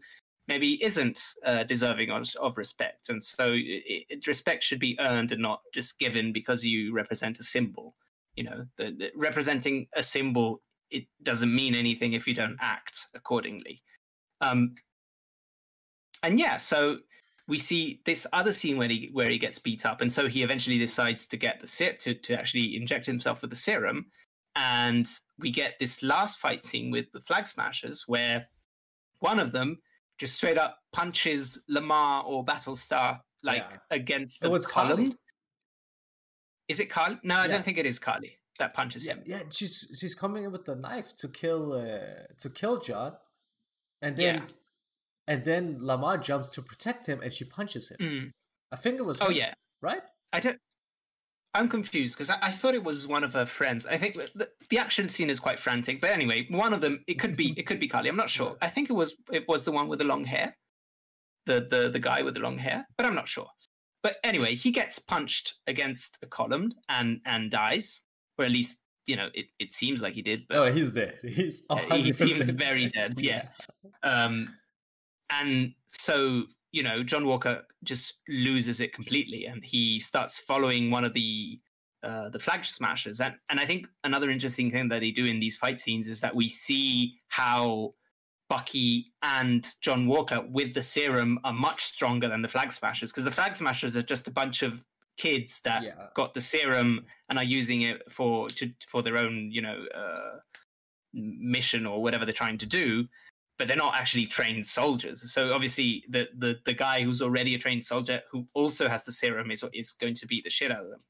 maybe 0.51 0.83
isn't 0.83 1.21
uh, 1.47 1.63
deserving 1.63 2.11
of, 2.11 2.29
of 2.41 2.59
respect, 2.59 3.09
and 3.09 3.23
so 3.23 3.53
it, 3.53 4.05
it, 4.11 4.27
respect 4.27 4.65
should 4.65 4.81
be 4.81 4.99
earned 4.99 5.31
and 5.31 5.41
not 5.41 5.61
just 5.73 5.97
given 6.01 6.33
because 6.33 6.65
you 6.65 6.93
represent 6.93 7.39
a 7.39 7.45
symbol. 7.45 7.95
You 8.35 8.45
know, 8.45 8.67
the, 8.77 8.91
the, 8.99 9.11
representing 9.15 9.87
a 9.95 10.03
symbol 10.03 10.61
it 10.91 11.05
doesn't 11.23 11.55
mean 11.55 11.77
anything 11.77 12.15
if 12.15 12.27
you 12.27 12.35
don't 12.35 12.57
act 12.61 13.07
accordingly. 13.15 13.81
Um, 14.41 14.75
and 16.25 16.37
yeah, 16.37 16.57
so 16.57 16.99
we 17.47 17.57
see 17.57 18.01
this 18.05 18.27
other 18.33 18.53
scene 18.53 18.77
where 18.77 18.89
he 18.89 19.09
where 19.13 19.31
he 19.31 19.39
gets 19.39 19.61
beat 19.61 19.87
up, 19.87 20.01
and 20.01 20.13
so 20.13 20.29
he 20.29 20.43
eventually 20.43 20.79
decides 20.79 21.29
to 21.29 21.37
get 21.37 21.61
the 21.61 21.69
sit 21.69 22.01
to 22.01 22.15
to 22.15 22.35
actually 22.37 22.77
inject 22.77 23.07
himself 23.07 23.41
with 23.41 23.51
the 23.51 23.57
serum, 23.57 24.07
and 24.57 25.09
we 25.39 25.53
get 25.53 25.75
this 25.79 26.03
last 26.03 26.41
fight 26.41 26.65
scene 26.65 26.91
with 26.91 27.07
the 27.13 27.21
flag 27.21 27.47
smashers 27.47 28.05
where 28.09 28.49
one 29.21 29.39
of 29.39 29.53
them 29.53 29.79
just 30.21 30.35
straight 30.37 30.59
up 30.59 30.77
punches 30.93 31.59
Lamar 31.67 32.23
or 32.25 32.45
Battlestar 32.45 33.21
like 33.43 33.65
Yeah. 33.71 33.79
against 33.91 34.41
the 34.43 34.51
Oh, 34.51 34.55
it's 34.55 34.67
column. 34.67 34.97
Karli. 35.07 35.17
Is 36.69 36.79
it 36.79 36.91
Karli? 36.91 37.19
No, 37.23 37.37
I 37.37 37.43
Yeah. 37.43 37.49
don't 37.49 37.65
think 37.65 37.79
it 37.79 37.87
is 37.87 37.99
Karli 37.99 38.39
that 38.59 38.75
punches 38.75 39.07
yeah, 39.07 39.15
him. 39.15 39.23
yeah, 39.27 39.43
she's 39.51 39.87
she's 39.99 40.15
coming 40.15 40.45
in 40.45 40.53
with 40.53 40.67
the 40.67 40.77
knife 40.77 41.15
to 41.17 41.29
kill 41.29 41.73
uh, 41.73 42.27
to 42.39 42.51
kill 42.51 42.81
John, 42.81 43.17
and 44.03 44.15
then 44.17 44.35
Yeah. 44.35 44.47
and 45.27 45.45
then 45.47 45.79
Lamar 45.81 46.19
jumps 46.19 46.51
to 46.51 46.63
protect 46.63 47.07
him, 47.07 47.23
and 47.23 47.33
she 47.33 47.45
punches 47.45 47.89
him. 47.89 47.97
Mm. 47.99 48.31
I 48.73 48.77
think 48.77 48.99
it 48.99 49.03
was. 49.03 49.21
Oh 49.23 49.27
her, 49.27 49.33
yeah, 49.33 49.55
right. 49.81 50.03
I 50.35 50.41
don't. 50.41 50.59
I'm 51.55 51.69
confused 51.69 52.17
because 52.17 52.31
I, 52.31 52.39
I 52.43 52.51
thought 52.53 52.75
it 52.75 52.85
was 52.85 53.07
one 53.07 53.25
of 53.25 53.33
her 53.33 53.45
friends. 53.47 53.85
I 53.87 53.99
think 53.99 54.17
the, 54.35 54.49
the 54.69 54.79
action 54.79 55.09
scene 55.09 55.29
is 55.31 55.41
quite 55.41 55.59
frantic, 55.59 56.01
but 56.01 56.11
anyway, 56.11 56.47
one 56.49 56.73
of 56.73 56.81
them 56.81 57.03
it 57.07 57.19
could 57.19 57.37
be 57.37 57.55
it 57.59 57.67
could 57.67 57.81
be 57.81 57.89
Karli. 57.89 58.09
I'm 58.09 58.17
not 58.17 58.31
sure. 58.31 58.57
I 58.63 58.69
think 58.69 58.89
it 58.89 58.93
was 58.95 59.15
it 59.33 59.49
was 59.49 59.65
the 59.65 59.73
one 59.73 59.89
with 59.89 59.99
the 59.99 60.05
long 60.05 60.25
hair, 60.25 60.57
the 61.47 61.67
the 61.69 61.91
the 61.91 61.99
guy 61.99 62.23
with 62.23 62.35
the 62.35 62.41
long 62.41 62.59
hair, 62.59 62.87
but 62.97 63.05
I'm 63.07 63.15
not 63.15 63.29
sure. 63.29 63.49
But 64.03 64.17
anyway, 64.25 64.55
he 64.55 64.71
gets 64.71 64.99
punched 64.99 65.55
against 65.67 66.19
a 66.23 66.27
column 66.27 66.73
and 66.89 67.21
and 67.27 67.51
dies, 67.51 68.01
or 68.39 68.45
at 68.45 68.51
least 68.53 68.79
you 69.07 69.17
know 69.17 69.29
it, 69.35 69.47
it 69.59 69.75
seems 69.75 70.01
like 70.03 70.15
he 70.15 70.23
did. 70.23 70.47
But 70.49 70.57
Oh, 70.59 70.73
he's 70.73 70.93
dead. 70.93 71.19
He's. 71.23 71.65
uh, 71.69 71.77
he 71.77 72.13
100% 72.13 72.15
seems 72.15 72.51
very 72.51 72.87
dead. 72.89 73.15
Yeah. 73.21 73.49
Um, 74.05 74.55
and 75.31 75.75
so 75.89 76.45
you 76.73 76.83
know, 76.83 77.03
John 77.03 77.27
Walker 77.27 77.63
just 77.85 78.15
loses 78.29 78.81
it 78.81 78.93
completely, 78.95 79.47
and 79.47 79.65
he 79.65 80.01
starts 80.01 80.39
following 80.39 80.91
one 80.91 81.05
of 81.05 81.15
the 81.15 81.61
uh, 82.03 82.31
the 82.31 82.39
flag 82.39 82.65
smashers. 82.65 83.21
And 83.21 83.35
and 83.49 83.61
I 83.61 83.67
think 83.67 83.87
another 84.05 84.31
interesting 84.31 84.71
thing 84.71 84.89
that 84.89 85.01
they 85.01 85.11
do 85.11 85.27
in 85.27 85.41
these 85.41 85.57
fight 85.57 85.79
scenes 85.79 86.09
is 86.09 86.21
that 86.21 86.35
we 86.35 86.49
see 86.49 87.21
how 87.29 87.95
Bucky 88.49 89.13
and 89.23 89.67
John 89.81 90.07
Walker 90.07 90.41
with 90.49 90.75
the 90.75 90.83
serum 90.83 91.39
are 91.45 91.53
much 91.53 91.85
stronger 91.85 92.29
than 92.29 92.43
the 92.43 92.49
flag 92.49 92.73
smashers 92.73 93.11
because 93.13 93.25
the 93.25 93.31
flag 93.31 93.55
smashers 93.57 93.97
are 93.97 94.03
just 94.03 94.27
a 94.29 94.33
bunch 94.33 94.63
of 94.63 94.85
kids 95.17 95.61
that 95.65 95.83
Yeah. 95.83 96.07
got 96.15 96.33
the 96.35 96.41
serum 96.41 97.05
and 97.29 97.39
are 97.39 97.45
using 97.45 97.83
it 97.83 98.01
for 98.11 98.49
to 98.51 98.73
for 98.91 99.03
their 99.03 99.19
own 99.19 99.51
you 99.53 99.61
know 99.61 99.85
uh, 99.95 100.39
mission 101.13 101.87
or 101.87 102.03
whatever 102.03 102.25
they're 102.25 102.33
trying 102.33 102.59
to 102.59 102.67
do 102.67 103.07
but 103.61 103.69
they're 103.69 103.77
not 103.87 103.95
actually 103.95 104.27
trained 104.27 104.67
soldiers 104.67 105.19
so 105.37 105.53
obviously 105.53 106.03
the 106.09 106.23
the, 106.43 106.53
the 106.65 106.73
guy 106.73 107.03
who's 107.05 107.21
already 107.21 107.55
a 107.55 107.59
trained 107.59 107.85
soldier 107.85 108.23
who 108.31 108.47
also 108.55 108.89
has 108.89 109.05
the 109.05 109.13
serum 109.13 109.51
is 109.51 109.63
is 109.75 109.93
going 109.93 110.15
to 110.15 110.27
beat 110.27 110.45
the 110.45 110.51
shit 110.59 110.73
out 110.73 110.85
of 110.87 110.91
them 110.91 111.03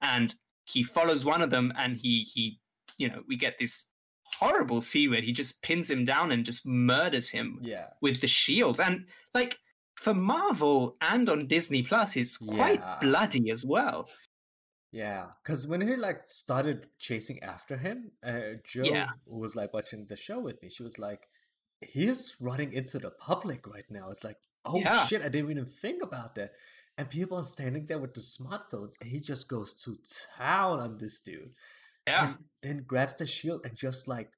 and 0.00 0.34
he 0.64 0.82
follows 0.82 1.24
one 1.24 1.40
of 1.46 1.50
them 1.50 1.72
and 1.82 1.92
he 1.98 2.14
he 2.32 2.58
you 2.98 3.08
know 3.08 3.20
we 3.28 3.36
get 3.36 3.54
this 3.60 3.84
horrible 4.40 4.80
scene 4.80 5.10
where 5.10 5.20
he 5.28 5.32
just 5.32 5.62
pins 5.62 5.88
him 5.94 6.04
down 6.04 6.32
and 6.32 6.44
just 6.50 6.66
murders 6.66 7.28
him 7.30 7.58
Yeah. 7.62 7.88
with 8.00 8.20
the 8.20 8.26
shield 8.26 8.80
and 8.80 9.06
like 9.38 9.58
for 9.94 10.14
marvel 10.14 10.96
and 11.12 11.28
on 11.28 11.46
disney 11.46 11.82
plus 11.82 12.16
it's 12.16 12.36
quite 12.36 12.80
Yeah. 12.80 12.98
bloody 13.00 13.50
as 13.56 13.62
well 13.64 14.08
Yeah, 15.04 15.24
because 15.42 15.66
when 15.70 15.80
he 15.80 15.96
like 15.96 16.20
started 16.28 16.78
chasing 16.98 17.38
after 17.54 17.76
him, 17.86 17.98
uh, 18.30 18.60
Joe 18.72 18.84
Yeah. 18.92 19.08
was 19.42 19.56
like 19.60 19.72
watching 19.72 20.02
the 20.06 20.16
show 20.26 20.38
with 20.46 20.56
me. 20.62 20.68
She 20.68 20.82
was 20.88 20.98
like, 20.98 21.22
"He's 21.84 22.36
running 22.40 22.72
into 22.72 22.98
the 22.98 23.10
public 23.10 23.66
right 23.66 23.88
now." 23.90 24.10
It's 24.10 24.24
like, 24.24 24.38
oh 24.64 24.78
Yeah. 24.78 25.06
shit, 25.06 25.22
I 25.22 25.28
didn't 25.28 25.50
even 25.50 25.66
think 25.66 26.02
about 26.02 26.34
that. 26.36 26.52
And 26.98 27.08
people 27.08 27.38
are 27.38 27.44
standing 27.44 27.86
there 27.86 27.98
with 27.98 28.14
the 28.14 28.20
smartphones, 28.20 29.00
and 29.00 29.08
he 29.10 29.18
just 29.20 29.48
goes 29.48 29.74
to 29.84 29.98
town 30.38 30.80
on 30.80 30.98
this 30.98 31.20
dude. 31.20 31.52
yeah 32.06 32.26
and 32.26 32.36
then 32.62 32.82
grabs 32.86 33.14
the 33.14 33.26
shield 33.26 33.64
and 33.64 33.76
just 33.76 34.08
like 34.08 34.32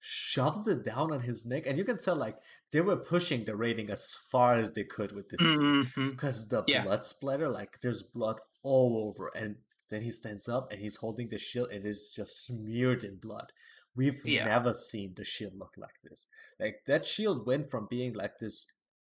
shoves 0.00 0.68
it 0.68 0.84
down 0.84 1.12
on 1.12 1.20
his 1.20 1.46
neck. 1.46 1.64
And 1.66 1.78
you 1.78 1.84
can 1.84 1.98
tell 1.98 2.14
like 2.16 2.38
they 2.72 2.80
were 2.80 2.96
pushing 2.96 3.44
the 3.44 3.56
rating 3.56 3.90
as 3.90 4.14
far 4.14 4.56
as 4.56 4.72
they 4.72 4.84
could 4.84 5.12
with 5.12 5.28
this 5.30 5.40
mm-hmm. 5.40 6.10
because 6.10 6.48
the 6.48 6.62
Yeah. 6.66 6.82
blood 6.84 7.04
splatter, 7.04 7.48
like 7.48 7.80
there's 7.80 8.02
blood 8.02 8.38
all 8.62 9.06
over. 9.08 9.28
And 9.34 9.56
then 9.90 10.02
he 10.02 10.10
stands 10.10 10.48
up 10.48 10.70
and 10.72 10.80
he's 10.80 10.96
holding 10.96 11.28
the 11.28 11.38
shield 11.38 11.70
and 11.70 11.86
it's 11.86 12.14
just 12.14 12.44
smeared 12.46 13.02
in 13.04 13.16
blood. 13.16 13.52
We've 13.96 14.24
Yeah. 14.26 14.44
never 14.44 14.72
seen 14.72 15.14
the 15.14 15.24
shield 15.24 15.54
look 15.56 15.74
like 15.76 15.98
this. 16.04 16.26
Like 16.60 16.84
that 16.86 17.06
shield 17.06 17.46
went 17.46 17.70
from 17.70 17.86
being 17.88 18.12
like 18.14 18.38
this 18.38 18.66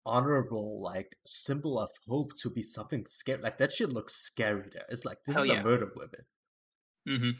honorable 0.05 0.79
like 0.81 1.17
symbol 1.25 1.79
of 1.79 1.89
hope 2.07 2.33
to 2.41 2.49
be 2.49 2.61
something 2.61 3.05
scary. 3.07 3.41
Like 3.41 3.57
that 3.57 3.73
shield 3.73 3.93
looks 3.93 4.13
scary 4.15 4.69
there. 4.71 4.85
It's 4.89 5.03
like 5.05 5.23
this 5.25 5.35
Hell 5.35 5.43
is 5.45 5.49
yeah. 5.49 5.61
a 5.61 5.63
murder 5.63 5.91
weapon 5.95 6.25
Mhm. 7.07 7.33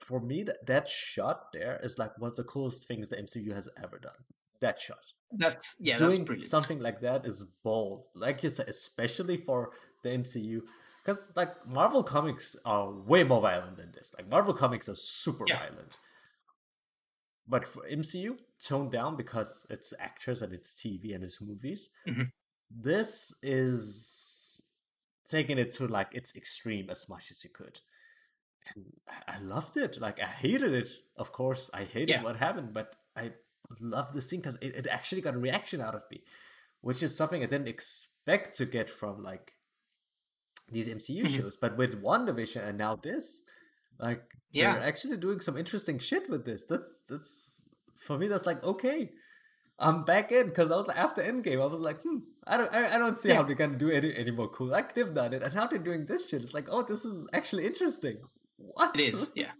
for 0.00 0.20
me 0.20 0.44
that, 0.44 0.64
that 0.66 0.88
shot 0.88 1.52
there 1.52 1.80
is 1.82 1.98
like 1.98 2.16
one 2.18 2.30
of 2.30 2.36
the 2.36 2.44
coolest 2.44 2.86
things 2.86 3.08
the 3.08 3.16
MCU 3.16 3.52
has 3.54 3.68
ever 3.82 3.98
done. 3.98 4.24
That 4.60 4.80
shot. 4.80 4.98
That's 5.32 5.76
yeah, 5.80 5.96
Doing 5.96 6.24
brilliant. 6.24 6.48
something 6.48 6.78
like 6.80 7.00
that 7.00 7.26
is 7.26 7.44
bold. 7.62 8.06
Like 8.14 8.42
you 8.42 8.48
said, 8.50 8.68
especially 8.68 9.36
for 9.36 9.72
the 10.02 10.10
MCU. 10.10 10.62
Because 11.04 11.32
like 11.36 11.66
Marvel 11.66 12.02
comics 12.04 12.56
are 12.64 12.90
way 12.92 13.24
more 13.24 13.40
violent 13.40 13.76
than 13.76 13.92
this. 13.92 14.12
Like 14.16 14.28
Marvel 14.28 14.54
comics 14.54 14.88
are 14.88 14.94
super 14.96 15.44
Yeah. 15.48 15.58
violent. 15.58 15.98
But 17.48 17.66
for 17.66 17.82
MCU, 17.88 18.36
toned 18.58 18.92
down 18.92 19.16
because 19.16 19.66
it's 19.70 19.94
actors 19.98 20.42
and 20.42 20.52
it's 20.52 20.74
TV 20.74 21.14
and 21.14 21.24
it's 21.24 21.40
movies. 21.40 21.90
Mhm. 22.06 22.30
This 22.70 23.34
is 23.42 24.60
taking 25.24 25.58
it 25.58 25.70
to 25.74 25.86
like 25.86 26.14
its 26.14 26.36
extreme 26.36 26.90
as 26.90 27.08
much 27.08 27.30
as 27.30 27.42
you 27.44 27.50
could. 27.50 27.80
And 28.74 29.00
I- 29.08 29.36
I 29.36 29.38
loved 29.38 29.76
it. 29.76 29.98
Like 30.00 30.20
I 30.20 30.26
hated 30.26 30.72
it, 30.74 30.90
of 31.16 31.32
course. 31.32 31.70
I 31.72 31.84
hated 31.84 32.10
Yeah. 32.10 32.22
what 32.22 32.36
happened, 32.36 32.74
but 32.74 32.94
I 33.16 33.32
loved 33.80 34.14
the 34.14 34.22
scene 34.22 34.40
because 34.40 34.56
it, 34.60 34.74
it 34.76 34.86
actually 34.86 35.22
got 35.22 35.34
a 35.34 35.38
reaction 35.38 35.80
out 35.80 35.94
of 35.94 36.02
me, 36.10 36.24
which 36.80 37.02
is 37.02 37.16
something 37.16 37.42
I 37.42 37.46
didn't 37.46 37.68
expect 37.68 38.56
to 38.58 38.66
get 38.66 38.90
from 38.90 39.22
like 39.22 39.54
these 40.70 40.88
MCU 40.88 41.24
mm-hmm. 41.24 41.36
shows. 41.36 41.56
But 41.56 41.76
with 41.76 42.02
WandaVision 42.02 42.62
and 42.68 42.76
now 42.78 42.96
this, 42.96 43.42
like 43.98 44.22
yeah. 44.52 44.74
they're 44.74 44.84
actually 44.84 45.16
doing 45.16 45.40
some 45.40 45.56
interesting 45.56 45.98
shit 45.98 46.28
with 46.28 46.44
this. 46.44 46.64
That's 46.64 47.02
that's 47.08 47.50
for 48.06 48.18
me. 48.18 48.28
That's 48.28 48.46
like 48.46 48.62
okay, 48.62 49.10
I'm 49.78 50.04
back 50.04 50.32
in 50.32 50.46
because 50.46 50.70
I 50.70 50.76
was 50.76 50.88
after 50.88 51.22
Endgame. 51.22 51.62
I 51.62 51.66
was 51.66 51.80
like, 51.80 52.02
hmm, 52.02 52.18
I 52.46 52.56
don't, 52.56 52.74
I, 52.74 52.96
I 52.96 52.98
don't 52.98 53.16
see 53.16 53.28
yeah. 53.28 53.36
how 53.36 53.42
they're 53.44 53.54
gonna 53.54 53.78
do 53.78 53.90
any 53.90 54.14
any 54.14 54.30
more 54.30 54.48
cool. 54.48 54.68
Like 54.68 54.94
they've 54.94 55.12
done 55.14 55.32
it, 55.34 55.42
and 55.42 55.52
how 55.52 55.66
they're 55.66 55.78
doing 55.78 56.06
this 56.06 56.28
shit. 56.28 56.42
It's 56.42 56.54
like, 56.54 56.66
oh, 56.70 56.82
this 56.82 57.04
is 57.04 57.28
actually 57.32 57.66
interesting. 57.66 58.18
What 58.56 58.98
it 58.98 59.14
is, 59.14 59.30
yeah. 59.34 59.52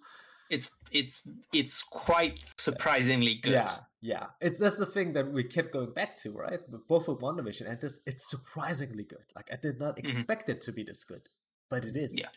It's 0.50 0.70
it's 0.90 1.22
it's 1.52 1.82
quite 1.82 2.40
surprisingly 2.58 3.38
good. 3.42 3.52
Yeah, 3.52 3.76
yeah. 4.00 4.26
It's 4.40 4.58
that's 4.58 4.78
the 4.78 4.86
thing 4.86 5.12
that 5.12 5.30
we 5.30 5.44
kept 5.44 5.72
going 5.72 5.92
back 5.92 6.16
to, 6.22 6.32
right? 6.32 6.60
Both 6.88 7.06
with 7.06 7.18
WandaVision 7.18 7.68
and 7.70 7.80
this, 7.80 8.00
it's 8.06 8.28
surprisingly 8.28 9.04
good. 9.04 9.26
Like 9.36 9.50
I 9.52 9.56
did 9.56 9.78
not 9.78 9.96
mm-hmm. 9.96 10.06
expect 10.06 10.42
mm-hmm. 10.42 10.52
it 10.52 10.60
to 10.62 10.72
be 10.72 10.82
this 10.82 11.04
good, 11.04 11.28
but 11.68 11.84
it 11.84 11.96
is. 11.96 12.18
Yeah. 12.18 12.28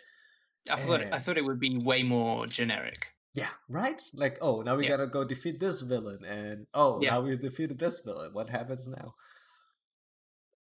I 0.70 0.80
thought 0.82 1.02
I 1.12 1.20
thought 1.20 1.38
it 1.38 1.46
would 1.46 1.60
be 1.60 1.78
way 1.78 2.04
more 2.04 2.48
generic. 2.48 3.14
Yeah, 3.34 3.50
right? 3.70 4.02
Like, 4.14 4.38
oh, 4.42 4.62
now 4.62 4.76
we 4.76 4.84
yeah. 4.84 4.90
gotta 4.90 5.08
go 5.08 5.24
defeat 5.24 5.60
this 5.60 5.82
villain, 5.82 6.26
and 6.26 6.68
oh, 6.74 7.00
yeah. 7.02 7.12
now 7.12 7.22
we 7.22 7.38
defeated 7.38 7.80
this 7.80 8.00
villain. 8.00 8.34
What 8.34 8.50
happens 8.50 8.88
now? 8.88 9.16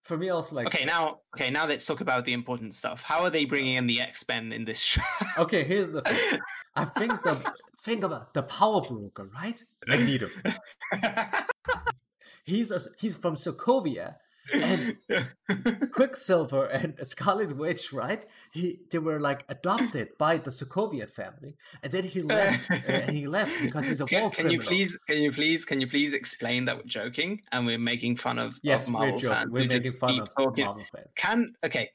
For 0.04 0.16
me, 0.16 0.28
also 0.28 0.56
like 0.56 0.66
okay, 0.68 0.84
now 0.84 1.20
okay, 1.34 1.50
now 1.50 1.66
let's 1.66 1.84
talk 1.84 2.00
about 2.00 2.24
the 2.24 2.32
important 2.32 2.74
stuff. 2.74 3.02
How 3.02 3.20
are 3.20 3.30
they 3.30 3.44
bringing 3.44 3.74
in 3.74 3.86
the 3.86 4.00
X 4.00 4.24
Men 4.28 4.52
in 4.52 4.64
this 4.64 4.78
show? 4.78 5.02
okay, 5.38 5.64
here's 5.64 5.92
the 5.92 6.02
thing. 6.02 6.40
I 6.74 6.84
think 6.84 7.22
the 7.22 7.52
think 7.82 8.04
about 8.04 8.34
the 8.34 8.42
power 8.42 8.80
broker, 8.80 9.30
right? 9.34 9.62
Magneto. 9.86 10.28
he's 12.44 12.70
a, 12.70 12.80
he's 12.98 13.16
from 13.16 13.34
Sokovia, 13.34 14.14
and 14.52 14.96
Quicksilver 15.92 16.66
and 16.66 16.94
Scarlet 17.02 17.56
Witch, 17.56 17.92
right? 17.92 18.24
He 18.52 18.80
they 18.90 18.98
were 18.98 19.20
like 19.20 19.44
adopted 19.48 20.16
by 20.18 20.38
the 20.38 20.50
Sokovian 20.50 21.10
family, 21.10 21.56
and 21.82 21.92
then 21.92 22.04
he 22.04 22.22
left. 22.22 22.70
uh, 22.70 23.10
he 23.10 23.26
left 23.26 23.52
because 23.62 23.86
he's 23.86 24.00
a 24.00 24.06
can, 24.06 24.22
war 24.22 24.30
can 24.30 24.46
criminal. 24.46 24.62
you 24.62 24.68
please? 24.68 24.98
Can 25.08 25.18
you 25.18 25.32
please? 25.32 25.64
Can 25.64 25.80
you 25.80 25.86
please 25.88 26.12
explain 26.12 26.64
that 26.66 26.76
we're 26.76 26.82
joking 26.84 27.42
and 27.52 27.66
we're 27.66 27.78
making 27.78 28.16
fun 28.16 28.38
of, 28.38 28.58
yes, 28.62 28.86
of 28.86 28.92
Marvel 28.94 29.20
we're 29.20 29.28
fans? 29.28 29.52
We're 29.52 29.66
making 29.66 29.92
fun 29.92 30.20
of 30.20 30.28
talking. 30.36 30.64
Marvel 30.64 30.84
fans. 30.92 31.08
Can 31.16 31.54
okay? 31.64 31.90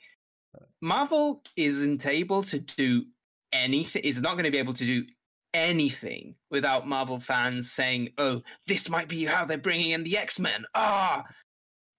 Marvel 0.81 1.41
isn't 1.55 2.05
able 2.05 2.43
to 2.43 2.59
do 2.59 3.05
anything. 3.51 4.03
Is 4.03 4.21
not 4.21 4.33
going 4.33 4.45
to 4.45 4.51
be 4.51 4.59
able 4.59 4.73
to 4.73 4.85
do 4.85 5.05
anything 5.53 6.35
without 6.49 6.87
Marvel 6.87 7.19
fans 7.19 7.71
saying, 7.71 8.09
"Oh, 8.17 8.41
this 8.67 8.89
might 8.89 9.07
be 9.07 9.25
how 9.25 9.45
they're 9.45 9.57
bringing 9.57 9.91
in 9.91 10.03
the 10.03 10.17
X 10.17 10.39
Men." 10.39 10.65
Ah, 10.75 11.23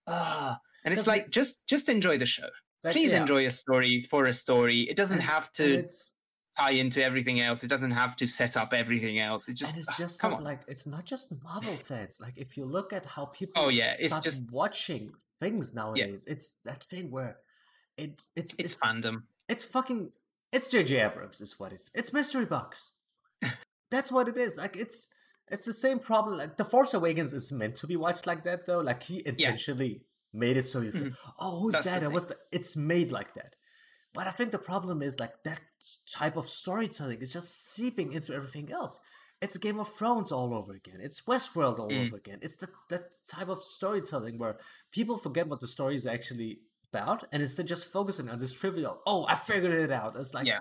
ah, 0.06 0.58
and 0.84 0.92
it's 0.92 1.06
like 1.06 1.30
just 1.30 1.66
just 1.66 1.88
enjoy 1.88 2.18
the 2.18 2.26
show. 2.26 2.48
That, 2.82 2.92
Please 2.92 3.12
yeah. 3.12 3.20
enjoy 3.20 3.46
a 3.46 3.50
story 3.50 4.02
for 4.02 4.26
a 4.26 4.32
story. 4.32 4.82
It 4.82 4.96
doesn't 4.96 5.18
and, 5.18 5.26
have 5.26 5.50
to 5.52 5.86
tie 6.58 6.72
into 6.72 7.02
everything 7.02 7.40
else. 7.40 7.64
It 7.64 7.68
doesn't 7.68 7.92
have 7.92 8.16
to 8.16 8.26
set 8.26 8.56
up 8.56 8.72
everything 8.72 9.18
else. 9.18 9.48
It 9.48 9.54
just 9.54 9.72
and 9.72 9.80
it's 9.80 9.96
just 9.96 10.20
come 10.20 10.34
on. 10.34 10.44
like 10.44 10.60
it's 10.68 10.86
not 10.86 11.04
just 11.04 11.32
Marvel 11.42 11.76
fans. 11.76 12.18
Like 12.20 12.36
if 12.36 12.56
you 12.56 12.64
look 12.64 12.92
at 12.92 13.06
how 13.06 13.26
people 13.26 13.62
oh 13.62 13.68
yeah, 13.68 13.94
it's 13.98 14.18
just 14.20 14.50
watching 14.50 15.12
things 15.40 15.74
nowadays. 15.74 16.24
Yeah. 16.26 16.32
It's 16.34 16.58
that 16.64 16.84
thing 16.84 17.10
where 17.10 17.38
it 17.96 18.20
it's, 18.36 18.54
it's 18.58 18.72
it's 18.72 18.80
fandom. 18.80 19.22
It's 19.48 19.64
fucking 19.64 20.10
it's 20.52 20.68
JJ 20.68 21.10
Abrams 21.10 21.40
is 21.40 21.58
what 21.58 21.72
it's 21.72 21.90
it's 21.94 22.12
mystery 22.12 22.44
box. 22.44 22.92
That's 23.90 24.12
what 24.12 24.28
it 24.28 24.36
is. 24.36 24.56
Like 24.56 24.76
it's 24.76 25.08
it's 25.50 25.64
the 25.64 25.72
same 25.72 25.98
problem. 25.98 26.38
Like 26.38 26.56
The 26.56 26.64
Force 26.64 26.94
Awakens 26.94 27.32
is 27.34 27.52
meant 27.52 27.76
to 27.76 27.86
be 27.86 27.96
watched 27.96 28.26
like 28.26 28.44
that, 28.44 28.66
though. 28.66 28.80
Like 28.80 29.02
he 29.02 29.22
intentionally 29.24 29.88
yeah. 29.88 29.98
made 30.40 30.56
it 30.56 30.66
so 30.66 30.80
you 30.80 30.92
feel, 30.92 31.02
mm-hmm. 31.02 31.30
oh, 31.38 31.60
who's 31.60 31.72
That's 31.74 31.86
that? 31.86 32.02
And 32.02 32.12
what's 32.12 32.26
the... 32.26 32.36
it's 32.52 32.76
made 32.76 33.12
like 33.12 33.34
that. 33.34 33.54
But 34.12 34.28
I 34.28 34.30
think 34.30 34.52
the 34.52 34.58
problem 34.58 35.02
is 35.02 35.18
like 35.18 35.42
that 35.42 35.60
type 36.10 36.36
of 36.36 36.48
storytelling 36.48 37.20
is 37.20 37.32
just 37.32 37.74
seeping 37.74 38.12
into 38.12 38.32
everything 38.32 38.70
else. 38.72 39.00
It's 39.42 39.56
Game 39.56 39.80
of 39.80 39.92
Thrones 39.92 40.30
all 40.32 40.54
over 40.54 40.72
again. 40.72 41.00
It's 41.00 41.22
Westworld 41.22 41.78
all 41.78 41.90
mm. 41.90 42.06
over 42.06 42.16
again. 42.16 42.38
It's 42.40 42.56
that 42.56 42.70
that 42.88 43.10
type 43.28 43.48
of 43.48 43.62
storytelling 43.62 44.38
where 44.38 44.56
people 44.92 45.18
forget 45.18 45.48
what 45.48 45.60
the 45.60 45.66
story 45.66 45.96
is 45.96 46.06
actually 46.06 46.60
about, 46.90 47.26
and 47.32 47.42
instead 47.42 47.66
just 47.66 47.92
focusing 47.92 48.30
on 48.30 48.38
this 48.38 48.52
trivial. 48.52 49.00
Oh, 49.04 49.26
I 49.28 49.34
figured 49.34 49.72
it 49.72 49.90
out. 49.90 50.14
It's 50.16 50.32
like, 50.32 50.46
yeah. 50.46 50.60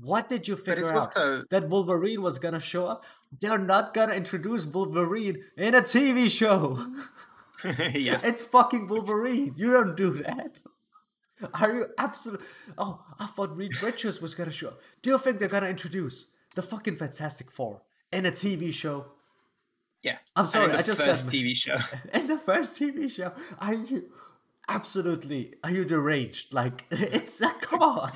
What 0.00 0.28
did 0.28 0.46
you 0.46 0.56
figure 0.56 0.92
out? 0.92 1.48
That 1.50 1.68
Wolverine 1.68 2.22
was 2.22 2.38
gonna 2.38 2.60
show 2.60 2.86
up? 2.86 3.04
They're 3.40 3.58
not 3.58 3.94
gonna 3.94 4.14
introduce 4.14 4.64
Wolverine 4.64 5.44
in 5.56 5.74
a 5.74 5.82
TV 5.82 6.30
show. 6.30 6.86
yeah. 7.64 8.20
It's 8.22 8.42
fucking 8.42 8.86
Wolverine. 8.86 9.54
You 9.56 9.72
don't 9.72 9.96
do 9.96 10.22
that. 10.22 10.62
Are 11.54 11.74
you 11.74 11.86
absolutely? 11.98 12.46
Oh, 12.76 13.04
I 13.18 13.26
thought 13.26 13.56
Reed 13.56 13.82
Richards 13.82 14.20
was 14.20 14.34
gonna 14.34 14.50
show 14.50 14.68
up. 14.68 14.80
Do 15.02 15.10
you 15.10 15.18
think 15.18 15.38
they're 15.38 15.48
gonna 15.48 15.68
introduce 15.68 16.26
the 16.54 16.62
fucking 16.62 16.96
Fantastic 16.96 17.50
Four 17.50 17.82
in 18.12 18.26
a 18.26 18.30
TV 18.30 18.72
show? 18.72 19.06
Yeah. 20.02 20.18
I'm 20.36 20.46
sorry. 20.46 20.72
I 20.72 20.82
just 20.82 21.02
first 21.02 21.26
got... 21.26 21.34
TV 21.34 21.56
show. 21.56 21.76
In 22.14 22.28
the 22.28 22.38
first 22.38 22.80
TV 22.80 23.10
show, 23.10 23.32
are 23.58 23.74
you 23.74 24.10
absolutely? 24.68 25.54
Are 25.64 25.70
you 25.70 25.84
deranged? 25.84 26.54
Like 26.54 26.84
it's 26.90 27.42
uh, 27.42 27.52
come 27.60 27.82
on. 27.82 28.12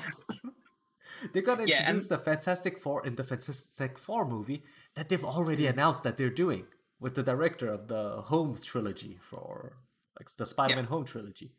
They're 1.31 1.41
gonna 1.41 1.65
yeah, 1.65 1.81
introduce 1.81 2.09
and... 2.09 2.19
the 2.19 2.23
Fantastic 2.23 2.79
Four 2.79 3.05
in 3.05 3.15
the 3.15 3.23
Fantastic 3.23 3.97
Four 3.97 4.25
movie 4.27 4.63
that 4.95 5.09
they've 5.09 5.23
already 5.23 5.63
hmm. 5.63 5.73
announced 5.73 6.03
that 6.03 6.17
they're 6.17 6.29
doing 6.29 6.65
with 6.99 7.15
the 7.15 7.23
director 7.23 7.67
of 7.67 7.87
the 7.87 8.21
Home 8.23 8.57
trilogy 8.61 9.17
for 9.21 9.77
like 10.19 10.29
the 10.37 10.45
Spider-Man 10.45 10.85
yeah. 10.85 10.89
Home 10.89 11.05
trilogy. 11.05 11.51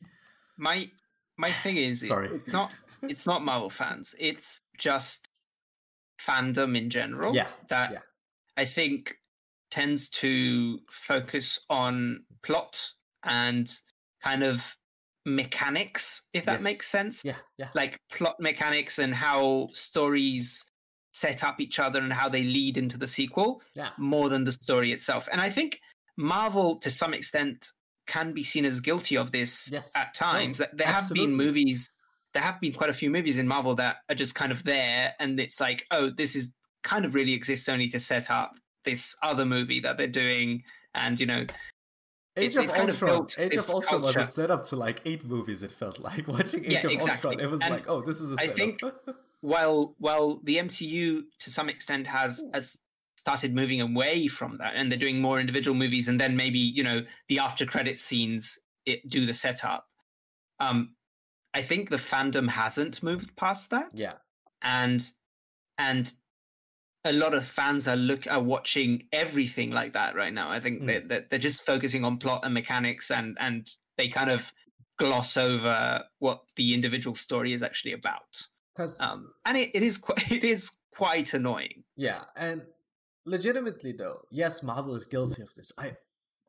My 0.56 0.90
my 1.36 1.50
thing 1.50 1.76
is, 1.76 2.06
sorry, 2.06 2.30
it's 2.34 2.52
not 2.52 2.70
it's 3.02 3.26
not 3.26 3.44
Marvel 3.44 3.70
fans. 3.70 4.14
It's 4.18 4.60
just 4.78 5.28
fandom 6.20 6.76
in 6.76 6.90
general. 6.90 7.34
Yeah, 7.34 7.48
that 7.68 7.92
yeah. 7.92 7.98
I 8.56 8.64
think 8.64 9.16
tends 9.70 10.08
to 10.08 10.78
focus 10.88 11.58
on 11.68 12.24
plot 12.42 12.92
and 13.24 13.80
kind 14.22 14.44
of 14.44 14.76
mechanics, 15.24 16.22
if 16.32 16.44
that 16.44 16.54
yes. 16.54 16.62
makes 16.62 16.88
sense. 16.88 17.22
Yeah, 17.24 17.36
yeah. 17.58 17.68
Like 17.74 18.00
plot 18.12 18.36
mechanics 18.40 18.98
and 18.98 19.14
how 19.14 19.68
stories 19.72 20.64
set 21.12 21.44
up 21.44 21.60
each 21.60 21.78
other 21.78 22.00
and 22.00 22.12
how 22.12 22.28
they 22.28 22.42
lead 22.42 22.76
into 22.76 22.98
the 22.98 23.06
sequel 23.06 23.62
yeah. 23.74 23.90
more 23.98 24.28
than 24.28 24.44
the 24.44 24.52
story 24.52 24.92
itself. 24.92 25.28
And 25.30 25.40
I 25.40 25.48
think 25.48 25.80
Marvel, 26.16 26.76
to 26.80 26.90
some 26.90 27.14
extent, 27.14 27.70
can 28.06 28.32
be 28.32 28.42
seen 28.42 28.64
as 28.64 28.80
guilty 28.80 29.16
of 29.16 29.32
this 29.32 29.70
yes. 29.72 29.92
at 29.96 30.14
times. 30.14 30.58
That 30.58 30.76
there 30.76 30.88
absolutely. 30.88 31.22
have 31.22 31.38
been 31.38 31.46
movies, 31.46 31.92
there 32.34 32.42
have 32.42 32.60
been 32.60 32.72
quite 32.72 32.90
a 32.90 32.94
few 32.94 33.10
movies 33.10 33.38
in 33.38 33.48
Marvel 33.48 33.74
that 33.76 33.96
are 34.08 34.14
just 34.14 34.34
kind 34.34 34.52
of 34.52 34.64
there, 34.64 35.14
and 35.18 35.38
it's 35.40 35.60
like, 35.60 35.86
oh, 35.90 36.10
this 36.10 36.36
is 36.36 36.50
kind 36.82 37.04
of 37.04 37.14
really 37.14 37.32
exists 37.32 37.68
only 37.68 37.88
to 37.88 37.98
set 37.98 38.30
up 38.30 38.52
this 38.84 39.14
other 39.22 39.46
movie 39.46 39.80
that 39.80 39.96
they're 39.96 40.06
doing, 40.06 40.62
and 40.94 41.18
you 41.18 41.26
know, 41.26 41.46
Age 42.36 42.56
of 42.56 42.68
Ultron. 42.68 43.26
Age 43.38 43.54
of 43.54 43.70
Ultron 43.70 44.02
was 44.02 44.16
a 44.16 44.24
setup 44.24 44.64
to 44.64 44.76
like 44.76 45.00
eight 45.04 45.24
movies. 45.24 45.62
It 45.62 45.70
felt 45.70 46.00
like 46.00 46.26
watching 46.36 46.64
Age 46.64 46.72
yeah, 46.72 46.86
of 46.86 46.90
exactly. 46.90 47.30
Ultron. 47.30 47.46
It 47.46 47.50
was 47.50 47.62
and 47.62 47.70
like, 47.70 47.88
oh, 47.88 48.02
this 48.02 48.20
is 48.20 48.32
a 48.32 48.36
setup. 48.36 48.52
I 48.52 48.54
think 48.54 48.80
while 49.40 49.94
while 49.98 50.40
the 50.42 50.56
MCU 50.56 51.22
to 51.38 51.50
some 51.50 51.68
extent 51.68 52.06
has 52.06 52.42
has 52.52 52.78
started 53.16 53.54
moving 53.54 53.80
away 53.80 54.26
from 54.26 54.58
that, 54.58 54.74
and 54.74 54.90
they're 54.90 54.98
doing 54.98 55.20
more 55.20 55.38
individual 55.38 55.76
movies, 55.76 56.08
and 56.08 56.20
then 56.20 56.36
maybe 56.36 56.58
you 56.58 56.82
know 56.82 57.04
the 57.28 57.38
after 57.38 57.64
credit 57.64 57.98
scenes 57.98 58.58
it, 58.84 59.08
do 59.08 59.26
the 59.26 59.34
setup. 59.34 59.86
Um, 60.58 60.94
I 61.52 61.62
think 61.62 61.90
the 61.90 61.98
fandom 61.98 62.48
hasn't 62.48 63.02
moved 63.02 63.36
past 63.36 63.70
that. 63.70 63.90
Yeah, 63.94 64.14
and 64.60 65.08
and 65.78 66.12
a 67.04 67.12
lot 67.12 67.34
of 67.34 67.46
fans 67.46 67.86
are 67.86 67.96
look 67.96 68.26
are 68.26 68.42
watching 68.42 69.04
everything 69.12 69.70
like 69.70 69.92
that 69.92 70.14
right 70.14 70.32
now. 70.32 70.50
I 70.50 70.60
think 70.60 70.82
mm. 70.82 71.08
they're, 71.08 71.26
they're 71.28 71.38
just 71.38 71.66
focusing 71.66 72.04
on 72.04 72.18
plot 72.18 72.42
and 72.44 72.54
mechanics, 72.54 73.10
and 73.10 73.36
and 73.38 73.70
they 73.96 74.08
kind 74.08 74.30
of 74.30 74.52
gloss 74.98 75.36
over 75.36 76.04
what 76.18 76.42
the 76.56 76.72
individual 76.72 77.16
story 77.16 77.52
is 77.52 77.62
actually 77.62 77.92
about. 77.92 78.46
Um, 79.00 79.32
and 79.44 79.56
it, 79.56 79.70
it 79.74 79.82
is 79.82 79.98
quite 79.98 80.30
it 80.32 80.44
is 80.44 80.70
quite 80.96 81.34
annoying. 81.34 81.84
Yeah, 81.96 82.22
and 82.36 82.62
legitimately 83.26 83.92
though, 83.92 84.22
yes, 84.30 84.62
Marvel 84.62 84.94
is 84.94 85.04
guilty 85.04 85.42
of 85.42 85.54
this. 85.56 85.72
I 85.78 85.92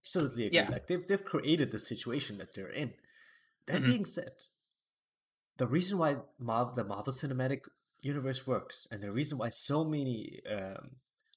absolutely 0.02 0.48
agree. 0.48 0.58
Yeah. 0.58 0.70
Like 0.70 0.88
they've 0.88 1.06
they've 1.06 1.24
created 1.24 1.72
the 1.72 1.80
situation 1.80 2.38
that 2.38 2.56
they're 2.56 2.70
in. 2.70 2.94
That 3.68 3.82
mm-hmm. 3.82 3.90
being 3.90 4.06
said, 4.06 4.32
the 5.58 5.68
reason 5.68 5.98
why 5.98 6.18
Marvel, 6.40 6.74
the 6.76 6.84
Marvel 6.84 7.12
Cinematic 7.12 7.62
universe 8.06 8.46
works 8.46 8.88
and 8.92 9.02
the 9.02 9.12
reason 9.12 9.38
why 9.38 9.50
so 9.50 9.84
many 9.84 10.40
um, 10.56 10.92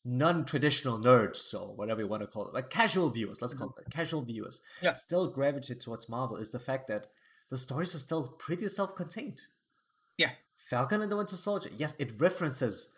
non-traditional 0.04 0.98
nerds 0.98 1.54
or 1.54 1.74
whatever 1.74 2.02
you 2.02 2.06
want 2.06 2.22
to 2.22 2.26
call 2.26 2.46
it 2.46 2.52
like 2.52 2.68
casual 2.68 3.08
viewers 3.08 3.40
let's 3.40 3.54
call 3.54 3.74
it 3.78 3.90
casual 3.90 4.22
viewers 4.22 4.60
yeah. 4.82 4.92
still 4.92 5.28
gravitate 5.28 5.80
towards 5.80 6.08
marvel 6.08 6.36
is 6.36 6.50
the 6.50 6.58
fact 6.58 6.86
that 6.86 7.06
the 7.50 7.56
stories 7.56 7.94
are 7.94 7.98
still 7.98 8.28
pretty 8.38 8.68
self-contained 8.68 9.40
yeah 10.18 10.32
falcon 10.68 11.00
and 11.00 11.10
the 11.10 11.16
winter 11.16 11.36
soldier 11.36 11.70
yes 11.76 11.94
it 11.98 12.10
references 12.20 12.90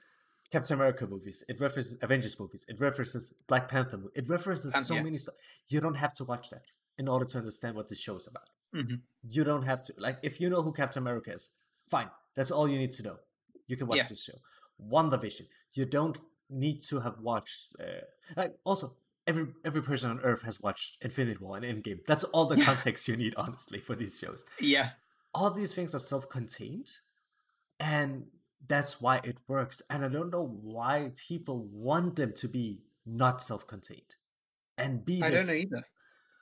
captain 0.51 0.75
america 0.75 1.07
movies 1.07 1.45
it 1.49 1.61
references 1.61 1.97
avengers 2.03 2.39
movies 2.41 2.67
it 2.69 2.79
references 2.81 3.35
black 3.47 3.69
panther 3.69 4.01
it 4.15 4.29
references 4.29 4.75
and, 4.75 4.85
so 4.85 4.95
yeah. 4.95 5.03
many 5.03 5.17
stuff 5.17 5.35
you 5.69 5.81
don't 5.81 5.97
have 6.05 6.13
to 6.13 6.25
watch 6.25 6.51
that 6.51 6.65
in 6.99 7.07
order 7.07 7.25
to 7.25 7.39
understand 7.39 7.77
what 7.77 7.89
this 7.89 8.01
show 8.01 8.17
is 8.17 8.27
about 8.27 8.51
mm-hmm. 8.75 8.97
you 9.29 9.45
don't 9.45 9.63
have 9.63 9.81
to 9.81 9.93
like 9.97 10.19
if 10.23 10.41
you 10.41 10.51
know 10.51 10.61
who 10.61 10.73
captain 10.73 11.03
america 11.03 11.33
is 11.33 11.51
fine 11.89 12.11
That's 12.37 12.51
all 12.51 12.69
you 12.69 12.79
need 12.79 12.93
to 12.93 13.03
know. 13.03 13.17
You 13.71 13.77
can 13.77 13.87
watch 13.87 13.99
Yeah. 13.99 14.09
this 14.09 14.23
show. 14.25 14.39
WandaVision. 14.95 15.47
You 15.75 15.85
don't 15.85 16.19
need 16.49 16.81
to 16.91 17.01
have 17.01 17.21
watched. 17.21 17.61
Uh, 17.79 18.05
like 18.37 18.53
also, 18.65 18.97
every 19.27 19.47
every 19.65 19.83
person 19.91 20.11
on 20.11 20.19
Earth 20.21 20.43
has 20.43 20.61
watched 20.61 20.97
Infinity 21.01 21.39
War 21.45 21.57
and 21.57 21.65
Endgame. 21.65 22.01
That's 22.07 22.25
all 22.25 22.47
the 22.47 22.57
Yeah. 22.59 22.65
context 22.71 23.07
you 23.09 23.17
need, 23.17 23.35
honestly, 23.37 23.79
for 23.81 23.95
these 23.95 24.19
shows. 24.19 24.45
Yeah. 24.59 24.91
All 25.33 25.51
these 25.51 25.73
things 25.73 25.95
are 25.95 26.01
self-contained, 26.01 26.91
and 27.79 28.27
that's 28.67 29.01
why 29.01 29.21
it 29.23 29.39
works. 29.47 29.83
And 29.89 30.05
I 30.05 30.09
don't 30.09 30.31
know 30.31 30.45
why 30.47 31.13
people 31.29 31.59
want 31.89 32.17
them 32.17 32.33
to 32.43 32.49
be 32.49 32.83
not 33.07 33.41
self-contained 33.41 34.15
and 34.77 35.05
be 35.05 35.23
I 35.23 35.31
this 35.31 35.47
don't 35.47 35.47
know 35.55 35.61
either. 35.65 35.87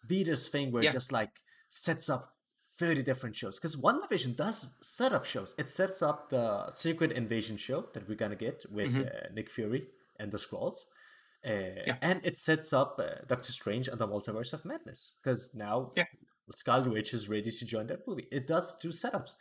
be 0.06 0.24
this 0.24 0.48
thing 0.48 0.72
where 0.72 0.82
Yeah. 0.82 0.90
it 0.90 0.94
just 0.94 1.12
like 1.12 1.42
sets 1.68 2.08
up 2.08 2.34
30 2.78 3.02
different 3.02 3.34
shows 3.36 3.58
because 3.58 3.76
WandaVision 3.76 4.36
does 4.36 4.68
set 4.80 5.12
up 5.12 5.24
shows. 5.24 5.54
It 5.58 5.68
sets 5.68 6.00
up 6.02 6.30
the 6.30 6.70
secret 6.70 7.12
invasion 7.12 7.56
show 7.56 7.86
that 7.92 8.08
we're 8.08 8.14
gonna 8.16 8.36
get 8.36 8.64
with 8.70 8.92
Mhm. 8.92 9.06
uh, 9.06 9.28
nick 9.34 9.50
fury 9.50 9.88
and 10.18 10.30
the 10.32 10.38
Skrulls 10.38 10.86
uh, 11.44 11.92
and 12.00 12.20
it 12.24 12.36
sets 12.36 12.72
up 12.72 12.98
uh, 12.98 13.24
doctor 13.26 13.52
strange 13.52 13.88
and 13.88 13.98
the 14.00 14.06
multiverse 14.06 14.52
of 14.52 14.64
madness 14.64 15.14
because 15.22 15.54
now 15.54 15.90
Yeah. 15.96 16.06
scarlet 16.54 16.90
witch 16.90 17.12
is 17.12 17.28
ready 17.28 17.50
to 17.50 17.64
join 17.64 17.86
that 17.88 18.06
movie. 18.06 18.26
It 18.30 18.46
does 18.46 18.76
do 18.78 18.88
setups. 18.88 19.34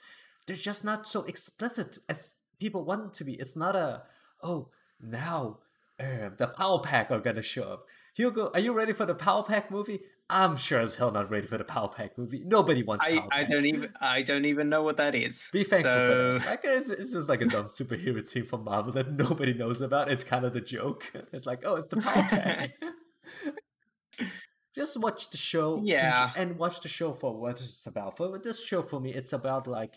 They're 0.46 0.56
just 0.72 0.84
not 0.84 1.06
so 1.08 1.24
explicit 1.24 1.98
as 2.10 2.36
people 2.60 2.84
want 2.86 3.02
them 3.04 3.12
to 3.12 3.24
be. 3.24 3.34
It's 3.36 3.56
not 3.56 3.76
a 3.76 4.04
oh 4.42 4.70
now 5.00 5.60
uh, 6.00 6.30
the 6.38 6.48
power 6.48 6.80
pack 6.80 7.12
are 7.12 7.20
gonna 7.20 7.42
show 7.42 7.64
up. 7.74 7.86
Hugo 8.16 8.50
are 8.54 8.60
you 8.60 8.74
ready 8.74 8.94
for 8.94 9.06
the 9.06 9.16
power 9.16 9.44
pack 9.44 9.70
movie 9.72 10.02
i'm 10.30 10.58
sure 10.58 10.80
as 10.82 10.96
hell 10.96 11.12
not 11.12 11.30
ready 11.30 11.48
for 11.48 11.58
the 11.58 11.64
power 11.64 11.88
pack 11.88 12.18
movie 12.18 12.44
nobody 12.46 12.84
wants 12.84 13.06
I, 13.06 13.18
power 13.20 13.28
I 13.32 13.40
pack. 13.44 13.50
don't 13.52 13.66
even 13.66 13.90
I 14.02 14.22
don't 14.24 14.46
even 14.46 14.68
know 14.70 14.84
what 14.84 14.98
that 14.98 15.16
is. 15.16 15.50
be 15.54 15.64
thankful 15.64 15.92
so, 15.92 16.08
for 16.08 16.40
that. 16.40 16.50
Like 16.52 16.62
it's, 16.66 16.90
it's 16.90 17.14
just 17.14 17.30
like 17.30 17.42
a 17.42 17.46
dumb 17.46 17.68
superhero 17.68 18.30
team 18.30 18.46
from 18.46 18.64
Marvel 18.66 18.92
that 18.94 19.12
nobody 19.12 19.54
knows 19.54 19.80
about. 19.82 20.12
It's 20.12 20.24
kind 20.26 20.44
of 20.46 20.54
the 20.54 20.62
joke. 20.62 21.12
It's 21.34 21.46
like, 21.46 21.62
oh, 21.66 21.76
it's 21.76 21.88
the 21.88 21.98
power 21.98 22.24
pack. 22.24 22.72
just 24.76 24.98
watch 25.00 25.30
the 25.30 25.38
show. 25.38 25.82
Yeah. 25.84 26.32
And, 26.36 26.58
watch 26.58 26.82
the 26.82 26.90
show 26.90 27.14
for 27.14 27.36
what 27.40 27.60
it's 27.62 27.86
about. 27.88 28.18
For 28.18 28.38
this 28.38 28.64
show 28.64 28.82
for 28.84 29.00
me, 29.00 29.14
it's 29.14 29.34
about 29.34 29.68
like 29.68 29.94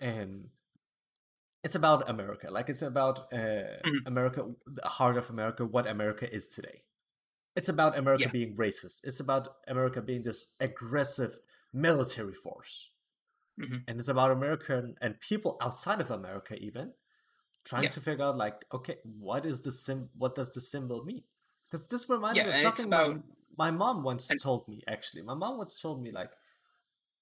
um 0.00 0.44
it's 1.64 1.74
about 1.74 2.08
America. 2.08 2.50
Like 2.50 2.68
it's 2.68 2.82
about 2.82 3.32
uh 3.32 3.82
Mhm. 3.84 4.06
America 4.06 4.46
the 4.66 4.86
heart 4.88 5.16
of 5.16 5.28
America, 5.30 5.64
what 5.66 5.86
America 5.86 6.32
is 6.32 6.48
today. 6.50 6.82
It's 7.56 7.68
about 7.68 7.96
America 7.98 8.24
Yeah. 8.24 8.30
being 8.30 8.54
racist. 8.56 9.00
It's 9.04 9.20
about 9.20 9.56
America 9.66 10.00
being 10.02 10.22
this 10.22 10.52
aggressive 10.60 11.38
military 11.72 12.34
force 12.34 12.90
Mhm. 13.58 13.84
and 13.88 13.98
it's 13.98 14.08
about 14.08 14.30
America 14.30 14.94
and 15.00 15.18
people 15.20 15.56
outside 15.60 16.00
of 16.00 16.10
America 16.10 16.54
even 16.56 16.92
trying 17.64 17.84
Yeah. 17.84 17.88
to 17.90 18.00
figure 18.00 18.24
out 18.24 18.36
like, 18.36 18.64
okay, 18.72 18.98
what 19.02 19.44
is 19.46 19.62
the 19.62 19.70
sim? 19.72 20.10
What 20.16 20.34
does 20.34 20.50
the 20.52 20.60
symbol 20.60 21.04
mean? 21.04 21.24
Because 21.64 21.86
this 21.88 22.08
reminded 22.08 22.40
Yeah, 22.40 22.46
me 22.46 22.50
of 22.52 22.58
something 22.58 22.86
about- 22.86 23.16
my, 23.56 23.70
my 23.70 23.70
mom 23.70 24.02
once 24.04 24.30
and- 24.30 24.40
told 24.40 24.68
me. 24.68 24.82
Actually, 24.86 25.22
my 25.22 25.34
mom 25.34 25.56
once 25.58 25.80
told 25.80 26.02
me 26.02 26.10
like, 26.12 26.32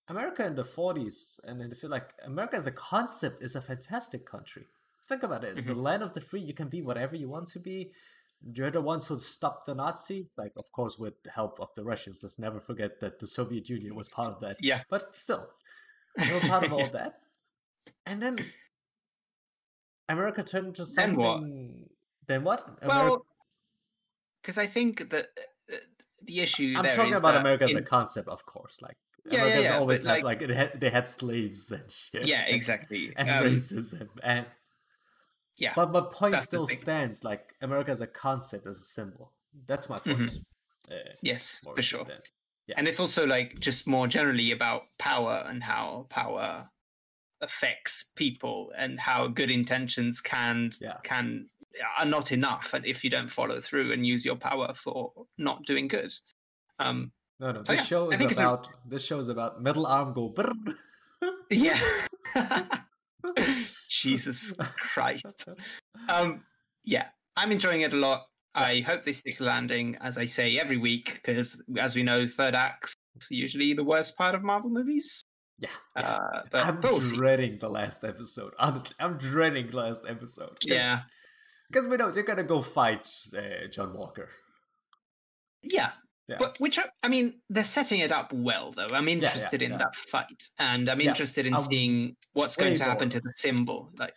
America 0.08 0.44
in 0.44 0.54
the 0.54 0.64
forties 0.64 1.40
and 1.44 1.62
in 1.62 1.70
the 1.70 1.76
feel 1.76 1.88
like 1.88 2.12
America 2.24 2.56
as 2.56 2.66
a 2.66 2.72
concept 2.72 3.40
is 3.40 3.56
a 3.56 3.62
fantastic 3.62 4.26
country. 4.26 4.66
Think 5.08 5.22
about 5.22 5.44
it, 5.44 5.56
Mm-hmm. 5.56 5.66
the 5.68 5.74
land 5.74 6.02
of 6.02 6.12
the 6.12 6.20
free. 6.20 6.40
You 6.42 6.52
can 6.54 6.68
be 6.68 6.82
whatever 6.82 7.14
you 7.16 7.28
want 7.28 7.46
to 7.48 7.58
be. 7.60 7.92
You're 8.52 8.70
the 8.70 8.80
ones 8.82 9.06
who 9.06 9.18
stopped 9.18 9.66
the 9.66 9.74
Nazis, 9.74 10.26
like 10.36 10.52
of 10.56 10.70
course 10.72 10.98
with 10.98 11.14
the 11.22 11.30
help 11.30 11.58
of 11.60 11.68
the 11.76 11.84
Russians. 11.84 12.20
Let's 12.22 12.38
never 12.38 12.60
forget 12.60 13.00
that 13.00 13.18
the 13.18 13.26
Soviet 13.26 13.68
Union 13.70 13.94
was 13.94 14.08
part 14.08 14.28
of 14.28 14.40
that. 14.40 14.56
Yeah. 14.60 14.82
But 14.90 15.16
still, 15.16 15.48
they 16.18 16.32
were 16.32 16.40
part 16.40 16.64
of 16.64 16.72
all 16.72 16.88
that. 16.88 17.20
And 18.06 18.20
then 18.20 18.38
America 20.08 20.42
turned 20.42 20.68
into 20.68 20.84
Then 20.96 21.16
what? 21.16 21.36
something. 21.36 21.88
Then 22.26 22.44
what? 22.44 22.84
Well, 22.84 23.24
because 24.42 24.58
I 24.58 24.66
think 24.66 25.10
that 25.10 25.26
uh, 25.72 25.76
the 26.22 26.40
issue 26.40 26.74
I'm 26.76 26.82
there 26.82 26.92
talking 26.96 27.12
is 27.12 27.18
about 27.18 27.36
America 27.36 27.64
as 27.64 27.74
a 27.74 27.82
concept, 27.82 28.28
of 28.28 28.44
course. 28.44 28.76
Like 28.82 28.96
Yeah, 29.24 29.32
yeah, 29.38 29.40
America's 29.44 29.64
yeah, 29.64 29.78
always 29.78 30.02
had 30.04 30.22
like 30.22 30.42
it 30.42 30.50
had, 30.50 30.80
they 30.80 30.90
had 30.90 31.08
slaves 31.08 31.70
and 31.72 31.90
shit. 31.90 32.26
yeah, 32.26 32.42
exactly. 32.46 33.12
And 33.16 33.30
Um, 33.30 33.44
racism 33.44 34.08
and 34.22 34.46
yeah, 35.56 35.72
but 35.76 35.92
my 35.92 36.00
point 36.00 36.38
still 36.40 36.66
stands. 36.66 37.22
Like 37.24 37.54
America 37.62 37.90
as 37.90 38.00
a 38.00 38.06
concept, 38.06 38.66
as 38.66 38.80
a 38.80 38.84
symbol. 38.84 39.32
That's 39.66 39.88
my 39.88 39.98
point. 39.98 40.18
Mhm. 40.18 40.44
Uh, 40.90 40.94
yes, 41.22 41.60
for 41.64 41.80
sure. 41.82 42.04
than- 42.04 42.20
Yeah. 42.66 42.74
And 42.78 42.88
it's 42.88 42.98
also 43.00 43.26
like 43.26 43.60
just 43.60 43.86
more 43.86 44.06
generally 44.06 44.50
about 44.52 44.82
power 44.98 45.44
and 45.48 45.62
how 45.62 46.06
power 46.10 46.70
affects 47.40 48.04
people 48.16 48.72
and 48.76 48.98
how 48.98 49.26
good 49.28 49.50
intentions 49.50 50.20
can 50.20 50.72
Yeah. 50.80 50.98
can 51.02 51.50
are 51.98 52.06
not 52.06 52.30
enough 52.32 52.72
and 52.72 52.86
if 52.86 53.02
you 53.04 53.10
don't 53.10 53.28
follow 53.28 53.60
through 53.60 53.92
and 53.92 54.06
use 54.06 54.24
your 54.24 54.36
power 54.36 54.72
for 54.74 55.26
not 55.36 55.64
doing 55.66 55.88
good. 55.88 56.12
Um, 56.78 57.12
No, 57.40 57.50
no. 57.50 57.64
So, 57.64 57.72
This 57.72 57.80
yeah, 57.80 57.84
show 57.86 58.10
is 58.12 58.20
it's 58.20 58.38
a- 58.38 58.42
about 58.42 58.68
this 58.88 59.04
show 59.04 59.18
is 59.18 59.28
about 59.28 59.60
metal 59.60 59.86
arm 59.86 60.12
go. 60.14 60.30
brrr. 60.30 60.76
yeah. 61.50 61.80
Jesus 63.90 64.52
Christ. 64.58 65.46
Um, 66.08 66.42
yeah, 66.84 67.08
I'm 67.36 67.52
enjoying 67.52 67.82
it 67.82 67.92
a 67.92 67.96
lot. 67.96 68.26
I 68.54 68.80
hope 68.80 69.04
they 69.04 69.12
stick 69.12 69.40
a 69.40 69.44
landing, 69.44 69.96
as 70.00 70.16
I 70.16 70.26
say 70.26 70.58
every 70.58 70.76
week, 70.76 71.14
because 71.14 71.60
as 71.78 71.94
we 71.94 72.02
know, 72.02 72.26
third 72.26 72.54
acts 72.54 72.94
usually 73.30 73.74
the 73.74 73.84
worst 73.84 74.16
part 74.16 74.34
of 74.34 74.42
Marvel 74.42 74.70
movies. 74.70 75.22
Yeah, 75.58 75.68
yeah. 75.96 76.02
Uh, 76.02 76.42
but, 76.50 76.66
I'm 76.66 76.80
we'll 76.80 77.00
see. 77.00 77.16
dreading 77.16 77.58
the 77.60 77.68
last 77.68 78.04
episode. 78.04 78.52
Honestly, 78.58 78.94
I'm 78.98 79.18
dreading 79.18 79.70
the 79.70 79.76
last 79.76 80.02
episode. 80.08 80.56
Yeah, 80.62 81.02
because 81.70 81.88
we 81.88 81.96
know 81.96 82.10
they're 82.10 82.22
gonna 82.22 82.44
go 82.44 82.60
fight 82.60 83.08
uh, 83.36 83.68
John 83.70 83.94
Walker. 83.94 84.28
yeah. 85.62 85.92
Yeah. 86.28 86.36
But 86.38 86.58
which 86.58 86.78
I, 86.78 86.84
I 87.02 87.08
mean, 87.08 87.42
they're 87.50 87.64
setting 87.64 88.00
it 88.00 88.10
up 88.12 88.32
well, 88.32 88.72
though. 88.72 88.86
I'm 88.88 89.08
yeah, 89.08 89.18
interested 89.24 89.62
in 89.62 89.76
that 89.78 89.94
fight, 89.94 90.48
and 90.58 90.88
I'm 90.88 91.00
Yeah, 91.00 91.10
interested 91.10 91.46
in 91.46 91.56
I'm 91.56 91.62
seeing 91.62 92.16
what's 92.32 92.56
going 92.56 92.74
to 92.76 92.84
happen 92.84 93.10
to 93.10 93.20
the 93.20 93.32
symbol. 93.36 93.92
Like, 93.98 94.14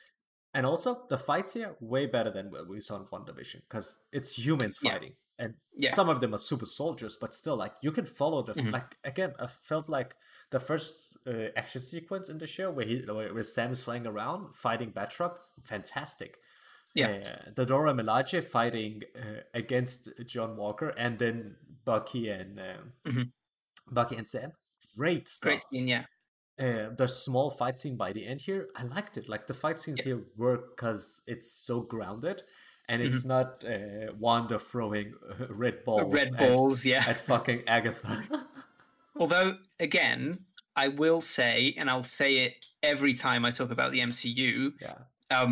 And 0.53 0.65
also, 0.65 1.05
the 1.09 1.17
fights 1.17 1.53
here 1.53 1.75
way 1.81 2.05
better 2.07 2.31
than 2.31 2.49
what 2.51 2.67
we 2.67 2.79
saw 2.81 2.97
in 2.97 3.05
WandaVision 3.05 3.61
because 3.69 3.97
it's 4.11 4.37
humans 4.37 4.77
Yeah. 4.81 4.91
fighting, 4.91 5.15
and 5.37 5.55
Yeah. 5.75 5.91
some 5.91 6.09
of 6.09 6.19
them 6.21 6.33
are 6.33 6.39
super 6.39 6.65
soldiers, 6.65 7.17
but 7.17 7.33
still, 7.33 7.57
like 7.57 7.75
you 7.81 7.91
can 7.91 8.05
follow 8.05 8.41
the 8.43 8.53
Mhm. 8.55 8.71
like 8.71 8.97
again. 9.03 9.33
I 9.39 9.47
felt 9.47 9.89
like 9.89 10.15
the 10.51 10.59
first 10.59 11.17
uh, 11.27 11.49
action 11.57 11.81
sequence 11.81 12.29
in 12.29 12.37
the 12.37 12.47
show 12.47 12.71
where 12.71 12.85
he 12.85 13.01
where, 13.01 13.43
Sam 13.43 13.71
is 13.71 13.81
flying 13.81 14.07
around 14.07 14.55
fighting 14.55 14.91
Batroc, 14.93 15.37
fantastic. 15.63 16.39
Yeah. 16.95 17.07
uh, 17.07 17.51
the 17.55 17.65
Dora 17.65 17.93
Milaje 17.93 18.43
fighting 18.43 19.03
uh, 19.15 19.41
against 19.53 20.09
John 20.25 20.57
Walker, 20.57 20.89
and 20.89 21.19
then 21.19 21.57
Bucky 21.87 22.23
and 22.39 22.59
um, 22.69 22.83
Mhm. 23.09 23.25
Bucky 23.97 24.15
and 24.21 24.27
Sam. 24.27 24.51
Great 24.97 25.25
stuff 25.27 25.47
great 25.47 25.63
scene, 25.69 25.87
yeah. 25.87 26.05
uh, 26.65 26.89
the 27.01 27.07
small 27.07 27.49
fight 27.59 27.77
scene 27.77 27.95
by 27.97 28.11
the 28.17 28.23
end 28.31 28.41
here, 28.41 28.67
I 28.75 28.83
liked 28.83 29.17
it. 29.17 29.25
Like 29.33 29.47
the 29.47 29.53
fight 29.63 29.77
scenes 29.79 30.01
here 30.07 30.19
work 30.35 30.63
because 30.75 31.21
it's 31.33 31.49
so 31.67 31.75
grounded, 31.93 32.41
and 32.89 33.01
it's 33.01 33.23
not 33.25 33.63
uh, 33.65 34.07
Wanda 34.19 34.57
throwing 34.59 35.13
red 35.63 35.77
balls, 35.85 36.03
Mm-hmm. 36.03 36.13
Red 36.21 36.27
at, 36.33 36.39
balls, 36.39 36.85
yeah. 36.85 37.03
at 37.07 37.19
fucking 37.31 37.61
Agatha. 37.77 38.13
Although, 39.19 39.57
again, 39.79 40.45
I 40.75 40.87
will 40.89 41.21
say, 41.21 41.73
and 41.77 41.89
I'll 41.89 42.03
say 42.21 42.31
it 42.45 42.53
every 42.83 43.13
time 43.13 43.45
I 43.45 43.51
talk 43.51 43.71
about 43.71 43.91
the 43.91 43.99
MCU, 44.01 44.73
yeah. 44.81 44.97
um, 45.31 45.51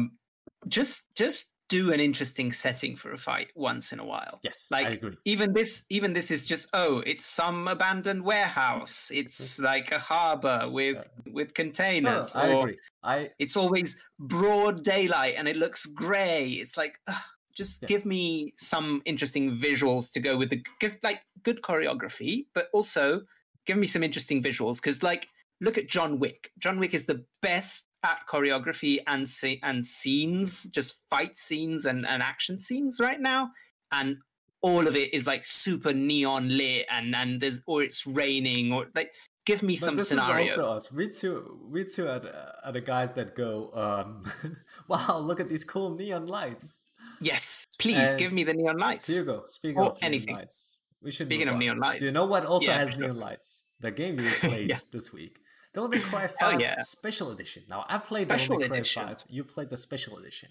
just 0.68 1.14
just 1.16 1.52
do 1.68 1.92
an 1.92 2.00
interesting 2.00 2.52
setting 2.52 2.96
for 2.96 3.12
a 3.12 3.18
fight 3.18 3.50
once 3.56 3.92
in 3.92 4.00
a 4.00 4.06
while. 4.06 4.40
Yes, 4.44 4.68
Like 4.70 4.88
I 4.88 4.90
agree. 4.92 5.18
even 5.26 5.54
this, 5.54 5.84
even 5.90 6.14
this 6.14 6.32
is 6.32 6.46
just 6.46 6.68
oh, 6.74 7.00
it's 7.00 7.26
some 7.26 7.68
abandoned 7.68 8.24
warehouse. 8.24 9.10
It's 9.14 9.56
mm-hmm. 9.56 9.66
like 9.66 9.92
a 9.92 10.00
harbor 10.00 10.70
with 10.70 10.98
with 11.26 11.36
No, 11.36 11.40
no, 11.40 11.54
containers. 11.54 12.36
I 12.36 12.48
agree. 12.48 12.78
I 13.04 13.30
It's 13.40 13.58
always 13.58 13.98
broad 14.20 14.84
daylight 14.84 15.36
and 15.38 15.48
it 15.48 15.56
looks 15.56 15.86
grey. 15.86 16.50
It's 16.50 16.78
like. 16.78 17.00
ugh, 17.08 17.16
just 17.56 17.82
Yeah. 17.82 17.88
give 17.88 18.06
me 18.06 18.54
some 18.58 19.02
interesting 19.06 19.56
visuals 19.56 20.12
to 20.12 20.20
go 20.20 20.38
with 20.38 20.50
the 20.50 20.62
because 20.78 20.98
like 21.04 21.22
good 21.42 21.62
choreography, 21.62 22.48
but 22.54 22.68
also 22.74 23.22
give 23.66 23.78
me 23.78 23.88
some 23.88 24.04
interesting 24.04 24.44
visuals 24.44 24.76
because 24.76 25.02
like 25.02 25.30
look 25.62 25.78
at 25.78 25.88
John 25.88 26.20
Wick. 26.20 26.52
John 26.60 26.80
Wick 26.80 26.94
is 26.94 27.06
the 27.06 27.24
best 27.42 27.88
at 28.06 28.20
choreography 28.32 29.00
and 29.08 29.28
se- 29.28 29.60
and 29.64 29.86
scenes, 29.86 30.64
just 30.66 30.96
fight 31.10 31.38
scenes 31.38 31.86
and, 31.86 32.06
and 32.08 32.22
action 32.22 32.60
scenes 32.60 33.00
right 33.00 33.20
now, 33.20 33.50
and 33.92 34.18
all 34.62 34.88
of 34.88 34.96
it 34.96 35.14
is 35.14 35.28
like 35.28 35.44
super 35.46 35.94
neon 35.94 36.58
lit 36.58 36.86
and 36.90 37.16
and 37.16 37.42
there's 37.42 37.62
or 37.68 37.84
it's 37.84 38.08
raining 38.08 38.72
or 38.72 38.88
like 38.96 39.12
give 39.46 39.62
me 39.62 39.76
but 39.76 39.86
some 39.86 39.96
this 39.98 40.08
scenario. 40.10 40.46
is 40.52 40.58
also 40.58 40.72
us. 40.76 40.92
We 40.92 41.10
two, 41.10 41.60
we 41.70 41.84
two 41.86 42.08
are 42.08 42.20
the, 42.20 42.32
are 42.66 42.72
the 42.72 42.82
guys 42.82 43.12
that 43.14 43.36
go, 43.36 43.70
um, 43.74 44.24
"Wow, 44.88 45.20
look 45.20 45.40
at 45.40 45.50
these 45.50 45.64
cool 45.64 45.96
neon 45.96 46.26
lights." 46.28 46.78
Yes, 47.22 47.66
please 47.80 48.10
And 48.12 48.20
give 48.20 48.34
me 48.34 48.44
the 48.44 48.54
neon 48.54 48.78
lights. 48.78 49.08
Hugo, 49.08 49.44
speaking 49.48 49.78
Or 49.80 49.92
of 49.92 50.02
neon 50.02 50.26
lights, 50.26 50.80
we 51.02 51.12
should. 51.12 51.28
Speaking 51.28 51.48
of 51.48 51.54
on. 51.56 51.60
neon 51.60 51.78
lights. 51.80 52.00
do 52.00 52.06
you 52.06 52.12
know 52.12 52.26
what 52.26 52.46
also 52.46 52.66
Yeah, 52.68 52.80
has 52.80 52.90
sure. 52.92 53.00
neon 53.02 53.18
lights? 53.18 53.64
The 53.80 53.92
game 53.92 54.20
you 54.20 54.30
played 54.42 54.70
Yeah. 54.70 54.80
this 54.92 55.14
week. 55.14 55.38
Devil 55.76 55.90
May 55.90 56.00
Cry 56.00 56.28
5 56.28 56.60
yeah. 56.60 56.80
Special 56.80 57.32
Edition. 57.32 57.64
Now, 57.70 57.86
I've 57.88 58.06
played 58.06 58.28
special 58.28 58.58
Devil 58.58 58.62
May 58.62 58.68
Cry 58.68 58.78
edition. 58.78 59.08
5. 59.08 59.18
You 59.30 59.44
played 59.44 59.70
the 59.70 59.78
Special 59.78 60.18
Edition. 60.18 60.50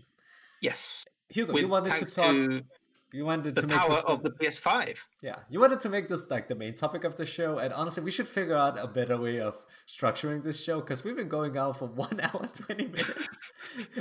Yes. 0.60 1.05
Hugo, 1.28 1.52
With, 1.55 1.62
you 1.62 1.68
wanted 1.68 1.96
to 1.96 2.05
talk. 2.05 2.32
To 2.32 2.62
you 3.12 3.24
wanted 3.24 3.55
the 3.55 3.62
to 3.62 3.66
make 3.68 3.76
power 3.76 3.90
this, 3.90 4.05
of 4.05 4.22
the 4.24 4.30
PS5. 4.30 4.96
Yeah, 5.22 5.36
you 5.48 5.60
wanted 5.60 5.78
to 5.80 5.88
make 5.88 6.09
this 6.09 6.28
like 6.30 6.48
the 6.48 6.56
main 6.56 6.74
topic 6.74 7.05
of 7.05 7.16
the 7.16 7.24
show, 7.24 7.59
and 7.59 7.72
honestly, 7.72 8.02
we 8.02 8.10
should 8.10 8.26
figure 8.26 8.56
out 8.56 8.76
a 8.76 8.88
better 8.88 9.16
way 9.16 9.40
of 9.40 9.56
structuring 9.86 10.42
this 10.42 10.60
show 10.60 10.80
because 10.80 11.05
we've 11.05 11.14
been 11.14 11.28
going 11.28 11.56
on 11.56 11.74
for 11.74 11.86
one 12.05 12.20
hour 12.20 12.48
twenty 12.52 12.86
minutes, 12.86 13.40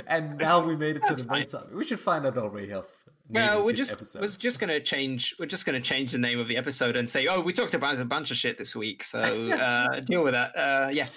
and 0.08 0.36
now 0.36 0.64
we 0.64 0.74
made 0.74 0.96
it 0.96 1.02
to 1.04 1.14
the 1.14 1.24
main 1.30 1.46
topic. 1.46 1.72
We 1.72 1.86
should 1.86 2.00
find 2.00 2.26
out 2.26 2.36
a 2.36 2.48
way 2.48 2.70
of. 2.72 2.86
Well, 3.28 3.64
we're 3.64 3.72
just 3.72 3.96
we're 4.14 4.26
just 4.26 4.60
gonna 4.60 4.80
change. 4.80 5.34
We're 5.38 5.46
just 5.46 5.64
gonna 5.64 5.80
change 5.80 6.12
the 6.12 6.18
name 6.18 6.38
of 6.38 6.48
the 6.48 6.56
episode 6.56 6.96
and 6.96 7.08
say, 7.08 7.26
"Oh, 7.26 7.40
we 7.40 7.52
talked 7.52 7.74
about 7.74 7.98
a 7.98 8.04
bunch 8.04 8.30
of 8.30 8.36
shit 8.36 8.58
this 8.58 8.76
week, 8.76 9.02
so 9.02 9.20
uh, 9.50 10.00
deal 10.00 10.22
with 10.22 10.34
that." 10.34 10.56
Uh, 10.56 10.90
yeah. 10.92 11.08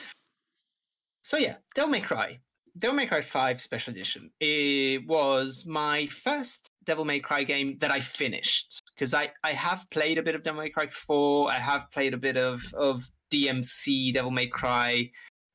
So 1.22 1.38
yeah, 1.38 1.56
Devil 1.76 1.92
May 1.92 2.02
Cry. 2.02 2.40
Devil 2.78 2.96
May 2.96 3.08
Cry 3.08 3.22
5 3.22 3.60
Special 3.60 3.92
Edition. 3.92 4.30
It 4.40 5.08
was 5.08 5.66
my 5.66 6.06
first 6.08 6.70
Devil 6.86 7.06
May 7.06 7.20
Cry 7.20 7.44
game 7.44 7.78
that 7.82 7.92
I 7.92 8.02
finished 8.02 8.82
because 8.94 9.14
I, 9.14 9.32
I 9.44 9.54
have 9.54 9.90
played 9.90 10.18
a 10.18 10.24
bit 10.24 10.36
of 10.36 10.44
Devil 10.44 10.62
May 10.62 10.70
Cry 10.70 10.88
4. 10.88 11.52
I 11.52 11.56
have 11.56 11.90
played 11.92 12.14
a 12.14 12.18
bit 12.18 12.38
of, 12.38 12.62
of 12.76 13.04
DMC 13.34 14.14
Devil 14.14 14.32
May 14.32 14.48
Cry. 14.48 15.10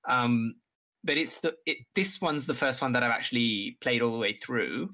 Um, 0.08 0.56
but 1.04 1.16
it's 1.16 1.40
the 1.40 1.54
it, 1.66 1.78
this 1.94 2.20
one's 2.20 2.46
the 2.46 2.54
first 2.54 2.82
one 2.82 2.92
that 2.92 3.02
I've 3.02 3.10
actually 3.10 3.76
played 3.80 4.02
all 4.02 4.12
the 4.12 4.18
way 4.18 4.34
through. 4.34 4.90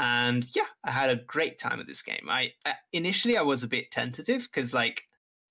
And 0.00 0.46
yeah, 0.56 0.64
I 0.82 0.92
had 0.92 1.10
a 1.10 1.16
great 1.16 1.58
time 1.58 1.76
with 1.76 1.86
this 1.86 2.00
game. 2.00 2.26
I 2.30 2.52
initially 2.90 3.36
I 3.36 3.42
was 3.42 3.62
a 3.62 3.68
bit 3.68 3.90
tentative 3.90 4.44
because 4.44 4.72
like 4.72 5.02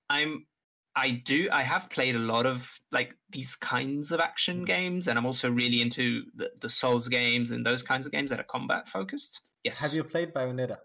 I'm 0.09 0.47
I 0.95 1.11
do. 1.23 1.49
I 1.51 1.61
have 1.61 1.87
played 1.91 2.15
a 2.15 2.19
lot 2.19 2.47
of 2.47 2.79
like 2.91 3.15
these 3.29 3.55
kinds 3.55 4.11
of 4.11 4.19
action 4.19 4.63
mm. 4.63 4.65
games, 4.65 5.07
and 5.07 5.19
I'm 5.19 5.25
also 5.27 5.51
really 5.51 5.81
into 5.81 6.23
the, 6.35 6.49
the 6.59 6.67
Souls 6.67 7.07
games 7.07 7.51
and 7.51 7.63
those 7.63 7.83
kinds 7.83 8.07
of 8.07 8.11
games 8.11 8.31
that 8.31 8.39
are 8.39 8.43
combat 8.51 8.89
focused. 8.89 9.41
Yes. 9.63 9.81
Have 9.81 9.93
you 9.93 10.03
played 10.03 10.33
Bayonetta? 10.33 10.77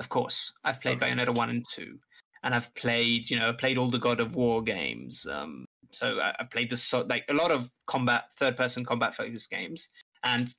Of 0.00 0.08
course, 0.08 0.54
I've 0.64 0.80
played 0.80 0.96
okay. 1.02 1.10
Bayonetta 1.10 1.34
one 1.34 1.50
and 1.50 1.66
two, 1.70 1.98
and 2.42 2.54
I've 2.54 2.72
played, 2.74 3.28
you 3.28 3.38
know, 3.38 3.50
I 3.50 3.52
played 3.52 3.76
all 3.76 3.90
the 3.90 3.98
God 3.98 4.18
of 4.18 4.34
War 4.34 4.62
games. 4.62 5.26
Um, 5.30 5.66
so 5.92 6.20
I, 6.20 6.34
have 6.38 6.50
played 6.50 6.70
the 6.70 6.76
so 6.78 7.00
like 7.00 7.26
a 7.28 7.34
lot 7.34 7.50
of 7.50 7.70
combat, 7.86 8.30
third 8.38 8.56
person 8.56 8.82
combat 8.82 9.14
focused 9.14 9.50
games. 9.50 9.90
And 10.24 10.54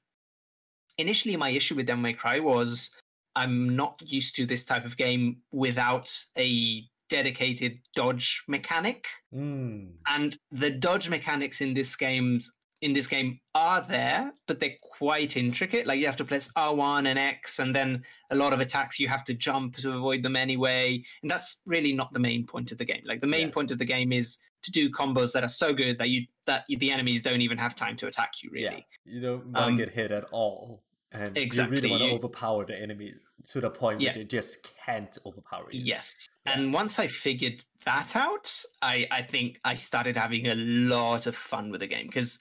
initially, 0.99 1.35
my 1.35 1.49
issue 1.49 1.75
with 1.75 1.87
Devil 1.87 2.03
May 2.03 2.13
Cry 2.13 2.39
was 2.39 2.91
I'm 3.35 3.75
not 3.75 3.99
used 4.05 4.35
to 4.35 4.45
this 4.45 4.65
type 4.65 4.85
of 4.85 4.97
game 4.97 5.37
without 5.51 6.13
a 6.37 6.83
dedicated 7.09 7.79
dodge 7.95 8.43
mechanic. 8.47 9.07
Mm. 9.33 9.93
And 10.07 10.37
the 10.51 10.69
dodge 10.69 11.09
mechanics 11.09 11.61
in 11.61 11.73
this 11.73 11.95
game's 11.95 12.51
in 12.81 12.93
this 12.93 13.07
game 13.07 13.39
are 13.55 13.81
there, 13.81 14.31
but 14.47 14.59
they're 14.59 14.77
quite 14.81 15.35
intricate. 15.35 15.85
Like 15.85 15.99
you 15.99 16.05
have 16.05 16.15
to 16.17 16.23
press 16.23 16.47
R1 16.57 17.07
and 17.07 17.19
X, 17.19 17.59
and 17.59 17.75
then 17.75 18.03
a 18.31 18.35
lot 18.35 18.53
of 18.53 18.61
attacks 18.61 18.99
you 18.99 19.09
have 19.09 19.25
to 19.25 19.33
jump 19.33 19.75
to 19.77 19.91
avoid 19.91 20.23
them 20.23 20.37
anyway. 20.37 21.03
And 21.21 21.29
that's 21.29 21.57
really 21.65 21.91
not 21.91 22.13
the 22.13 22.19
main 22.19 22.45
point 22.45 22.71
of 22.71 22.77
the 22.77 22.85
game. 22.85 23.01
Like 23.05 23.19
the 23.19 23.27
main 23.27 23.47
yeah. 23.47 23.53
point 23.53 23.71
of 23.71 23.79
the 23.79 23.85
game 23.85 24.13
is 24.13 24.37
to 24.63 24.71
do 24.71 24.89
combos 24.89 25.31
that 25.33 25.43
are 25.43 25.49
so 25.49 25.73
good 25.73 25.97
that 25.97 26.09
you 26.09 26.25
that 26.45 26.65
the 26.69 26.91
enemies 26.91 27.21
don't 27.21 27.41
even 27.41 27.57
have 27.57 27.75
time 27.75 27.95
to 27.97 28.07
attack 28.07 28.31
you. 28.41 28.49
Really, 28.51 28.85
yeah. 29.05 29.13
you 29.13 29.21
don't 29.21 29.45
want 29.45 29.55
to 29.55 29.63
um, 29.63 29.77
get 29.77 29.89
hit 29.89 30.11
at 30.11 30.25
all, 30.31 30.81
and 31.11 31.37
exactly. 31.37 31.77
you 31.77 31.81
really 31.81 31.91
want 31.91 32.03
to 32.03 32.15
overpower 32.15 32.65
the 32.65 32.79
enemy 32.79 33.13
to 33.51 33.61
the 33.61 33.69
point 33.69 33.99
yeah. 33.99 34.09
where 34.09 34.19
they 34.19 34.23
just 34.25 34.69
can't 34.85 35.17
overpower 35.25 35.67
you. 35.71 35.81
Yes. 35.83 36.27
Yeah. 36.45 36.53
And 36.59 36.73
once 36.73 36.99
I 36.99 37.07
figured 37.07 37.63
that 37.85 38.15
out, 38.15 38.63
I, 38.81 39.07
I 39.09 39.23
think 39.23 39.59
I 39.63 39.75
started 39.75 40.15
having 40.15 40.47
a 40.47 40.55
lot 40.55 41.25
of 41.25 41.35
fun 41.35 41.71
with 41.71 41.81
the 41.81 41.87
game 41.87 42.07
because 42.07 42.39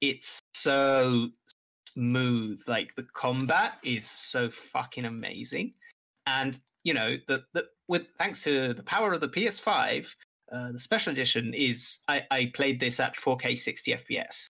it's 0.00 0.40
so 0.54 1.28
smooth. 1.92 2.62
Like 2.66 2.94
the 2.96 3.06
combat 3.14 3.74
is 3.84 4.08
so 4.08 4.50
fucking 4.50 5.04
amazing. 5.04 5.74
And 6.26 6.58
you 6.84 6.94
know, 6.94 7.16
the, 7.28 7.44
the 7.52 7.64
with 7.88 8.06
thanks 8.18 8.42
to 8.44 8.72
the 8.72 8.82
power 8.82 9.12
of 9.12 9.20
the 9.20 9.28
PS5, 9.28 10.06
uh, 10.52 10.72
the 10.72 10.78
special 10.78 11.12
edition 11.12 11.52
is 11.52 11.98
I, 12.08 12.22
I 12.30 12.52
played 12.54 12.80
this 12.80 13.00
at 13.00 13.16
4K 13.16 13.58
60 13.58 13.92
FPS 13.92 14.48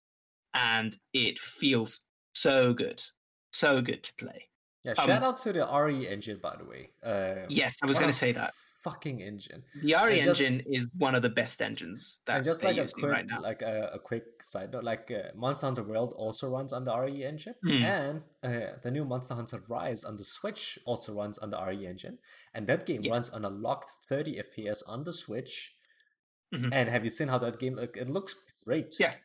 and 0.53 0.95
it 1.13 1.39
feels 1.39 2.01
so 2.33 2.73
good. 2.73 3.03
So 3.57 3.81
good 3.81 4.03
to 4.03 4.13
play. 4.13 4.49
Yeah, 4.83 4.91
um, 4.99 5.07
shout 5.07 5.23
out 5.23 5.37
to 5.39 5.51
the 5.51 5.65
RE 5.65 6.07
engine, 6.07 6.37
by 6.39 6.55
the 6.57 6.63
way. 6.63 6.91
Uh, 7.03 7.47
yes, 7.49 7.77
I 7.81 7.87
was 7.87 7.97
going 7.97 8.11
to 8.11 8.17
say 8.17 8.31
that. 8.33 8.53
Fucking 8.83 9.19
engine. 9.19 9.63
The 9.81 9.95
RE 9.95 10.19
and 10.19 10.29
engine 10.29 10.57
just, 10.57 10.69
is 10.69 10.87
one 10.95 11.15
of 11.15 11.23
the 11.23 11.29
best 11.29 11.59
engines 11.59 12.19
that 12.27 12.35
and 12.35 12.45
just 12.45 12.63
like 12.63 12.77
a 12.77 12.87
quick, 12.87 13.11
right 13.11 13.25
now. 13.25 13.41
like 13.41 13.63
a, 13.63 13.89
a, 13.95 13.99
quick 13.99 14.43
side 14.43 14.73
note, 14.73 14.83
like 14.83 15.09
uh, 15.09 15.35
Monster 15.35 15.65
Hunter 15.65 15.81
World 15.81 16.13
also 16.15 16.47
runs 16.47 16.71
on 16.71 16.85
the 16.85 16.95
RE 16.95 17.25
engine, 17.25 17.55
mm. 17.65 17.83
and 17.83 18.21
uh, 18.43 18.77
the 18.83 18.91
new 18.91 19.03
Monster 19.03 19.33
Hunter 19.33 19.63
Rise 19.67 20.03
on 20.03 20.17
the 20.17 20.23
Switch 20.23 20.77
also 20.85 21.15
runs 21.15 21.39
on 21.39 21.49
the 21.49 21.59
RE 21.59 21.87
engine, 21.87 22.19
and 22.53 22.67
that 22.67 22.85
game 22.85 23.01
yeah. 23.01 23.11
runs 23.11 23.29
on 23.31 23.43
a 23.43 23.49
locked 23.49 23.89
30 24.07 24.39
FPS 24.53 24.83
on 24.85 25.03
the 25.03 25.13
Switch. 25.13 25.73
Mm-hmm. 26.53 26.71
And 26.71 26.89
have 26.89 27.03
you 27.03 27.09
seen 27.09 27.27
how 27.27 27.39
that 27.39 27.59
game? 27.59 27.75
Like, 27.75 27.97
it 27.97 28.07
looks 28.07 28.35
great. 28.63 28.95
Yeah, 28.99 29.15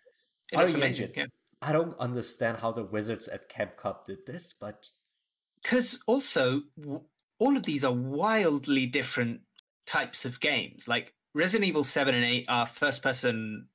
it 0.51 0.57
RE 0.57 0.73
amazing. 0.73 1.09
Engine. 1.09 1.13
Yeah. 1.15 1.27
I 1.63 1.73
don't 1.73 1.99
understand 2.01 2.59
how 2.59 2.73
the 2.73 2.85
wizards 2.85 3.29
at 3.29 3.49
Capcom 3.49 3.95
did 4.07 4.27
this, 4.27 4.53
but 4.61 4.89
because 5.63 6.01
also 6.09 6.63
all 7.39 7.57
of 7.57 7.63
these 7.63 7.85
are 7.85 7.93
wildly 7.93 8.87
different 8.87 9.43
types 9.87 10.25
of 10.25 10.41
games. 10.41 10.89
Like 10.89 11.15
Resident 11.35 11.69
Evil 11.69 11.85
Seven 11.85 12.17
and 12.17 12.25
Eight 12.25 12.47
are 12.49 12.67
first-person 12.67 13.69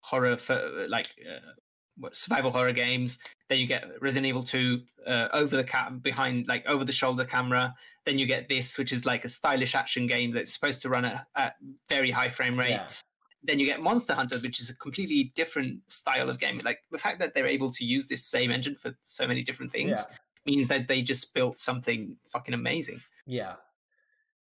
horror, 0.00 0.36
for, 0.36 0.86
like 0.88 1.08
uh, 1.26 2.08
survival 2.12 2.50
horror 2.50 2.72
games. 2.72 3.18
Then 3.48 3.58
you 3.58 3.66
get 3.66 3.84
Resident 4.00 4.26
Evil 4.26 4.42
Two 4.42 4.82
uh, 5.06 5.28
over 5.32 5.56
the 5.56 5.64
cap 5.64 5.92
behind, 6.02 6.46
like 6.46 6.66
over 6.66 6.84
the 6.84 6.92
shoulder 6.92 7.24
camera. 7.24 7.74
Then 8.04 8.18
you 8.18 8.26
get 8.26 8.48
this, 8.48 8.76
which 8.76 8.92
is 8.92 9.06
like 9.06 9.24
a 9.24 9.28
stylish 9.28 9.74
action 9.74 10.06
game 10.06 10.32
that's 10.32 10.52
supposed 10.52 10.82
to 10.82 10.90
run 10.90 11.04
at, 11.06 11.26
at 11.34 11.54
very 11.88 12.10
high 12.10 12.28
frame 12.28 12.58
rates. 12.58 13.02
Then 13.42 13.58
you 13.58 13.66
get 13.66 13.80
Monster 13.80 14.14
Hunter, 14.14 14.38
which 14.38 14.60
is 14.60 14.68
a 14.68 14.76
completely 14.76 15.32
different 15.34 15.80
style 15.88 16.28
of 16.28 16.38
game. 16.38 16.60
Like 16.62 16.80
the 16.90 16.98
fact 16.98 17.18
that 17.20 17.34
they're 17.34 17.46
able 17.46 17.72
to 17.72 17.84
use 17.84 18.06
this 18.06 18.24
same 18.24 18.50
engine 18.50 18.74
for 18.74 18.94
so 19.02 19.26
many 19.26 19.42
different 19.42 19.72
things. 19.72 20.04
Yeah 20.08 20.16
means 20.46 20.68
that 20.68 20.88
they 20.88 21.02
just 21.02 21.34
built 21.34 21.58
something 21.58 22.16
fucking 22.28 22.54
amazing. 22.54 23.00
Yeah. 23.26 23.54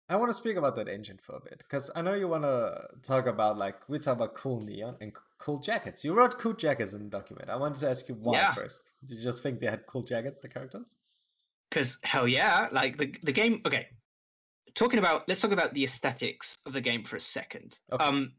I 0.09 0.17
want 0.17 0.31
to 0.31 0.35
speak 0.35 0.57
about 0.57 0.77
that 0.77 0.89
engine 0.89 1.19
for 1.21 1.37
a 1.37 1.41
bit 1.41 1.59
because 1.59 1.91
I 1.97 2.03
know 2.03 2.15
you 2.15 2.29
want 2.29 2.45
to 2.45 2.87
talk 3.03 3.27
about 3.27 3.59
like 3.59 3.89
we 3.89 3.99
talk 3.99 4.17
about 4.17 4.35
cool 4.35 4.61
neon 4.61 4.97
and 5.01 5.13
cool 5.39 5.59
jackets. 5.59 6.05
You 6.05 6.15
wrote 6.15 6.39
cool 6.39 6.53
jackets 6.53 6.93
in 6.93 7.03
the 7.05 7.11
document. 7.11 7.51
I 7.51 7.57
wanted 7.57 7.79
to 7.79 7.91
ask 7.91 8.09
you 8.09 8.15
why 8.15 8.39
yeah. 8.39 8.55
first. 8.55 8.85
Did 9.05 9.19
you 9.19 9.25
just 9.25 9.43
think 9.43 9.59
they 9.59 9.67
had 9.67 9.85
cool 9.87 10.03
jackets, 10.03 10.41
the 10.41 10.49
characters? 10.49 10.95
Because 11.69 11.99
hell 12.05 12.29
yeah, 12.29 12.69
like 12.71 12.99
the 12.99 13.13
the 13.25 13.33
game. 13.33 13.61
Okay, 13.67 13.89
talking 14.75 15.01
about 15.01 15.27
let's 15.27 15.41
talk 15.41 15.51
about 15.51 15.75
the 15.75 15.83
aesthetics 15.83 16.59
of 16.67 16.73
the 16.73 16.81
game 16.81 17.03
for 17.03 17.17
a 17.17 17.21
second. 17.21 17.81
Okay. 17.93 18.05
Um, 18.05 18.35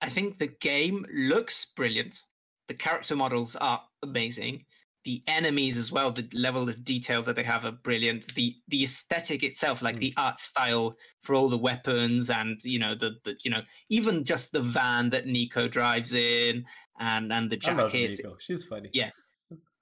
I 0.00 0.08
think 0.08 0.38
the 0.38 0.46
game 0.46 1.06
looks 1.12 1.66
brilliant. 1.76 2.22
The 2.68 2.74
character 2.74 3.16
models 3.16 3.56
are 3.56 3.82
amazing. 4.02 4.64
The 5.04 5.22
enemies 5.26 5.76
as 5.76 5.90
well 5.90 6.12
the 6.12 6.28
level 6.32 6.68
of 6.68 6.84
detail 6.84 7.22
that 7.22 7.36
they 7.36 7.42
have 7.42 7.64
are 7.64 7.72
brilliant. 7.72 8.34
The 8.34 8.56
the 8.68 8.84
aesthetic 8.84 9.42
itself 9.42 9.82
like 9.82 9.96
mm. 9.96 10.00
the 10.00 10.14
art 10.16 10.38
style 10.38 10.96
for 11.22 11.34
all 11.34 11.48
the 11.48 11.58
weapons 11.58 12.28
and 12.28 12.62
you 12.64 12.78
know 12.78 12.94
the, 12.94 13.16
the 13.24 13.36
you 13.42 13.50
know 13.50 13.62
even 13.88 14.24
just 14.24 14.52
the 14.52 14.60
van 14.60 15.10
that 15.10 15.26
nico 15.26 15.68
drives 15.68 16.12
in 16.12 16.66
and 16.98 17.32
and 17.32 17.50
the 17.50 17.56
jacket 17.56 18.20
she's 18.38 18.64
funny. 18.64 18.90
Yeah. 18.92 19.10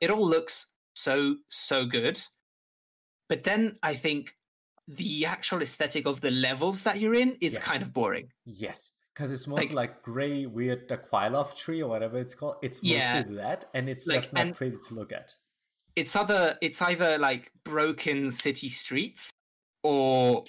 It 0.00 0.10
all 0.10 0.26
looks 0.26 0.74
so 0.94 1.36
so 1.48 1.84
good. 1.84 2.20
But 3.28 3.44
then 3.44 3.76
i 3.82 3.94
think 3.94 4.34
the 4.86 5.26
actual 5.26 5.60
aesthetic 5.60 6.06
of 6.06 6.20
the 6.22 6.30
levels 6.30 6.84
that 6.84 6.98
you're 6.98 7.14
in 7.14 7.36
is 7.40 7.54
yes. 7.54 7.62
kind 7.62 7.82
of 7.82 7.92
boring. 7.92 8.28
Yes 8.46 8.92
because 9.18 9.32
it's 9.32 9.48
mostly 9.48 9.74
like, 9.74 9.90
like, 9.90 10.02
gray, 10.02 10.46
weird, 10.46 10.88
the 10.88 10.96
Qliphoth 10.96 11.56
tree 11.56 11.82
or 11.82 11.88
whatever 11.88 12.18
it's 12.18 12.36
called. 12.36 12.56
It's 12.62 12.80
mostly 12.84 12.96
yeah, 12.96 13.22
that, 13.30 13.64
and 13.74 13.88
it's 13.88 14.06
like, 14.06 14.20
just 14.20 14.32
not 14.32 14.54
pretty 14.54 14.76
to 14.86 14.94
look 14.94 15.12
at. 15.12 15.34
It's 15.96 16.14
either 16.14 16.56
it's 16.62 16.80
either 16.80 17.18
like 17.18 17.50
broken 17.64 18.30
city 18.30 18.68
streets 18.68 19.32
or 19.82 20.44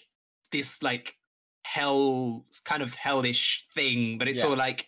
this 0.52 0.84
like 0.84 1.16
hell 1.64 2.46
kind 2.64 2.84
of 2.84 2.94
hellish 2.94 3.66
thing, 3.74 4.20
but 4.20 4.28
it's 4.28 4.40
yeah. 4.40 4.46
all 4.46 4.56
like 4.56 4.88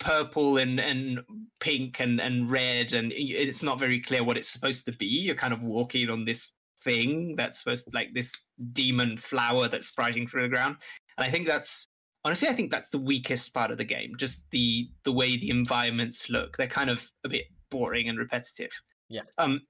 purple 0.00 0.56
and 0.56 0.80
and 0.80 1.20
pink 1.60 2.00
and 2.00 2.18
and 2.18 2.50
red, 2.50 2.94
and 2.94 3.12
it's 3.12 3.62
not 3.62 3.78
very 3.78 4.00
clear 4.00 4.24
what 4.24 4.38
it's 4.38 4.48
supposed 4.48 4.86
to 4.86 4.92
be. 4.92 5.04
You're 5.04 5.34
kind 5.34 5.52
of 5.52 5.62
walking 5.62 6.08
on 6.08 6.24
this 6.24 6.52
thing 6.82 7.34
that's 7.36 7.58
supposed 7.58 7.84
to, 7.84 7.90
like 7.92 8.14
this 8.14 8.32
demon 8.72 9.18
flower 9.18 9.68
that's 9.68 9.88
sprouting 9.88 10.26
through 10.26 10.44
the 10.44 10.48
ground, 10.48 10.76
and 11.18 11.26
I 11.26 11.30
think 11.30 11.46
that's 11.46 11.88
honestly, 12.28 12.48
I 12.48 12.52
think 12.52 12.70
that's 12.70 12.90
the 12.90 12.98
weakest 12.98 13.54
part 13.54 13.70
of 13.70 13.78
the 13.78 13.84
game. 13.84 14.12
Just 14.18 14.50
the 14.50 14.90
the 15.04 15.12
way 15.12 15.38
the 15.38 15.50
environments 15.50 16.28
look. 16.28 16.56
They're 16.56 16.66
kind 16.66 16.90
of 16.90 17.10
a 17.24 17.28
bit 17.28 17.46
boring 17.70 18.08
and 18.08 18.18
repetitive. 18.18 18.70
Yeah. 19.08 19.22
Um, 19.38 19.62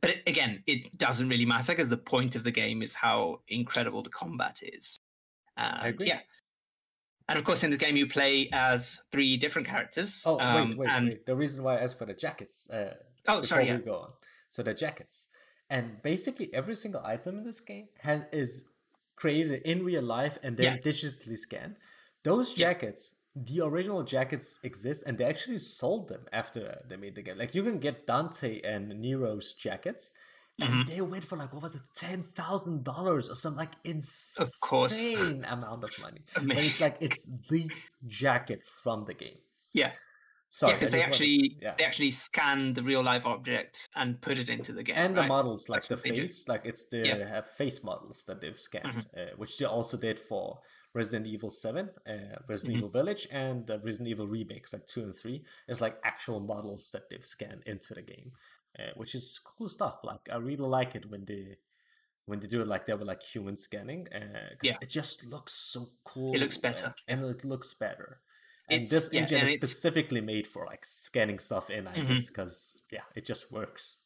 but 0.00 0.10
it, 0.10 0.22
again, 0.26 0.62
it 0.66 0.96
doesn't 0.96 1.28
really 1.28 1.46
matter 1.46 1.72
because 1.72 1.90
the 1.90 1.96
point 1.96 2.36
of 2.36 2.44
the 2.44 2.52
game 2.52 2.80
is 2.80 2.94
how 2.94 3.40
incredible 3.48 4.02
the 4.02 4.10
combat 4.10 4.60
is. 4.62 4.96
And, 5.56 5.78
I 5.82 5.88
agree. 5.88 6.06
Yeah. 6.06 6.20
And 7.28 7.38
of 7.38 7.44
course, 7.44 7.64
in 7.64 7.70
this 7.70 7.78
game, 7.78 7.96
you 7.96 8.06
play 8.06 8.48
as 8.52 8.98
three 9.10 9.36
different 9.36 9.66
characters. 9.66 10.22
Oh 10.24 10.38
um, 10.38 10.70
wait, 10.70 10.78
wait, 10.78 10.90
and 10.90 11.06
wait. 11.06 11.26
The 11.26 11.34
reason 11.34 11.64
why 11.64 11.78
I 11.78 11.80
asked 11.80 11.98
for 11.98 12.06
the 12.06 12.14
jackets. 12.14 12.70
Uh, 12.70 12.94
Oh, 13.26 13.42
sorry, 13.42 13.66
yeah. 13.66 13.76
we 13.76 13.82
go 13.82 13.96
on. 13.96 14.10
So 14.50 14.62
the 14.62 14.74
jackets, 14.74 15.28
and 15.70 16.02
basically 16.02 16.52
every 16.52 16.74
single 16.74 17.00
item 17.04 17.38
in 17.38 17.44
this 17.44 17.60
game 17.60 17.88
has 18.00 18.20
is 18.32 18.64
created 19.16 19.62
in 19.62 19.84
real 19.84 20.02
life 20.02 20.38
and 20.42 20.56
then 20.56 20.74
Yeah. 20.74 20.78
digitally 20.78 21.38
scanned. 21.38 21.76
Those 22.22 22.52
jackets, 22.52 23.14
the 23.36 23.60
original 23.62 24.02
jackets 24.02 24.58
exist, 24.62 25.02
and 25.06 25.18
they 25.18 25.24
actually 25.24 25.58
sold 25.58 26.08
them 26.08 26.26
after 26.32 26.82
they 26.88 26.96
made 26.96 27.14
the 27.14 27.22
game. 27.22 27.36
Like 27.38 27.54
you 27.54 27.62
can 27.62 27.78
get 27.78 28.06
Dante 28.06 28.60
and 28.62 28.88
Nero's 29.00 29.52
jackets. 29.54 30.10
And 30.60 30.84
Mhm. 30.84 30.86
they 30.86 31.00
went 31.00 31.24
for 31.24 31.36
like 31.36 31.52
what 31.52 31.62
was 31.64 31.74
it, 31.74 31.82
ten 31.96 32.22
thousand 32.34 32.84
dollars 32.84 33.28
or 33.28 33.34
some 33.34 33.56
like 33.56 33.72
insane 33.84 34.46
course. 34.62 35.02
amount 35.02 35.82
of 35.82 35.90
money. 35.98 36.22
But 36.56 36.58
it's 36.58 36.80
like 36.80 36.96
it's 37.00 37.26
the 37.50 37.68
jacket 38.06 38.62
from 38.82 39.04
the 39.04 39.14
game. 39.14 39.38
yeah, 39.72 39.92
Sorry, 40.54 40.70
yeah, 40.72 40.78
because 40.78 40.92
they 40.92 40.98
wanted 40.98 41.06
to- 41.06 41.10
actually 41.24 41.58
yeah. 41.60 41.74
they 41.76 41.84
actually 41.84 42.10
scan 42.12 42.74
the 42.74 42.82
real 42.90 43.02
life 43.02 43.26
object 43.26 43.88
and 43.96 44.20
put 44.20 44.38
it 44.38 44.48
into 44.48 44.72
the 44.72 44.84
game. 44.84 44.94
and 44.96 45.16
the 45.16 45.22
right? 45.22 45.28
models 45.36 45.68
like 45.68 45.78
That's 45.80 45.88
the 45.88 45.94
what 45.96 46.04
they 46.04 46.10
do. 46.10 46.22
face 46.22 46.46
like 46.52 46.62
it's 46.64 46.84
the 46.92 46.98
Yeah. 46.98 47.16
Mm-hmm. 47.16 47.28
have 47.36 47.46
face 47.62 47.82
models 47.82 48.18
that 48.28 48.40
they've 48.40 48.58
scanned 48.68 49.06
uh, 49.20 49.32
which 49.36 49.58
they 49.58 49.64
also 49.64 49.96
did 49.96 50.16
for 50.30 50.60
resident 51.00 51.26
evil 51.26 51.50
7 51.50 51.90
uh, 52.06 52.36
resident 52.48 52.74
Mhm. 52.74 52.78
evil 52.78 52.88
village 53.00 53.26
and 53.32 53.66
the 53.66 53.80
resident 53.80 54.08
evil 54.10 54.28
remakes 54.28 54.72
like 54.72 54.86
2 54.86 55.02
and 55.02 55.16
3 55.16 55.44
is 55.66 55.80
like 55.80 55.96
actual 56.04 56.38
models 56.38 56.82
that 56.92 57.08
they've 57.10 57.26
scanned 57.26 57.64
into 57.66 57.92
the 57.94 58.02
game 58.02 58.30
uh, 58.78 58.92
which 58.94 59.12
is 59.16 59.40
cool 59.44 59.68
stuff 59.68 59.96
like 60.04 60.24
i 60.30 60.36
really 60.36 60.68
like 60.78 60.94
it 60.94 61.04
when 61.10 61.24
they 61.24 61.56
when 62.26 62.38
they 62.38 62.46
do 62.46 62.62
it 62.62 62.68
like 62.68 62.86
that 62.86 62.96
with 63.00 63.08
like 63.08 63.22
human 63.34 63.56
scanning 63.56 64.06
uh 64.14 64.50
'cause 64.56 64.70
Yeah. 64.70 64.76
it 64.80 64.88
just 65.00 65.24
looks 65.24 65.52
so 65.72 65.80
cool 66.04 66.32
It 66.36 66.38
looks 66.38 66.58
uh, 66.58 66.60
better. 66.68 66.94
and 67.08 67.24
it 67.24 67.42
looks 67.44 67.74
better 67.74 68.20
and 68.68 68.82
It's- 68.82 68.90
this 68.90 69.12
engine 69.12 69.42
is 69.42 69.54
specifically 69.54 70.20
made 70.20 70.46
for 70.46 70.64
like 70.66 70.84
scanning 70.84 71.38
stuff 71.38 71.70
in 71.70 71.86
i 71.86 71.94
Mhm. 71.96 72.08
guess 72.08 72.28
because 72.30 72.82
yeah 72.90 73.02
it 73.14 73.24
just 73.24 73.50
works 73.52 73.96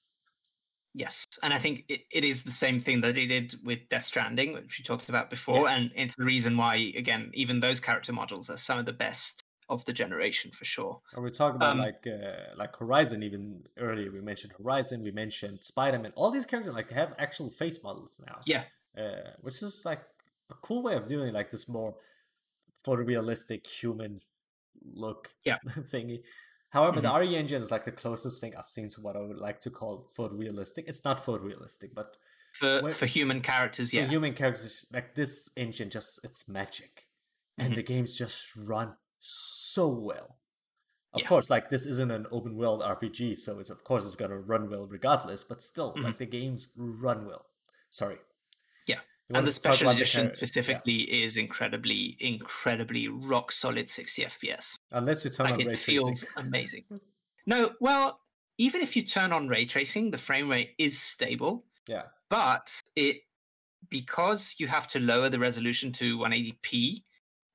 Yes, 0.94 1.26
and 1.42 1.52
I 1.52 1.58
think 1.58 1.84
it, 1.88 2.00
it 2.10 2.24
is 2.24 2.42
the 2.42 2.50
same 2.50 2.80
thing 2.80 3.02
that 3.02 3.14
they 3.14 3.26
did 3.26 3.60
with 3.62 3.88
Death 3.90 4.04
Stranding, 4.04 4.54
which 4.54 4.78
we 4.78 4.84
talked 4.84 5.08
about 5.08 5.28
before, 5.30 5.68
and 5.68 5.92
it's 5.94 6.16
the 6.16 6.24
reason 6.24 6.56
why, 6.56 6.76
again, 6.96 7.30
even 7.34 7.60
those 7.60 7.78
character 7.78 8.12
models 8.12 8.48
are 8.50 8.56
some 8.56 8.78
of 8.78 8.86
the 8.86 8.92
best 8.94 9.44
of 9.68 9.84
the 9.84 9.92
generation 9.92 10.50
for 10.50 10.64
sure. 10.64 11.00
And 11.12 11.22
we 11.22 11.30
talk 11.30 11.54
about 11.54 11.72
Um, 11.72 11.78
like 11.78 12.04
uh, 12.06 12.56
like 12.56 12.74
Horizon 12.74 13.22
even 13.22 13.64
earlier. 13.76 14.10
We 14.10 14.22
mentioned 14.22 14.54
Horizon. 14.60 15.02
We 15.02 15.12
mentioned 15.12 15.62
Spider 15.62 15.98
Man. 15.98 16.12
All 16.16 16.30
these 16.30 16.46
characters 16.46 16.74
like 16.74 16.90
have 16.90 17.14
actual 17.18 17.50
face 17.50 17.80
models 17.82 18.18
now. 18.26 18.40
Yeah, 18.46 18.64
uh, 18.96 19.32
which 19.42 19.62
is 19.62 19.84
like 19.84 20.02
a 20.50 20.54
cool 20.54 20.82
way 20.82 20.94
of 20.96 21.06
doing 21.06 21.32
like 21.34 21.50
this 21.50 21.68
more 21.68 21.94
photorealistic 22.84 23.66
human 23.66 24.20
look 24.82 25.34
Yeah. 25.44 25.58
thingy. 25.92 26.22
However, 26.70 27.00
the 27.00 27.08
Mhm. 27.08 27.20
RE 27.20 27.36
engine 27.36 27.62
is 27.62 27.70
like 27.70 27.84
the 27.86 27.92
closest 27.92 28.40
thing 28.40 28.54
I've 28.56 28.68
seen 28.68 28.88
to 28.90 29.00
what 29.00 29.16
I 29.16 29.20
would 29.20 29.38
like 29.38 29.60
to 29.60 29.70
call 29.70 30.10
photorealistic. 30.16 30.84
It's 30.86 31.04
not 31.04 31.24
photorealistic, 31.24 31.94
but 31.94 32.16
for 32.54 32.82
Wait- 32.82 32.94
for 32.94 33.06
human 33.06 33.40
characters, 33.40 33.92
yeah, 33.92 34.04
for 34.04 34.10
human 34.10 34.34
characters, 34.34 34.84
like 34.92 35.14
this 35.14 35.48
engine, 35.56 35.88
just 35.90 36.20
it's 36.24 36.48
magic, 36.48 37.08
and 37.56 37.72
Mhm. 37.72 37.76
the 37.76 37.82
games 37.82 38.16
just 38.18 38.54
run 38.56 38.96
so 39.20 39.88
well. 39.88 40.38
Of 41.14 41.22
Yeah. 41.22 41.28
course, 41.28 41.48
like 41.48 41.70
this 41.70 41.86
isn't 41.86 42.10
an 42.10 42.26
open 42.30 42.54
world 42.56 42.82
RPG, 42.82 43.34
so 43.34 43.58
it's 43.60 43.70
of 43.70 43.82
course 43.84 44.04
it's 44.04 44.14
gonna 44.16 44.38
run 44.38 44.68
well 44.68 44.86
regardless. 44.86 45.42
But 45.44 45.62
still, 45.62 45.94
Mhm. 45.94 46.02
like 46.04 46.18
the 46.18 46.26
games 46.26 46.68
run 46.76 47.24
well. 47.26 47.46
Sorry. 47.90 48.18
Yeah. 48.86 49.00
And 49.30 49.46
the 49.46 49.52
special 49.52 49.88
about 49.88 49.96
the 49.96 50.02
edition 50.02 50.26
yeah. 50.26 50.36
specifically 50.36 51.22
is 51.22 51.36
incredibly, 51.36 52.16
incredibly 52.18 53.08
rock 53.08 53.52
solid 53.52 53.88
60 53.88 54.24
FPS. 54.24 54.76
Unless 54.90 55.24
you 55.24 55.30
turn 55.30 55.44
like 55.44 55.54
on 55.54 55.60
it 55.60 55.66
ray 55.66 55.74
feels 55.74 56.20
tracing. 56.20 56.28
amazing. 56.36 56.84
No, 57.46 57.72
well, 57.80 58.20
even 58.56 58.80
if 58.80 58.96
you 58.96 59.02
turn 59.02 59.32
on 59.32 59.48
ray 59.48 59.66
tracing, 59.66 60.10
the 60.10 60.18
frame 60.18 60.50
rate 60.50 60.70
is 60.78 60.98
stable, 60.98 61.64
yeah. 61.86 62.04
but 62.30 62.80
it 62.96 63.18
because 63.90 64.56
you 64.58 64.66
have 64.66 64.86
to 64.88 64.98
lower 64.98 65.28
the 65.28 65.38
resolution 65.38 65.92
to 65.92 66.18
180p, 66.18 67.02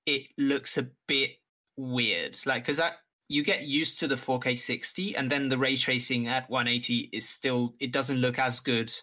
it 0.06 0.24
looks 0.38 0.78
a 0.78 0.88
bit 1.08 1.32
weird. 1.76 2.38
Like 2.46 2.64
because 2.64 2.78
that 2.78 2.98
you 3.30 3.44
get 3.44 3.64
used 3.64 4.00
to 4.00 4.08
the 4.08 4.16
4K 4.16 4.60
60, 4.60 5.16
and 5.16 5.32
then 5.32 5.50
the 5.50 5.58
ray 5.58 5.76
tracing 5.76 6.28
at 6.28 6.50
180 6.50 7.10
is 7.12 7.28
still 7.28 7.74
it 7.80 7.92
doesn't 7.92 8.18
look 8.18 8.38
as 8.38 8.60
good 8.60 8.94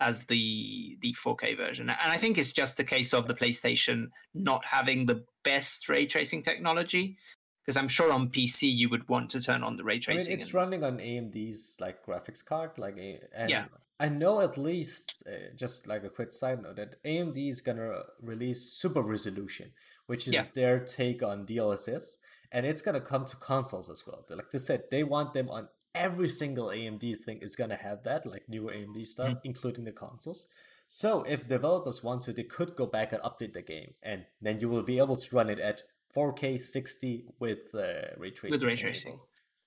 as 0.00 0.24
the 0.24 0.96
the 1.00 1.14
4K 1.14 1.56
version. 1.56 1.90
And 1.90 2.12
I 2.12 2.18
think 2.18 2.38
it's 2.38 2.52
just 2.52 2.78
a 2.80 2.84
case 2.84 3.12
of 3.12 3.26
the 3.26 3.34
PlayStation 3.34 4.10
not 4.34 4.64
having 4.64 5.06
the 5.06 5.24
best 5.44 5.88
ray 5.88 6.06
tracing 6.06 6.42
technology. 6.42 7.16
Because 7.64 7.76
I'm 7.76 7.88
sure 7.88 8.10
on 8.12 8.30
PC 8.30 8.62
you 8.74 8.88
would 8.88 9.06
want 9.10 9.30
to 9.32 9.42
turn 9.42 9.62
on 9.62 9.76
the 9.76 9.84
ray 9.84 9.94
I 9.94 9.96
mean, 9.96 10.02
tracing. 10.02 10.32
it's 10.34 10.44
and- 10.44 10.54
running 10.54 10.84
on 10.84 10.98
AMD's 10.98 11.76
like 11.80 12.04
graphics 12.06 12.42
card, 12.44 12.78
like 12.78 12.96
and 13.34 13.50
Yeah. 13.50 13.66
I 14.00 14.08
know 14.08 14.40
at 14.40 14.56
least 14.56 15.22
uh, 15.26 15.52
just 15.56 15.86
like 15.88 16.04
a 16.04 16.08
quick 16.08 16.32
side 16.32 16.62
note 16.62 16.76
that 16.76 17.02
AMD 17.04 17.48
is 17.48 17.60
gonna 17.60 18.04
release 18.22 18.72
Super 18.72 19.02
Resolution, 19.02 19.72
which 20.06 20.28
is 20.28 20.34
Yeah. 20.34 20.44
their 20.54 20.78
take 20.78 21.22
on 21.22 21.44
DLSS, 21.44 22.18
and 22.52 22.64
it's 22.64 22.80
gonna 22.80 23.00
come 23.00 23.24
to 23.26 23.36
consoles 23.36 23.90
as 23.90 24.06
well. 24.06 24.24
Like 24.30 24.50
they 24.52 24.58
said, 24.58 24.84
they 24.90 25.02
want 25.02 25.34
them 25.34 25.50
on 25.50 25.68
every 25.98 26.28
single 26.28 26.68
AMD 26.68 27.04
thing 27.24 27.38
is 27.42 27.56
gonna 27.56 27.76
have 27.76 28.02
that, 28.04 28.24
like 28.26 28.48
newer 28.48 28.72
AMD 28.72 29.06
stuff, 29.06 29.28
Mm-hmm. 29.28 29.38
including 29.50 29.84
the 29.84 29.92
consoles. 29.92 30.46
So 30.86 31.22
if 31.24 31.46
developers 31.46 32.02
want 32.02 32.22
to, 32.22 32.32
they 32.32 32.44
could 32.44 32.74
go 32.76 32.86
back 32.86 33.12
and 33.12 33.20
update 33.22 33.52
the 33.52 33.62
game, 33.62 33.92
and 34.02 34.24
then 34.40 34.60
you 34.60 34.68
will 34.70 34.82
be 34.82 34.98
able 34.98 35.16
to 35.16 35.36
run 35.36 35.50
it 35.50 35.58
at 35.58 35.82
4K 36.16 36.58
60 36.58 37.24
with 37.38 37.74
uh, 37.74 38.14
ray 38.16 38.30
tracing. 38.30 38.50
with 38.52 38.62
ray 38.62 38.76
tracing. 38.76 39.18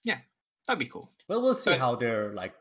Yeah, 0.03 0.19
that'd 0.65 0.79
be 0.79 0.87
cool. 0.87 1.11
Well, 1.27 1.41
we'll 1.43 1.53
see 1.55 1.71
But- 1.71 1.79
how 1.79 1.95
their 1.95 2.33
like 2.33 2.55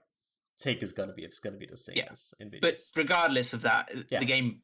take 0.58 0.82
is 0.82 0.92
gonna 0.92 1.14
be. 1.14 1.24
If 1.24 1.30
it's 1.30 1.38
gonna 1.38 1.56
be 1.56 1.66
the 1.66 1.76
same 1.78 1.96
Yeah, 1.96 2.08
as 2.12 2.34
Nvidia's. 2.40 2.60
But 2.60 2.76
regardless 2.96 3.54
of 3.54 3.62
that, 3.62 3.88
Yeah. 4.10 4.18
the 4.20 4.26
game, 4.26 4.60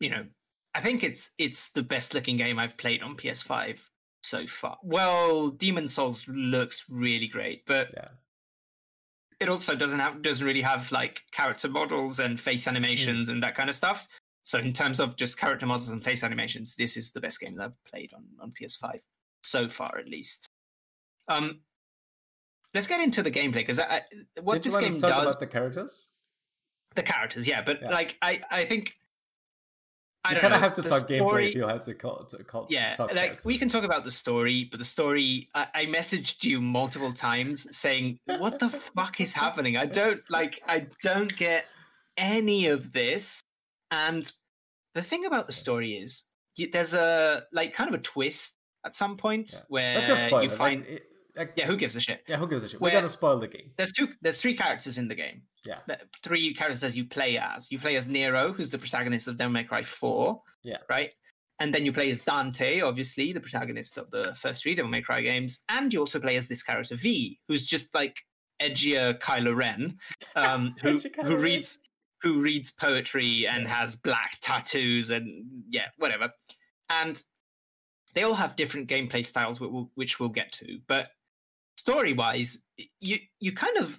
you 0.00 0.10
know, 0.10 0.26
I 0.74 0.80
think 0.80 1.04
it's 1.04 1.30
it's 1.38 1.68
the 1.70 1.84
best 1.84 2.14
looking 2.14 2.36
game 2.36 2.58
I've 2.58 2.76
played 2.76 3.00
on 3.02 3.16
PS5 3.16 3.78
so 4.22 4.44
far. 4.48 4.78
Well, 4.82 5.50
Demon 5.50 5.86
Souls 5.86 6.24
looks 6.26 6.84
really 6.90 7.28
great, 7.28 7.64
but 7.64 7.90
yeah, 7.94 8.08
it 9.40 9.48
also 9.48 9.74
doesn't 9.76 9.98
have 9.98 10.22
doesn't 10.22 10.46
really 10.46 10.62
have 10.62 10.90
like 10.92 11.22
character 11.32 11.68
models 11.68 12.18
and 12.20 12.38
Hmm. 12.38 12.42
face 12.42 12.66
animations 12.66 13.28
and 13.28 13.42
that 13.42 13.54
kind 13.54 13.68
of 13.68 13.76
stuff. 13.76 14.08
So 14.44 14.58
in 14.58 14.72
terms 14.72 15.00
of 15.00 15.16
just 15.16 15.38
character 15.38 15.66
models 15.66 15.88
and 15.88 16.02
face 16.04 16.22
animations, 16.22 16.76
this 16.76 16.96
is 16.96 17.10
the 17.12 17.20
best 17.20 17.40
game 17.40 17.56
that 17.56 17.64
I've 17.64 17.84
played 17.84 18.12
on, 18.14 18.24
on 18.40 18.52
PS5 18.52 19.00
so 19.42 19.68
far, 19.68 19.98
at 19.98 20.08
least. 20.08 20.46
Um, 21.28 21.60
let's 22.72 22.86
get 22.86 23.00
into 23.00 23.22
the 23.24 23.30
gameplay 23.30 23.66
because 23.66 23.80
what 24.42 24.54
Did 24.54 24.62
this 24.62 24.76
game 24.76 24.94
does 24.94 25.02
about 25.02 25.40
the 25.40 25.46
characters? 25.46 26.10
the 26.94 27.02
characters, 27.02 27.46
yeah, 27.46 27.60
but 27.60 27.82
Yeah. 27.82 27.90
like 27.90 28.16
I, 28.22 28.40
I 28.50 28.64
think 28.64 28.94
I 30.26 30.34
you 30.34 30.40
kind 30.40 30.50
know. 30.50 30.56
of 30.56 30.62
have 30.62 30.72
to 30.74 30.82
the 30.82 30.88
talk 30.90 31.08
gameplay 31.08 31.48
if 31.50 31.54
you 31.54 31.66
had 31.66 31.80
to 31.82 31.94
call 31.94 32.24
to 32.24 32.44
call. 32.44 32.66
yeah, 32.70 32.94
talk 32.94 33.14
like 33.14 33.44
we 33.44 33.58
can 33.58 33.68
talk 33.68 33.84
about 33.84 34.04
the 34.04 34.10
story, 34.10 34.64
but 34.70 34.78
the 34.78 34.84
story 34.84 35.48
I, 35.54 35.66
I 35.74 35.86
messaged 35.86 36.42
you 36.44 36.60
multiple 36.60 37.12
times 37.12 37.66
saying, 37.76 38.18
"What 38.26 38.58
the 38.58 38.70
fuck 38.70 39.20
is 39.20 39.32
happening? 39.32 39.76
I 39.76 39.86
don't 39.86 40.20
like. 40.30 40.60
I 40.66 40.86
don't 41.02 41.34
get 41.36 41.66
any 42.16 42.66
of 42.66 42.92
this." 42.92 43.40
And 43.90 44.30
the 44.94 45.02
thing 45.02 45.26
about 45.26 45.46
the 45.46 45.52
story 45.52 45.94
is, 45.94 46.24
there's 46.72 46.94
a 46.94 47.44
like 47.52 47.72
kind 47.74 47.88
of 47.92 47.94
a 48.00 48.02
twist 48.02 48.54
at 48.84 48.94
some 48.94 49.16
point 49.16 49.50
Yeah. 49.52 49.60
where 49.68 50.00
you 50.42 50.50
find. 50.50 50.80
Like, 50.80 50.88
it- 50.90 51.02
like, 51.36 51.52
yeah, 51.56 51.66
who 51.66 51.76
gives 51.76 51.94
a 51.96 52.00
shit? 52.00 52.22
yeah, 52.28 52.36
who 52.36 52.46
gives 52.48 52.64
a 52.64 52.68
shit? 52.68 52.80
Where- 52.80 52.90
We're 52.92 52.98
gonna 52.98 53.08
spoil 53.08 53.38
the 53.38 53.48
game. 53.48 53.70
There's 53.76 53.92
two. 53.92 54.08
There's 54.22 54.38
three 54.38 54.56
characters 54.56 54.98
in 54.98 55.08
the 55.08 55.14
game. 55.14 55.42
Yeah. 55.64 55.78
Three 56.22 56.54
characters 56.54 56.82
as 56.84 56.94
you 56.96 57.04
play 57.06 57.36
as. 57.38 57.70
You 57.70 57.78
play 57.78 57.96
as 57.96 58.06
Nero, 58.08 58.52
who's 58.52 58.70
the 58.70 58.78
protagonist 58.78 59.28
of 59.28 59.36
Devil 59.36 59.52
May 59.52 59.64
Cry 59.64 59.82
Four. 59.82 60.42
Yeah. 60.62 60.78
Right. 60.88 61.12
And 61.58 61.74
then 61.74 61.84
you 61.86 61.92
play 61.92 62.10
as 62.10 62.20
Dante, 62.20 62.80
obviously 62.82 63.32
the 63.32 63.40
protagonist 63.40 63.96
of 63.96 64.10
the 64.10 64.34
first 64.38 64.62
three 64.62 64.74
Devil 64.74 64.90
May 64.90 65.00
Cry 65.02 65.22
games, 65.22 65.60
and 65.68 65.92
you 65.92 66.00
also 66.00 66.20
play 66.20 66.36
as 66.36 66.48
this 66.48 66.62
character 66.62 66.96
V, 66.96 67.40
who's 67.48 67.64
just 67.66 67.94
like 67.94 68.16
edgier 68.60 69.18
Kylo 69.18 69.56
Ren, 69.56 69.96
um, 70.36 70.74
who 70.82 70.98
who 71.22 71.36
reads 71.36 71.78
who 72.22 72.40
reads 72.40 72.70
poetry 72.70 73.46
and 73.46 73.68
has 73.68 73.94
black 73.94 74.38
tattoos 74.40 75.10
and 75.10 75.44
yeah, 75.70 75.86
whatever. 75.98 76.30
And 76.90 77.22
they 78.14 78.22
all 78.22 78.34
have 78.34 78.56
different 78.56 78.88
gameplay 78.88 79.24
styles, 79.24 79.60
which 79.60 79.70
we'll, 79.70 79.90
which 79.94 80.18
we'll 80.20 80.28
get 80.30 80.50
to. 80.52 80.78
But 80.88 81.08
story 81.86 82.12
wise, 82.12 82.58
you 83.00 83.18
you 83.40 83.52
kind 83.52 83.76
of 83.78 83.98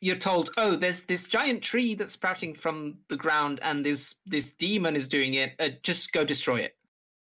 you're 0.00 0.16
told, 0.16 0.50
oh, 0.58 0.76
there's 0.76 1.02
this 1.02 1.26
giant 1.26 1.62
tree 1.62 1.94
that's 1.94 2.12
sprouting 2.12 2.54
from 2.54 2.98
the 3.08 3.16
ground, 3.16 3.60
and 3.62 3.86
this 3.86 4.16
this 4.26 4.52
demon 4.52 4.96
is 4.96 5.06
doing 5.08 5.34
it. 5.34 5.52
Uh, 5.58 5.68
just 5.82 6.12
go 6.12 6.24
destroy 6.24 6.58
it. 6.60 6.74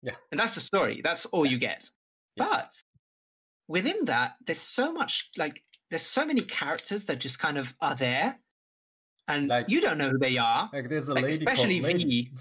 Yeah. 0.02 0.16
and 0.32 0.40
that's 0.40 0.54
the 0.56 0.62
story. 0.62 1.02
That's 1.04 1.26
all 1.28 1.46
you 1.48 1.58
get. 1.58 1.90
Yeah. 2.36 2.46
But 2.48 2.72
within 3.68 4.06
that, 4.06 4.34
there's 4.46 4.60
so 4.60 4.92
much 4.92 5.30
like 5.38 5.64
there's 5.90 6.04
so 6.04 6.26
many 6.26 6.42
characters 6.42 7.06
that 7.06 7.20
just 7.20 7.40
kind 7.40 7.58
of 7.58 7.74
are 7.80 7.96
there, 7.96 8.40
and 9.28 9.48
Like- 9.48 9.70
you 9.70 9.82
don't 9.82 9.98
know 9.98 10.10
who 10.10 10.18
they 10.20 10.38
are. 10.38 10.70
Like 10.74 10.90
there's 10.90 11.10
a 11.10 11.14
Like, 11.14 11.24
lady 11.26 11.38
especially 11.38 11.80
called 11.80 11.94
Lady. 11.94 12.06
V. 12.06 12.32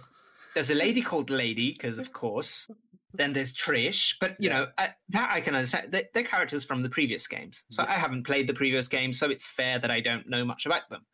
There's 0.55 0.71
a 0.71 0.75
lady 0.75 1.03
called 1.03 1.31
Lady, 1.31 1.73
because 1.73 1.99
of 1.99 2.12
course. 2.12 2.69
Then 3.16 3.32
there's 3.32 3.55
Trish, 3.55 4.15
but 4.20 4.32
you 4.41 4.51
Yeah. 4.51 4.59
know 4.59 4.66
uh, 4.77 4.89
that 5.11 5.31
I 5.32 5.41
can 5.41 5.55
understand. 5.55 5.93
They're, 5.93 6.05
they're 6.12 6.24
characters 6.24 6.65
from 6.65 6.82
the 6.82 6.91
previous 6.91 7.27
games, 7.27 7.62
so 7.70 7.85
I 7.86 7.93
haven't 7.93 8.24
played 8.24 8.49
the 8.49 8.55
previous 8.55 8.89
games, 8.89 9.19
so 9.19 9.31
it's 9.31 9.49
fair 9.49 9.78
that 9.78 9.91
I 9.91 10.01
don't 10.01 10.28
know 10.28 10.45
much 10.45 10.66
about 10.66 10.89
them. 10.91 11.07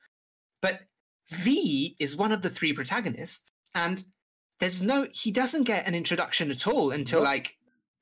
But 0.62 0.80
V 1.28 1.96
is 2.00 2.16
one 2.16 2.32
of 2.32 2.40
the 2.42 2.50
three 2.50 2.72
protagonists, 2.72 3.52
and 3.74 4.02
there's 4.60 4.80
no 4.82 5.08
he 5.12 5.30
doesn't 5.30 5.64
get 5.64 5.86
an 5.86 5.94
introduction 5.94 6.50
at 6.50 6.66
all 6.66 6.90
until 6.90 7.22
like 7.22 7.56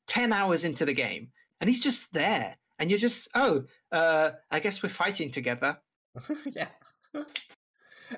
ten 0.06 0.32
hours 0.32 0.64
into 0.64 0.84
the 0.84 0.94
game, 0.94 1.32
and 1.60 1.68
he's 1.68 1.80
just 1.80 2.12
there, 2.12 2.56
and 2.78 2.90
you're 2.90 2.98
just 3.00 3.28
oh, 3.34 3.64
uh, 3.90 4.30
I 4.50 4.60
guess 4.60 4.82
we're 4.82 4.88
fighting 4.90 5.32
together. 5.32 5.78
yeah. 6.54 6.68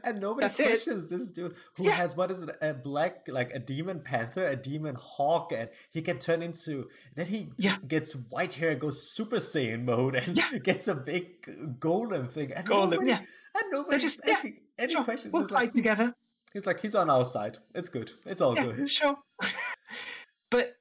And 0.04 0.20
nobody 0.20 0.44
That's 0.44 0.60
it. 0.60 0.66
questions 0.66 1.08
this 1.08 1.30
dude 1.30 1.54
who 1.74 1.84
Yeah. 1.84 1.92
has 1.92 2.16
what 2.16 2.30
is 2.30 2.42
it 2.44 2.56
a 2.62 2.72
black 2.74 3.26
like 3.28 3.50
a 3.52 3.58
demon 3.58 4.00
panther, 4.00 4.46
a 4.46 4.56
demon 4.56 4.94
hawk, 4.94 5.52
and 5.52 5.68
he 5.90 6.00
can 6.02 6.18
turn 6.18 6.42
into 6.42 6.88
then 7.16 7.26
he 7.26 7.48
Yeah. 7.58 7.76
gets 7.86 8.14
white 8.14 8.54
hair, 8.54 8.74
goes 8.74 9.10
Super 9.10 9.36
Saiyan 9.36 9.84
mode, 9.84 10.14
and 10.16 10.36
Yeah. 10.36 10.58
gets 10.62 10.86
a 10.88 10.94
big 10.94 11.42
golem 11.80 12.30
thing. 12.30 12.52
And 12.52 12.66
Golem, 12.66 12.90
nobody, 12.92 13.10
yeah. 13.10 13.22
and 13.54 13.70
nobody's 13.72 14.02
just- 14.02 14.20
asking 14.28 14.60
any 14.78 14.92
Sure, 14.92 15.04
questions. 15.04 15.32
we'll 15.32 15.42
It's 15.42 15.50
fight 15.50 15.60
like, 15.62 15.72
together. 15.72 16.14
he's 16.52 16.66
like 16.66 16.80
he's 16.80 16.94
on 16.94 17.10
our 17.10 17.24
side. 17.24 17.58
It's 17.74 17.88
good. 17.88 18.12
It's 18.26 18.40
all 18.40 18.54
good. 18.54 18.88
sure. 18.98 19.16
but 20.50 20.76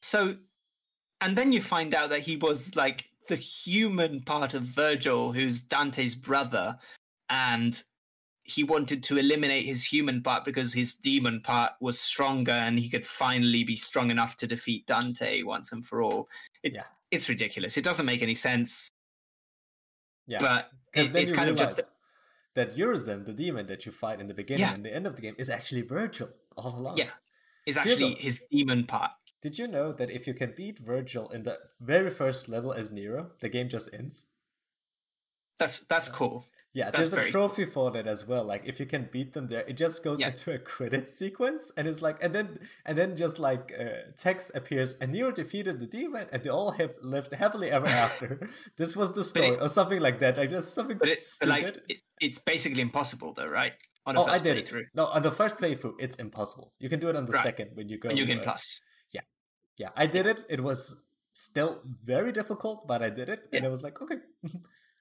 so, 0.00 0.36
and 1.20 1.36
then 1.36 1.52
you 1.52 1.60
find 1.62 1.94
out 1.94 2.10
that 2.10 2.20
he 2.20 2.36
was 2.36 2.76
like 2.76 3.10
the 3.28 3.36
human 3.36 4.22
part 4.22 4.54
of 4.54 4.62
Vergil, 4.64 5.34
who's 5.34 5.60
Dante's 5.60 6.14
brother, 6.14 6.78
and 7.28 7.82
he 8.46 8.62
wanted 8.64 9.02
to 9.04 9.18
eliminate 9.18 9.66
his 9.66 9.84
human 9.84 10.22
part 10.22 10.44
because 10.44 10.72
his 10.72 10.94
demon 10.94 11.40
part 11.40 11.72
was 11.80 12.00
stronger, 12.00 12.52
and 12.52 12.78
he 12.78 12.88
could 12.88 13.06
finally 13.06 13.64
be 13.64 13.76
strong 13.76 14.10
enough 14.10 14.36
to 14.38 14.46
defeat 14.46 14.86
Dante 14.86 15.42
once 15.42 15.72
and 15.72 15.84
for 15.86 16.02
all. 16.02 16.28
It, 16.62 16.72
Yeah. 16.74 16.84
it's 17.10 17.28
ridiculous. 17.28 17.76
It 17.76 17.82
doesn't 17.84 18.06
make 18.06 18.22
any 18.22 18.34
sense, 18.34 18.90
Yeah. 20.26 20.38
but 20.40 20.70
it- 20.94 21.14
it's 21.14 21.32
kind 21.32 21.50
of 21.50 21.56
just 21.56 21.80
that 22.54 22.76
Urizen, 22.76 23.26
the 23.26 23.32
demon 23.32 23.66
that 23.66 23.84
you 23.84 23.92
fight 23.92 24.20
in 24.20 24.28
the 24.28 24.34
beginning 24.34 24.60
Yeah. 24.60 24.74
and 24.74 24.84
the 24.84 24.94
end 24.94 25.06
of 25.06 25.16
the 25.16 25.22
game, 25.22 25.34
is 25.38 25.50
actually 25.50 25.82
Vergil 25.82 26.32
all 26.56 26.78
along. 26.78 26.96
yeah, 26.96 27.10
is 27.66 27.76
actually 27.76 28.14
his 28.14 28.40
demon 28.50 28.86
part. 28.86 29.12
Did 29.42 29.58
you 29.58 29.66
know 29.68 29.92
that 29.92 30.10
if 30.10 30.26
you 30.26 30.34
can 30.34 30.52
beat 30.56 30.82
Vergil 30.82 31.30
in 31.32 31.42
the 31.42 31.58
very 31.80 32.10
first 32.10 32.48
level 32.48 32.72
as 32.72 32.90
Nero, 32.90 33.32
the 33.40 33.48
game 33.48 33.68
just 33.68 33.92
ends? 33.92 34.26
That's 35.58 35.80
that's 35.80 36.08
cool. 36.08 36.46
Yeah, 36.78 36.90
That's 36.90 37.10
there's 37.10 37.28
a 37.28 37.30
trophy 37.30 37.64
for 37.64 37.90
that 37.92 38.06
as 38.06 38.20
well. 38.30 38.44
Like 38.52 38.64
if 38.70 38.78
you 38.80 38.84
can 38.94 39.08
beat 39.14 39.32
them 39.36 39.46
there, 39.52 39.64
it 39.70 39.76
just 39.84 40.04
goes 40.06 40.20
Yeah. 40.20 40.28
into 40.32 40.52
a 40.52 40.58
credit 40.72 41.08
sequence, 41.08 41.62
and 41.76 41.88
it's 41.90 42.02
like, 42.06 42.18
and 42.24 42.34
then 42.36 42.46
and 42.84 42.94
then 42.98 43.16
just 43.16 43.36
like 43.38 43.64
uh, 43.84 44.12
text 44.24 44.46
appears, 44.54 44.90
and 45.00 45.10
Nero 45.12 45.30
defeated 45.42 45.74
the 45.80 45.86
demon, 45.98 46.26
and 46.32 46.42
they 46.42 46.50
all 46.58 46.72
have 46.80 46.92
lived 47.14 47.32
happily 47.32 47.68
ever 47.78 47.86
after. 48.06 48.28
this 48.80 48.92
was 49.00 49.14
the 49.18 49.24
story, 49.24 49.54
it- 49.56 49.62
or 49.64 49.70
something 49.78 50.00
like 50.08 50.18
that. 50.20 50.36
Like 50.36 50.50
just 50.50 50.74
something 50.74 50.98
But 50.98 51.08
it's 51.08 51.28
stupid. 51.36 51.48
like 51.54 51.76
it's, 51.88 52.02
it's 52.26 52.38
basically 52.52 52.82
impossible 52.82 53.32
though, 53.38 53.48
right? 53.48 53.72
On 54.04 54.14
a 54.14 54.20
oh, 54.20 54.26
I 54.26 54.32
first 54.32 54.44
did 54.44 54.58
it. 54.58 54.66
playthrough. 54.68 54.86
No, 54.94 55.06
on 55.06 55.22
the 55.22 55.32
first 55.40 55.56
playthrough, 55.56 55.94
it's 55.98 56.16
impossible. 56.16 56.74
You 56.78 56.90
can 56.92 57.00
do 57.00 57.08
it 57.08 57.16
on 57.16 57.24
the 57.24 57.32
Right. 57.32 57.42
second 57.42 57.68
when 57.78 57.88
you 57.88 57.98
go. 57.98 58.10
And 58.10 58.18
you 58.18 58.26
uh, 58.38 58.42
plus. 58.42 58.82
Yeah, 59.16 59.22
yeah, 59.78 59.92
I 59.96 60.06
did 60.16 60.26
it. 60.26 60.44
It 60.50 60.60
was 60.62 60.80
still 61.32 61.80
very 62.14 62.32
difficult, 62.32 62.86
but 62.86 63.00
I 63.02 63.08
did 63.08 63.28
it, 63.30 63.40
and 63.52 63.62
Yeah. 63.62 63.68
I 63.68 63.70
was 63.70 63.82
like, 63.82 63.96
okay, 64.02 64.18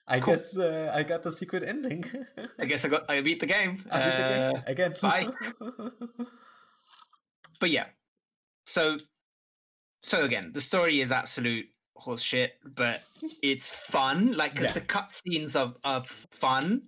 I 0.08 0.20
Cool. 0.20 0.34
guess 0.36 0.58
uh, 0.58 0.92
I 0.94 1.04
got 1.04 1.24
the 1.24 1.32
secret 1.32 1.64
ending. 1.64 2.06
I 2.60 2.66
guess 2.66 2.86
I 2.86 2.90
got 2.90 3.10
I 3.10 3.22
beat 3.22 3.40
the 3.40 3.48
game. 3.48 3.84
I 3.90 4.00
beat 4.00 4.18
the 4.18 4.24
game 4.24 4.56
Uh, 4.56 4.62
again. 4.68 4.94
bye. 5.02 5.28
but 7.60 7.70
yeah. 7.70 7.86
So 8.66 8.98
so 10.04 10.24
again, 10.24 10.52
the 10.54 10.62
story 10.62 11.02
is 11.02 11.12
absolute 11.12 11.66
horseshit, 11.98 12.50
but 12.64 13.02
it's 13.42 13.70
fun. 13.70 14.34
Like 14.34 14.54
because 14.54 14.68
Yeah. 14.68 14.74
the 14.74 14.82
cutscenes 14.82 15.56
are 15.60 15.74
are 15.84 16.04
fun. 16.32 16.84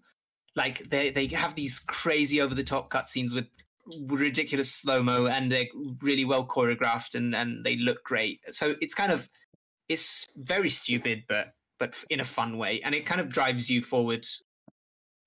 Like 0.56 0.90
they 0.90 1.10
they 1.12 1.28
have 1.28 1.56
these 1.56 1.80
crazy 1.80 2.42
over 2.42 2.54
the 2.56 2.64
top 2.64 2.90
cutscenes 2.92 3.34
with 3.34 3.48
ridiculous 4.08 4.72
slow 4.72 5.02
mo, 5.02 5.28
and 5.28 5.52
they're 5.52 5.68
really 6.02 6.26
well 6.26 6.46
choreographed, 6.48 7.16
and 7.16 7.36
and 7.36 7.66
they 7.66 7.78
look 7.78 8.04
great. 8.04 8.42
So 8.52 8.76
it's 8.82 8.94
kind 8.94 9.12
of 9.12 9.30
it's 9.90 10.26
very 10.36 10.70
stupid, 10.70 11.24
but 11.28 11.54
but 11.80 11.96
in 12.10 12.20
a 12.20 12.26
fun 12.26 12.58
way, 12.58 12.82
and 12.84 12.94
it 12.96 13.06
kind 13.06 13.22
of 13.22 13.30
drives 13.30 13.70
you 13.70 13.82
forward 13.82 14.28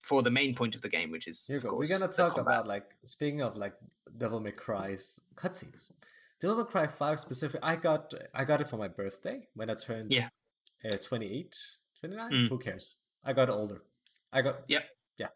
for 0.00 0.22
the 0.22 0.30
main 0.30 0.54
point 0.54 0.74
of 0.74 0.82
the 0.82 0.88
game, 0.88 1.10
which 1.10 1.26
is 1.28 1.46
Here 1.46 1.56
you 1.56 1.58
of 1.58 1.64
go. 1.72 1.76
We're 1.76 1.86
gonna 1.98 2.08
talk 2.10 2.38
about 2.38 2.66
like 2.66 2.86
speaking 3.06 3.42
of 3.42 3.56
like 3.56 3.74
Devil 4.18 4.40
May 4.40 4.52
Cry's 4.52 5.20
cutscenes. 5.36 5.92
Devil 6.40 6.56
May 6.58 6.64
Cry 6.64 6.86
Five 6.86 7.20
specific. 7.20 7.60
I 7.62 7.76
got 7.76 8.12
I 8.34 8.44
got 8.44 8.60
it 8.60 8.68
for 8.68 8.76
my 8.78 8.88
birthday 8.88 9.46
when 9.54 9.68
I 9.70 9.74
turned 9.74 10.10
Yeah. 10.10 10.28
uh, 10.84 10.96
28, 10.96 11.54
29? 12.00 12.30
Mm. 12.32 12.48
Who 12.48 12.58
cares? 12.58 12.96
I 13.24 13.32
got 13.34 13.50
older. 13.50 13.82
I 14.32 14.42
got 14.42 14.60
yeah 14.68 14.80
yeah, 15.18 15.28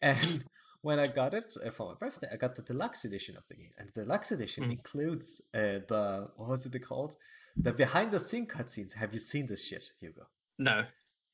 and 0.00 0.44
when 0.82 0.98
I 0.98 1.06
got 1.06 1.32
it 1.34 1.54
uh, 1.64 1.70
for 1.70 1.88
my 1.90 1.94
birthday, 1.94 2.28
I 2.32 2.36
got 2.36 2.56
the 2.56 2.62
deluxe 2.62 3.04
edition 3.04 3.36
of 3.36 3.44
the 3.48 3.54
game, 3.54 3.70
and 3.78 3.88
the 3.88 4.02
deluxe 4.02 4.32
edition 4.32 4.64
Mm. 4.64 4.72
includes 4.72 5.40
uh, 5.54 5.78
the 5.88 6.28
what 6.36 6.48
was 6.48 6.66
it 6.66 6.78
called? 6.84 7.14
The 7.56 7.72
behind 7.72 8.10
the 8.10 8.18
scene 8.18 8.46
cutscenes. 8.46 8.94
Have 8.94 9.12
you 9.12 9.20
seen 9.20 9.46
this 9.46 9.62
shit, 9.64 9.84
Hugo? 10.00 10.26
No. 10.68 10.84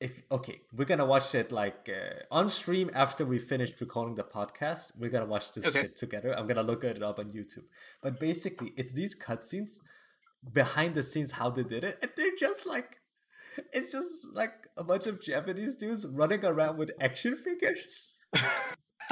if 0.07 0.13
okay, 0.37 0.57
we're 0.77 0.85
gonna 0.91 1.05
watch 1.15 1.35
it 1.41 1.51
like 1.51 1.89
uh, 1.99 2.37
on 2.39 2.45
stream 2.59 2.89
after 2.93 3.23
we 3.31 3.37
finished 3.53 3.75
recording 3.85 4.15
the 4.15 4.23
podcast. 4.37 4.91
We're 4.97 5.09
gonna 5.15 5.31
watch 5.35 5.51
this 5.55 5.65
Okay. 5.69 5.81
shit 5.81 5.95
together. 6.03 6.31
I'm 6.37 6.47
gonna 6.47 6.63
look 6.71 6.83
it 6.83 7.03
up 7.09 7.19
on 7.19 7.27
YouTube. 7.37 7.65
But 8.03 8.13
basically, 8.27 8.69
it's 8.77 8.93
these 8.93 9.13
cutscenes 9.27 9.71
behind 10.59 10.95
the 10.95 11.03
scenes 11.03 11.31
how 11.39 11.49
they 11.49 11.63
did 11.75 11.83
it, 11.89 11.95
and 12.01 12.11
they're 12.15 12.37
just 12.47 12.65
like. 12.65 12.89
It's 13.73 13.91
just 13.91 14.13
like 14.33 14.53
a 14.77 14.85
bunch 14.85 15.05
of 15.07 15.21
Japanese 15.21 15.75
dudes 15.75 16.05
running 16.07 16.45
around 16.45 16.77
with 16.77 16.91
action 17.01 17.35
figures. 17.35 18.17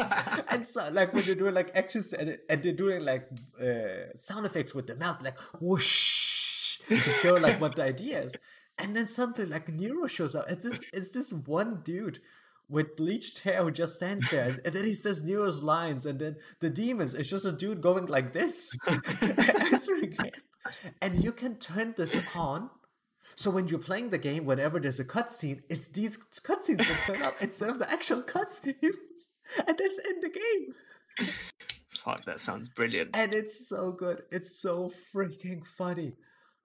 and 0.49 0.65
so 0.65 0.89
like 0.91 1.13
when 1.13 1.25
they're 1.25 1.35
doing 1.35 1.53
like 1.53 1.71
actions 1.75 2.13
and, 2.13 2.37
and 2.49 2.63
they're 2.63 2.71
doing 2.85 3.03
like 3.03 3.27
uh, 3.61 4.15
sound 4.15 4.45
effects 4.45 4.73
with 4.75 4.87
the 4.87 4.95
mouth 4.95 5.21
like 5.23 5.37
whoosh 5.59 6.77
to 6.87 6.97
show 7.21 7.33
like 7.33 7.59
what 7.59 7.75
the 7.75 7.83
idea 7.83 8.21
is 8.23 8.35
and 8.77 8.95
then 8.95 9.07
suddenly 9.07 9.49
like 9.49 9.69
nero 9.69 10.07
shows 10.07 10.35
up 10.35 10.49
and 10.49 10.61
this 10.61 10.83
is 10.93 11.11
this 11.11 11.33
one 11.33 11.81
dude 11.83 12.19
with 12.69 12.95
bleached 12.95 13.39
hair 13.39 13.63
who 13.63 13.71
just 13.71 13.95
stands 13.95 14.29
there 14.29 14.49
and, 14.49 14.61
and 14.65 14.73
then 14.75 14.83
he 14.83 14.93
says 14.93 15.23
nero's 15.23 15.63
lines 15.63 16.05
and 16.05 16.19
then 16.19 16.35
the 16.59 16.69
demons 16.69 17.15
it's 17.15 17.29
just 17.29 17.45
a 17.45 17.51
dude 17.51 17.81
going 17.81 18.05
like 18.05 18.33
this 18.33 18.75
answering 19.71 20.11
him 20.11 20.31
and 21.01 21.23
you 21.23 21.31
can 21.31 21.55
turn 21.55 21.93
this 21.97 22.17
on 22.35 22.69
so 23.37 23.51
when 23.51 23.67
you're 23.67 23.77
playing 23.77 24.09
the 24.09 24.17
game, 24.17 24.45
whenever 24.45 24.79
there's 24.79 24.99
a 24.99 25.05
cutscene, 25.05 25.61
it's 25.69 25.89
these 25.89 26.17
cutscenes 26.17 26.79
that 26.79 26.99
turn 27.05 27.21
up 27.21 27.35
instead 27.39 27.69
of 27.69 27.77
the 27.77 27.89
actual 27.89 28.23
cutscenes, 28.23 28.81
and 29.67 29.77
that's 29.77 29.99
in 29.99 30.21
the 30.21 30.29
game. 30.29 31.29
Fuck, 32.03 32.25
that 32.25 32.39
sounds 32.39 32.67
brilliant. 32.67 33.11
And 33.13 33.35
it's 33.35 33.69
so 33.69 33.91
good. 33.91 34.23
It's 34.31 34.59
so 34.59 34.91
freaking 35.13 35.63
funny. 35.77 36.13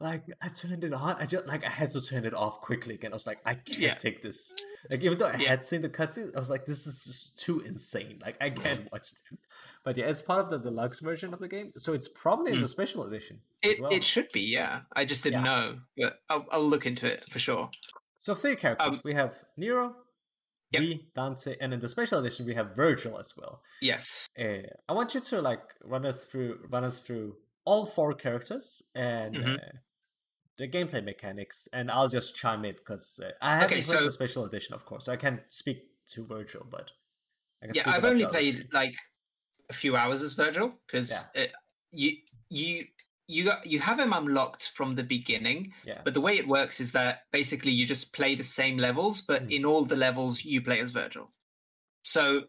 Like 0.03 0.25
I 0.43 0.49
turned 0.49 0.83
it 0.85 0.93
on, 0.93 1.17
I 1.21 1.27
just 1.27 1.47
like 1.47 1.65
I 1.65 1.71
had 1.71 1.91
to 1.93 2.01
turn 2.01 2.25
it 2.25 2.35
off 2.35 2.61
quickly 2.61 2.95
again. 2.95 3.13
I 3.13 3.15
was 3.15 3.27
like, 3.27 3.39
I 3.47 3.55
can't 3.55 3.79
Yeah. 3.79 3.95
take 3.95 4.23
this. 4.23 4.53
Like 4.91 5.03
even 5.03 5.17
though 5.17 5.27
I 5.27 5.37
Yeah. 5.37 5.49
had 5.51 5.63
seen 5.65 5.81
the 5.83 5.89
cutscene, 5.89 6.35
I 6.35 6.39
was 6.39 6.51
like, 6.51 6.67
this 6.67 6.87
is 6.87 7.05
just 7.05 7.39
too 7.39 7.61
insane. 7.61 8.19
Like 8.21 8.37
I 8.41 8.51
can't 8.51 8.91
watch 8.93 9.13
it. 9.13 9.39
But 9.85 9.97
yeah, 9.97 10.07
it's 10.07 10.23
part 10.23 10.41
of 10.45 10.51
the 10.51 10.59
deluxe 10.59 11.01
version 11.01 11.33
of 11.33 11.41
the 11.41 11.49
game, 11.49 11.73
so 11.77 11.93
it's 11.93 12.09
probably 12.09 12.53
in 12.53 12.61
the 12.61 12.69
special 12.69 13.05
edition 13.05 13.41
It, 13.63 13.81
well. 13.81 13.93
it 13.93 14.05
should 14.05 14.31
be, 14.33 14.41
yeah. 14.43 14.83
I 14.95 15.05
just 15.05 15.23
didn't 15.25 15.45
Yeah. 15.45 15.51
know, 15.61 15.79
but 15.97 16.21
I'll, 16.31 16.47
I'll 16.53 16.69
look 16.69 16.85
into 16.87 17.07
it 17.07 17.25
for 17.31 17.39
sure. 17.41 17.71
So 18.19 18.35
three 18.35 18.55
characters. 18.57 18.97
Um, 18.97 19.01
we 19.05 19.15
have 19.15 19.35
Nero, 19.57 19.97
Yep. 20.73 20.81
V, 20.83 21.09
Dante, 21.15 21.57
and 21.61 21.75
in 21.75 21.81
the 21.81 21.89
special 21.89 22.19
edition 22.21 22.47
we 22.47 22.55
have 22.55 22.69
Vergil 22.77 23.19
as 23.21 23.35
well. 23.37 23.63
Yes. 23.81 24.27
Uh, 24.39 24.63
I 24.89 24.93
want 24.95 25.15
you 25.15 25.21
to 25.21 25.43
like 25.43 25.63
run 25.85 26.07
us 26.07 26.25
through 26.25 26.61
run 26.71 26.83
us 26.85 26.99
through 27.01 27.37
all 27.65 27.85
four 27.87 28.15
characters 28.15 28.83
and 28.95 29.35
Mhm. 29.37 29.55
uh, 29.57 29.73
the 30.59 30.69
gameplay 30.69 31.03
mechanics, 31.05 31.69
and 31.73 31.91
I'll 31.91 32.09
just 32.09 32.35
chime 32.37 32.65
in 32.65 32.75
because 32.75 33.19
uh, 33.23 33.31
I 33.41 33.55
haven't 33.57 33.67
Okay, 33.67 33.75
heard 33.77 33.85
so- 33.85 34.05
the 34.05 34.11
special 34.11 34.45
edition, 34.45 34.75
of 34.75 34.85
course, 34.85 35.05
so 35.07 35.13
I 35.13 35.17
can't 35.17 35.41
speak 35.49 35.85
to 36.13 36.25
Vergil, 36.25 36.67
but 36.71 36.91
Yeah, 37.73 37.83
I've 37.87 38.05
only 38.05 38.27
played 38.27 38.69
like 38.73 38.95
a 39.71 39.73
few 39.73 39.97
hours 39.97 40.23
as 40.23 40.35
Vergil 40.35 40.73
because 40.87 41.11
Yeah. 41.35 41.47
you 41.93 42.17
you 42.49 42.85
you 43.29 43.45
got, 43.45 43.65
you 43.67 43.79
have 43.79 43.99
him 43.99 44.13
unlocked 44.13 44.73
from 44.75 44.95
the 44.95 45.03
beginning, 45.03 45.73
Yeah, 45.85 46.03
but 46.05 46.13
the 46.13 46.21
way 46.21 46.37
it 46.37 46.47
works 46.47 46.81
is 46.81 46.93
that 46.93 47.21
basically 47.33 47.71
you 47.71 47.87
just 47.87 48.13
play 48.13 48.35
the 48.35 48.43
same 48.43 48.77
levels, 48.77 49.23
but 49.23 49.43
Mm. 49.47 49.53
in 49.57 49.65
all 49.65 49.85
the 49.85 49.97
levels 49.97 50.45
you 50.45 50.61
play 50.61 50.81
as 50.81 50.93
Vergil. 50.93 51.29
So 52.03 52.43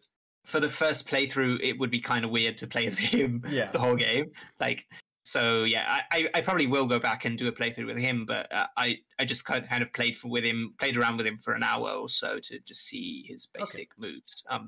for 0.44 0.60
the 0.60 0.68
first 0.68 1.08
playthrough, 1.08 1.60
it 1.62 1.78
would 1.78 1.90
be 1.90 2.00
kind 2.00 2.24
of 2.24 2.30
weird 2.30 2.58
to 2.58 2.66
play 2.66 2.86
as 2.86 2.98
him 3.14 3.42
yeah, 3.48 3.70
the 3.70 3.78
whole 3.78 3.96
game. 3.96 4.26
Like, 4.60 4.86
so 5.24 5.64
yeah, 5.64 6.00
I, 6.12 6.28
I, 6.34 6.42
probably 6.42 6.66
will 6.66 6.86
go 6.86 6.98
back 6.98 7.24
and 7.24 7.38
do 7.38 7.48
a 7.48 7.52
playthrough 7.52 7.86
with 7.86 7.96
him, 7.96 8.26
but 8.26 8.52
uh, 8.52 8.66
I, 8.76 8.98
I 9.18 9.24
just 9.24 9.46
kind 9.46 9.64
of, 9.64 9.70
kind 9.70 9.82
of 9.82 9.90
played 9.94 10.18
for 10.18 10.28
with 10.28 10.44
him, 10.44 10.74
played 10.78 10.98
around 10.98 11.16
with 11.16 11.26
him 11.26 11.38
for 11.38 11.54
an 11.54 11.62
hour 11.62 11.90
or 11.92 12.10
so 12.10 12.38
to 12.40 12.58
just 12.60 12.84
see 12.84 13.24
his 13.26 13.46
basic 13.46 13.88
moves. 13.98 14.44
Um, 14.50 14.66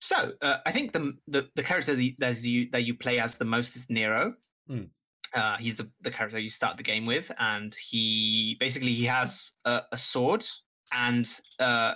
so 0.00 0.32
uh, 0.40 0.58
I 0.64 0.70
think 0.70 0.92
the, 0.92 1.14
the 1.26 1.48
the 1.56 1.64
character 1.64 1.96
that 1.96 2.42
you, 2.44 2.68
that 2.70 2.84
you 2.84 2.94
play 2.94 3.18
as 3.18 3.36
the 3.36 3.44
most 3.44 3.74
is 3.74 3.90
Nero. 3.90 4.34
Mm. 4.70 4.90
Uh, 5.34 5.56
he's 5.58 5.74
the, 5.74 5.90
the 6.00 6.12
character 6.12 6.38
you 6.38 6.48
start 6.48 6.76
the 6.76 6.84
game 6.84 7.04
with, 7.04 7.30
and 7.40 7.74
he 7.74 8.56
basically 8.60 8.94
he 8.94 9.04
has 9.06 9.50
a, 9.64 9.82
a 9.90 9.98
sword 9.98 10.46
and 10.92 11.28
uh, 11.58 11.94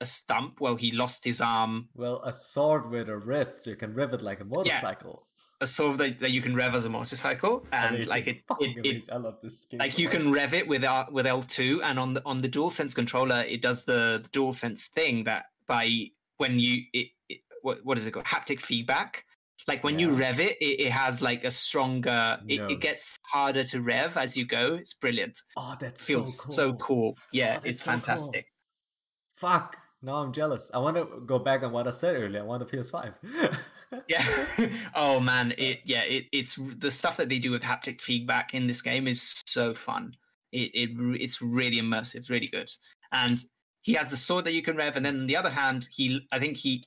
a 0.00 0.06
stump. 0.06 0.60
Well, 0.60 0.74
he 0.74 0.90
lost 0.90 1.24
his 1.24 1.40
arm. 1.40 1.88
Well, 1.94 2.20
a 2.24 2.32
sword 2.32 2.90
with 2.90 3.08
a 3.08 3.16
rift, 3.16 3.58
so 3.58 3.70
you 3.70 3.76
can 3.76 3.94
rev 3.94 4.12
it 4.12 4.22
like 4.22 4.40
a 4.40 4.44
motorcycle. 4.44 5.28
A 5.64 5.66
sword 5.66 5.98
that, 5.98 6.20
that 6.20 6.30
you 6.30 6.40
can 6.40 6.54
rev 6.54 6.74
as 6.74 6.84
a 6.84 6.88
motorcycle, 6.88 7.66
and 7.72 7.94
Amazing. 7.96 8.10
like 8.10 8.26
it, 8.32 8.38
it, 8.60 8.86
it. 8.86 9.08
I 9.12 9.16
love 9.16 9.38
this 9.42 9.66
game. 9.66 9.80
like 9.80 9.92
so 9.92 9.98
you 9.98 10.08
much. 10.08 10.16
can 10.16 10.32
rev 10.32 10.54
it 10.54 10.66
with 10.68 10.84
R- 10.84 11.08
with 11.10 11.26
L2 11.26 11.80
and 11.82 11.98
on 11.98 12.14
the 12.14 12.22
on 12.24 12.40
the 12.42 12.48
DualSense 12.48 12.94
controller 12.94 13.40
it 13.54 13.60
does 13.62 13.84
the, 13.84 14.20
the 14.22 14.28
DualSense 14.38 14.82
thing 14.96 15.24
that 15.24 15.46
by 15.66 15.84
when 16.36 16.58
you 16.58 16.82
it, 16.92 17.08
it 17.28 17.38
what 17.62 17.78
what 17.84 17.98
is 17.98 18.06
it 18.06 18.12
called 18.12 18.26
haptic 18.26 18.60
feedback 18.60 19.24
like 19.66 19.82
when 19.82 19.98
you 19.98 20.10
rev 20.12 20.38
it, 20.40 20.56
it 20.60 20.74
it 20.86 20.90
has 20.92 21.22
like 21.22 21.42
a 21.44 21.50
stronger 21.50 22.38
it, 22.48 22.58
No. 22.60 22.66
it 22.66 22.80
gets 22.80 23.18
harder 23.32 23.64
to 23.72 23.80
rev 23.80 24.16
as 24.24 24.36
you 24.36 24.44
go 24.46 24.74
it's 24.74 24.92
brilliant 24.92 25.36
Oh, 25.56 25.74
that 25.80 25.96
feels 25.98 26.36
so 26.36 26.44
cool. 26.44 26.52
so 26.54 26.72
cool 26.86 27.08
yeah 27.32 27.54
Oh, 27.62 27.68
it's 27.68 27.80
so 27.82 27.90
cool. 27.92 28.00
fantastic 28.00 28.44
Fuck. 29.32 29.76
Now 30.02 30.16
I'm 30.16 30.32
jealous. 30.32 30.70
I 30.74 30.78
want 30.78 30.96
to 30.98 31.06
go 31.26 31.38
back 31.38 31.62
on 31.62 31.72
what 31.72 31.86
I 31.88 31.90
said 31.90 32.14
earlier. 32.16 32.40
I 32.40 32.44
want 32.44 32.62
a 32.62 32.66
PS5. 32.66 33.14
Yeah 34.08 34.26
oh 34.94 35.20
man 35.20 35.52
it 35.58 35.80
yeah 35.84 36.02
it, 36.02 36.24
it's 36.32 36.58
the 36.78 36.90
stuff 36.90 37.16
that 37.16 37.28
they 37.28 37.38
do 37.38 37.50
with 37.50 37.62
haptic 37.62 38.00
feedback 38.00 38.54
in 38.54 38.66
this 38.66 38.82
game 38.82 39.06
is 39.08 39.42
so 39.46 39.74
fun 39.74 40.16
it, 40.52 40.70
it 40.74 40.90
it's 41.20 41.40
really 41.42 41.80
immersive 41.80 42.28
really 42.30 42.46
good 42.48 42.70
and 43.12 43.44
he 43.82 43.92
has 43.94 44.10
the 44.10 44.16
sword 44.16 44.44
that 44.46 44.52
you 44.52 44.62
can 44.62 44.76
rev 44.76 44.96
and 44.96 45.04
then 45.06 45.20
on 45.20 45.26
the 45.26 45.36
other 45.36 45.50
hand 45.50 45.88
he 45.90 46.26
i 46.32 46.38
think 46.38 46.56
he 46.56 46.84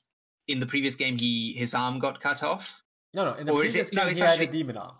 in 0.47 0.59
the 0.59 0.65
previous 0.65 0.95
game 0.95 1.17
he 1.17 1.53
his 1.57 1.73
arm 1.73 1.99
got 1.99 2.19
cut 2.21 2.41
off 2.43 2.81
no, 3.13 3.23
no. 3.25 3.33
In 3.35 3.45
the 3.45 3.51
Or 3.53 3.63
is 3.63 3.71
previous 3.71 3.89
it- 3.89 3.95
no, 3.95 4.01
game, 4.03 4.09
it's 4.11 4.19
he 4.19 4.25
had 4.25 4.41
a 4.41 4.47
demon 4.47 4.77
arm. 4.77 4.95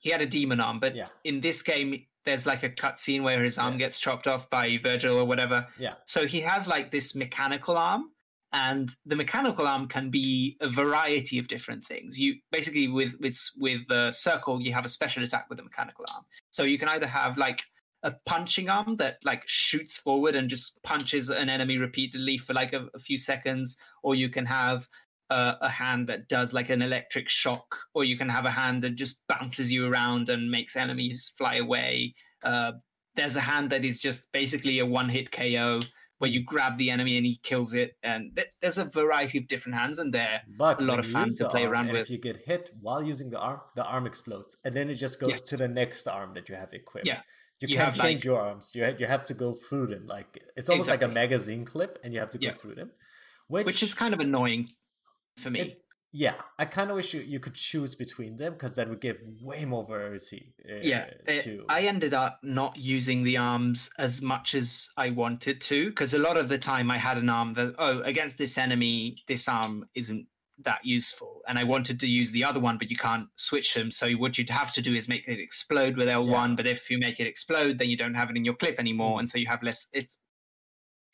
he 0.00 0.10
had 0.10 0.22
a 0.22 0.26
demon 0.26 0.60
arm 0.60 0.80
but 0.80 0.94
Yeah. 0.96 1.06
in 1.24 1.40
this 1.40 1.62
game 1.62 2.04
there's 2.24 2.46
like 2.46 2.62
a 2.62 2.70
cut 2.70 2.98
scene 2.98 3.22
where 3.22 3.42
his 3.42 3.58
arm 3.58 3.74
Yeah. 3.74 3.78
gets 3.86 3.98
chopped 3.98 4.26
off 4.26 4.48
by 4.50 4.78
vergil 4.78 5.16
or 5.16 5.24
whatever 5.24 5.66
Yeah. 5.78 5.94
so 6.04 6.26
he 6.26 6.40
has 6.42 6.66
like 6.68 6.90
this 6.90 7.14
mechanical 7.14 7.76
arm, 7.76 8.10
and 8.52 8.94
the 9.06 9.16
mechanical 9.16 9.66
arm 9.66 9.86
can 9.86 10.10
be 10.10 10.56
a 10.60 10.68
variety 10.68 11.38
of 11.38 11.48
different 11.48 11.84
things. 11.84 12.18
You 12.18 12.34
basically 12.50 12.88
with 12.88 13.14
with 13.20 13.38
with 13.58 13.80
the 13.88 14.10
circle, 14.12 14.60
you 14.60 14.72
have 14.72 14.84
a 14.84 14.88
special 14.88 15.22
attack 15.22 15.46
with 15.48 15.58
the 15.58 15.64
mechanical 15.64 16.04
arm. 16.12 16.24
So 16.50 16.64
you 16.64 16.78
can 16.78 16.88
either 16.88 17.06
have 17.06 17.38
like 17.38 17.62
a 18.02 18.12
punching 18.26 18.68
arm 18.68 18.96
that 18.96 19.18
like 19.24 19.42
shoots 19.46 19.98
forward 19.98 20.34
and 20.34 20.48
just 20.48 20.82
punches 20.82 21.28
an 21.28 21.48
enemy 21.48 21.76
repeatedly 21.78 22.38
for 22.38 22.54
like 22.54 22.72
a, 22.72 22.88
a 22.94 22.98
few 22.98 23.18
seconds, 23.18 23.76
or 24.02 24.14
you 24.14 24.28
can 24.28 24.46
have 24.46 24.88
uh, 25.30 25.54
a 25.60 25.68
hand 25.68 26.08
that 26.08 26.28
does 26.28 26.52
like 26.52 26.70
an 26.70 26.82
electric 26.82 27.28
shock, 27.28 27.76
or 27.94 28.04
you 28.04 28.18
can 28.18 28.28
have 28.28 28.46
a 28.46 28.50
hand 28.50 28.82
that 28.82 28.96
just 28.96 29.20
bounces 29.28 29.70
you 29.70 29.90
around 29.90 30.28
and 30.28 30.50
makes 30.50 30.74
enemies 30.74 31.32
fly 31.38 31.56
away. 31.56 32.14
Uh, 32.42 32.72
there's 33.14 33.36
a 33.36 33.40
hand 33.40 33.70
that 33.70 33.84
is 33.84 34.00
just 34.00 34.32
basically 34.32 34.78
a 34.78 34.86
one 34.86 35.08
hit 35.08 35.30
KO 35.30 35.80
where 36.20 36.28
you 36.30 36.42
grab 36.44 36.76
the 36.76 36.90
enemy 36.90 37.16
and 37.16 37.24
he 37.24 37.36
kills 37.42 37.72
it. 37.72 37.96
And 38.02 38.36
th- 38.36 38.48
there's 38.60 38.76
a 38.76 38.84
variety 38.84 39.38
of 39.38 39.48
different 39.48 39.76
hands, 39.78 39.98
and 39.98 40.12
there 40.12 40.42
But 40.58 40.80
a 40.80 40.84
lot 40.84 40.98
of 40.98 41.06
fun 41.06 41.28
to 41.38 41.48
play 41.48 41.64
arm, 41.64 41.72
around 41.72 41.84
and 41.88 41.92
with. 41.94 42.02
If 42.02 42.10
you 42.10 42.18
get 42.18 42.36
hit 42.44 42.70
while 42.80 43.02
using 43.02 43.30
the 43.30 43.38
arm, 43.38 43.60
the 43.74 43.84
arm 43.84 44.06
explodes, 44.06 44.58
and 44.64 44.76
then 44.76 44.90
it 44.90 44.96
just 44.96 45.18
goes 45.18 45.30
Yes. 45.30 45.40
to 45.50 45.56
the 45.56 45.66
next 45.68 46.06
arm 46.06 46.34
that 46.34 46.48
you 46.50 46.56
have 46.56 46.72
equipped. 46.74 47.06
Yeah. 47.06 47.22
You, 47.60 47.68
You 47.68 47.76
can't 47.78 47.94
change 47.94 48.20
like- 48.20 48.24
your 48.24 48.38
arms. 48.38 48.72
You 48.74 48.82
you 48.98 49.06
have 49.06 49.24
to 49.24 49.34
go 49.34 49.54
through 49.54 49.86
them. 49.88 50.06
Like 50.06 50.42
it's 50.56 50.68
almost 50.70 50.88
like 50.90 51.02
a 51.02 51.08
magazine 51.08 51.64
clip, 51.64 51.98
and 52.04 52.12
you 52.14 52.20
have 52.20 52.30
to 52.30 52.38
go 52.38 52.48
Yeah. 52.48 52.54
through 52.60 52.74
them. 52.74 52.90
Which, 53.48 53.66
which 53.66 53.82
is 53.82 53.94
kind 53.94 54.12
of 54.14 54.20
annoying 54.20 54.68
for 55.38 55.50
me. 55.50 55.60
it- 55.60 55.79
yeah, 56.12 56.34
I 56.58 56.64
kind 56.64 56.90
of 56.90 56.96
wish 56.96 57.14
you, 57.14 57.20
you 57.20 57.38
could 57.40 57.54
choose 57.54 57.94
between 57.94 58.36
them 58.36 58.54
because 58.54 58.74
that 58.74 58.88
would 58.88 59.00
give 59.00 59.18
way 59.40 59.64
more 59.64 59.84
variety. 59.86 60.52
Uh, 60.68 60.80
yeah, 60.82 61.06
it- 61.26 61.44
to 61.44 61.64
I 61.68 61.82
ended 61.82 62.14
up 62.14 62.40
not 62.42 62.76
using 62.76 63.22
the 63.22 63.36
arms 63.36 63.90
as 63.98 64.20
much 64.20 64.54
as 64.54 64.90
I 64.96 65.10
wanted 65.10 65.60
to 65.62 65.90
because 65.90 66.12
a 66.14 66.18
lot 66.18 66.36
of 66.36 66.48
the 66.48 66.58
time 66.58 66.90
I 66.90 66.98
had 66.98 67.16
an 67.18 67.28
arm 67.28 67.54
that 67.54 67.74
oh 67.78 68.00
against 68.02 68.38
this 68.38 68.58
enemy 68.58 69.22
this 69.28 69.46
arm 69.48 69.88
isn't 69.94 70.26
that 70.62 70.84
useful 70.84 71.40
and 71.48 71.58
I 71.58 71.64
wanted 71.64 71.98
to 72.00 72.06
use 72.06 72.32
the 72.32 72.44
other 72.44 72.60
one 72.60 72.76
but 72.76 72.90
you 72.90 72.96
can't 72.96 73.28
switch 73.36 73.72
them 73.72 73.90
so 73.90 74.10
what 74.12 74.36
you'd 74.36 74.50
have 74.50 74.72
to 74.74 74.82
do 74.82 74.94
is 74.94 75.08
make 75.08 75.26
it 75.26 75.40
explode 75.40 75.96
with 75.96 76.06
L1 76.08 76.48
Yeah. 76.50 76.54
but 76.54 76.66
if 76.66 76.90
you 76.90 76.98
make 76.98 77.18
it 77.18 77.26
explode 77.26 77.78
then 77.78 77.88
you 77.88 77.96
don't 77.96 78.12
have 78.14 78.28
it 78.28 78.36
in 78.36 78.44
your 78.44 78.54
clip 78.56 78.78
anymore 78.78 79.16
Mm. 79.16 79.20
and 79.20 79.28
so 79.30 79.38
you 79.38 79.46
have 79.46 79.62
less 79.62 79.86
it's 79.92 80.18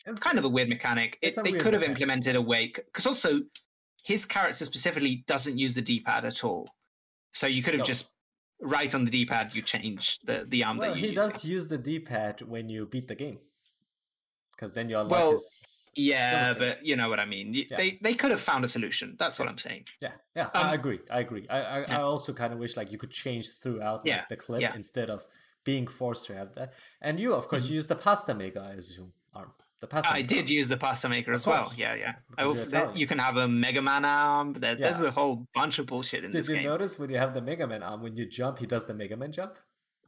It's- 0.05 0.19
kind 0.23 0.39
of 0.39 0.45
a 0.45 0.49
weird 0.49 0.69
mechanic. 0.69 1.19
It, 1.23 1.37
they 1.45 1.53
could 1.53 1.75
have 1.75 1.83
implemented 1.83 2.35
a 2.37 2.41
way 2.43 2.73
because 2.75 3.07
also 3.07 3.41
his 4.11 4.25
character 4.25 4.65
specifically 4.65 5.25
doesn't 5.27 5.59
use 5.59 5.75
the 5.75 5.83
D-pad 5.83 6.25
at 6.25 6.45
all. 6.45 6.65
So 7.33 7.47
you 7.49 7.63
could 7.63 7.75
have 7.75 7.81
No. 7.87 7.93
just 7.95 8.05
right 8.61 8.93
on 8.95 9.05
the 9.05 9.11
D-pad 9.11 9.55
you 9.55 9.63
change 9.63 10.19
the 10.29 10.37
the 10.49 10.61
arm 10.65 10.77
well, 10.79 10.91
that 10.91 10.97
you 10.99 11.09
he 11.09 11.15
use. 11.15 11.23
does 11.23 11.45
use 11.45 11.67
the 11.69 11.77
D-pad 11.89 12.35
when 12.43 12.69
you 12.75 12.87
beat 12.87 13.09
the 13.09 13.17
game, 13.25 13.39
because 14.53 14.73
then 14.77 14.89
you 14.91 14.97
unlock 14.99 15.11
Well, 15.19 15.31
his. 15.33 15.73
Yeah, 15.99 16.53
but 16.63 16.85
you 16.89 16.95
know 17.01 17.09
what 17.09 17.19
I 17.19 17.25
mean. 17.25 17.47
Yeah. 17.55 17.77
They 17.81 17.89
they 18.07 18.15
could 18.21 18.31
have 18.37 18.41
found 18.51 18.63
a 18.65 18.69
solution. 18.77 19.17
That's 19.19 19.39
what 19.39 19.49
I'm 19.49 19.59
saying. 19.67 19.85
Yeah, 20.03 20.13
yeah, 20.39 20.49
Um, 20.59 20.67
I 20.73 20.75
agree. 20.81 21.01
I 21.11 21.21
agree. 21.27 21.45
I 21.49 21.59
I, 21.59 21.79
yeah. 21.81 21.99
I 21.99 22.03
also 22.13 22.31
kind 22.43 22.53
of 22.55 22.59
wish 22.65 22.77
like 22.81 22.93
you 22.93 22.99
could 23.03 23.11
change 23.25 23.45
throughout 23.61 23.99
like 24.01 24.07
Yeah, 24.13 24.25
the 24.33 24.37
clip 24.37 24.61
yeah. 24.61 24.75
instead 24.83 25.09
of 25.17 25.27
being 25.65 25.87
forced 26.01 26.27
to 26.29 26.35
have 26.41 26.51
that. 26.59 26.69
And 27.07 27.19
you, 27.19 27.35
of 27.35 27.49
course, 27.49 27.65
Mhm. 27.65 27.69
you 27.71 27.75
use 27.81 27.89
the 27.95 27.97
pasta 28.07 28.35
maker, 28.35 28.61
I 28.61 28.75
assume. 28.83 29.13
Arm. 29.35 29.53
The 29.81 29.87
pasta. 29.87 30.11
I 30.11 30.15
maker 30.23 30.27
did 30.29 30.49
use 30.51 30.69
the 30.69 30.77
pasta 30.79 31.09
maker 31.09 31.33
as 31.35 31.47
well. 31.47 31.73
Yeah, 31.77 31.95
yeah. 31.95 32.15
I 32.39 32.45
also 32.45 32.67
Italian. 32.67 32.97
you 32.97 33.07
can 33.07 33.19
have 33.19 33.37
a 33.37 33.47
Mega 33.47 33.83
Man 33.83 34.05
arm. 34.07 34.55
There, 34.55 34.75
There's 34.75 35.03
a 35.03 35.11
whole 35.11 35.47
bunch 35.55 35.79
of 35.79 35.87
bullshit 35.87 36.25
in 36.25 36.31
Did 36.31 36.39
this 36.41 36.49
game. 36.49 36.57
Did 36.57 36.63
you 36.65 36.69
notice 36.71 36.99
when 36.99 37.11
you 37.11 37.19
have 37.19 37.35
the 37.35 37.43
Mega 37.43 37.67
Man 37.67 37.83
arm, 37.83 38.03
when 38.03 38.17
you 38.17 38.25
jump, 38.27 38.59
he 38.59 38.67
does 38.67 38.87
the 38.87 38.95
Mega 38.95 39.17
Man 39.17 39.33
jump? 39.33 39.55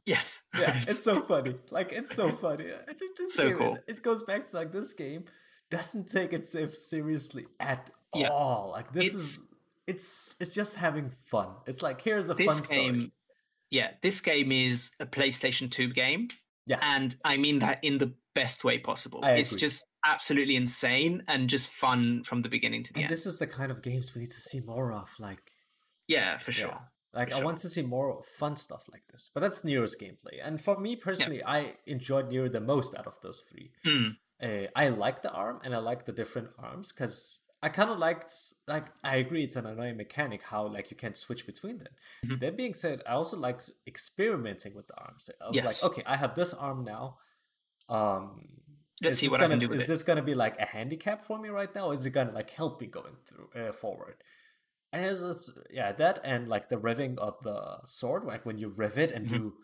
Yes. 0.05 0.41
Yeah, 0.57 0.81
it's 0.87 1.03
so 1.03 1.21
funny. 1.21 1.55
Like 1.69 1.91
it's 1.91 2.15
so 2.15 2.31
funny. 2.31 2.65
I 2.89 2.93
think 2.93 3.15
this 3.17 3.35
So 3.35 3.49
game, 3.49 3.57
cool. 3.59 3.75
It, 3.75 3.83
it 3.97 4.01
goes 4.01 4.23
back 4.23 4.49
to 4.49 4.55
like 4.57 4.71
this 4.71 4.93
game 4.93 5.25
doesn't 5.69 6.09
take 6.09 6.33
itself 6.33 6.73
seriously 6.73 7.45
at 7.59 7.91
Yeah. 8.15 8.29
all. 8.29 8.71
Like 8.71 8.91
this 8.91 9.05
It's- 9.07 9.21
is 9.21 9.39
it's 9.85 10.35
it's 10.39 10.51
just 10.51 10.77
having 10.77 11.11
fun. 11.25 11.49
It's 11.67 11.81
like 11.83 12.01
here's 12.01 12.29
a 12.31 12.33
this 12.33 12.59
fun 12.59 12.69
game 12.69 12.93
story. 12.95 13.11
yeah 13.71 13.91
this 14.01 14.19
game 14.21 14.51
is 14.51 14.91
a 14.99 15.05
playstation 15.05 15.69
2 15.69 15.93
game 15.93 16.27
Yeah. 16.69 16.79
and 16.95 17.09
i 17.25 17.35
mean 17.43 17.57
that 17.59 17.79
in 17.89 17.97
the 18.03 18.11
best 18.35 18.63
way 18.63 18.77
possible 18.89 19.21
it's 19.41 19.53
just 19.65 19.79
absolutely 20.05 20.55
insane 20.55 21.23
and 21.27 21.49
just 21.55 21.67
fun 21.85 22.23
from 22.29 22.41
the 22.43 22.49
beginning 22.55 22.83
to 22.85 22.91
the 22.93 22.99
And 22.99 23.05
end 23.05 23.13
this 23.15 23.25
is 23.25 23.37
the 23.43 23.47
kind 23.59 23.71
of 23.73 23.81
games 23.81 24.05
we 24.13 24.19
need 24.21 24.33
to 24.39 24.43
see 24.49 24.59
more 24.73 24.87
of. 25.01 25.09
Like 25.27 25.43
yeah 26.15 26.37
for 26.45 26.51
Yeah. 26.51 26.57
sure 26.63 26.79
Like 27.19 27.29
For 27.29 27.35
I 27.35 27.37
sure. 27.39 27.45
want 27.49 27.57
to 27.65 27.69
see 27.75 27.81
more 27.97 28.21
fun 28.39 28.55
stuff 28.65 28.83
like 28.93 29.05
this. 29.11 29.31
But 29.33 29.39
that's 29.43 29.63
Nero's 29.67 29.95
gameplay. 30.03 30.35
And 30.47 30.55
for 30.65 30.75
me 30.85 30.91
personally, 31.07 31.41
I 31.57 31.59
enjoyed 31.95 32.25
Nero 32.31 32.47
the 32.57 32.61
most 32.73 32.91
out 32.99 33.07
of 33.11 33.15
those 33.23 33.39
three. 33.49 33.67
Mm, 33.91 34.11
Uh, 34.47 34.67
I 34.83 34.85
like 35.05 35.17
the 35.25 35.31
arm 35.43 35.57
and 35.63 35.71
I 35.77 35.79
like 35.91 36.01
the 36.05 36.15
different 36.21 36.49
arms 36.69 36.87
because 36.93 37.15
I 37.61 37.69
kind 37.69 37.89
of 37.89 37.97
liked 37.99 38.31
like 38.67 38.87
I 39.03 39.17
agree 39.17 39.43
it's 39.43 39.55
an 39.57 39.65
annoying 39.65 39.97
mechanic 39.97 40.41
how 40.41 40.67
like 40.67 40.91
you 40.91 40.97
can't 40.97 41.17
switch 41.17 41.45
between 41.45 41.77
them. 41.79 41.93
Mhm. 42.23 42.39
That 42.39 42.55
being 42.55 42.73
said, 42.73 43.03
I 43.05 43.13
also 43.13 43.35
liked 43.37 43.69
experimenting 43.85 44.73
with 44.73 44.87
the 44.87 44.95
arms. 44.97 45.29
I 45.41 45.49
was 45.49 45.61
Yes. 45.61 45.81
like, 45.81 45.83
okay, 45.83 46.03
I 46.05 46.15
have 46.15 46.35
this 46.35 46.53
arm 46.53 46.85
now. 46.85 47.17
Um 47.89 48.61
Let's 49.01 49.17
see 49.17 49.29
what 49.29 49.39
I 49.41 49.45
gonna, 49.47 49.47
can 49.47 49.59
do 49.59 49.69
with 49.69 49.79
Is 49.79 49.85
it. 49.85 49.89
this 49.89 50.03
gonna 50.03 50.23
be 50.23 50.35
like 50.35 50.59
a 50.59 50.65
handicap 50.65 51.23
for 51.23 51.39
me 51.39 51.49
right 51.49 51.73
now? 51.75 51.87
Or 51.87 51.93
is 51.93 52.05
it 52.05 52.11
gonna 52.11 52.31
like 52.33 52.51
help 52.51 52.81
me 52.81 52.87
going 52.87 53.17
through 53.27 53.49
uh, 53.55 53.73
forward? 53.73 54.23
And 54.93 55.05
it's 55.05 55.21
just 55.21 55.51
yeah, 55.71 55.93
that 55.93 56.21
and 56.23 56.47
like 56.49 56.69
the 56.69 56.77
revving 56.77 57.17
of 57.19 57.37
the 57.43 57.85
sword, 57.85 58.25
like 58.25 58.45
when 58.45 58.57
you 58.59 58.69
rev 58.69 58.97
it 58.99 59.11
and 59.11 59.27
Mhm. 59.27 59.39
you 59.39 59.57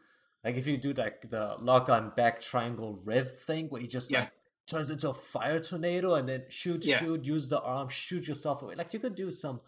like 0.46 0.56
if 0.58 0.68
you 0.68 0.78
do 0.78 0.94
like 0.94 1.30
the 1.30 1.56
lock 1.60 1.90
on 1.90 2.12
back 2.16 2.42
triangle 2.42 3.02
rev 3.06 3.40
thing 3.40 3.70
where 3.70 3.82
you 3.82 3.88
just 3.88 4.12
Yeah. 4.12 4.16
like 4.16 4.32
turns 4.68 4.90
into 4.90 5.10
a 5.10 5.14
fire 5.14 5.60
tornado 5.60 6.16
and 6.16 6.28
then 6.28 6.44
shoot, 6.50 6.84
Yeah. 6.86 7.00
shoot, 7.00 7.24
use 7.24 7.50
the 7.50 7.60
arm, 7.62 7.90
shoot 7.90 8.28
yourself 8.28 8.62
away. 8.62 8.76
Like 8.76 8.94
you 8.94 9.00
could 9.00 9.16
do 9.16 9.30
some 9.32 9.62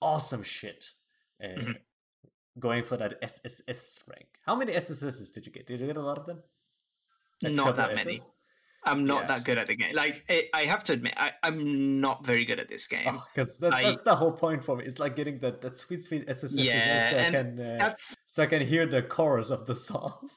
awesome 0.00 0.42
shit. 0.42 0.90
Uh, 1.42 1.46
Mhm. 1.48 1.76
Going 2.58 2.84
for 2.84 2.96
that 2.98 3.14
SSS 3.22 4.02
rank. 4.08 4.26
How 4.44 4.54
many 4.54 4.72
SSSs 4.74 5.32
did 5.32 5.46
you 5.46 5.52
get? 5.52 5.66
Did 5.66 5.80
you 5.80 5.86
get 5.86 5.96
a 5.96 6.02
lot 6.02 6.18
of 6.18 6.26
them? 6.26 6.42
Like 7.42 7.52
Not 7.54 7.76
that 7.76 7.94
many. 7.94 8.20
I'm 8.84 9.06
not 9.06 9.22
Yeah. 9.22 9.26
that 9.28 9.44
good 9.44 9.58
at 9.58 9.68
the 9.68 9.76
game 9.76 9.94
like 9.94 10.24
it, 10.28 10.48
i 10.52 10.64
have 10.64 10.82
to 10.84 10.92
admit 10.92 11.14
I, 11.16 11.30
i'm 11.44 12.00
not 12.00 12.26
very 12.26 12.44
good 12.44 12.58
at 12.58 12.68
this 12.68 12.88
game 12.88 13.20
because 13.32 13.58
that, 13.60 13.72
I- 13.72 13.84
that's 13.84 14.02
the 14.02 14.16
whole 14.16 14.32
point 14.32 14.64
for 14.64 14.74
me. 14.76 14.84
It's 14.84 14.98
like 14.98 15.14
getting 15.14 15.38
that, 15.38 15.60
that 15.62 15.76
sweet, 15.76 16.02
sweet 16.02 16.24
SSS 16.28 16.56
Yeah, 16.58 17.10
so 17.10 17.16
I 17.16 17.20
and 17.20 17.36
can 17.36 17.60
uh, 17.60 17.76
that's 17.78 18.16
so 18.26 18.42
I 18.42 18.46
can 18.46 18.60
hear 18.66 18.84
the 18.86 19.00
chorus 19.00 19.50
of 19.50 19.66
the 19.66 19.76
song. 19.88 20.28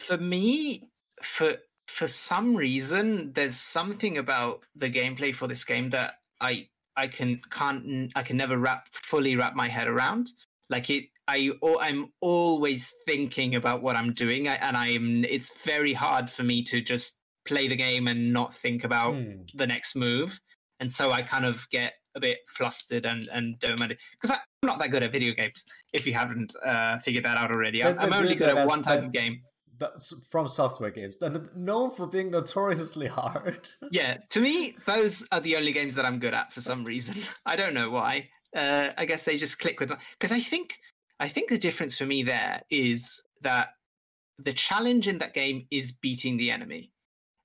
for 0.00 0.16
me 0.16 0.88
for 1.22 1.58
for 1.94 2.08
some 2.08 2.56
reason 2.56 3.32
there's 3.34 3.56
something 3.56 4.18
about 4.18 4.60
the 4.74 4.90
gameplay 4.90 5.34
for 5.34 5.46
this 5.46 5.64
game 5.64 5.90
that 5.90 6.14
i 6.40 6.66
i 6.96 7.06
can 7.06 7.40
can't 7.50 8.10
i 8.16 8.22
can 8.22 8.36
never 8.36 8.58
wrap 8.58 8.86
fully 8.92 9.36
wrap 9.36 9.54
my 9.54 9.68
head 9.68 9.88
around 9.88 10.28
like 10.70 10.90
it 10.90 11.04
i 11.28 11.50
i'm 11.80 12.06
always 12.20 12.92
thinking 13.06 13.54
about 13.54 13.82
what 13.82 13.96
i'm 13.96 14.12
doing 14.12 14.48
and 14.48 14.76
i'm 14.76 15.24
it's 15.24 15.52
very 15.64 15.92
hard 15.92 16.28
for 16.28 16.42
me 16.42 16.62
to 16.64 16.80
just 16.80 17.18
play 17.46 17.68
the 17.68 17.76
game 17.76 18.08
and 18.08 18.32
not 18.32 18.54
think 18.54 18.84
about 18.84 19.14
Hmm. 19.14 19.42
the 19.54 19.66
next 19.66 19.94
move 19.94 20.40
and 20.80 20.92
so 20.92 21.12
I 21.12 21.22
kind 21.22 21.44
of 21.44 21.68
get 21.70 21.94
a 22.16 22.20
bit 22.20 22.38
flustered 22.48 23.06
and 23.06 23.28
and 23.28 23.58
don't 23.58 23.78
because 23.78 24.30
I'm 24.30 24.38
not 24.62 24.78
that 24.80 24.88
good 24.88 25.02
at 25.02 25.12
video 25.12 25.32
games. 25.32 25.64
If 25.92 26.06
you 26.06 26.14
haven't 26.14 26.52
uh, 26.64 26.98
figured 26.98 27.24
that 27.24 27.36
out 27.36 27.50
already, 27.50 27.80
Says 27.80 27.98
I'm, 27.98 28.12
I'm 28.12 28.22
only 28.24 28.34
good 28.34 28.48
at 28.50 28.66
one 28.66 28.82
type 28.82 29.04
of 29.04 29.12
game. 29.12 29.42
From 30.28 30.48
software 30.48 30.90
games, 30.90 31.18
that 31.18 31.36
are 31.36 31.50
known 31.56 31.90
for 31.90 32.06
being 32.06 32.30
notoriously 32.30 33.06
hard. 33.06 33.68
Yeah, 33.90 34.18
to 34.30 34.40
me, 34.40 34.76
those 34.86 35.26
are 35.30 35.40
the 35.40 35.56
only 35.56 35.72
games 35.72 35.94
that 35.94 36.04
I'm 36.04 36.18
good 36.18 36.34
at 36.34 36.52
for 36.52 36.60
some 36.60 36.84
reason. 36.84 37.22
I 37.46 37.56
don't 37.56 37.74
know 37.74 37.90
why. 37.90 38.28
Uh, 38.56 38.90
I 38.96 39.04
guess 39.04 39.24
they 39.24 39.36
just 39.36 39.58
click 39.58 39.80
with 39.80 39.90
me. 39.90 39.96
because 40.18 40.32
I 40.32 40.40
think 40.40 40.78
I 41.20 41.28
think 41.28 41.48
the 41.48 41.58
difference 41.58 41.96
for 41.98 42.06
me 42.06 42.22
there 42.22 42.62
is 42.70 43.22
that 43.42 43.68
the 44.38 44.52
challenge 44.52 45.06
in 45.06 45.18
that 45.18 45.34
game 45.34 45.66
is 45.70 45.92
beating 45.92 46.36
the 46.36 46.50
enemy, 46.50 46.90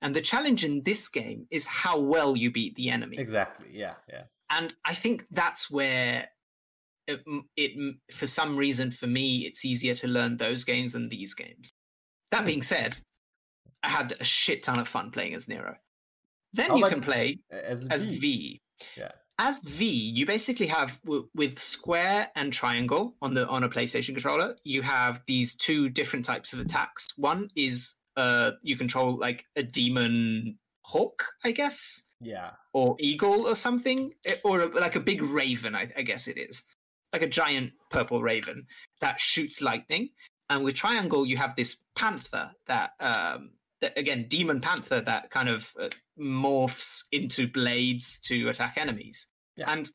and 0.02 0.16
the 0.16 0.22
challenge 0.22 0.64
in 0.64 0.84
this 0.84 1.08
game 1.08 1.48
is 1.52 1.66
how 1.66 2.00
well 2.00 2.36
you 2.36 2.52
beat 2.52 2.76
the 2.76 2.90
enemy. 2.90 3.18
exactly. 3.18 3.68
Yeah. 3.72 3.94
Yeah. 4.08 4.24
And 4.50 4.74
I 4.86 4.96
think 4.96 5.26
that's 5.30 5.70
where 5.70 6.30
it, 7.08 7.22
it 7.56 7.96
for 8.12 8.28
some 8.28 8.56
reason 8.56 8.92
for 8.92 9.08
me 9.08 9.46
it's 9.46 9.66
easier 9.66 9.96
to 9.96 10.08
learn 10.08 10.38
those 10.38 10.64
games 10.64 10.94
than 10.94 11.10
these 11.10 11.34
games. 11.34 11.70
That 12.32 12.42
Hmm. 12.42 12.46
being 12.46 12.62
said, 12.62 12.98
I 13.84 13.90
had 13.90 14.16
a 14.20 14.24
shit 14.24 14.64
ton 14.64 14.80
of 14.80 14.88
fun 14.88 15.12
playing 15.12 15.34
as 15.34 15.48
Nero. 15.48 15.78
Then 16.54 16.70
How 16.70 16.76
you 16.76 16.84
about 16.86 16.92
can 16.92 17.02
play 17.02 17.40
As, 17.52 17.88
as 17.90 18.06
V. 18.06 18.20
V. 18.20 18.62
Yeah. 18.98 19.12
As 19.38 19.62
V, 19.62 19.86
you 19.88 20.26
basically 20.26 20.68
have 20.68 21.00
w- 21.04 21.30
with 21.34 21.60
square 21.60 22.30
and 22.36 22.52
triangle 22.52 23.16
on 23.22 23.34
the 23.36 23.48
on 23.48 23.64
a 23.64 23.70
PlayStation 23.70 24.08
controller. 24.14 24.58
You 24.64 24.82
have 24.82 25.22
these 25.28 25.56
two 25.56 25.90
different 25.90 26.26
types 26.26 26.52
of 26.54 26.60
attacks. 26.60 27.18
One 27.18 27.50
is 27.56 27.96
uh 28.18 28.52
you 28.64 28.76
control 28.78 29.18
like 29.18 29.46
a 29.56 29.64
demon 29.64 30.58
hawk, 30.84 31.24
I 31.46 31.52
guess, 31.52 32.04
Yeah. 32.20 32.52
or 32.74 32.98
eagle 33.00 33.48
or 33.48 33.56
something, 33.56 34.14
eh, 34.26 34.38
or 34.44 34.62
a, 34.62 34.66
like 34.68 34.96
a 34.96 35.00
big 35.00 35.22
raven. 35.22 35.74
I, 35.76 35.92
I 35.96 36.02
guess 36.02 36.28
it 36.28 36.38
is 36.38 36.64
like 37.14 37.22
a 37.22 37.28
giant 37.28 37.74
purple 37.92 38.22
raven 38.22 38.68
that 39.00 39.20
shoots 39.22 39.62
lightning. 39.62 40.10
And 40.50 40.64
with 40.64 40.76
triangle, 40.76 41.26
you 41.26 41.38
have 41.38 41.56
this 41.56 41.78
panther 41.96 42.52
that 42.68 42.92
um, 43.00 43.52
that, 43.82 43.98
again, 43.98 44.28
demon 44.28 44.60
panther 44.60 45.00
that 45.02 45.30
kind 45.30 45.48
of 45.48 45.72
uh, 45.80 45.90
morphs 46.20 47.04
into 47.12 47.48
blades 47.48 48.20
to 48.22 48.50
attack 48.50 48.74
enemies. 48.78 49.28
Yeah. 49.56 49.72
And 49.72 49.90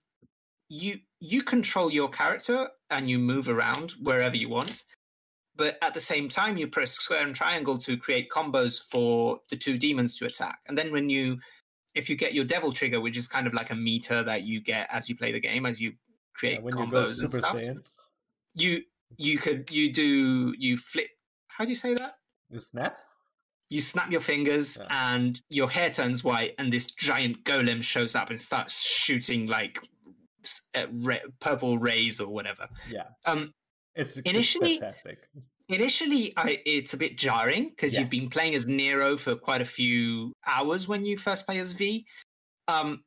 you 0.69 1.01
you 1.21 1.43
control 1.43 1.91
your 1.91 2.09
character 2.09 2.69
and 2.91 3.09
you 3.09 3.19
move 3.19 3.49
around 3.49 3.93
wherever 4.03 4.37
you 4.37 4.49
want. 4.49 4.85
But 5.57 5.79
at 5.83 5.95
the 5.95 6.01
same 6.01 6.29
time, 6.29 6.57
you 6.57 6.67
press 6.67 6.93
square 6.93 7.25
and 7.25 7.35
triangle 7.35 7.79
to 7.79 7.97
create 7.97 8.29
combos 8.29 8.81
for 8.91 9.41
the 9.51 9.57
two 9.57 9.79
demons 9.79 10.17
to 10.17 10.27
attack. 10.27 10.59
And 10.67 10.77
then 10.77 10.91
when 10.91 11.09
you, 11.09 11.39
if 11.95 12.11
you 12.11 12.17
get 12.17 12.35
your 12.35 12.45
devil 12.45 12.73
trigger, 12.73 13.01
which 13.01 13.17
is 13.17 13.29
kind 13.29 13.47
of 13.47 13.55
like 13.55 13.71
a 13.71 13.75
meter 13.77 14.25
that 14.25 14.43
you 14.43 14.61
get 14.61 14.89
as 14.91 15.09
you 15.09 15.17
play 15.17 15.31
the 15.31 15.39
game, 15.39 15.65
as 15.65 15.81
you 15.81 15.93
create 16.35 16.55
Yeah, 16.55 16.61
when 16.61 16.77
you 16.77 16.85
combos 16.85 17.21
and 17.21 17.33
stuff, 17.33 17.55
Saiyan, 17.55 17.85
you 18.55 18.83
you 19.19 19.39
could 19.39 19.70
you 19.70 19.93
do 19.93 20.55
you 20.59 20.77
flip. 20.77 21.09
How 21.49 21.65
do 21.65 21.70
you 21.70 21.77
say 21.77 21.95
that? 21.95 22.15
the 22.51 22.61
snap. 22.61 22.97
you 23.70 23.81
snap 23.81 24.11
your 24.12 24.20
fingers 24.20 24.77
Yeah. 24.81 24.86
and 25.15 25.41
your 25.49 25.69
hair 25.70 25.91
turns 25.91 26.23
white 26.23 26.55
and 26.59 26.73
this 26.73 26.85
giant 26.86 27.43
golem 27.45 27.82
shows 27.82 28.15
up 28.15 28.31
and 28.31 28.41
starts 28.41 28.81
shooting 28.82 29.47
like 29.47 29.78
uh, 30.74 30.86
ra- 30.93 31.27
purple 31.41 31.78
rays 31.78 32.20
or 32.20 32.28
whatever 32.28 32.69
Yeah. 32.89 33.05
um 33.27 33.53
It's 33.97 34.16
it's 34.19 34.28
Initially- 34.28 34.78
fantastic. 34.78 35.19
initially 35.69 36.32
I, 36.36 36.59
it's 36.66 36.93
a 36.93 36.97
bit 36.99 37.16
jarring 37.16 37.70
because 37.70 37.95
you've 37.97 38.11
been 38.11 38.28
playing 38.28 38.55
as 38.55 38.66
nero 38.66 39.16
for 39.16 39.35
quite 39.35 39.62
a 39.62 39.65
few 39.65 40.32
hours 40.47 40.86
when 40.86 41.05
you 41.07 41.16
first 41.16 41.47
play 41.47 41.59
as 41.59 41.73
v 41.73 42.07
um 42.69 43.03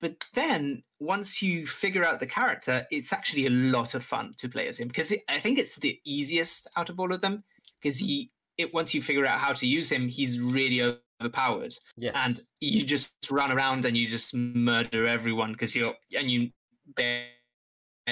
but 0.00 0.24
then 0.34 0.82
once 0.98 1.42
you 1.42 1.66
figure 1.66 2.04
out 2.04 2.20
the 2.20 2.26
character 2.26 2.86
it's 2.90 3.12
actually 3.12 3.46
a 3.46 3.50
lot 3.50 3.94
of 3.94 4.02
fun 4.04 4.34
to 4.38 4.48
play 4.48 4.66
as 4.68 4.78
him 4.78 4.88
because 4.88 5.12
i 5.28 5.40
think 5.40 5.58
it's 5.58 5.76
the 5.76 5.98
easiest 6.04 6.66
out 6.76 6.88
of 6.88 6.98
all 7.00 7.12
of 7.12 7.20
them 7.20 7.44
because 7.80 7.98
he 7.98 8.30
it 8.58 8.72
once 8.74 8.92
you 8.94 9.00
figure 9.02 9.26
out 9.26 9.38
how 9.40 9.52
to 9.52 9.66
use 9.66 9.90
him 9.90 10.08
he's 10.08 10.38
really 10.38 10.80
overpowered 11.20 11.74
Yes. 11.96 12.14
and 12.16 12.40
you 12.60 12.84
just 12.84 13.10
run 13.30 13.52
around 13.52 13.84
and 13.84 13.96
you 13.96 14.06
just 14.06 14.34
murder 14.34 15.06
everyone 15.06 15.52
because 15.52 15.74
you're 15.76 15.94
and 16.16 16.30
you 16.30 16.50
barely 16.96 17.26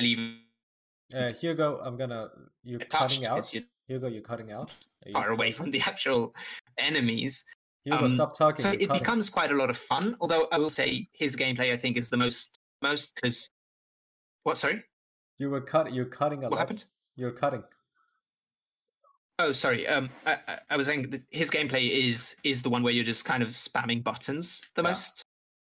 even 0.02 0.36
uh, 1.14 1.32
Hugo, 1.32 1.80
I'm 1.82 1.96
gonna 1.96 2.28
you're 2.62 2.80
cutting 2.80 3.24
out. 3.24 3.52
you're 3.54 3.62
Hugo, 3.86 4.08
you're 4.08 4.20
cutting 4.20 4.52
out. 4.52 4.70
You 5.06 5.12
far 5.14 5.30
away 5.30 5.52
from 5.52 5.70
the 5.70 5.80
actual 5.86 6.34
enemies. 6.76 7.44
Hugo, 7.92 8.04
um, 8.06 8.10
stop 8.10 8.36
talking. 8.36 8.62
So 8.62 8.70
it 8.70 8.86
cutting. 8.86 8.98
becomes 9.02 9.28
quite 9.30 9.50
a 9.50 9.54
lot 9.54 9.70
of 9.70 9.76
fun. 9.76 10.16
Although 10.20 10.48
I 10.52 10.58
will 10.58 10.70
say 10.70 11.08
his 11.12 11.36
gameplay, 11.36 11.72
I 11.72 11.76
think, 11.76 11.96
is 11.96 12.10
the 12.10 12.16
most 12.16 12.58
most 12.82 13.14
because. 13.14 13.48
What? 14.44 14.56
Sorry, 14.58 14.82
You 15.38 15.50
were 15.50 15.60
cut. 15.60 15.92
You're 15.92 16.06
cutting 16.06 16.40
a 16.40 16.42
what 16.44 16.52
lot. 16.52 16.58
happened? 16.60 16.84
You're 17.16 17.32
cutting. 17.32 17.62
Oh, 19.38 19.52
sorry. 19.52 19.86
Um, 19.86 20.10
I, 20.26 20.38
I- 20.48 20.58
I 20.70 20.76
was 20.76 20.86
saying 20.86 21.22
his 21.30 21.50
gameplay 21.50 21.90
is 22.08 22.34
is 22.44 22.62
the 22.62 22.70
one 22.70 22.82
where 22.82 22.92
you're 22.92 23.04
just 23.04 23.24
kind 23.24 23.42
of 23.42 23.50
spamming 23.50 24.02
buttons 24.02 24.64
the 24.74 24.82
Yeah. 24.82 24.88
most, 24.88 25.22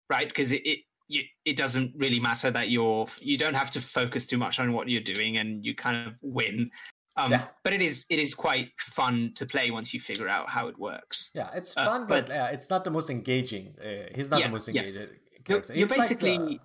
right? 0.08 0.28
Because 0.28 0.52
it, 0.52 0.62
it 0.66 0.78
you, 1.08 1.22
it 1.44 1.56
doesn't 1.56 1.92
really 1.96 2.20
matter 2.20 2.50
that 2.52 2.70
you're 2.70 3.06
you 3.20 3.36
don't 3.36 3.54
have 3.54 3.70
to 3.72 3.80
focus 3.80 4.24
too 4.26 4.38
much 4.38 4.58
on 4.60 4.72
what 4.72 4.88
you're 4.88 5.02
doing, 5.02 5.36
and 5.38 5.64
you 5.64 5.74
kind 5.74 6.06
of 6.06 6.14
win. 6.22 6.70
Um, 7.16 7.32
Yeah. 7.32 7.48
But 7.64 7.72
it 7.72 7.82
is 7.82 8.06
it 8.08 8.18
is 8.18 8.34
quite 8.34 8.70
fun 8.78 9.32
to 9.36 9.46
play 9.46 9.70
once 9.70 9.92
you 9.92 10.00
figure 10.00 10.28
out 10.28 10.48
how 10.50 10.68
it 10.68 10.78
works. 10.78 11.30
Yeah, 11.34 11.50
it's 11.54 11.76
Uh, 11.76 11.84
fun, 11.84 12.06
but, 12.06 12.26
but- 12.26 12.34
yeah, 12.34 12.46
it's 12.48 12.70
not 12.70 12.84
the 12.84 12.90
most 12.90 13.10
engaging. 13.10 13.74
Uh, 13.78 14.08
he's 14.14 14.30
not 14.30 14.40
Yeah, 14.40 14.46
the 14.46 14.52
most 14.52 14.68
yeah. 14.68 14.82
engaging 14.82 15.16
You're, 15.48 15.58
you're 15.68 15.74
He's 15.74 15.90
like 15.90 15.98
basically 16.00 16.60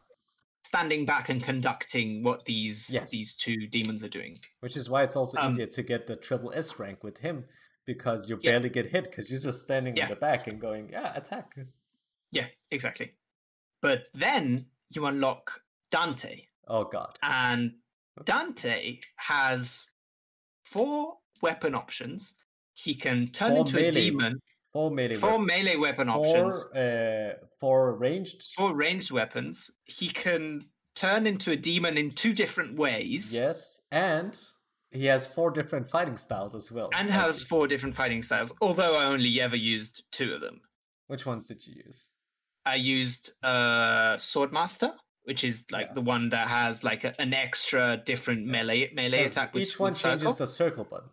standing 0.64 1.06
back 1.06 1.30
and 1.30 1.44
conducting 1.44 2.24
what 2.24 2.46
these 2.46 2.90
Yes. 2.92 3.10
these 3.12 3.34
two 3.36 3.68
demons 3.68 4.04
are 4.04 4.10
doing. 4.10 4.40
which 4.60 4.76
is 4.78 4.90
why 4.90 5.04
it's 5.04 5.16
also 5.16 5.38
um, 5.40 5.52
easier 5.52 5.68
to 5.68 5.84
get 5.84 6.08
the 6.08 6.16
triple 6.16 6.52
S 6.54 6.80
rank 6.80 7.04
with 7.04 7.18
him 7.20 7.46
because 7.86 8.30
you 8.30 8.38
barely 8.38 8.70
get 8.70 8.88
hit 8.88 9.06
because 9.06 9.30
you're 9.30 9.40
just 9.40 9.64
standing 9.64 9.96
in 9.98 10.10
the 10.10 10.16
back 10.16 10.48
and 10.48 10.60
going, 10.60 10.90
yeah, 10.92 11.16
attack. 11.16 11.56
Yeah, 12.32 12.48
exactly. 12.72 13.14
But 13.82 14.08
then 14.14 14.68
you 14.90 15.06
unlock 15.06 15.62
Dante, 15.92 16.48
Oh 16.68 16.86
god. 16.86 17.18
and 17.22 17.76
Dante 18.24 19.00
has 19.18 19.88
four 20.66 21.18
weapon 21.42 21.76
options. 21.76 22.34
He 22.74 22.94
can 22.96 23.28
turn 23.28 23.52
Four 23.52 23.60
into 23.66 23.78
a 23.88 23.92
demon, 23.92 24.40
Four 24.74 24.92
melee 24.92 25.16
four 25.16 25.30
weapons. 25.40 25.48
melee 25.48 25.76
weapon 25.78 26.08
four, 26.08 26.18
options, 26.18 26.66
uh, 26.76 27.34
four 27.60 27.94
ranged. 27.96 28.44
four 28.56 28.74
ranged 28.76 29.12
weapons. 29.12 29.72
He 29.86 30.10
can 30.10 30.66
turn 30.96 31.26
into 31.28 31.52
a 31.52 31.56
demon 31.56 31.98
in 31.98 32.12
two 32.12 32.34
different 32.34 32.78
ways, 32.78 33.34
Yes, 33.34 33.82
and 33.92 34.38
he 34.92 35.06
has 35.06 35.26
four 35.28 35.52
different 35.52 35.90
fighting 35.90 36.18
styles 36.18 36.54
as 36.56 36.72
well. 36.72 36.90
and 36.94 37.10
has 37.10 37.42
four 37.44 37.68
different 37.68 37.96
fighting 37.96 38.22
styles. 38.22 38.54
Although 38.62 38.96
I 38.96 39.06
only 39.06 39.40
ever 39.42 39.56
used 39.56 40.04
two 40.12 40.34
of 40.34 40.42
them. 40.42 40.62
Which 41.08 41.26
ones 41.26 41.46
did 41.48 41.66
you 41.66 41.76
use? 41.86 42.10
I 42.66 42.76
used 42.76 43.32
uh, 43.44 44.16
Swordmaster, 44.18 44.92
which 45.26 45.44
is 45.44 45.66
like 45.72 45.88
Yeah. 45.88 45.94
the 45.94 46.02
one 46.02 46.30
that 46.30 46.48
has 46.48 46.84
like 46.84 47.04
a, 47.04 47.20
an 47.22 47.34
extra 47.34 47.98
different 48.06 48.46
melee 48.46 48.92
melee 48.94 49.24
'Cause 49.24 49.32
attack 49.34 49.54
with, 49.54 49.64
each 49.64 49.80
one 49.80 49.90
with 49.90 50.00
changes 50.00 50.22
circle. 50.22 50.34
the 50.34 50.48
circle 50.48 50.84
button. 50.86 51.10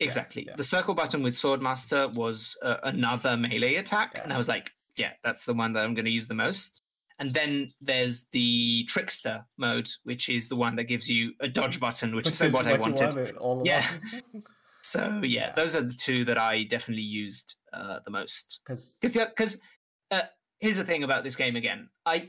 Exactly. 0.00 0.44
yeah. 0.46 0.56
The 0.56 0.64
circle 0.64 0.94
button 0.94 1.22
with 1.22 1.34
Swordmaster 1.34 2.12
was 2.12 2.56
uh, 2.62 2.78
another 2.82 3.36
melee 3.36 3.76
attack, 3.76 4.18
and 4.22 4.32
I 4.32 4.36
was 4.36 4.48
like, 4.48 4.72
yeah, 4.96 5.12
that's 5.22 5.44
the 5.44 5.54
one 5.54 5.72
that 5.74 5.84
I'm 5.84 5.94
going 5.94 6.06
to 6.06 6.10
use 6.10 6.26
the 6.26 6.34
most. 6.34 6.82
And 7.20 7.32
then 7.32 7.72
there's 7.80 8.24
the 8.32 8.84
Trickster 8.88 9.44
mode, 9.56 9.88
which 10.02 10.28
is 10.28 10.48
the 10.48 10.56
one 10.56 10.74
that 10.76 10.84
gives 10.84 11.08
you 11.08 11.34
a 11.40 11.46
dodge 11.46 11.78
button, 11.78 12.16
which, 12.16 12.24
Which 12.26 12.40
is, 12.40 12.52
what 12.52 12.66
I 12.66 12.72
you 12.74 12.80
wanted. 12.80 13.36
all 13.36 13.62
Yeah. 13.64 13.88
So 14.84 15.20
yeah, 15.22 15.46
Yeah. 15.48 15.52
those 15.54 15.76
are 15.76 15.82
the 15.82 15.94
two 15.94 16.24
that 16.24 16.36
I 16.38 16.64
definitely 16.64 17.04
used 17.04 17.54
uh, 17.72 18.00
the 18.04 18.10
most. 18.10 18.60
Because 18.64 18.96
because 19.00 19.12
because 19.16 19.60
uh, 20.10 20.22
here's 20.58 20.76
the 20.76 20.84
thing 20.84 21.04
about 21.04 21.22
this 21.22 21.36
game 21.36 21.54
again 21.56 21.88
i 22.04 22.28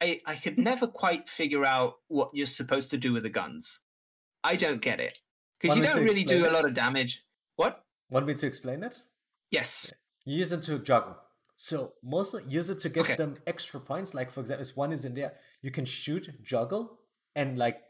i 0.00 0.20
i 0.26 0.36
could 0.36 0.58
never 0.58 0.86
quite 0.86 1.28
figure 1.28 1.64
out 1.64 1.94
what 2.08 2.30
you're 2.34 2.46
supposed 2.46 2.90
to 2.90 2.96
do 2.96 3.12
with 3.12 3.22
the 3.22 3.28
guns 3.30 3.80
i 4.44 4.56
don't 4.56 4.80
get 4.82 5.00
it 5.00 5.18
because 5.60 5.76
you 5.76 5.82
don't 5.82 6.04
really 6.04 6.24
do 6.24 6.46
a 6.48 6.52
lot 6.52 6.64
of 6.64 6.74
damage 6.74 7.24
what 7.56 7.84
want 8.10 8.26
me 8.26 8.34
to 8.34 8.46
explain 8.46 8.82
it? 8.82 8.96
yes 9.50 9.92
You 10.24 10.36
use 10.38 10.52
it 10.52 10.62
to 10.62 10.78
juggle. 10.78 11.16
So 11.56 11.94
mostly 12.02 12.42
use 12.46 12.68
it 12.70 12.78
to 12.80 12.88
get 12.88 13.04
Okay. 13.04 13.16
them 13.16 13.32
extra 13.46 13.80
points. 13.80 14.12
Like 14.14 14.30
for 14.30 14.40
example, 14.42 14.66
if 14.66 14.76
one 14.76 14.92
is 14.92 15.04
in 15.04 15.14
there, 15.14 15.32
you 15.62 15.70
can 15.70 15.84
shoot, 15.86 16.24
juggle, 16.42 17.00
and 17.34 17.58
like 17.58 17.80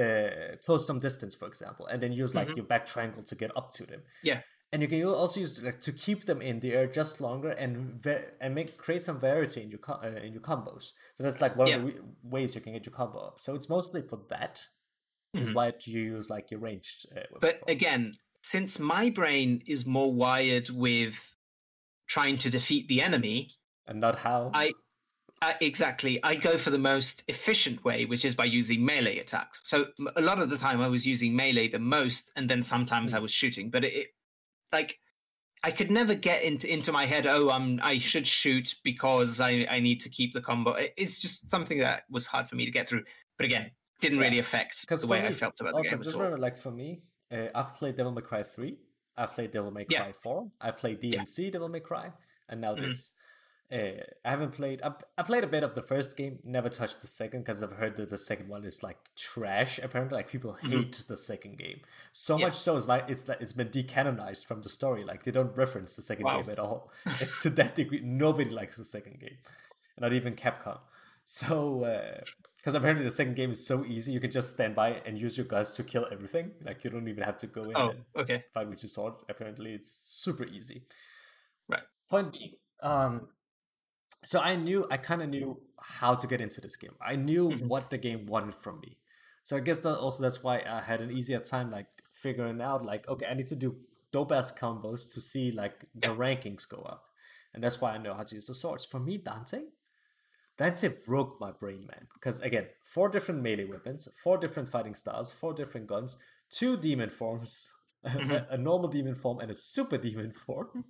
uh, 0.00 0.56
close 0.64 0.86
some 0.86 1.00
distance, 1.00 1.34
for 1.34 1.46
example, 1.48 1.86
and 1.86 2.02
then 2.02 2.12
use 2.12 2.34
like 2.34 2.48
Mhm. 2.48 2.56
your 2.58 2.66
back 2.66 2.86
triangle 2.86 3.22
to 3.30 3.34
get 3.42 3.50
up 3.56 3.70
to 3.76 3.86
them. 3.86 4.02
Yeah. 4.22 4.42
And 4.72 4.82
you 4.82 4.88
can 4.88 5.04
also 5.04 5.40
use 5.40 5.60
like 5.60 5.80
to 5.80 5.92
keep 5.92 6.26
them 6.26 6.40
in 6.40 6.60
the 6.60 6.72
air 6.72 6.86
just 6.86 7.20
longer 7.20 7.50
and 7.50 8.00
ver- 8.02 8.32
and 8.40 8.54
make 8.54 8.76
create 8.76 9.02
some 9.02 9.18
variety 9.18 9.62
in 9.62 9.70
your 9.70 9.80
co- 9.80 10.00
uh, 10.02 10.20
in 10.22 10.32
your 10.32 10.42
combos. 10.42 10.92
So 11.16 11.24
that's 11.24 11.40
like 11.40 11.56
one 11.56 11.66
Yeah. 11.68 11.76
of 11.76 11.82
the 11.82 11.86
re- 11.88 12.00
ways 12.22 12.54
you 12.54 12.60
can 12.60 12.74
get 12.74 12.86
your 12.86 12.94
combo 12.94 13.18
up. 13.18 13.40
So 13.40 13.54
it's 13.56 13.68
mostly 13.68 14.02
for 14.02 14.20
that. 14.28 14.64
Is 15.34 15.50
Mhm. 15.50 15.54
why 15.54 15.72
you 15.84 16.00
use 16.00 16.28
like 16.28 16.50
your 16.50 16.58
ranged. 16.60 17.06
Uh, 17.16 17.20
but 17.40 17.62
again 17.68 18.16
since 18.42 18.78
my 18.78 19.10
brain 19.10 19.62
is 19.66 19.84
more 19.86 20.12
wired 20.12 20.70
with 20.70 21.36
trying 22.08 22.38
to 22.38 22.50
defeat 22.50 22.88
the 22.88 23.00
enemy 23.02 23.50
and 23.86 24.00
not 24.00 24.18
how. 24.20 24.50
I- 24.54 24.72
Uh, 25.42 25.54
exactly. 25.60 26.22
I 26.22 26.34
go 26.34 26.58
for 26.58 26.68
the 26.70 26.78
most 26.78 27.22
efficient 27.26 27.82
way, 27.82 28.04
which 28.04 28.26
is 28.26 28.34
by 28.34 28.44
using 28.44 28.84
melee 28.84 29.18
attacks. 29.18 29.60
So 29.64 29.90
a 30.14 30.20
lot 30.20 30.38
of 30.38 30.50
the 30.50 30.58
time 30.58 30.82
I 30.82 30.88
was 30.88 31.06
using 31.06 31.34
melee 31.34 31.68
the 31.68 31.78
most, 31.78 32.30
and 32.36 32.50
then 32.50 32.60
sometimes 32.60 33.12
mm. 33.12 33.16
I 33.16 33.20
was 33.20 33.30
shooting. 33.30 33.70
But 33.70 33.84
it, 33.84 34.08
like, 34.72 34.98
I 35.62 35.70
could 35.70 35.90
never 35.90 36.14
get 36.14 36.42
into 36.42 36.72
into 36.72 36.90
my 36.92 37.06
head. 37.06 37.26
Oh, 37.26 37.50
I'm 37.50 37.80
I 37.82 37.98
should 37.98 38.26
shoot 38.26 38.74
because 38.82 39.40
I 39.40 39.66
I 39.70 39.80
need 39.80 40.00
to 40.00 40.08
keep 40.08 40.32
the 40.32 40.40
combo. 40.40 40.76
It's 40.96 41.18
just 41.18 41.50
something 41.50 41.78
that 41.80 42.04
was 42.10 42.26
hard 42.26 42.48
for 42.48 42.56
me 42.56 42.64
to 42.64 42.70
get 42.70 42.88
through. 42.88 43.04
But 43.36 43.46
again, 43.46 43.70
didn't 44.00 44.18
yeah. 44.18 44.24
really 44.24 44.38
affect 44.38 44.86
the 44.88 45.06
way 45.06 45.20
me, 45.20 45.28
I 45.28 45.32
felt 45.32 45.60
about 45.60 45.74
also, 45.74 45.90
the 45.90 45.96
game. 45.96 46.04
Just 46.04 46.16
remember, 46.16 46.38
like 46.38 46.56
for 46.56 46.70
me, 46.70 47.02
uh, 47.30 47.46
I've 47.54 47.74
played 47.74 47.96
Devil 47.96 48.12
May 48.12 48.22
Cry 48.22 48.42
three. 48.42 48.78
I've 49.16 49.34
played 49.34 49.52
Devil 49.52 49.70
May 49.70 49.84
Cry 49.84 50.06
yeah. 50.06 50.12
four. 50.22 50.50
I 50.60 50.70
played 50.70 51.00
DMC 51.00 51.38
yeah. 51.38 51.50
Devil 51.50 51.68
May 51.68 51.80
Cry, 51.80 52.10
and 52.48 52.60
now 52.60 52.74
mm. 52.74 52.88
this. 52.88 53.10
Uh, 53.72 54.02
I 54.24 54.30
haven't 54.30 54.52
played. 54.52 54.82
I, 54.82 54.92
I 55.16 55.22
played 55.22 55.44
a 55.44 55.46
bit 55.46 55.62
of 55.62 55.74
the 55.74 55.82
first 55.82 56.16
game. 56.16 56.40
Never 56.42 56.68
touched 56.68 57.00
the 57.00 57.06
second 57.06 57.42
because 57.42 57.62
I've 57.62 57.72
heard 57.72 57.96
that 57.96 58.10
the 58.10 58.18
second 58.18 58.48
one 58.48 58.64
is 58.64 58.82
like 58.82 58.98
trash. 59.16 59.78
Apparently, 59.80 60.16
like 60.16 60.28
people 60.28 60.54
mm-hmm. 60.54 60.70
hate 60.70 60.92
mm-hmm. 60.92 61.02
the 61.06 61.16
second 61.16 61.56
game 61.58 61.80
so 62.12 62.36
yeah. 62.36 62.46
much 62.46 62.56
so 62.56 62.76
it's 62.76 62.88
like 62.88 63.04
it's 63.08 63.28
like 63.28 63.40
it's 63.40 63.52
been 63.52 63.68
decanonized 63.68 64.46
from 64.46 64.62
the 64.62 64.68
story. 64.68 65.04
Like 65.04 65.24
they 65.24 65.30
don't 65.30 65.56
reference 65.56 65.94
the 65.94 66.02
second 66.02 66.24
wow. 66.24 66.40
game 66.40 66.50
at 66.50 66.58
all. 66.58 66.90
it's 67.20 67.42
to 67.42 67.50
that 67.50 67.74
degree. 67.74 68.00
Nobody 68.02 68.50
likes 68.50 68.76
the 68.76 68.84
second 68.84 69.20
game, 69.20 69.38
not 69.98 70.12
even 70.12 70.34
Capcom. 70.34 70.78
So 71.24 71.86
because 72.56 72.74
uh, 72.74 72.78
apparently 72.78 73.04
the 73.04 73.10
second 73.12 73.36
game 73.36 73.52
is 73.52 73.64
so 73.64 73.84
easy, 73.84 74.12
you 74.12 74.20
can 74.20 74.30
just 74.30 74.54
stand 74.54 74.74
by 74.74 75.00
and 75.06 75.18
use 75.18 75.36
your 75.36 75.46
guns 75.46 75.70
to 75.72 75.84
kill 75.84 76.06
everything. 76.10 76.50
Like 76.64 76.82
you 76.82 76.90
don't 76.90 77.08
even 77.08 77.22
have 77.22 77.36
to 77.38 77.46
go 77.46 77.64
in 77.64 77.76
oh, 77.76 77.90
and 77.90 78.00
okay. 78.16 78.44
fight 78.52 78.68
with 78.68 78.82
your 78.82 78.90
sword. 78.90 79.14
Apparently, 79.28 79.72
it's 79.72 79.90
super 79.90 80.44
easy. 80.44 80.82
Right. 81.68 81.82
Point 82.08 82.32
being, 82.32 82.54
um, 82.82 83.28
so 84.24 84.40
I 84.40 84.56
knew 84.56 84.86
I 84.90 84.96
kind 84.96 85.22
of 85.22 85.28
knew 85.28 85.58
how 85.80 86.14
to 86.14 86.26
get 86.26 86.40
into 86.40 86.60
this 86.60 86.76
game. 86.76 86.94
I 87.00 87.16
knew 87.16 87.50
mm-hmm. 87.50 87.68
what 87.68 87.90
the 87.90 87.98
game 87.98 88.26
wanted 88.26 88.54
from 88.54 88.80
me. 88.80 88.98
So 89.44 89.56
I 89.56 89.60
guess 89.60 89.80
that 89.80 89.98
also 89.98 90.22
that's 90.22 90.42
why 90.42 90.62
I 90.68 90.80
had 90.80 91.00
an 91.00 91.10
easier 91.10 91.40
time 91.40 91.70
like 91.70 91.86
figuring 92.12 92.60
out 92.60 92.84
like 92.84 93.08
okay 93.08 93.26
I 93.26 93.34
need 93.34 93.46
to 93.46 93.56
do 93.56 93.76
dope 94.12 94.32
ass 94.32 94.52
combos 94.52 95.12
to 95.14 95.20
see 95.20 95.50
like 95.50 95.80
the 95.94 96.08
yeah. 96.08 96.14
rankings 96.14 96.68
go 96.68 96.82
up, 96.82 97.04
and 97.54 97.62
that's 97.62 97.80
why 97.80 97.92
I 97.92 97.98
know 97.98 98.14
how 98.14 98.22
to 98.22 98.34
use 98.34 98.46
the 98.46 98.54
swords. 98.54 98.84
For 98.84 99.00
me, 99.00 99.16
Dante, 99.16 99.60
Dante 100.58 100.88
broke 100.88 101.40
my 101.40 101.52
brain, 101.52 101.86
man. 101.86 102.06
Because 102.12 102.40
again, 102.40 102.66
four 102.82 103.08
different 103.08 103.42
melee 103.42 103.64
weapons, 103.64 104.08
four 104.22 104.36
different 104.36 104.68
fighting 104.68 104.94
styles, 104.94 105.32
four 105.32 105.54
different 105.54 105.86
guns, 105.86 106.18
two 106.50 106.76
demon 106.76 107.08
forms, 107.08 107.70
mm-hmm. 108.06 108.30
a, 108.30 108.46
a 108.50 108.58
normal 108.58 108.88
demon 108.88 109.14
form, 109.14 109.40
and 109.40 109.50
a 109.50 109.54
super 109.54 109.96
demon 109.96 110.32
form 110.46 110.84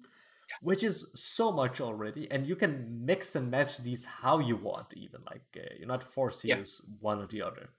which 0.62 0.82
is 0.84 1.10
so 1.14 1.50
much 1.52 1.80
already 1.80 2.30
and 2.30 2.46
you 2.46 2.56
can 2.56 3.04
mix 3.04 3.34
and 3.36 3.50
match 3.50 3.78
these 3.78 4.04
how 4.04 4.38
you 4.38 4.56
want 4.56 4.92
even 4.96 5.20
like 5.30 5.42
uh, 5.56 5.60
you're 5.78 5.88
not 5.88 6.02
forced 6.02 6.40
to 6.40 6.48
yeah. 6.48 6.58
use 6.58 6.80
one 7.00 7.18
or 7.18 7.26
the 7.26 7.42
other. 7.42 7.70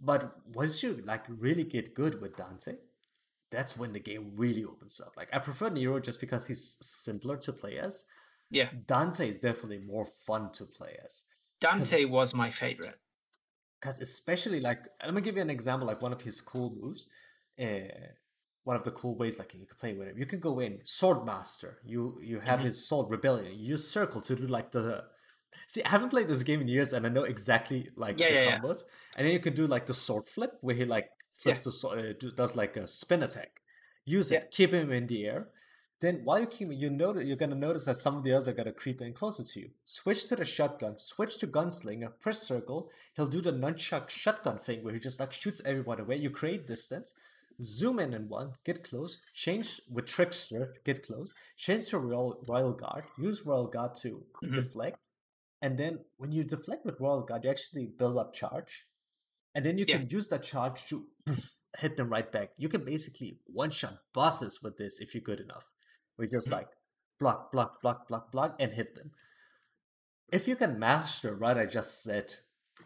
But 0.00 0.36
once 0.54 0.82
you 0.82 1.02
like 1.06 1.24
really 1.28 1.64
get 1.64 1.94
good 1.94 2.20
with 2.20 2.36
dante 2.36 2.76
that's 3.50 3.76
when 3.76 3.92
the 3.92 4.00
game 4.00 4.32
really 4.36 4.64
opens 4.64 5.00
up. 5.00 5.16
Like 5.16 5.28
i 5.32 5.38
prefer 5.38 5.68
nero 5.68 6.00
just 6.00 6.20
because 6.20 6.46
he's 6.46 6.76
simpler 6.80 7.36
to 7.38 7.52
play 7.52 7.78
as. 7.78 8.04
Yeah. 8.50 8.68
Dante 8.86 9.28
is 9.28 9.40
definitely 9.40 9.78
more 9.78 10.06
fun 10.24 10.52
to 10.52 10.64
play 10.64 10.96
as. 11.04 11.24
Dante 11.60 12.04
was 12.04 12.34
my 12.34 12.50
favorite. 12.50 12.98
because 13.80 14.00
especially 14.00 14.60
like 14.60 14.80
let 15.04 15.14
me 15.14 15.20
give 15.20 15.36
you 15.36 15.42
an 15.42 15.50
example 15.50 15.86
like 15.86 16.02
one 16.02 16.12
of 16.12 16.22
his 16.22 16.40
cool 16.40 16.74
moves 16.80 17.08
uh, 17.60 18.08
one 18.66 18.74
of 18.74 18.82
the 18.82 18.90
cool 18.90 19.14
ways 19.14 19.38
like 19.38 19.54
you 19.54 19.64
can 19.64 19.76
play 19.78 19.94
with 19.94 20.08
him. 20.08 20.18
You 20.18 20.26
can 20.26 20.40
go 20.40 20.58
in 20.58 20.80
sword 20.82 21.24
master. 21.24 21.78
You 21.84 22.18
you 22.20 22.40
have 22.40 22.58
mm-hmm. 22.58 22.66
his 22.66 22.88
sword 22.88 23.08
rebellion. 23.08 23.52
You 23.56 23.66
use 23.74 23.88
circle 23.88 24.20
to 24.22 24.34
do 24.34 24.48
like 24.48 24.72
the. 24.72 25.04
See, 25.68 25.84
I 25.84 25.88
haven't 25.88 26.10
played 26.10 26.26
this 26.26 26.42
game 26.42 26.60
in 26.60 26.68
years, 26.68 26.92
and 26.92 27.06
I 27.06 27.08
know 27.08 27.22
exactly 27.22 27.90
like 27.96 28.18
yeah, 28.18 28.28
the 28.28 28.34
yeah, 28.34 28.58
combos. 28.58 28.78
Yeah. 28.82 29.18
And 29.18 29.26
then 29.26 29.32
you 29.32 29.38
can 29.38 29.54
do 29.54 29.68
like 29.68 29.86
the 29.86 29.94
sword 29.94 30.28
flip, 30.28 30.58
where 30.62 30.74
he 30.74 30.84
like 30.84 31.10
flips 31.36 31.62
the 31.62 31.70
sword, 31.70 32.24
uh, 32.24 32.30
does 32.36 32.56
like 32.56 32.76
a 32.76 32.88
spin 32.88 33.22
attack. 33.22 33.62
Use 34.04 34.32
it, 34.32 34.50
keep 34.50 34.74
him 34.74 34.90
in 34.90 35.06
the 35.06 35.26
air. 35.26 35.48
Then 36.00 36.22
while 36.24 36.40
you 36.40 36.46
keep, 36.46 36.68
you 36.72 36.90
know 36.90 37.16
you're 37.16 37.36
gonna 37.36 37.54
notice 37.54 37.84
that 37.84 37.98
some 37.98 38.16
of 38.16 38.24
the 38.24 38.32
others 38.32 38.48
are 38.48 38.52
gonna 38.52 38.72
creep 38.72 39.00
in 39.00 39.12
closer 39.12 39.44
to 39.44 39.60
you. 39.60 39.70
Switch 39.84 40.26
to 40.26 40.34
the 40.34 40.44
shotgun. 40.44 40.98
Switch 40.98 41.38
to 41.38 41.46
gunslinger. 41.46 42.10
Press 42.18 42.42
circle. 42.42 42.90
He'll 43.14 43.28
do 43.28 43.40
the 43.40 43.52
nunchuck 43.52 44.10
shotgun 44.10 44.58
thing 44.58 44.82
where 44.82 44.92
he 44.92 44.98
just 44.98 45.20
like 45.20 45.32
shoots 45.32 45.62
everyone 45.64 46.00
away. 46.00 46.16
You 46.16 46.30
create 46.30 46.66
distance 46.66 47.14
zoom 47.62 47.98
in 47.98 48.14
in 48.14 48.28
one, 48.28 48.52
get 48.64 48.84
close, 48.84 49.20
change 49.34 49.80
with 49.90 50.06
Trickster, 50.06 50.74
get 50.84 51.06
close, 51.06 51.32
change 51.56 51.88
to 51.88 51.98
Royal, 51.98 52.42
Royal 52.48 52.72
Guard, 52.72 53.04
use 53.18 53.44
Royal 53.44 53.66
Guard 53.66 53.94
to 54.02 54.24
mm-hmm. 54.42 54.54
deflect, 54.54 54.98
and 55.62 55.78
then 55.78 56.00
when 56.16 56.32
you 56.32 56.44
deflect 56.44 56.84
with 56.84 57.00
Royal 57.00 57.22
Guard, 57.22 57.44
you 57.44 57.50
actually 57.50 57.86
build 57.86 58.18
up 58.18 58.34
charge, 58.34 58.86
and 59.54 59.64
then 59.64 59.78
you 59.78 59.84
yeah. 59.88 59.98
can 59.98 60.10
use 60.10 60.28
that 60.28 60.42
charge 60.42 60.86
to 60.86 61.06
hit 61.78 61.96
them 61.96 62.10
right 62.10 62.30
back. 62.30 62.50
You 62.56 62.68
can 62.68 62.84
basically 62.84 63.38
one 63.46 63.70
shot 63.70 63.98
bosses 64.12 64.62
with 64.62 64.76
this 64.76 65.00
if 65.00 65.14
you're 65.14 65.22
good 65.22 65.40
enough. 65.40 65.64
We 66.18 66.28
just 66.28 66.46
mm-hmm. 66.46 66.56
like 66.56 66.68
block, 67.18 67.52
block, 67.52 67.80
block, 67.80 68.08
block, 68.08 68.30
block, 68.32 68.56
and 68.58 68.72
hit 68.72 68.94
them. 68.94 69.12
If 70.30 70.48
you 70.48 70.56
can 70.56 70.78
master 70.78 71.36
what 71.36 71.56
I 71.56 71.66
just 71.66 72.02
said, 72.02 72.34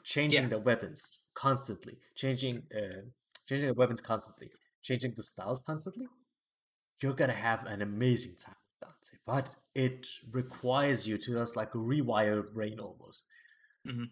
changing 0.05 0.45
yeah. 0.45 0.49
the 0.49 0.59
weapons 0.59 1.21
constantly, 1.35 1.99
changing 2.15 2.63
uh, 2.75 3.03
changing 3.49 3.69
the 3.69 3.75
weapons 3.75 4.01
constantly, 4.01 4.51
changing 4.83 5.15
the 5.17 5.23
styles 5.23 5.61
constantly, 5.61 6.07
you're 7.03 7.15
gonna 7.15 7.33
have 7.33 7.65
an 7.67 7.83
amazing 7.83 8.37
time 8.37 8.57
with 8.81 8.89
Dante. 8.89 9.19
But 9.27 9.55
it 9.75 10.07
requires 10.31 11.07
you 11.07 11.17
to 11.19 11.33
just 11.35 11.57
like 11.57 11.73
rewire 11.73 12.27
your 12.27 12.43
brain 12.43 12.79
almost. 12.79 13.25
Mm-hmm. 13.87 14.05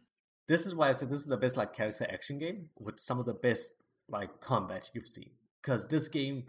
This 0.49 0.65
is 0.65 0.75
why 0.75 0.89
I 0.89 0.93
said 0.93 1.11
this 1.11 1.21
is 1.21 1.27
the 1.27 1.37
best 1.37 1.57
like 1.57 1.75
character 1.75 2.07
action 2.11 2.39
game 2.39 2.71
with 2.79 2.99
some 2.99 3.19
of 3.19 3.27
the 3.27 3.35
best 3.35 3.75
like 4.09 4.41
combat 4.41 4.91
you've 4.95 5.07
seen. 5.07 5.31
Because 5.63 5.89
this 5.89 6.09
game, 6.09 6.45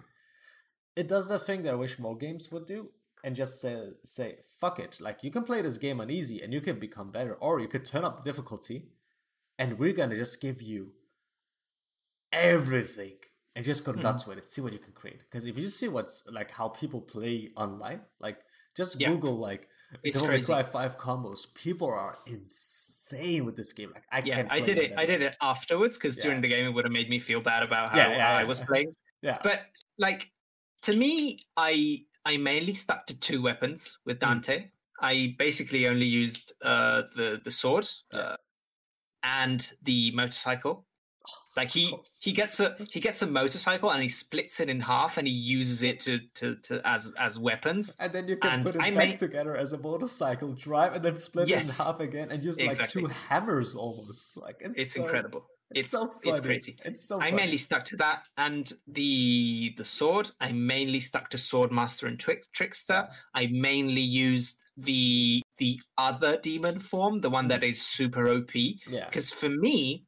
it 0.95 1.07
does 1.07 1.27
the 1.27 1.39
thing 1.39 1.63
that 1.63 1.73
I 1.73 1.77
wish 1.77 1.99
more 1.99 2.15
games 2.15 2.49
would 2.51 2.65
do, 2.65 2.91
and 3.23 3.35
just 3.35 3.59
say 3.59 3.77
say 4.05 4.37
fuck 4.59 4.79
it. 4.79 4.99
Like 5.01 5.23
you 5.23 5.31
can 5.31 5.43
play 5.43 5.61
this 5.61 5.77
game 5.77 5.99
on 5.99 6.09
easy 6.09 6.41
and 6.41 6.53
you 6.53 6.61
can 6.61 6.79
become 6.79 7.11
better, 7.11 7.33
or 7.35 7.59
you 7.59 7.67
could 7.67 7.85
turn 7.85 8.05
up 8.05 8.17
the 8.17 8.29
difficulty, 8.29 8.89
and 9.57 9.77
we're 9.77 9.93
gonna 9.93 10.15
just 10.15 10.39
give 10.39 10.61
you 10.61 10.93
everything 12.31 13.17
and 13.59 13.65
just 13.65 13.83
go 13.83 13.91
mm-hmm. 13.91 14.03
nuts 14.03 14.25
with 14.25 14.37
it. 14.37 14.47
See 14.47 14.61
what 14.61 14.71
you 14.71 14.79
can 14.79 14.93
create. 14.93 15.19
Because 15.19 15.43
if 15.43 15.57
you 15.57 15.67
see 15.67 15.89
what's 15.89 16.23
like 16.31 16.49
how 16.49 16.69
people 16.69 17.01
play 17.01 17.49
online, 17.57 17.99
like 18.21 18.37
just 18.77 18.97
yeah. 18.97 19.09
Google 19.09 19.37
like 19.37 19.67
it's 20.01 20.21
May 20.21 20.41
Cry 20.41 20.63
Five 20.63 20.97
combos. 20.97 21.53
People 21.55 21.89
are 21.89 22.15
insane 22.25 23.43
with 23.43 23.57
this 23.57 23.73
game. 23.73 23.91
Like 23.93 24.05
I 24.13 24.21
yeah, 24.25 24.35
can't. 24.35 24.47
I 24.49 24.61
did 24.61 24.77
it. 24.77 24.93
I 24.97 25.05
did 25.05 25.21
it 25.21 25.35
afterwards 25.41 25.97
because 25.97 26.15
yeah. 26.15 26.23
during 26.23 26.39
the 26.39 26.47
game 26.47 26.67
it 26.67 26.69
would 26.69 26.85
have 26.85 26.93
made 26.93 27.09
me 27.09 27.19
feel 27.19 27.41
bad 27.41 27.61
about 27.63 27.89
how, 27.89 27.97
yeah, 27.97 28.31
I 28.31 28.45
was 28.45 28.59
playing. 28.69 28.95
yeah, 29.21 29.39
but 29.43 29.63
like 29.97 30.31
to 30.83 30.95
me, 30.95 31.39
I 31.57 32.03
I 32.23 32.37
mainly 32.37 32.75
stuck 32.75 33.07
to 33.07 33.13
two 33.13 33.41
weapons 33.41 33.97
with 34.05 34.19
hmm. 34.19 34.25
Dante. 34.25 34.57
Mm. 34.59 34.69
I 35.01 35.35
basically 35.37 35.85
only 35.85 36.05
used 36.05 36.53
uh, 36.63 37.01
the 37.13 37.41
the 37.43 37.51
sword 37.51 37.89
uh, 38.13 38.37
and 39.21 39.69
the 39.83 40.11
motorcycle. 40.11 40.85
Like 41.59 41.71
he 41.71 41.93
he 42.21 42.31
gets 42.31 42.61
a 42.61 42.77
he 42.89 43.01
gets 43.01 43.21
a 43.21 43.27
motorcycle 43.27 43.89
and 43.91 44.01
he 44.01 44.07
splits 44.07 44.61
it 44.61 44.69
in 44.69 44.79
half 44.79 45.17
and 45.17 45.27
he 45.27 45.33
uses 45.33 45.83
it 45.83 45.99
to 46.05 46.19
to, 46.35 46.55
to 46.63 46.81
as 46.87 47.13
as 47.19 47.37
weapons. 47.37 47.97
And 47.99 48.13
then 48.13 48.29
you 48.29 48.37
can 48.37 48.51
and 48.53 48.65
put 48.65 48.75
it 48.75 48.81
I 48.81 48.91
back 48.91 49.17
together 49.17 49.57
as 49.57 49.73
a 49.73 49.77
motorcycle 49.77 50.53
drive 50.53 50.93
and 50.93 51.03
then 51.03 51.17
split 51.17 51.49
yes, 51.49 51.67
it 51.67 51.81
in 51.81 51.85
half 51.85 51.99
again 51.99 52.31
and 52.31 52.41
use 52.41 52.57
exactly. 52.57 53.01
like 53.01 53.11
two 53.11 53.17
hammers 53.27 53.75
almost. 53.75 54.37
Like 54.37 54.55
it's, 54.61 54.79
it's 54.79 54.93
so, 54.93 55.03
incredible. 55.03 55.47
It's, 55.71 55.79
it's 55.79 55.91
so 55.91 56.13
it's 56.23 56.39
crazy. 56.39 56.77
It's 56.85 57.05
so. 57.05 57.19
I 57.19 57.31
mainly 57.31 57.57
stuck 57.57 57.83
to 57.85 57.97
that 57.97 58.25
and 58.37 58.71
the 58.87 59.73
the 59.77 59.83
sword. 59.83 60.31
I 60.39 60.53
mainly 60.53 61.01
stuck 61.01 61.29
to 61.31 61.37
swordmaster 61.37 62.07
and 62.07 62.17
trick, 62.17 62.45
trickster. 62.53 63.09
I 63.35 63.47
mainly 63.47 64.01
used 64.29 64.63
the 64.77 65.41
the 65.57 65.77
other 65.97 66.37
demon 66.37 66.79
form, 66.79 67.19
the 67.19 67.29
one 67.29 67.43
mm-hmm. 67.43 67.49
that 67.49 67.63
is 67.65 67.81
super 67.81 68.29
OP. 68.29 68.55
Yeah. 68.55 69.09
Because 69.09 69.29
for 69.29 69.49
me, 69.49 70.05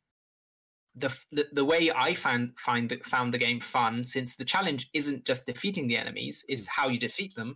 the, 0.95 1.15
the, 1.31 1.47
the 1.53 1.65
way 1.65 1.91
I 1.91 2.13
found 2.13 2.57
find 2.57 2.93
found 3.05 3.33
the 3.33 3.37
game 3.37 3.59
fun, 3.59 4.05
since 4.05 4.35
the 4.35 4.45
challenge 4.45 4.89
isn't 4.93 5.25
just 5.25 5.45
defeating 5.45 5.87
the 5.87 5.97
enemies, 5.97 6.43
is 6.49 6.67
how 6.67 6.89
you 6.89 6.99
defeat 6.99 7.35
them. 7.35 7.55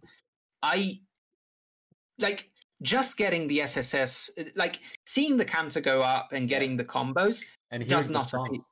I 0.63 0.99
like 2.17 2.49
just 2.81 3.17
getting 3.17 3.47
the 3.47 3.61
SSS, 3.61 4.31
like 4.55 4.79
seeing 5.05 5.37
the 5.37 5.45
counter 5.45 5.81
go 5.81 6.01
up 6.01 6.29
and 6.31 6.47
getting 6.47 6.77
the 6.77 6.85
combos, 6.85 7.43
and 7.71 7.87
does 7.87 8.09
not 8.09 8.31
appeal. 8.33 8.65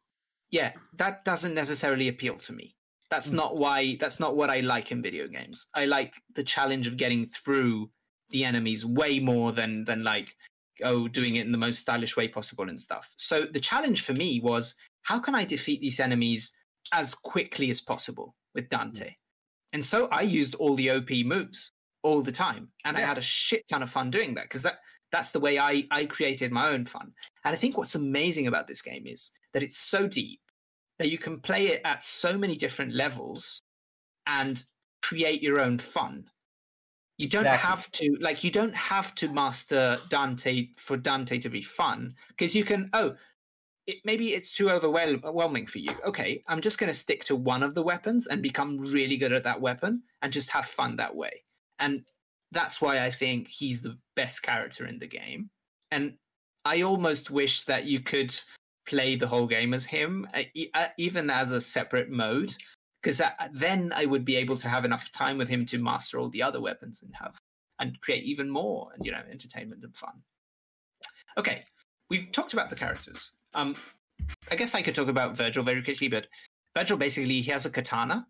Yeah, 0.52 0.74
that 0.98 1.26
doesn't 1.26 1.54
necessarily 1.54 2.08
appeal 2.08 2.36
to 2.38 2.54
me. 2.54 2.76
That's 3.10 3.30
mm. 3.30 3.34
not 3.34 3.58
why. 3.58 3.98
That's 4.00 4.20
not 4.20 4.36
what 4.36 4.50
I 4.50 4.62
like 4.62 4.92
in 4.92 5.02
video 5.02 5.28
games. 5.28 5.68
I 5.76 5.86
like 5.86 6.14
the 6.36 6.44
challenge 6.44 6.88
of 6.88 6.98
getting 6.98 7.28
through 7.28 7.90
the 8.30 8.46
enemies 8.46 8.86
way 8.86 9.20
more 9.20 9.52
than 9.52 9.86
than 9.86 10.04
like 10.04 10.36
oh, 10.84 11.08
doing 11.08 11.36
it 11.36 11.46
in 11.46 11.52
the 11.52 11.58
most 11.58 11.80
stylish 11.80 12.16
way 12.16 12.28
possible 12.28 12.70
and 12.70 12.80
stuff. 12.80 13.12
So 13.18 13.46
the 13.52 13.60
challenge 13.60 14.04
for 14.04 14.14
me 14.14 14.40
was 14.40 14.76
how 15.04 15.20
can 15.20 15.36
I 15.36 15.46
defeat 15.46 15.82
these 15.82 16.00
enemies 16.00 16.54
as 16.92 17.14
quickly 17.14 17.70
as 17.70 17.82
possible 17.82 18.36
with 18.56 18.70
Dante? 18.70 19.10
Mm. 19.10 19.16
And 19.74 19.86
so 19.86 20.08
I 20.08 20.22
used 20.22 20.56
all 20.56 20.76
the 20.76 20.92
OP 20.92 21.10
moves 21.26 21.72
all 22.04 22.22
the 22.22 22.32
time, 22.32 22.70
and 22.86 22.98
yeah. 22.98 23.04
I 23.04 23.08
had 23.08 23.18
a 23.18 23.22
shit 23.22 23.68
ton 23.68 23.84
of 23.84 23.90
fun 23.90 24.12
doing 24.12 24.36
that 24.36 24.46
because 24.46 24.64
that 24.64 24.80
that's 25.12 25.32
the 25.32 25.40
way 25.40 25.60
I 25.60 25.86
I 25.92 26.06
created 26.06 26.52
my 26.52 26.70
own 26.70 26.86
fun. 26.86 27.14
And 27.46 27.54
I 27.54 27.58
think 27.58 27.78
what's 27.78 27.96
amazing 27.96 28.48
about 28.48 28.68
this 28.68 28.82
game 28.82 29.06
is 29.06 29.32
that 29.54 29.64
it's 29.64 29.78
so 29.78 30.08
deep 30.08 30.40
that 31.00 31.10
you 31.10 31.18
can 31.18 31.40
play 31.40 31.68
it 31.68 31.82
at 31.86 32.04
so 32.04 32.38
many 32.38 32.56
different 32.56 32.94
levels 32.94 33.62
and 34.28 34.64
create 35.02 35.42
your 35.42 35.60
own 35.60 35.78
fun. 35.78 36.26
You 37.18 37.30
don't 37.30 37.46
exactly. 37.46 37.70
have 37.70 37.92
to 37.92 38.18
like 38.22 38.44
you 38.44 38.52
don't 38.52 38.76
have 38.76 39.14
to 39.16 39.32
master 39.32 39.98
Dante 40.10 40.70
for 40.78 40.98
Dante 40.98 41.40
to 41.40 41.50
be 41.50 41.62
fun 41.62 42.14
because 42.30 42.56
you 42.56 42.64
can 42.64 42.90
oh 42.94 43.16
it, 43.88 43.98
maybe 44.06 44.34
it's 44.34 44.56
too 44.56 44.70
overwhelming 44.70 45.68
for 45.68 45.80
you. 45.80 45.92
Okay, 46.06 46.44
I'm 46.48 46.62
just 46.62 46.78
going 46.78 46.92
to 46.92 46.98
stick 46.98 47.26
to 47.26 47.36
one 47.36 47.64
of 47.64 47.76
the 47.76 47.84
weapons 47.84 48.28
and 48.28 48.42
become 48.42 48.80
really 48.80 49.18
good 49.18 49.34
at 49.34 49.44
that 49.44 49.60
weapon 49.60 50.04
and 50.22 50.32
just 50.32 50.50
have 50.50 50.66
fun 50.66 50.96
that 50.98 51.16
way. 51.16 51.44
And 51.80 52.04
that's 52.52 52.80
why 52.80 53.04
I 53.04 53.12
think 53.12 53.48
he's 53.50 53.82
the 53.82 53.98
best 54.16 54.42
character 54.42 54.86
in 54.86 55.00
the 55.00 55.08
game. 55.08 55.50
And 55.92 56.14
I 56.66 56.82
almost 56.82 57.30
wish 57.30 57.66
that 57.66 57.86
you 57.86 58.00
could 58.00 58.34
play 58.88 59.16
the 59.16 59.28
whole 59.28 59.48
game 59.48 59.74
as 59.74 59.86
him, 59.86 60.28
uh, 60.34 60.44
uh, 60.74 60.88
even 60.98 61.30
as 61.30 61.52
a 61.52 61.60
separate 61.60 62.10
mode, 62.10 62.56
because 63.04 63.22
then 63.52 63.92
I 63.94 64.06
would 64.06 64.24
be 64.24 64.38
able 64.38 64.58
to 64.58 64.70
have 64.70 64.86
enough 64.86 65.12
time 65.12 65.38
with 65.38 65.50
him 65.50 65.66
to 65.68 65.78
master 65.78 66.20
all 66.20 66.30
the 66.30 66.42
other 66.42 66.62
weapons 66.62 67.02
and 67.02 67.14
have 67.16 67.38
and 67.80 68.00
create 68.00 68.24
even 68.24 68.50
more, 68.50 68.92
you 69.02 69.12
know, 69.12 69.22
entertainment 69.30 69.84
and 69.84 69.96
fun. 69.96 70.14
Okay, 71.38 71.66
we've 72.10 72.32
talked 72.32 72.54
about 72.54 72.70
the 72.70 72.76
characters. 72.76 73.32
Um, 73.54 73.76
I 74.50 74.56
guess 74.56 74.74
I 74.74 74.82
could 74.82 74.96
talk 74.96 75.10
about 75.10 75.36
Vergil 75.36 75.66
very 75.66 75.84
quickly, 75.84 76.08
but 76.08 76.28
Vergil 76.78 76.98
basically 76.98 77.42
he 77.42 77.52
has 77.52 77.66
a 77.66 77.70
katana, 77.70 78.26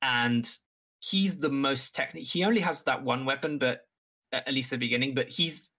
and 0.00 0.50
he's 0.98 1.38
the 1.38 1.50
most 1.50 1.94
technical. 1.94 2.26
He 2.26 2.44
only 2.44 2.60
has 2.60 2.82
that 2.82 3.04
one 3.04 3.24
weapon, 3.24 3.58
but 3.58 3.86
at 4.32 4.52
least 4.52 4.70
the 4.70 4.78
beginning. 4.78 5.14
But 5.14 5.28
he's 5.28 5.70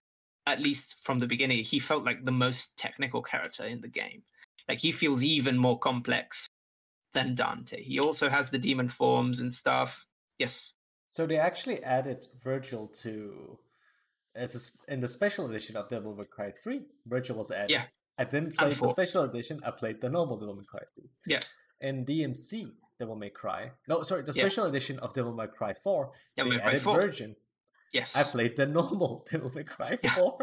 at 0.46 0.60
least 0.60 0.96
from 1.02 1.18
the 1.18 1.26
beginning, 1.26 1.62
he 1.62 1.78
felt 1.78 2.04
like 2.04 2.24
the 2.24 2.32
most 2.32 2.76
technical 2.78 3.20
character 3.22 3.64
in 3.64 3.80
the 3.80 3.88
game. 3.88 4.22
Like 4.68 4.78
he 4.78 4.92
feels 4.92 5.22
even 5.22 5.58
more 5.58 5.78
complex 5.78 6.48
than 7.14 7.34
Dante. 7.34 7.82
He 7.82 7.98
also 7.98 8.28
has 8.28 8.50
the 8.50 8.58
demon 8.58 8.88
forms 8.88 9.40
and 9.40 9.52
stuff. 9.52 10.06
Yes. 10.38 10.72
So 11.06 11.26
they 11.26 11.38
actually 11.38 11.82
added 11.82 12.26
Vergil 12.44 12.88
to 13.02 13.58
as 14.34 14.54
a, 14.88 14.92
in 14.92 15.00
the 15.00 15.08
special 15.08 15.46
edition 15.46 15.76
of 15.76 15.88
Devil 15.88 16.14
May 16.14 16.24
Cry 16.24 16.52
3. 16.62 16.82
Vergil 17.08 17.36
was 17.36 17.50
added. 17.50 17.70
Yeah. 17.70 17.84
I 18.18 18.24
didn't 18.24 18.56
play 18.56 18.70
the 18.70 18.88
special 18.88 19.22
edition. 19.24 19.60
I 19.64 19.70
played 19.70 20.00
the 20.00 20.08
normal 20.08 20.38
Devil 20.38 20.56
May 20.56 20.64
Cry 20.64 20.80
3. 20.94 21.04
Yeah. 21.26 21.40
In 21.80 22.04
DMC 22.04 22.70
Devil 22.98 23.16
May 23.16 23.30
Cry. 23.30 23.70
No, 23.88 24.02
sorry, 24.02 24.22
the 24.22 24.32
special 24.32 24.64
yeah. 24.64 24.70
edition 24.70 24.98
of 25.00 25.14
Devil 25.14 25.34
May 25.34 25.46
Cry 25.46 25.74
4. 25.74 26.10
Devil 26.36 26.52
May 26.52 26.58
Cry 26.58 26.78
4. 26.78 27.00
version. 27.00 27.36
Yes. 27.92 28.16
I 28.16 28.22
played 28.24 28.56
the 28.56 28.66
normal 28.80 29.26
Devil 29.30 29.52
May 29.54 29.64
Cry 29.64 29.96
4. 29.96 30.38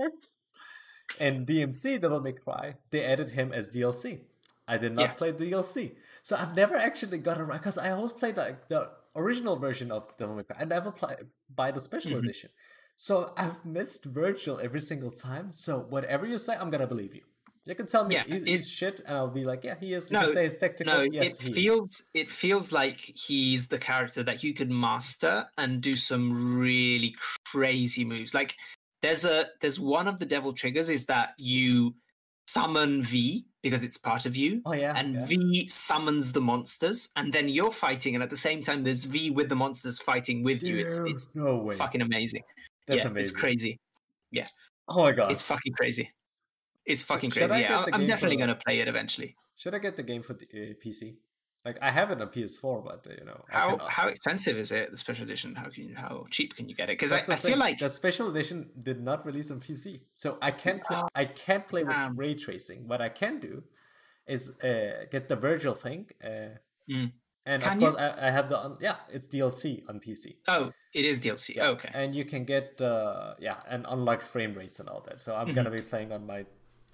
and 1.20 1.48
DMC 1.48 2.02
Devil 2.02 2.22
May 2.22 2.34
Cry, 2.34 2.76
they 2.92 3.04
added 3.04 3.32
him 3.32 3.52
as 3.54 3.70
DLC. 3.70 4.22
I 4.68 4.78
did 4.78 4.94
not 4.94 5.02
yeah. 5.02 5.14
play 5.14 5.32
the 5.32 5.52
DLC. 5.52 5.96
So 6.24 6.36
I've 6.36 6.56
never 6.56 6.76
actually 6.76 7.18
got 7.18 7.40
around 7.40 7.60
because 7.60 7.78
I 7.78 7.92
always 7.92 8.14
played 8.14 8.38
like 8.38 8.68
the 8.68 8.90
original 9.16 9.56
version 9.56 9.92
of 9.92 10.04
Devil 10.18 10.36
May 10.36 10.44
Cry. 10.44 10.58
I 10.60 10.66
never 10.66 10.92
played 10.92 11.18
by 11.54 11.72
the 11.72 11.80
special 11.80 12.12
mm-hmm. 12.12 12.26
edition. 12.26 12.50
So 12.96 13.34
I've 13.36 13.66
missed 13.66 14.12
Vergil 14.14 14.64
every 14.64 14.80
single 14.82 15.12
time. 15.12 15.52
So 15.52 15.80
whatever 15.90 16.26
you 16.26 16.38
say, 16.38 16.56
I'm 16.56 16.70
gonna 16.70 16.88
believe 16.88 17.16
you. 17.16 17.22
You 17.66 17.76
can 17.76 17.86
tell 17.86 18.06
me 18.06 18.16
yeah, 18.16 18.24
he's, 18.26 18.44
he's 18.44 18.70
shit, 18.70 19.02
and 19.06 19.16
I'll 19.16 19.28
be 19.28 19.46
like, 19.46 19.64
yeah, 19.64 19.76
he 19.80 19.94
is. 19.94 20.10
You 20.10 20.18
no, 20.18 20.26
can 20.26 20.34
say 20.34 20.44
he's 20.44 20.58
technical. 20.58 20.94
No, 20.94 21.02
yes, 21.02 21.38
it 21.44 21.54
feels 21.54 22.04
it 22.14 22.32
feels 22.32 22.72
like 22.72 23.00
he's 23.00 23.68
the 23.68 23.78
character 23.78 24.24
that 24.24 24.44
you 24.44 24.54
could 24.54 24.72
master 24.72 25.48
and 25.58 25.80
do 25.80 25.96
some 25.96 26.58
really 26.60 27.16
crazy 27.46 28.04
moves. 28.04 28.34
Like 28.34 28.56
there's 29.04 29.26
a 29.26 29.48
there's 29.62 29.80
one 29.80 30.08
of 30.08 30.18
the 30.18 30.26
devil 30.26 30.54
triggers 30.54 30.90
is 30.90 31.06
that 31.06 31.34
you 31.38 31.94
summon 32.48 33.04
V 33.04 33.46
because 33.62 33.84
it's 33.84 33.98
part 33.98 34.26
of 34.26 34.36
you. 34.36 34.62
Oh 34.66 34.74
yeah. 34.74 34.94
And 34.96 35.16
yeah. 35.16 35.26
V 35.26 35.68
summons 35.68 36.32
the 36.32 36.42
monsters, 36.42 37.10
and 37.16 37.32
then 37.32 37.50
you're 37.50 37.72
fighting, 37.72 38.16
and 38.16 38.24
at 38.24 38.30
the 38.30 38.38
same 38.38 38.64
time 38.64 38.84
there's 38.84 39.06
V 39.06 39.30
with 39.30 39.50
the 39.50 39.56
monsters 39.56 40.00
fighting 40.00 40.44
with 40.44 40.64
you. 40.64 40.80
It's 40.80 41.00
it's 41.06 41.30
no 41.36 41.58
way. 41.58 41.76
fucking 41.76 42.02
amazing. 42.02 42.44
That's 42.88 43.00
yeah, 43.00 43.08
amazing. 43.08 43.30
It's 43.30 43.32
crazy. 43.32 43.80
Yeah. 44.32 44.48
Oh 44.88 45.04
my 45.04 45.12
god. 45.12 45.32
It's 45.32 45.44
fucking 45.44 45.74
crazy. 45.74 46.12
It's 46.86 47.04
fucking 47.04 47.32
crazy. 47.32 47.62
Yeah, 47.62 47.86
I'm 47.94 48.08
definitely 48.08 48.38
going 48.38 48.50
to 48.50 48.56
play 48.56 48.80
it 48.80 48.88
eventually. 48.88 49.36
Should 49.56 49.76
I 49.76 49.78
get 49.78 49.96
the 49.96 50.04
game 50.04 50.24
for 50.24 50.34
the 50.34 50.46
uh, 50.46 50.74
PC? 50.84 51.16
Like 51.64 51.78
I 51.80 51.92
have 51.92 52.10
it 52.10 52.20
on 52.20 52.28
PS4, 52.28 52.84
but 52.84 53.06
you 53.20 53.24
know 53.24 53.46
how 53.48 53.78
how 53.88 54.08
expensive 54.08 54.58
is 54.58 54.72
it? 54.72 54.90
The 54.90 54.98
special 54.98 55.26
edition? 55.26 55.54
How 55.54 55.70
can 55.70 55.90
you, 55.90 55.96
how 55.96 56.26
cheap 56.32 56.56
can 56.56 56.68
you 56.68 56.74
get 56.76 56.90
it? 56.90 56.98
Because 56.98 57.14
I, 57.14 57.34
I 57.34 57.36
feel 57.36 57.58
like 57.58 57.78
the 57.78 57.90
special 57.90 58.30
edition 58.30 58.70
did 58.82 59.00
not 59.00 59.26
release 59.28 59.52
on 59.52 59.60
PC, 59.60 60.02
so 60.16 60.40
I 60.42 60.50
can't 60.52 60.84
play, 60.84 61.02
I 61.14 61.26
can't 61.26 61.68
play 61.68 61.84
with 61.84 61.96
um, 61.96 62.16
ray 62.16 62.34
tracing. 62.34 62.88
What 62.88 63.00
I 63.00 63.10
can 63.10 63.40
do 63.40 63.64
is 64.26 64.58
uh, 64.64 65.06
get 65.12 65.30
the 65.30 65.38
Vergil 65.38 65.78
thing, 65.78 66.08
uh, 66.24 66.58
mm. 66.90 67.12
and 67.46 67.62
can 67.62 67.74
of 67.74 67.80
course 67.80 67.96
I, 67.96 68.28
I, 68.28 68.32
have 68.32 68.50
the 68.50 68.78
yeah, 68.82 68.96
it's 69.12 69.28
DLC 69.28 69.84
on 69.88 70.00
PC. 70.00 70.38
Oh, 70.48 70.72
it 70.96 71.06
is 71.06 71.20
DLC. 71.20 71.58
Yeah. 71.58 71.68
Okay, 71.68 71.92
and 71.94 72.16
you 72.16 72.26
can 72.26 72.44
get 72.44 72.82
uh, 72.82 73.36
yeah, 73.40 73.58
and 73.70 73.86
unlock 73.88 74.24
frame 74.24 74.56
rates 74.56 74.80
and 74.80 74.90
all 74.90 75.06
that. 75.08 75.22
So 75.22 75.36
I'm 75.36 75.46
mm-hmm. 75.46 75.56
gonna 75.58 75.70
be 75.70 75.82
playing 75.82 76.12
on 76.12 76.26
my 76.26 76.46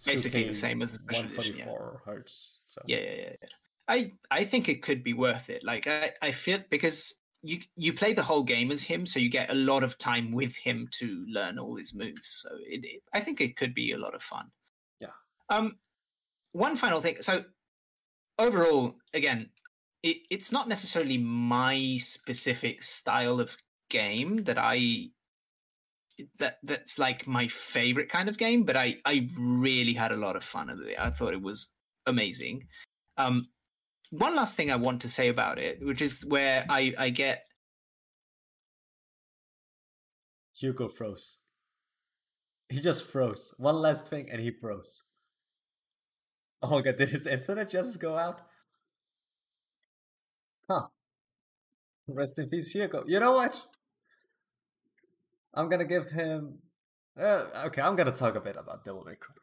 basically 0.06 0.44
the 0.46 0.54
same 0.54 0.82
as 0.82 0.92
the 0.92 1.00
special 1.00 1.24
144 1.24 2.02
yeah. 2.06 2.12
hertz. 2.12 2.58
So 2.68 2.82
yeah, 2.86 2.98
yeah, 2.98 3.04
yeah, 3.04 3.30
yeah. 3.42 3.48
I 3.88 4.14
I 4.30 4.44
think 4.44 4.70
it 4.70 4.84
could 4.84 5.04
be 5.04 5.14
worth 5.14 5.50
it. 5.50 5.64
Like 5.64 5.88
I 5.88 6.12
I 6.22 6.32
feel 6.32 6.60
because 6.70 7.16
you 7.42 7.60
you 7.76 7.94
play 7.94 8.14
the 8.14 8.24
whole 8.24 8.44
game 8.44 8.72
as 8.72 8.84
him, 8.84 9.06
so 9.06 9.20
you 9.20 9.30
get 9.30 9.50
a 9.50 9.56
lot 9.56 9.84
of 9.84 9.98
time 9.98 10.32
with 10.32 10.56
him 10.56 10.90
to 11.00 11.26
learn 11.28 11.60
all 11.60 11.76
his 11.76 11.94
moves. 11.94 12.44
So 12.44 12.50
it, 12.68 12.84
it 12.84 13.04
I 13.14 13.22
think 13.22 13.42
it 13.42 13.56
could 13.56 13.74
be 13.74 13.92
a 13.92 13.98
lot 13.98 14.16
of 14.16 14.22
fun. 14.22 14.52
Yeah. 15.00 15.16
Um, 15.50 15.78
one 16.52 16.76
final 16.76 17.02
thing. 17.02 17.18
So 17.22 17.46
overall, 18.40 18.96
again, 19.14 19.50
it, 20.04 20.18
it's 20.30 20.52
not 20.52 20.68
necessarily 20.68 21.18
my 21.18 21.98
specific 21.98 22.84
style 22.84 23.40
of 23.40 23.56
game 23.90 24.38
that 24.44 24.58
I 24.58 25.10
that 26.40 26.58
that's 26.64 26.98
like 26.98 27.28
my 27.28 27.48
favorite 27.48 28.10
kind 28.10 28.28
of 28.28 28.38
game, 28.38 28.64
but 28.64 28.76
I 28.76 28.98
I 29.06 29.30
really 29.38 29.94
had 29.94 30.12
a 30.12 30.18
lot 30.18 30.36
of 30.36 30.44
fun 30.44 30.68
with 30.68 30.88
it. 30.88 30.98
I 31.00 31.12
thought 31.12 31.34
it 31.34 31.42
was 31.42 31.70
amazing. 32.06 32.68
Um, 33.18 33.48
one 34.12 34.36
last 34.36 34.56
thing 34.56 34.72
I 34.72 34.76
want 34.76 35.02
to 35.02 35.10
say 35.10 35.28
about 35.28 35.60
it, 35.60 35.80
which 35.82 36.02
is 36.02 36.26
where 36.26 36.66
I 36.70 36.94
I 36.98 37.10
get 37.10 37.44
Hugo 40.56 40.88
froze. 40.88 41.38
He 42.70 42.80
just 42.80 43.06
froze. 43.06 43.54
One 43.58 43.76
last 43.76 44.08
thing, 44.08 44.30
and 44.32 44.42
he 44.42 44.52
froze. 44.52 45.04
Oh 46.62 46.72
my 46.72 46.82
god! 46.82 46.98
Did 46.98 47.10
his 47.10 47.28
internet 47.28 47.70
just 47.70 48.00
go 48.00 48.18
out? 48.18 48.42
Huh. 50.70 50.88
Rest 52.08 52.40
in 52.40 52.50
peace, 52.50 52.72
Hugo. 52.72 53.04
You 53.08 53.20
know 53.20 53.34
what? 53.34 53.56
I'm 55.54 55.70
gonna 55.70 55.86
give 55.86 56.08
him. 56.08 56.60
Uh, 57.20 57.46
okay, 57.68 57.82
I'm 57.82 57.96
gonna 57.96 58.12
talk 58.12 58.36
a 58.36 58.40
bit 58.40 58.58
about 58.58 58.84
Devil 58.84 59.04
May 59.06 59.16
Cry. 59.16 59.34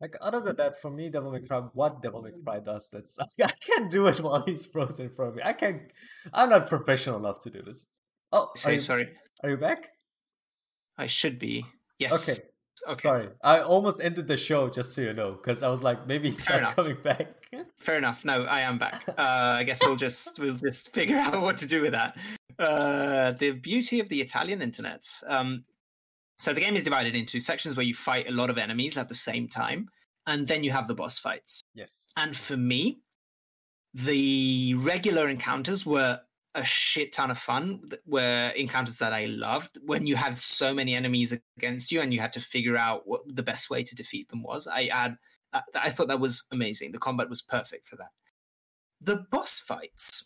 Like 0.00 0.14
other 0.20 0.40
than 0.40 0.56
that, 0.56 0.80
for 0.80 0.90
me, 0.90 1.08
Devil 1.08 1.32
May 1.32 1.40
Cry, 1.40 1.60
what 1.72 2.02
Devil 2.02 2.22
May 2.22 2.30
Cry 2.44 2.58
does, 2.60 2.90
that's 2.92 3.18
I 3.42 3.50
can't 3.60 3.90
do 3.90 4.06
it 4.08 4.20
while 4.20 4.42
he's 4.44 4.66
frozen 4.66 5.06
in 5.06 5.14
front 5.14 5.30
of 5.30 5.36
me. 5.36 5.42
I 5.44 5.52
can't. 5.54 5.82
I'm 6.32 6.50
not 6.50 6.68
professional 6.68 7.18
enough 7.18 7.40
to 7.40 7.50
do 7.50 7.62
this. 7.62 7.86
Oh, 8.32 8.50
Say, 8.56 8.74
you, 8.74 8.80
sorry. 8.80 9.08
Are 9.42 9.48
you 9.50 9.56
back? 9.56 9.88
I 10.98 11.06
should 11.06 11.38
be. 11.38 11.64
Yes. 11.98 12.28
Okay. 12.28 12.38
Okay. 12.86 13.00
Sorry, 13.00 13.28
I 13.42 13.60
almost 13.60 14.02
ended 14.02 14.28
the 14.28 14.36
show 14.36 14.68
just 14.68 14.94
so 14.94 15.00
you 15.00 15.14
know, 15.14 15.32
because 15.32 15.62
I 15.62 15.70
was 15.70 15.82
like, 15.82 16.06
maybe 16.06 16.28
he's 16.28 16.44
Fair 16.44 16.60
not 16.60 16.60
enough. 16.60 16.76
coming 16.76 16.96
back. 17.02 17.26
Fair 17.78 17.96
enough. 17.96 18.22
No, 18.22 18.42
I 18.44 18.60
am 18.60 18.78
back. 18.78 19.02
Uh, 19.18 19.56
I 19.60 19.64
guess 19.64 19.80
we'll 19.82 19.96
just 19.96 20.38
we'll 20.38 20.56
just 20.56 20.92
figure 20.92 21.16
out 21.16 21.40
what 21.40 21.56
to 21.58 21.66
do 21.66 21.80
with 21.80 21.92
that. 21.92 22.18
Uh, 22.58 23.32
the 23.32 23.52
beauty 23.52 23.98
of 24.00 24.10
the 24.10 24.20
Italian 24.20 24.60
internet. 24.60 25.06
Um, 25.26 25.64
so 26.38 26.52
the 26.52 26.60
game 26.60 26.76
is 26.76 26.84
divided 26.84 27.14
into 27.14 27.40
sections 27.40 27.76
where 27.76 27.86
you 27.86 27.94
fight 27.94 28.28
a 28.28 28.32
lot 28.32 28.50
of 28.50 28.58
enemies 28.58 28.96
at 28.98 29.08
the 29.08 29.14
same 29.14 29.48
time, 29.48 29.88
and 30.26 30.46
then 30.46 30.64
you 30.64 30.70
have 30.70 30.88
the 30.88 30.94
boss 30.94 31.18
fights. 31.18 31.62
Yes. 31.74 32.08
And 32.16 32.36
for 32.36 32.56
me, 32.56 33.00
the 33.94 34.74
regular 34.74 35.28
encounters 35.28 35.86
were 35.86 36.20
a 36.54 36.64
shit 36.64 37.12
ton 37.12 37.30
of 37.30 37.38
fun 37.38 37.82
were 38.06 38.50
encounters 38.56 38.98
that 38.98 39.12
I 39.12 39.26
loved 39.26 39.78
when 39.84 40.06
you 40.06 40.16
had 40.16 40.36
so 40.38 40.72
many 40.72 40.94
enemies 40.94 41.34
against 41.58 41.92
you 41.92 42.00
and 42.00 42.14
you 42.14 42.20
had 42.20 42.32
to 42.32 42.40
figure 42.40 42.78
out 42.78 43.02
what 43.06 43.20
the 43.26 43.42
best 43.42 43.68
way 43.68 43.84
to 43.84 43.94
defeat 43.94 44.30
them 44.30 44.42
was. 44.42 44.66
I 44.66 44.88
had 44.90 45.16
I 45.74 45.90
thought 45.90 46.08
that 46.08 46.20
was 46.20 46.44
amazing. 46.50 46.92
The 46.92 46.98
combat 46.98 47.28
was 47.28 47.42
perfect 47.42 47.88
for 47.88 47.96
that. 47.96 48.10
The 49.00 49.26
boss 49.30 49.60
fights, 49.60 50.24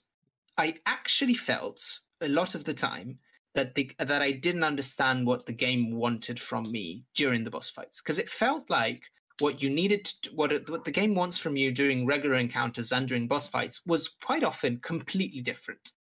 I 0.57 0.75
actually 0.87 1.35
felt 1.35 2.01
a 2.21 2.29
lot 2.29 2.55
of 2.55 2.65
the 2.65 2.75
time 2.75 3.19
that 3.55 3.75
the, 3.75 3.91
that 3.99 4.23
I 4.23 4.33
didn't 4.33 4.65
understand 4.65 5.27
what 5.27 5.47
the 5.47 5.53
game 5.53 5.93
wanted 5.93 6.41
from 6.41 6.71
me 6.71 7.05
during 7.15 7.45
the 7.45 7.51
boss 7.51 7.71
fights 7.71 8.01
because 8.01 8.19
it 8.19 8.31
felt 8.31 8.71
like 8.71 9.03
what 9.41 9.63
you 9.63 9.71
needed 9.71 10.05
to, 10.05 10.31
what, 10.31 10.53
it, 10.53 10.69
what 10.69 10.85
the 10.85 10.91
game 10.91 11.15
wants 11.15 11.39
from 11.39 11.57
you 11.57 11.73
during 11.73 12.07
regular 12.07 12.37
encounters 12.37 12.93
and 12.93 13.09
during 13.09 13.27
boss 13.27 13.49
fights 13.49 13.81
was 13.87 14.09
quite 14.23 14.45
often 14.45 14.79
completely 14.79 15.41
different 15.41 15.93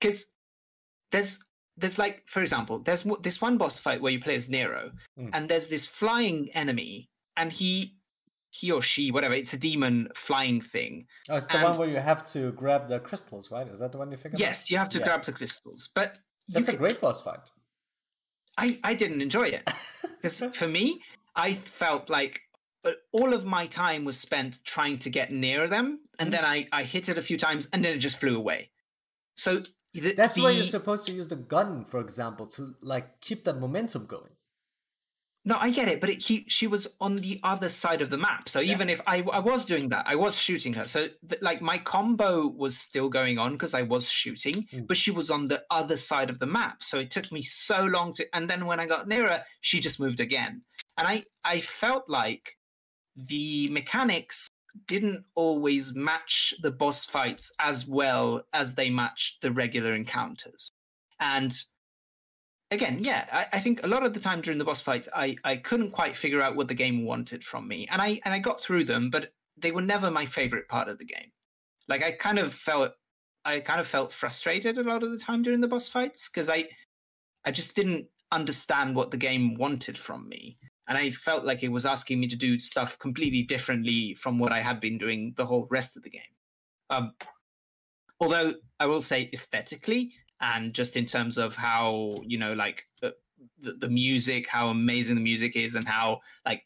because 0.00 0.26
there's 1.10 1.38
there's 1.76 1.98
like, 1.98 2.24
for 2.26 2.42
example, 2.42 2.80
there's 2.80 3.06
this 3.22 3.40
one 3.40 3.56
boss 3.56 3.78
fight 3.78 4.02
where 4.02 4.12
you 4.12 4.20
play 4.20 4.34
as 4.34 4.48
Nero, 4.48 4.90
mm. 5.18 5.30
and 5.32 5.48
there's 5.48 5.68
this 5.68 5.86
flying 5.86 6.50
enemy, 6.52 7.08
and 7.36 7.52
he 7.52 7.94
he 8.50 8.72
or 8.72 8.82
she, 8.82 9.10
whatever, 9.10 9.34
it's 9.34 9.52
a 9.52 9.58
demon 9.58 10.08
flying 10.16 10.60
thing. 10.60 11.06
Oh, 11.28 11.36
it's 11.36 11.46
the 11.46 11.56
and, 11.56 11.64
one 11.64 11.78
where 11.78 11.88
you 11.88 11.98
have 11.98 12.28
to 12.32 12.50
grab 12.52 12.88
the 12.88 12.98
crystals, 12.98 13.50
right? 13.50 13.68
Is 13.68 13.78
that 13.78 13.92
the 13.92 13.98
one 13.98 14.10
you 14.10 14.16
figured 14.16 14.40
Yes, 14.40 14.64
out? 14.64 14.70
you 14.70 14.78
have 14.78 14.88
to 14.90 14.98
yeah. 14.98 15.04
grab 15.04 15.24
the 15.24 15.32
crystals. 15.32 15.90
But 15.94 16.18
that's 16.48 16.68
a 16.68 16.76
great 16.76 17.00
boss 17.00 17.22
fight. 17.22 17.40
I, 18.56 18.78
I 18.82 18.94
didn't 18.94 19.22
enjoy 19.22 19.48
it. 19.48 19.68
Because 20.20 20.42
for 20.56 20.66
me, 20.66 21.00
I 21.36 21.54
felt 21.54 22.10
like 22.10 22.40
uh, 22.84 22.90
all 23.12 23.32
of 23.32 23.44
my 23.44 23.66
time 23.66 24.04
was 24.04 24.18
spent 24.18 24.64
trying 24.64 24.98
to 24.98 25.10
get 25.10 25.30
near 25.30 25.68
them, 25.68 26.00
and 26.18 26.28
mm. 26.28 26.32
then 26.32 26.44
I, 26.44 26.66
I 26.72 26.82
hit 26.82 27.08
it 27.08 27.16
a 27.16 27.22
few 27.22 27.38
times, 27.38 27.68
and 27.72 27.84
then 27.84 27.94
it 27.94 27.98
just 27.98 28.18
flew 28.18 28.36
away. 28.36 28.70
So 29.36 29.62
the, 29.94 30.14
that's 30.14 30.34
the... 30.34 30.42
why 30.42 30.50
you're 30.50 30.64
supposed 30.64 31.06
to 31.06 31.12
use 31.12 31.28
the 31.28 31.36
gun, 31.36 31.84
for 31.84 32.00
example, 32.00 32.46
to 32.48 32.74
like 32.82 33.20
keep 33.20 33.44
that 33.44 33.60
momentum 33.60 34.06
going. 34.06 34.32
No, 35.44 35.56
I 35.58 35.70
get 35.70 35.88
it, 35.88 36.00
but 36.00 36.10
it, 36.10 36.20
he 36.20 36.44
she 36.48 36.66
was 36.66 36.86
on 37.00 37.16
the 37.16 37.40
other 37.42 37.68
side 37.68 38.02
of 38.02 38.10
the 38.10 38.18
map. 38.18 38.48
So 38.48 38.60
yeah. 38.60 38.74
even 38.74 38.90
if 38.90 39.00
I 39.06 39.22
I 39.22 39.38
was 39.38 39.64
doing 39.64 39.88
that, 39.90 40.04
I 40.06 40.14
was 40.14 40.38
shooting 40.38 40.74
her. 40.74 40.86
So 40.86 41.08
like 41.40 41.62
my 41.62 41.78
combo 41.78 42.46
was 42.46 42.76
still 42.76 43.08
going 43.08 43.38
on 43.38 43.52
because 43.52 43.72
I 43.72 43.82
was 43.82 44.08
shooting, 44.08 44.66
mm. 44.72 44.86
but 44.86 44.96
she 44.96 45.10
was 45.10 45.30
on 45.30 45.48
the 45.48 45.62
other 45.70 45.96
side 45.96 46.28
of 46.28 46.38
the 46.38 46.46
map. 46.46 46.82
So 46.82 46.98
it 46.98 47.10
took 47.10 47.30
me 47.32 47.42
so 47.42 47.84
long 47.84 48.12
to. 48.14 48.26
And 48.34 48.50
then 48.50 48.66
when 48.66 48.80
I 48.80 48.86
got 48.86 49.08
nearer, 49.08 49.42
she 49.60 49.80
just 49.80 50.00
moved 50.00 50.20
again, 50.20 50.62
and 50.98 51.06
I 51.06 51.24
I 51.44 51.60
felt 51.60 52.08
like 52.08 52.58
the 53.16 53.68
mechanics 53.70 54.48
didn't 54.86 55.24
always 55.34 55.94
match 55.94 56.54
the 56.62 56.70
boss 56.70 57.04
fights 57.04 57.50
as 57.58 57.86
well 57.86 58.42
as 58.52 58.74
they 58.74 58.90
matched 58.90 59.40
the 59.40 59.50
regular 59.50 59.94
encounters, 59.94 60.70
and 61.20 61.62
again, 62.70 62.98
yeah, 63.00 63.26
I, 63.32 63.56
I, 63.56 63.60
think 63.60 63.82
a 63.82 63.88
lot 63.88 64.04
of 64.04 64.14
the 64.14 64.20
time 64.20 64.40
during 64.40 64.58
the 64.58 64.64
boss 64.64 64.80
fights, 64.80 65.08
I, 65.14 65.36
I 65.44 65.56
couldn't 65.56 65.92
quite 65.92 66.16
figure 66.16 66.40
out 66.40 66.56
what 66.56 66.68
the 66.68 66.74
game 66.74 67.04
wanted 67.04 67.44
from 67.44 67.66
me, 67.66 67.88
and 67.90 68.00
I 68.00 68.20
and 68.24 68.34
I 68.34 68.38
got 68.38 68.60
through 68.60 68.84
them, 68.84 69.10
but 69.10 69.32
they 69.56 69.70
were 69.70 69.82
never 69.82 70.10
my 70.10 70.26
favorite 70.26 70.68
part 70.68 70.88
of 70.88 70.98
the 70.98 71.04
game. 71.04 71.32
Like 71.88 72.02
I 72.02 72.12
kind 72.12 72.38
of 72.38 72.52
felt, 72.52 72.92
I 73.44 73.60
kind 73.60 73.80
of 73.80 73.86
felt 73.86 74.12
frustrated 74.12 74.78
a 74.78 74.82
lot 74.82 75.02
of 75.02 75.10
the 75.10 75.18
time 75.18 75.42
during 75.42 75.60
the 75.60 75.68
boss 75.68 75.88
fights 75.88 76.28
because 76.28 76.50
I, 76.50 76.68
I 77.44 77.50
just 77.50 77.74
didn't 77.74 78.06
understand 78.30 78.94
what 78.94 79.10
the 79.10 79.16
game 79.16 79.54
wanted 79.56 79.96
from 79.96 80.28
me, 80.28 80.58
and 80.88 80.98
I 80.98 81.10
felt 81.10 81.44
like 81.44 81.62
it 81.62 81.68
was 81.68 81.86
asking 81.86 82.20
me 82.20 82.28
to 82.28 82.36
do 82.36 82.58
stuff 82.58 82.98
completely 82.98 83.42
differently 83.42 84.14
from 84.14 84.38
what 84.38 84.52
I 84.52 84.60
had 84.60 84.80
been 84.80 84.98
doing 84.98 85.34
the 85.36 85.46
whole 85.46 85.66
rest 85.70 85.96
of 85.96 86.02
the 86.02 86.10
game. 86.10 86.22
Um, 86.90 87.12
although 88.20 88.54
I 88.80 88.86
will 88.86 89.02
say 89.02 89.30
aesthetically, 89.32 90.12
and 90.40 90.72
just 90.72 90.96
in 90.96 91.06
terms 91.06 91.38
of 91.38 91.56
how 91.56 92.14
you 92.24 92.38
know 92.38 92.52
like 92.52 92.86
the, 93.60 93.72
the 93.72 93.88
music 93.88 94.46
how 94.48 94.68
amazing 94.68 95.14
the 95.14 95.20
music 95.20 95.56
is 95.56 95.74
and 95.74 95.86
how 95.86 96.20
like 96.44 96.62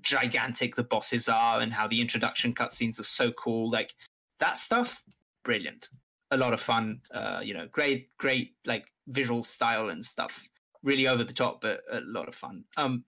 gigantic 0.00 0.76
the 0.76 0.84
bosses 0.84 1.28
are 1.28 1.60
and 1.60 1.72
how 1.72 1.86
the 1.86 2.00
introduction 2.00 2.54
cutscenes 2.54 3.00
are 3.00 3.04
so 3.04 3.32
cool 3.32 3.70
like 3.70 3.94
that 4.38 4.58
stuff 4.58 5.02
brilliant. 5.44 5.88
A 6.30 6.36
lot 6.36 6.52
of 6.52 6.60
fun 6.60 7.00
uh 7.12 7.40
you 7.42 7.54
know 7.54 7.66
great 7.72 8.10
great 8.18 8.54
like 8.66 8.86
visual 9.06 9.42
style 9.42 9.88
and 9.88 10.04
stuff. 10.04 10.48
Really 10.82 11.08
over 11.08 11.24
the 11.24 11.32
top 11.32 11.60
but 11.60 11.80
a 11.90 12.00
lot 12.00 12.28
of 12.28 12.34
fun. 12.34 12.64
Um 12.76 13.04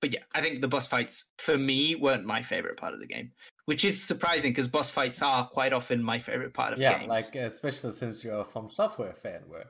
but 0.00 0.12
yeah 0.12 0.24
i 0.34 0.40
think 0.42 0.60
the 0.60 0.68
boss 0.68 0.88
fights 0.88 1.26
for 1.38 1.56
me 1.56 1.94
weren't 1.94 2.26
my 2.26 2.42
favorite 2.42 2.76
part 2.76 2.92
of 2.92 2.98
the 2.98 3.06
game 3.06 3.30
which 3.66 3.84
is 3.84 4.02
surprising 4.02 4.50
because 4.50 4.68
boss 4.68 4.90
fights 4.90 5.22
are 5.22 5.46
quite 5.48 5.72
often 5.72 6.02
my 6.02 6.18
favorite 6.18 6.52
part 6.52 6.72
of 6.72 6.78
yeah, 6.78 6.98
games. 6.98 7.08
like 7.08 7.34
especially 7.34 7.92
since 7.92 8.24
you're 8.24 8.40
a 8.40 8.44
From 8.44 8.70
Software 8.70 9.14
fan, 9.14 9.42
where 9.46 9.66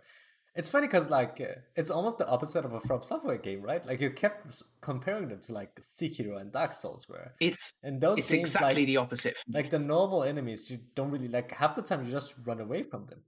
it's 0.54 0.68
funny 0.68 0.86
because 0.86 1.10
like 1.10 1.40
it's 1.76 1.90
almost 1.90 2.18
the 2.18 2.28
opposite 2.28 2.64
of 2.64 2.72
a 2.72 2.80
From 2.80 3.02
Software 3.02 3.38
game, 3.38 3.62
right? 3.62 3.84
Like 3.84 4.00
you 4.00 4.10
kept 4.10 4.62
comparing 4.80 5.28
them 5.28 5.40
to 5.40 5.52
like 5.52 5.74
Sekiro 5.80 6.40
and 6.40 6.52
Dark 6.52 6.72
Souls, 6.72 7.08
where 7.08 7.34
it's 7.40 7.72
and 7.82 8.00
those 8.00 8.18
it's 8.18 8.30
games, 8.30 8.54
exactly 8.54 8.82
like, 8.82 8.86
the 8.86 8.96
opposite. 8.96 9.36
Like 9.48 9.70
the 9.70 9.78
normal 9.78 10.24
enemies, 10.24 10.70
you 10.70 10.78
don't 10.94 11.10
really 11.10 11.28
like 11.28 11.52
half 11.52 11.74
the 11.74 11.82
time 11.82 12.04
you 12.04 12.10
just 12.10 12.34
run 12.44 12.60
away 12.60 12.82
from 12.82 13.06
them 13.06 13.20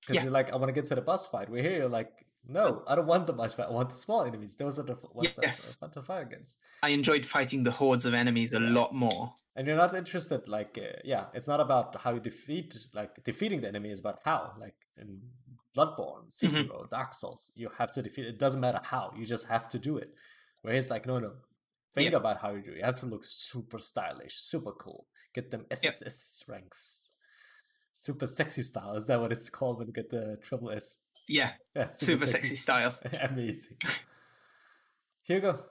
because 0.00 0.16
yeah. 0.16 0.22
you're 0.24 0.32
like, 0.32 0.50
I 0.50 0.56
want 0.56 0.68
to 0.68 0.72
get 0.72 0.86
to 0.86 0.94
the 0.94 1.02
boss 1.02 1.26
fight. 1.26 1.50
We're 1.50 1.62
here, 1.62 1.80
you're 1.80 1.88
like, 1.88 2.10
no, 2.48 2.82
I 2.86 2.94
don't 2.94 3.06
want 3.06 3.26
the 3.26 3.34
boss 3.34 3.54
fight. 3.54 3.66
I 3.68 3.72
want 3.72 3.90
the 3.90 3.96
small 3.96 4.24
enemies. 4.24 4.56
Those 4.56 4.78
are 4.78 4.82
the 4.82 4.96
ones 5.12 5.38
yes. 5.42 5.58
that 5.58 5.68
are 5.68 5.78
fun 5.78 5.90
to 5.90 6.02
fight 6.02 6.22
against. 6.22 6.58
I 6.82 6.90
enjoyed 6.90 7.26
fighting 7.26 7.62
the 7.62 7.70
hordes 7.70 8.06
of 8.06 8.14
enemies 8.14 8.54
a 8.54 8.60
lot 8.60 8.94
more 8.94 9.34
and 9.58 9.66
you're 9.66 9.76
not 9.76 9.94
interested 9.94 10.48
like 10.48 10.78
uh, 10.80 10.96
yeah 11.04 11.24
it's 11.34 11.48
not 11.48 11.60
about 11.60 12.00
how 12.02 12.14
you 12.14 12.20
defeat 12.20 12.78
like 12.94 13.22
defeating 13.24 13.60
the 13.60 13.68
enemy 13.68 13.90
is 13.90 13.98
about 13.98 14.20
how 14.24 14.52
like 14.58 14.76
in 14.96 15.20
bloodborne 15.76 16.24
mm-hmm. 16.26 16.46
sekiro 16.46 16.78
mm-hmm. 16.78 16.94
dark 16.96 17.12
souls 17.12 17.50
you 17.56 17.68
have 17.76 17.90
to 17.90 18.00
defeat 18.00 18.24
it 18.24 18.38
doesn't 18.38 18.60
matter 18.60 18.80
how 18.82 19.12
you 19.18 19.26
just 19.26 19.46
have 19.46 19.68
to 19.68 19.78
do 19.78 19.98
it 19.98 20.14
where 20.62 20.74
it's 20.74 20.90
like 20.90 21.06
no 21.06 21.18
no 21.18 21.32
think 21.94 22.10
yeah. 22.10 22.16
about 22.16 22.40
how 22.40 22.52
you 22.54 22.62
do 22.62 22.70
it 22.70 22.78
you 22.78 22.84
have 22.84 22.94
to 22.94 23.06
look 23.06 23.24
super 23.24 23.80
stylish 23.80 24.40
super 24.40 24.72
cool 24.72 25.06
get 25.34 25.50
them 25.50 25.66
sss 25.72 26.44
yeah. 26.48 26.54
ranks 26.54 27.10
super 27.92 28.28
sexy 28.28 28.62
style 28.62 28.94
is 28.94 29.06
that 29.06 29.20
what 29.20 29.32
it's 29.32 29.50
called 29.50 29.78
when 29.78 29.88
you 29.88 29.92
get 29.92 30.08
the 30.08 30.38
triple 30.44 30.70
s 30.70 31.00
yeah 31.26 31.50
yeah 31.74 31.88
super, 31.88 32.12
super 32.12 32.26
sexy. 32.26 32.48
sexy 32.48 32.56
style 32.56 32.96
amazing 33.30 33.76
hugo 35.22 35.64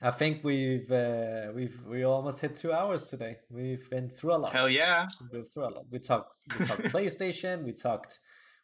I 0.00 0.12
think 0.12 0.44
we've 0.44 0.90
uh, 0.92 1.48
we've 1.54 1.80
we 1.84 2.04
almost 2.04 2.40
hit 2.40 2.54
two 2.54 2.72
hours 2.72 3.08
today. 3.08 3.38
We've 3.50 3.88
been 3.90 4.08
through 4.08 4.34
a 4.34 4.38
lot. 4.38 4.52
Hell 4.52 4.68
yeah! 4.68 5.08
We've 5.20 5.30
been 5.32 5.44
through 5.44 5.64
a 5.64 5.70
lot. 5.74 5.86
We 5.90 5.98
talked 5.98 6.34
we 6.56 6.64
talked 6.64 6.82
PlayStation. 6.94 7.64
We 7.64 7.72
talked 7.72 8.20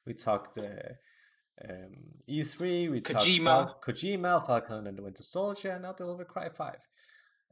we 0.07 0.15
talked 0.15 0.59
uh, 0.59 0.95
um, 1.69 1.95
E3. 2.29 2.91
We 2.91 3.01
Kojima. 3.01 3.45
talked 3.45 3.85
Kojima, 3.85 4.47
Falcon 4.47 4.87
and 4.87 4.97
the 4.97 5.03
Winter 5.03 5.25
Soldier, 5.25 5.71
and 5.71 5.83
now 5.83 5.93
Devil 5.93 6.17
May 6.17 6.25
Cry 6.25 6.51
Five. 6.51 6.79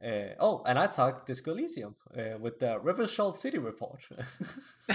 Uh, 0.01 0.33
oh, 0.39 0.63
and 0.65 0.79
I 0.79 0.87
talked 0.87 1.27
Disco 1.27 1.51
Elysium 1.51 1.95
uh, 2.17 2.37
with 2.37 2.59
the 2.59 2.79
River 2.79 3.05
City 3.05 3.57
report. 3.57 3.99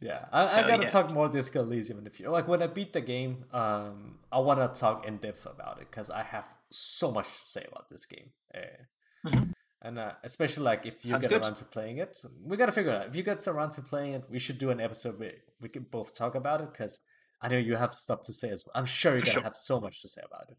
yeah, 0.00 0.24
I, 0.32 0.60
I 0.60 0.68
gotta 0.68 0.82
yeah. 0.82 0.88
talk 0.88 1.10
more 1.10 1.28
Disco 1.28 1.62
Elysium 1.62 1.98
in 1.98 2.04
the 2.04 2.10
future. 2.10 2.30
Like 2.30 2.48
when 2.48 2.62
I 2.62 2.68
beat 2.68 2.92
the 2.92 3.00
game, 3.00 3.44
um, 3.52 4.18
I 4.32 4.38
want 4.38 4.60
to 4.60 4.80
talk 4.80 5.06
in 5.06 5.18
depth 5.18 5.46
about 5.46 5.80
it 5.80 5.88
because 5.90 6.10
I 6.10 6.22
have 6.22 6.46
so 6.70 7.10
much 7.10 7.26
to 7.26 7.46
say 7.46 7.66
about 7.70 7.88
this 7.88 8.04
game. 8.04 8.30
Uh, 8.54 9.28
mm-hmm. 9.28 9.50
And 9.82 9.98
uh, 9.98 10.12
especially 10.24 10.64
like 10.64 10.84
if 10.84 11.04
you 11.04 11.10
Sounds 11.10 11.26
get 11.26 11.30
good. 11.30 11.42
around 11.42 11.54
to 11.54 11.64
playing 11.64 11.98
it, 11.98 12.20
we 12.44 12.56
gotta 12.56 12.72
figure 12.72 12.92
it 12.92 12.96
out. 12.96 13.06
If 13.08 13.16
you 13.16 13.22
get 13.22 13.46
around 13.48 13.70
to 13.70 13.82
playing 13.82 14.12
it, 14.14 14.24
we 14.28 14.38
should 14.38 14.58
do 14.58 14.70
an 14.70 14.80
episode 14.80 15.18
where 15.18 15.32
we 15.60 15.68
can 15.68 15.86
both 15.90 16.14
talk 16.14 16.34
about 16.34 16.60
it 16.60 16.72
because 16.72 17.00
I 17.40 17.48
know 17.48 17.56
you 17.56 17.76
have 17.76 17.94
stuff 17.94 18.22
to 18.22 18.32
say 18.32 18.50
as 18.50 18.66
well. 18.66 18.72
I'm 18.74 18.84
sure 18.84 19.12
you're 19.12 19.20
gonna 19.20 19.32
sure. 19.32 19.42
have 19.42 19.56
so 19.56 19.80
much 19.80 20.02
to 20.02 20.08
say 20.08 20.20
about 20.24 20.50
it. 20.50 20.58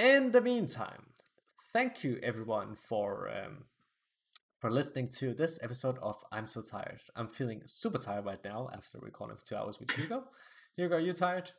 In 0.00 0.30
the 0.30 0.40
meantime, 0.40 1.06
thank 1.72 2.04
you 2.04 2.20
everyone 2.22 2.76
for 2.76 3.28
um, 3.28 3.64
for 4.60 4.70
listening 4.70 5.08
to 5.08 5.34
this 5.34 5.58
episode 5.62 5.98
of 6.00 6.16
I'm 6.30 6.46
So 6.46 6.62
Tired. 6.62 7.00
I'm 7.16 7.28
feeling 7.28 7.62
super 7.64 7.98
tired 7.98 8.24
right 8.24 8.42
now 8.44 8.70
after 8.72 8.98
recording 9.00 9.36
for 9.36 9.44
two 9.44 9.56
hours 9.56 9.80
with 9.80 9.90
Hugo. 9.90 10.24
Hugo, 10.76 10.96
are 10.96 11.00
you 11.00 11.12
tired? 11.12 11.50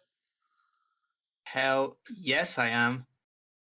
Hell 1.44 1.98
yes, 2.16 2.58
I 2.58 2.70
am. 2.70 3.06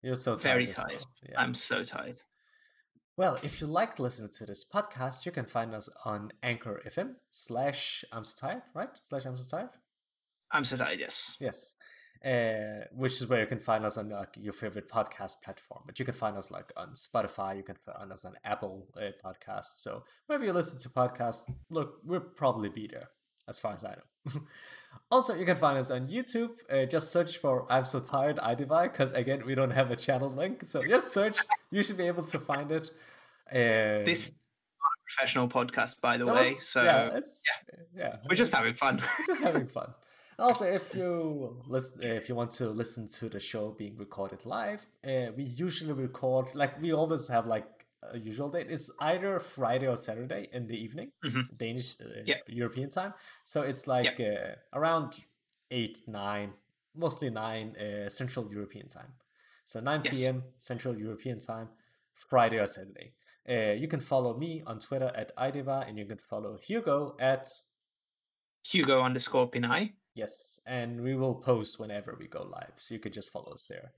You're 0.02 0.16
so 0.16 0.36
tired. 0.36 0.54
Very 0.54 0.68
tired. 0.68 0.92
Well. 1.00 1.30
Yeah. 1.30 1.42
I'm 1.42 1.54
so 1.54 1.84
tired. 1.84 2.18
Well, 3.18 3.38
if 3.44 3.62
you 3.62 3.68
like 3.68 4.00
listening 4.00 4.32
to 4.38 4.46
this 4.46 4.66
podcast, 4.66 5.26
you 5.26 5.32
can 5.32 5.46
find 5.46 5.76
us 5.76 5.90
on 6.06 6.32
Anchor 6.42 6.82
FM 6.88 7.16
slash 7.30 8.04
I'm 8.12 8.24
so 8.24 8.34
tired, 8.38 8.64
right? 8.74 8.90
Slash 9.08 9.26
I'm 9.26 9.38
so 9.38 9.46
tired. 9.58 9.70
I'm 10.52 10.66
so 10.66 10.78
tired. 10.78 11.00
Yes. 11.00 11.36
Yes 11.40 11.76
uh, 12.24 12.86
which 12.94 13.20
is 13.20 13.28
where 13.28 13.42
you 13.42 13.48
can 13.48 13.60
find 13.60 13.86
us 13.86 13.98
on 13.98 14.10
like 14.10 14.36
your 14.38 14.54
favorite 14.54 14.90
podcast 14.90 15.42
platform. 15.44 15.82
But 15.86 15.98
you 15.98 16.06
can 16.06 16.14
find 16.14 16.38
us 16.38 16.52
like 16.52 16.72
on 16.78 16.90
Spotify, 16.90 17.58
you 17.58 17.64
can 17.64 17.76
find 17.76 18.12
us 18.12 18.26
on 18.26 18.36
Apple 18.44 18.88
uh, 18.96 19.10
Podcasts. 19.24 19.78
So 19.78 20.04
wherever 20.28 20.46
you 20.46 20.54
listen 20.54 20.78
to 20.80 20.90
podcasts, 20.90 21.42
look, 21.70 21.96
we'll 22.04 22.20
probably 22.20 22.70
be 22.70 22.88
there, 22.88 23.10
as 23.48 23.60
far 23.60 23.74
as 23.74 23.84
I 23.84 23.96
know. 23.96 24.42
also, 25.10 25.36
you 25.36 25.46
can 25.46 25.58
find 25.58 25.78
us 25.78 25.92
on 25.92 26.08
YouTube. 26.08 26.52
Uh, 26.72 26.86
just 26.86 27.12
search 27.12 27.38
for 27.38 27.66
"I'm 27.72 27.86
So 27.86 28.00
Tired 28.00 28.38
iDivide" 28.38 28.92
because 28.92 29.14
again, 29.14 29.44
we 29.46 29.56
don't 29.56 29.72
have 29.72 29.92
a 29.92 29.96
channel 29.96 30.32
link. 30.32 30.64
So 30.66 30.82
just 30.84 31.12
search. 31.12 31.38
you 31.72 31.84
should 31.84 31.98
be 31.98 32.08
able 32.08 32.24
to 32.24 32.40
find 32.40 32.72
it. 32.72 32.92
Uh, 33.52 34.06
this 34.06 34.32
professional 35.06 35.48
podcast, 35.48 36.00
by 36.02 36.18
the 36.18 36.26
way. 36.26 36.54
Was, 36.54 36.68
so 36.68 36.84
yeah, 36.84 37.10
yeah, 37.14 37.80
yeah, 37.96 38.16
we're 38.30 38.36
just 38.36 38.54
having 38.54 38.74
fun. 38.74 39.02
just 39.28 39.44
having 39.50 39.68
fun 39.68 39.94
also, 40.42 40.66
if 40.66 40.96
you 40.96 41.56
listen, 41.68 42.04
if 42.04 42.28
you 42.28 42.36
want 42.36 42.52
to 42.52 42.70
listen 42.70 43.08
to 43.08 43.30
the 43.30 43.40
show 43.40 43.70
being 43.78 43.96
recorded 43.98 44.46
live, 44.46 44.86
uh, 45.06 45.32
we 45.38 45.44
usually 45.44 45.94
record 45.94 46.48
like 46.54 46.82
we 46.82 46.94
always 46.94 47.28
have 47.28 47.46
like 47.46 47.66
a 48.12 48.18
usual 48.18 48.50
date. 48.50 48.68
It's 48.70 48.92
either 49.00 49.40
Friday 49.40 49.88
or 49.88 49.98
Saturday 49.98 50.50
in 50.54 50.68
the 50.68 50.76
evening, 50.76 51.12
mm-hmm. 51.24 51.42
Danish, 51.56 51.96
uh. 52.02 52.34
European 52.48 52.90
time. 52.90 53.14
So 53.44 53.62
it's 53.62 53.88
like 53.88 54.20
uh, 54.20 54.56
around 54.74 55.16
eight, 55.70 56.00
nine, 56.08 56.52
mostly 56.96 57.30
nine 57.30 57.76
uh, 57.78 58.10
Central 58.10 58.52
European 58.52 58.88
time. 58.88 59.14
So 59.66 59.80
9 59.80 60.02
yes. 60.04 60.20
p.m. 60.20 60.44
Central 60.58 60.98
European 60.98 61.40
time, 61.40 61.70
Friday 62.14 62.58
or 62.58 62.68
Saturday. 62.68 63.14
Uh, 63.50 63.74
you 63.74 63.88
can 63.88 64.02
follow 64.02 64.38
me 64.38 64.62
on 64.68 64.80
Twitter 64.80 65.12
at 65.16 65.36
Ideva, 65.38 65.88
and 65.88 65.98
you 65.98 66.06
can 66.06 66.18
follow 66.18 66.58
Hugo 66.58 67.16
at 67.20 67.48
Hugo 68.64 68.98
underscore 68.98 69.50
Pinay. 69.50 69.94
Yes, 70.14 70.60
and 70.66 71.02
we 71.02 71.16
will 71.16 71.36
post 71.36 71.80
whenever 71.80 72.18
we 72.20 72.28
go 72.28 72.44
live, 72.44 72.74
so 72.78 72.94
you 72.94 73.00
could 73.00 73.14
just 73.14 73.32
follow 73.32 73.54
us 73.54 73.66
there. 73.68 73.94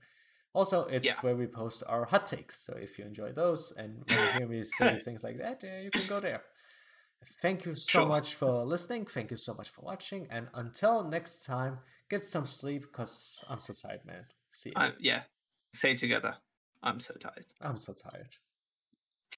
Also, 0.54 0.84
it's 0.86 1.04
yeah. 1.04 1.14
where 1.20 1.34
we 1.34 1.46
post 1.46 1.82
our 1.86 2.04
hot 2.04 2.26
takes. 2.26 2.60
So 2.60 2.74
if 2.80 2.98
you 2.98 3.04
enjoy 3.04 3.32
those 3.32 3.72
and 3.76 3.96
want 3.96 4.08
to 4.08 4.32
hear 4.38 4.48
me 4.48 4.64
say 4.64 5.00
things 5.04 5.24
like 5.24 5.38
that, 5.38 5.62
uh, 5.64 5.82
you 5.82 5.90
can 5.90 6.06
go 6.06 6.20
there. 6.20 6.42
Thank 7.42 7.64
you 7.64 7.74
so 7.74 8.00
sure. 8.00 8.06
much 8.06 8.34
for 8.34 8.64
listening. 8.64 9.06
Thank 9.06 9.30
you 9.30 9.36
so 9.36 9.54
much 9.54 9.70
for 9.70 9.82
watching. 9.82 10.26
And 10.30 10.48
until 10.54 11.02
next 11.04 11.44
time, 11.44 11.78
get 12.08 12.24
some 12.24 12.46
sleep 12.46 12.82
because 12.82 13.42
I'm 13.48 13.58
so 13.58 13.72
tired, 13.72 14.04
man. 14.06 14.26
See 14.52 14.70
you. 14.70 14.76
Uh, 14.76 14.92
yeah. 15.00 15.22
Say 15.72 15.94
together. 15.96 16.36
I'm 16.82 17.00
so 17.00 17.14
tired. 17.14 17.46
I'm 17.60 17.76
so 17.76 17.92
tired. 17.92 18.36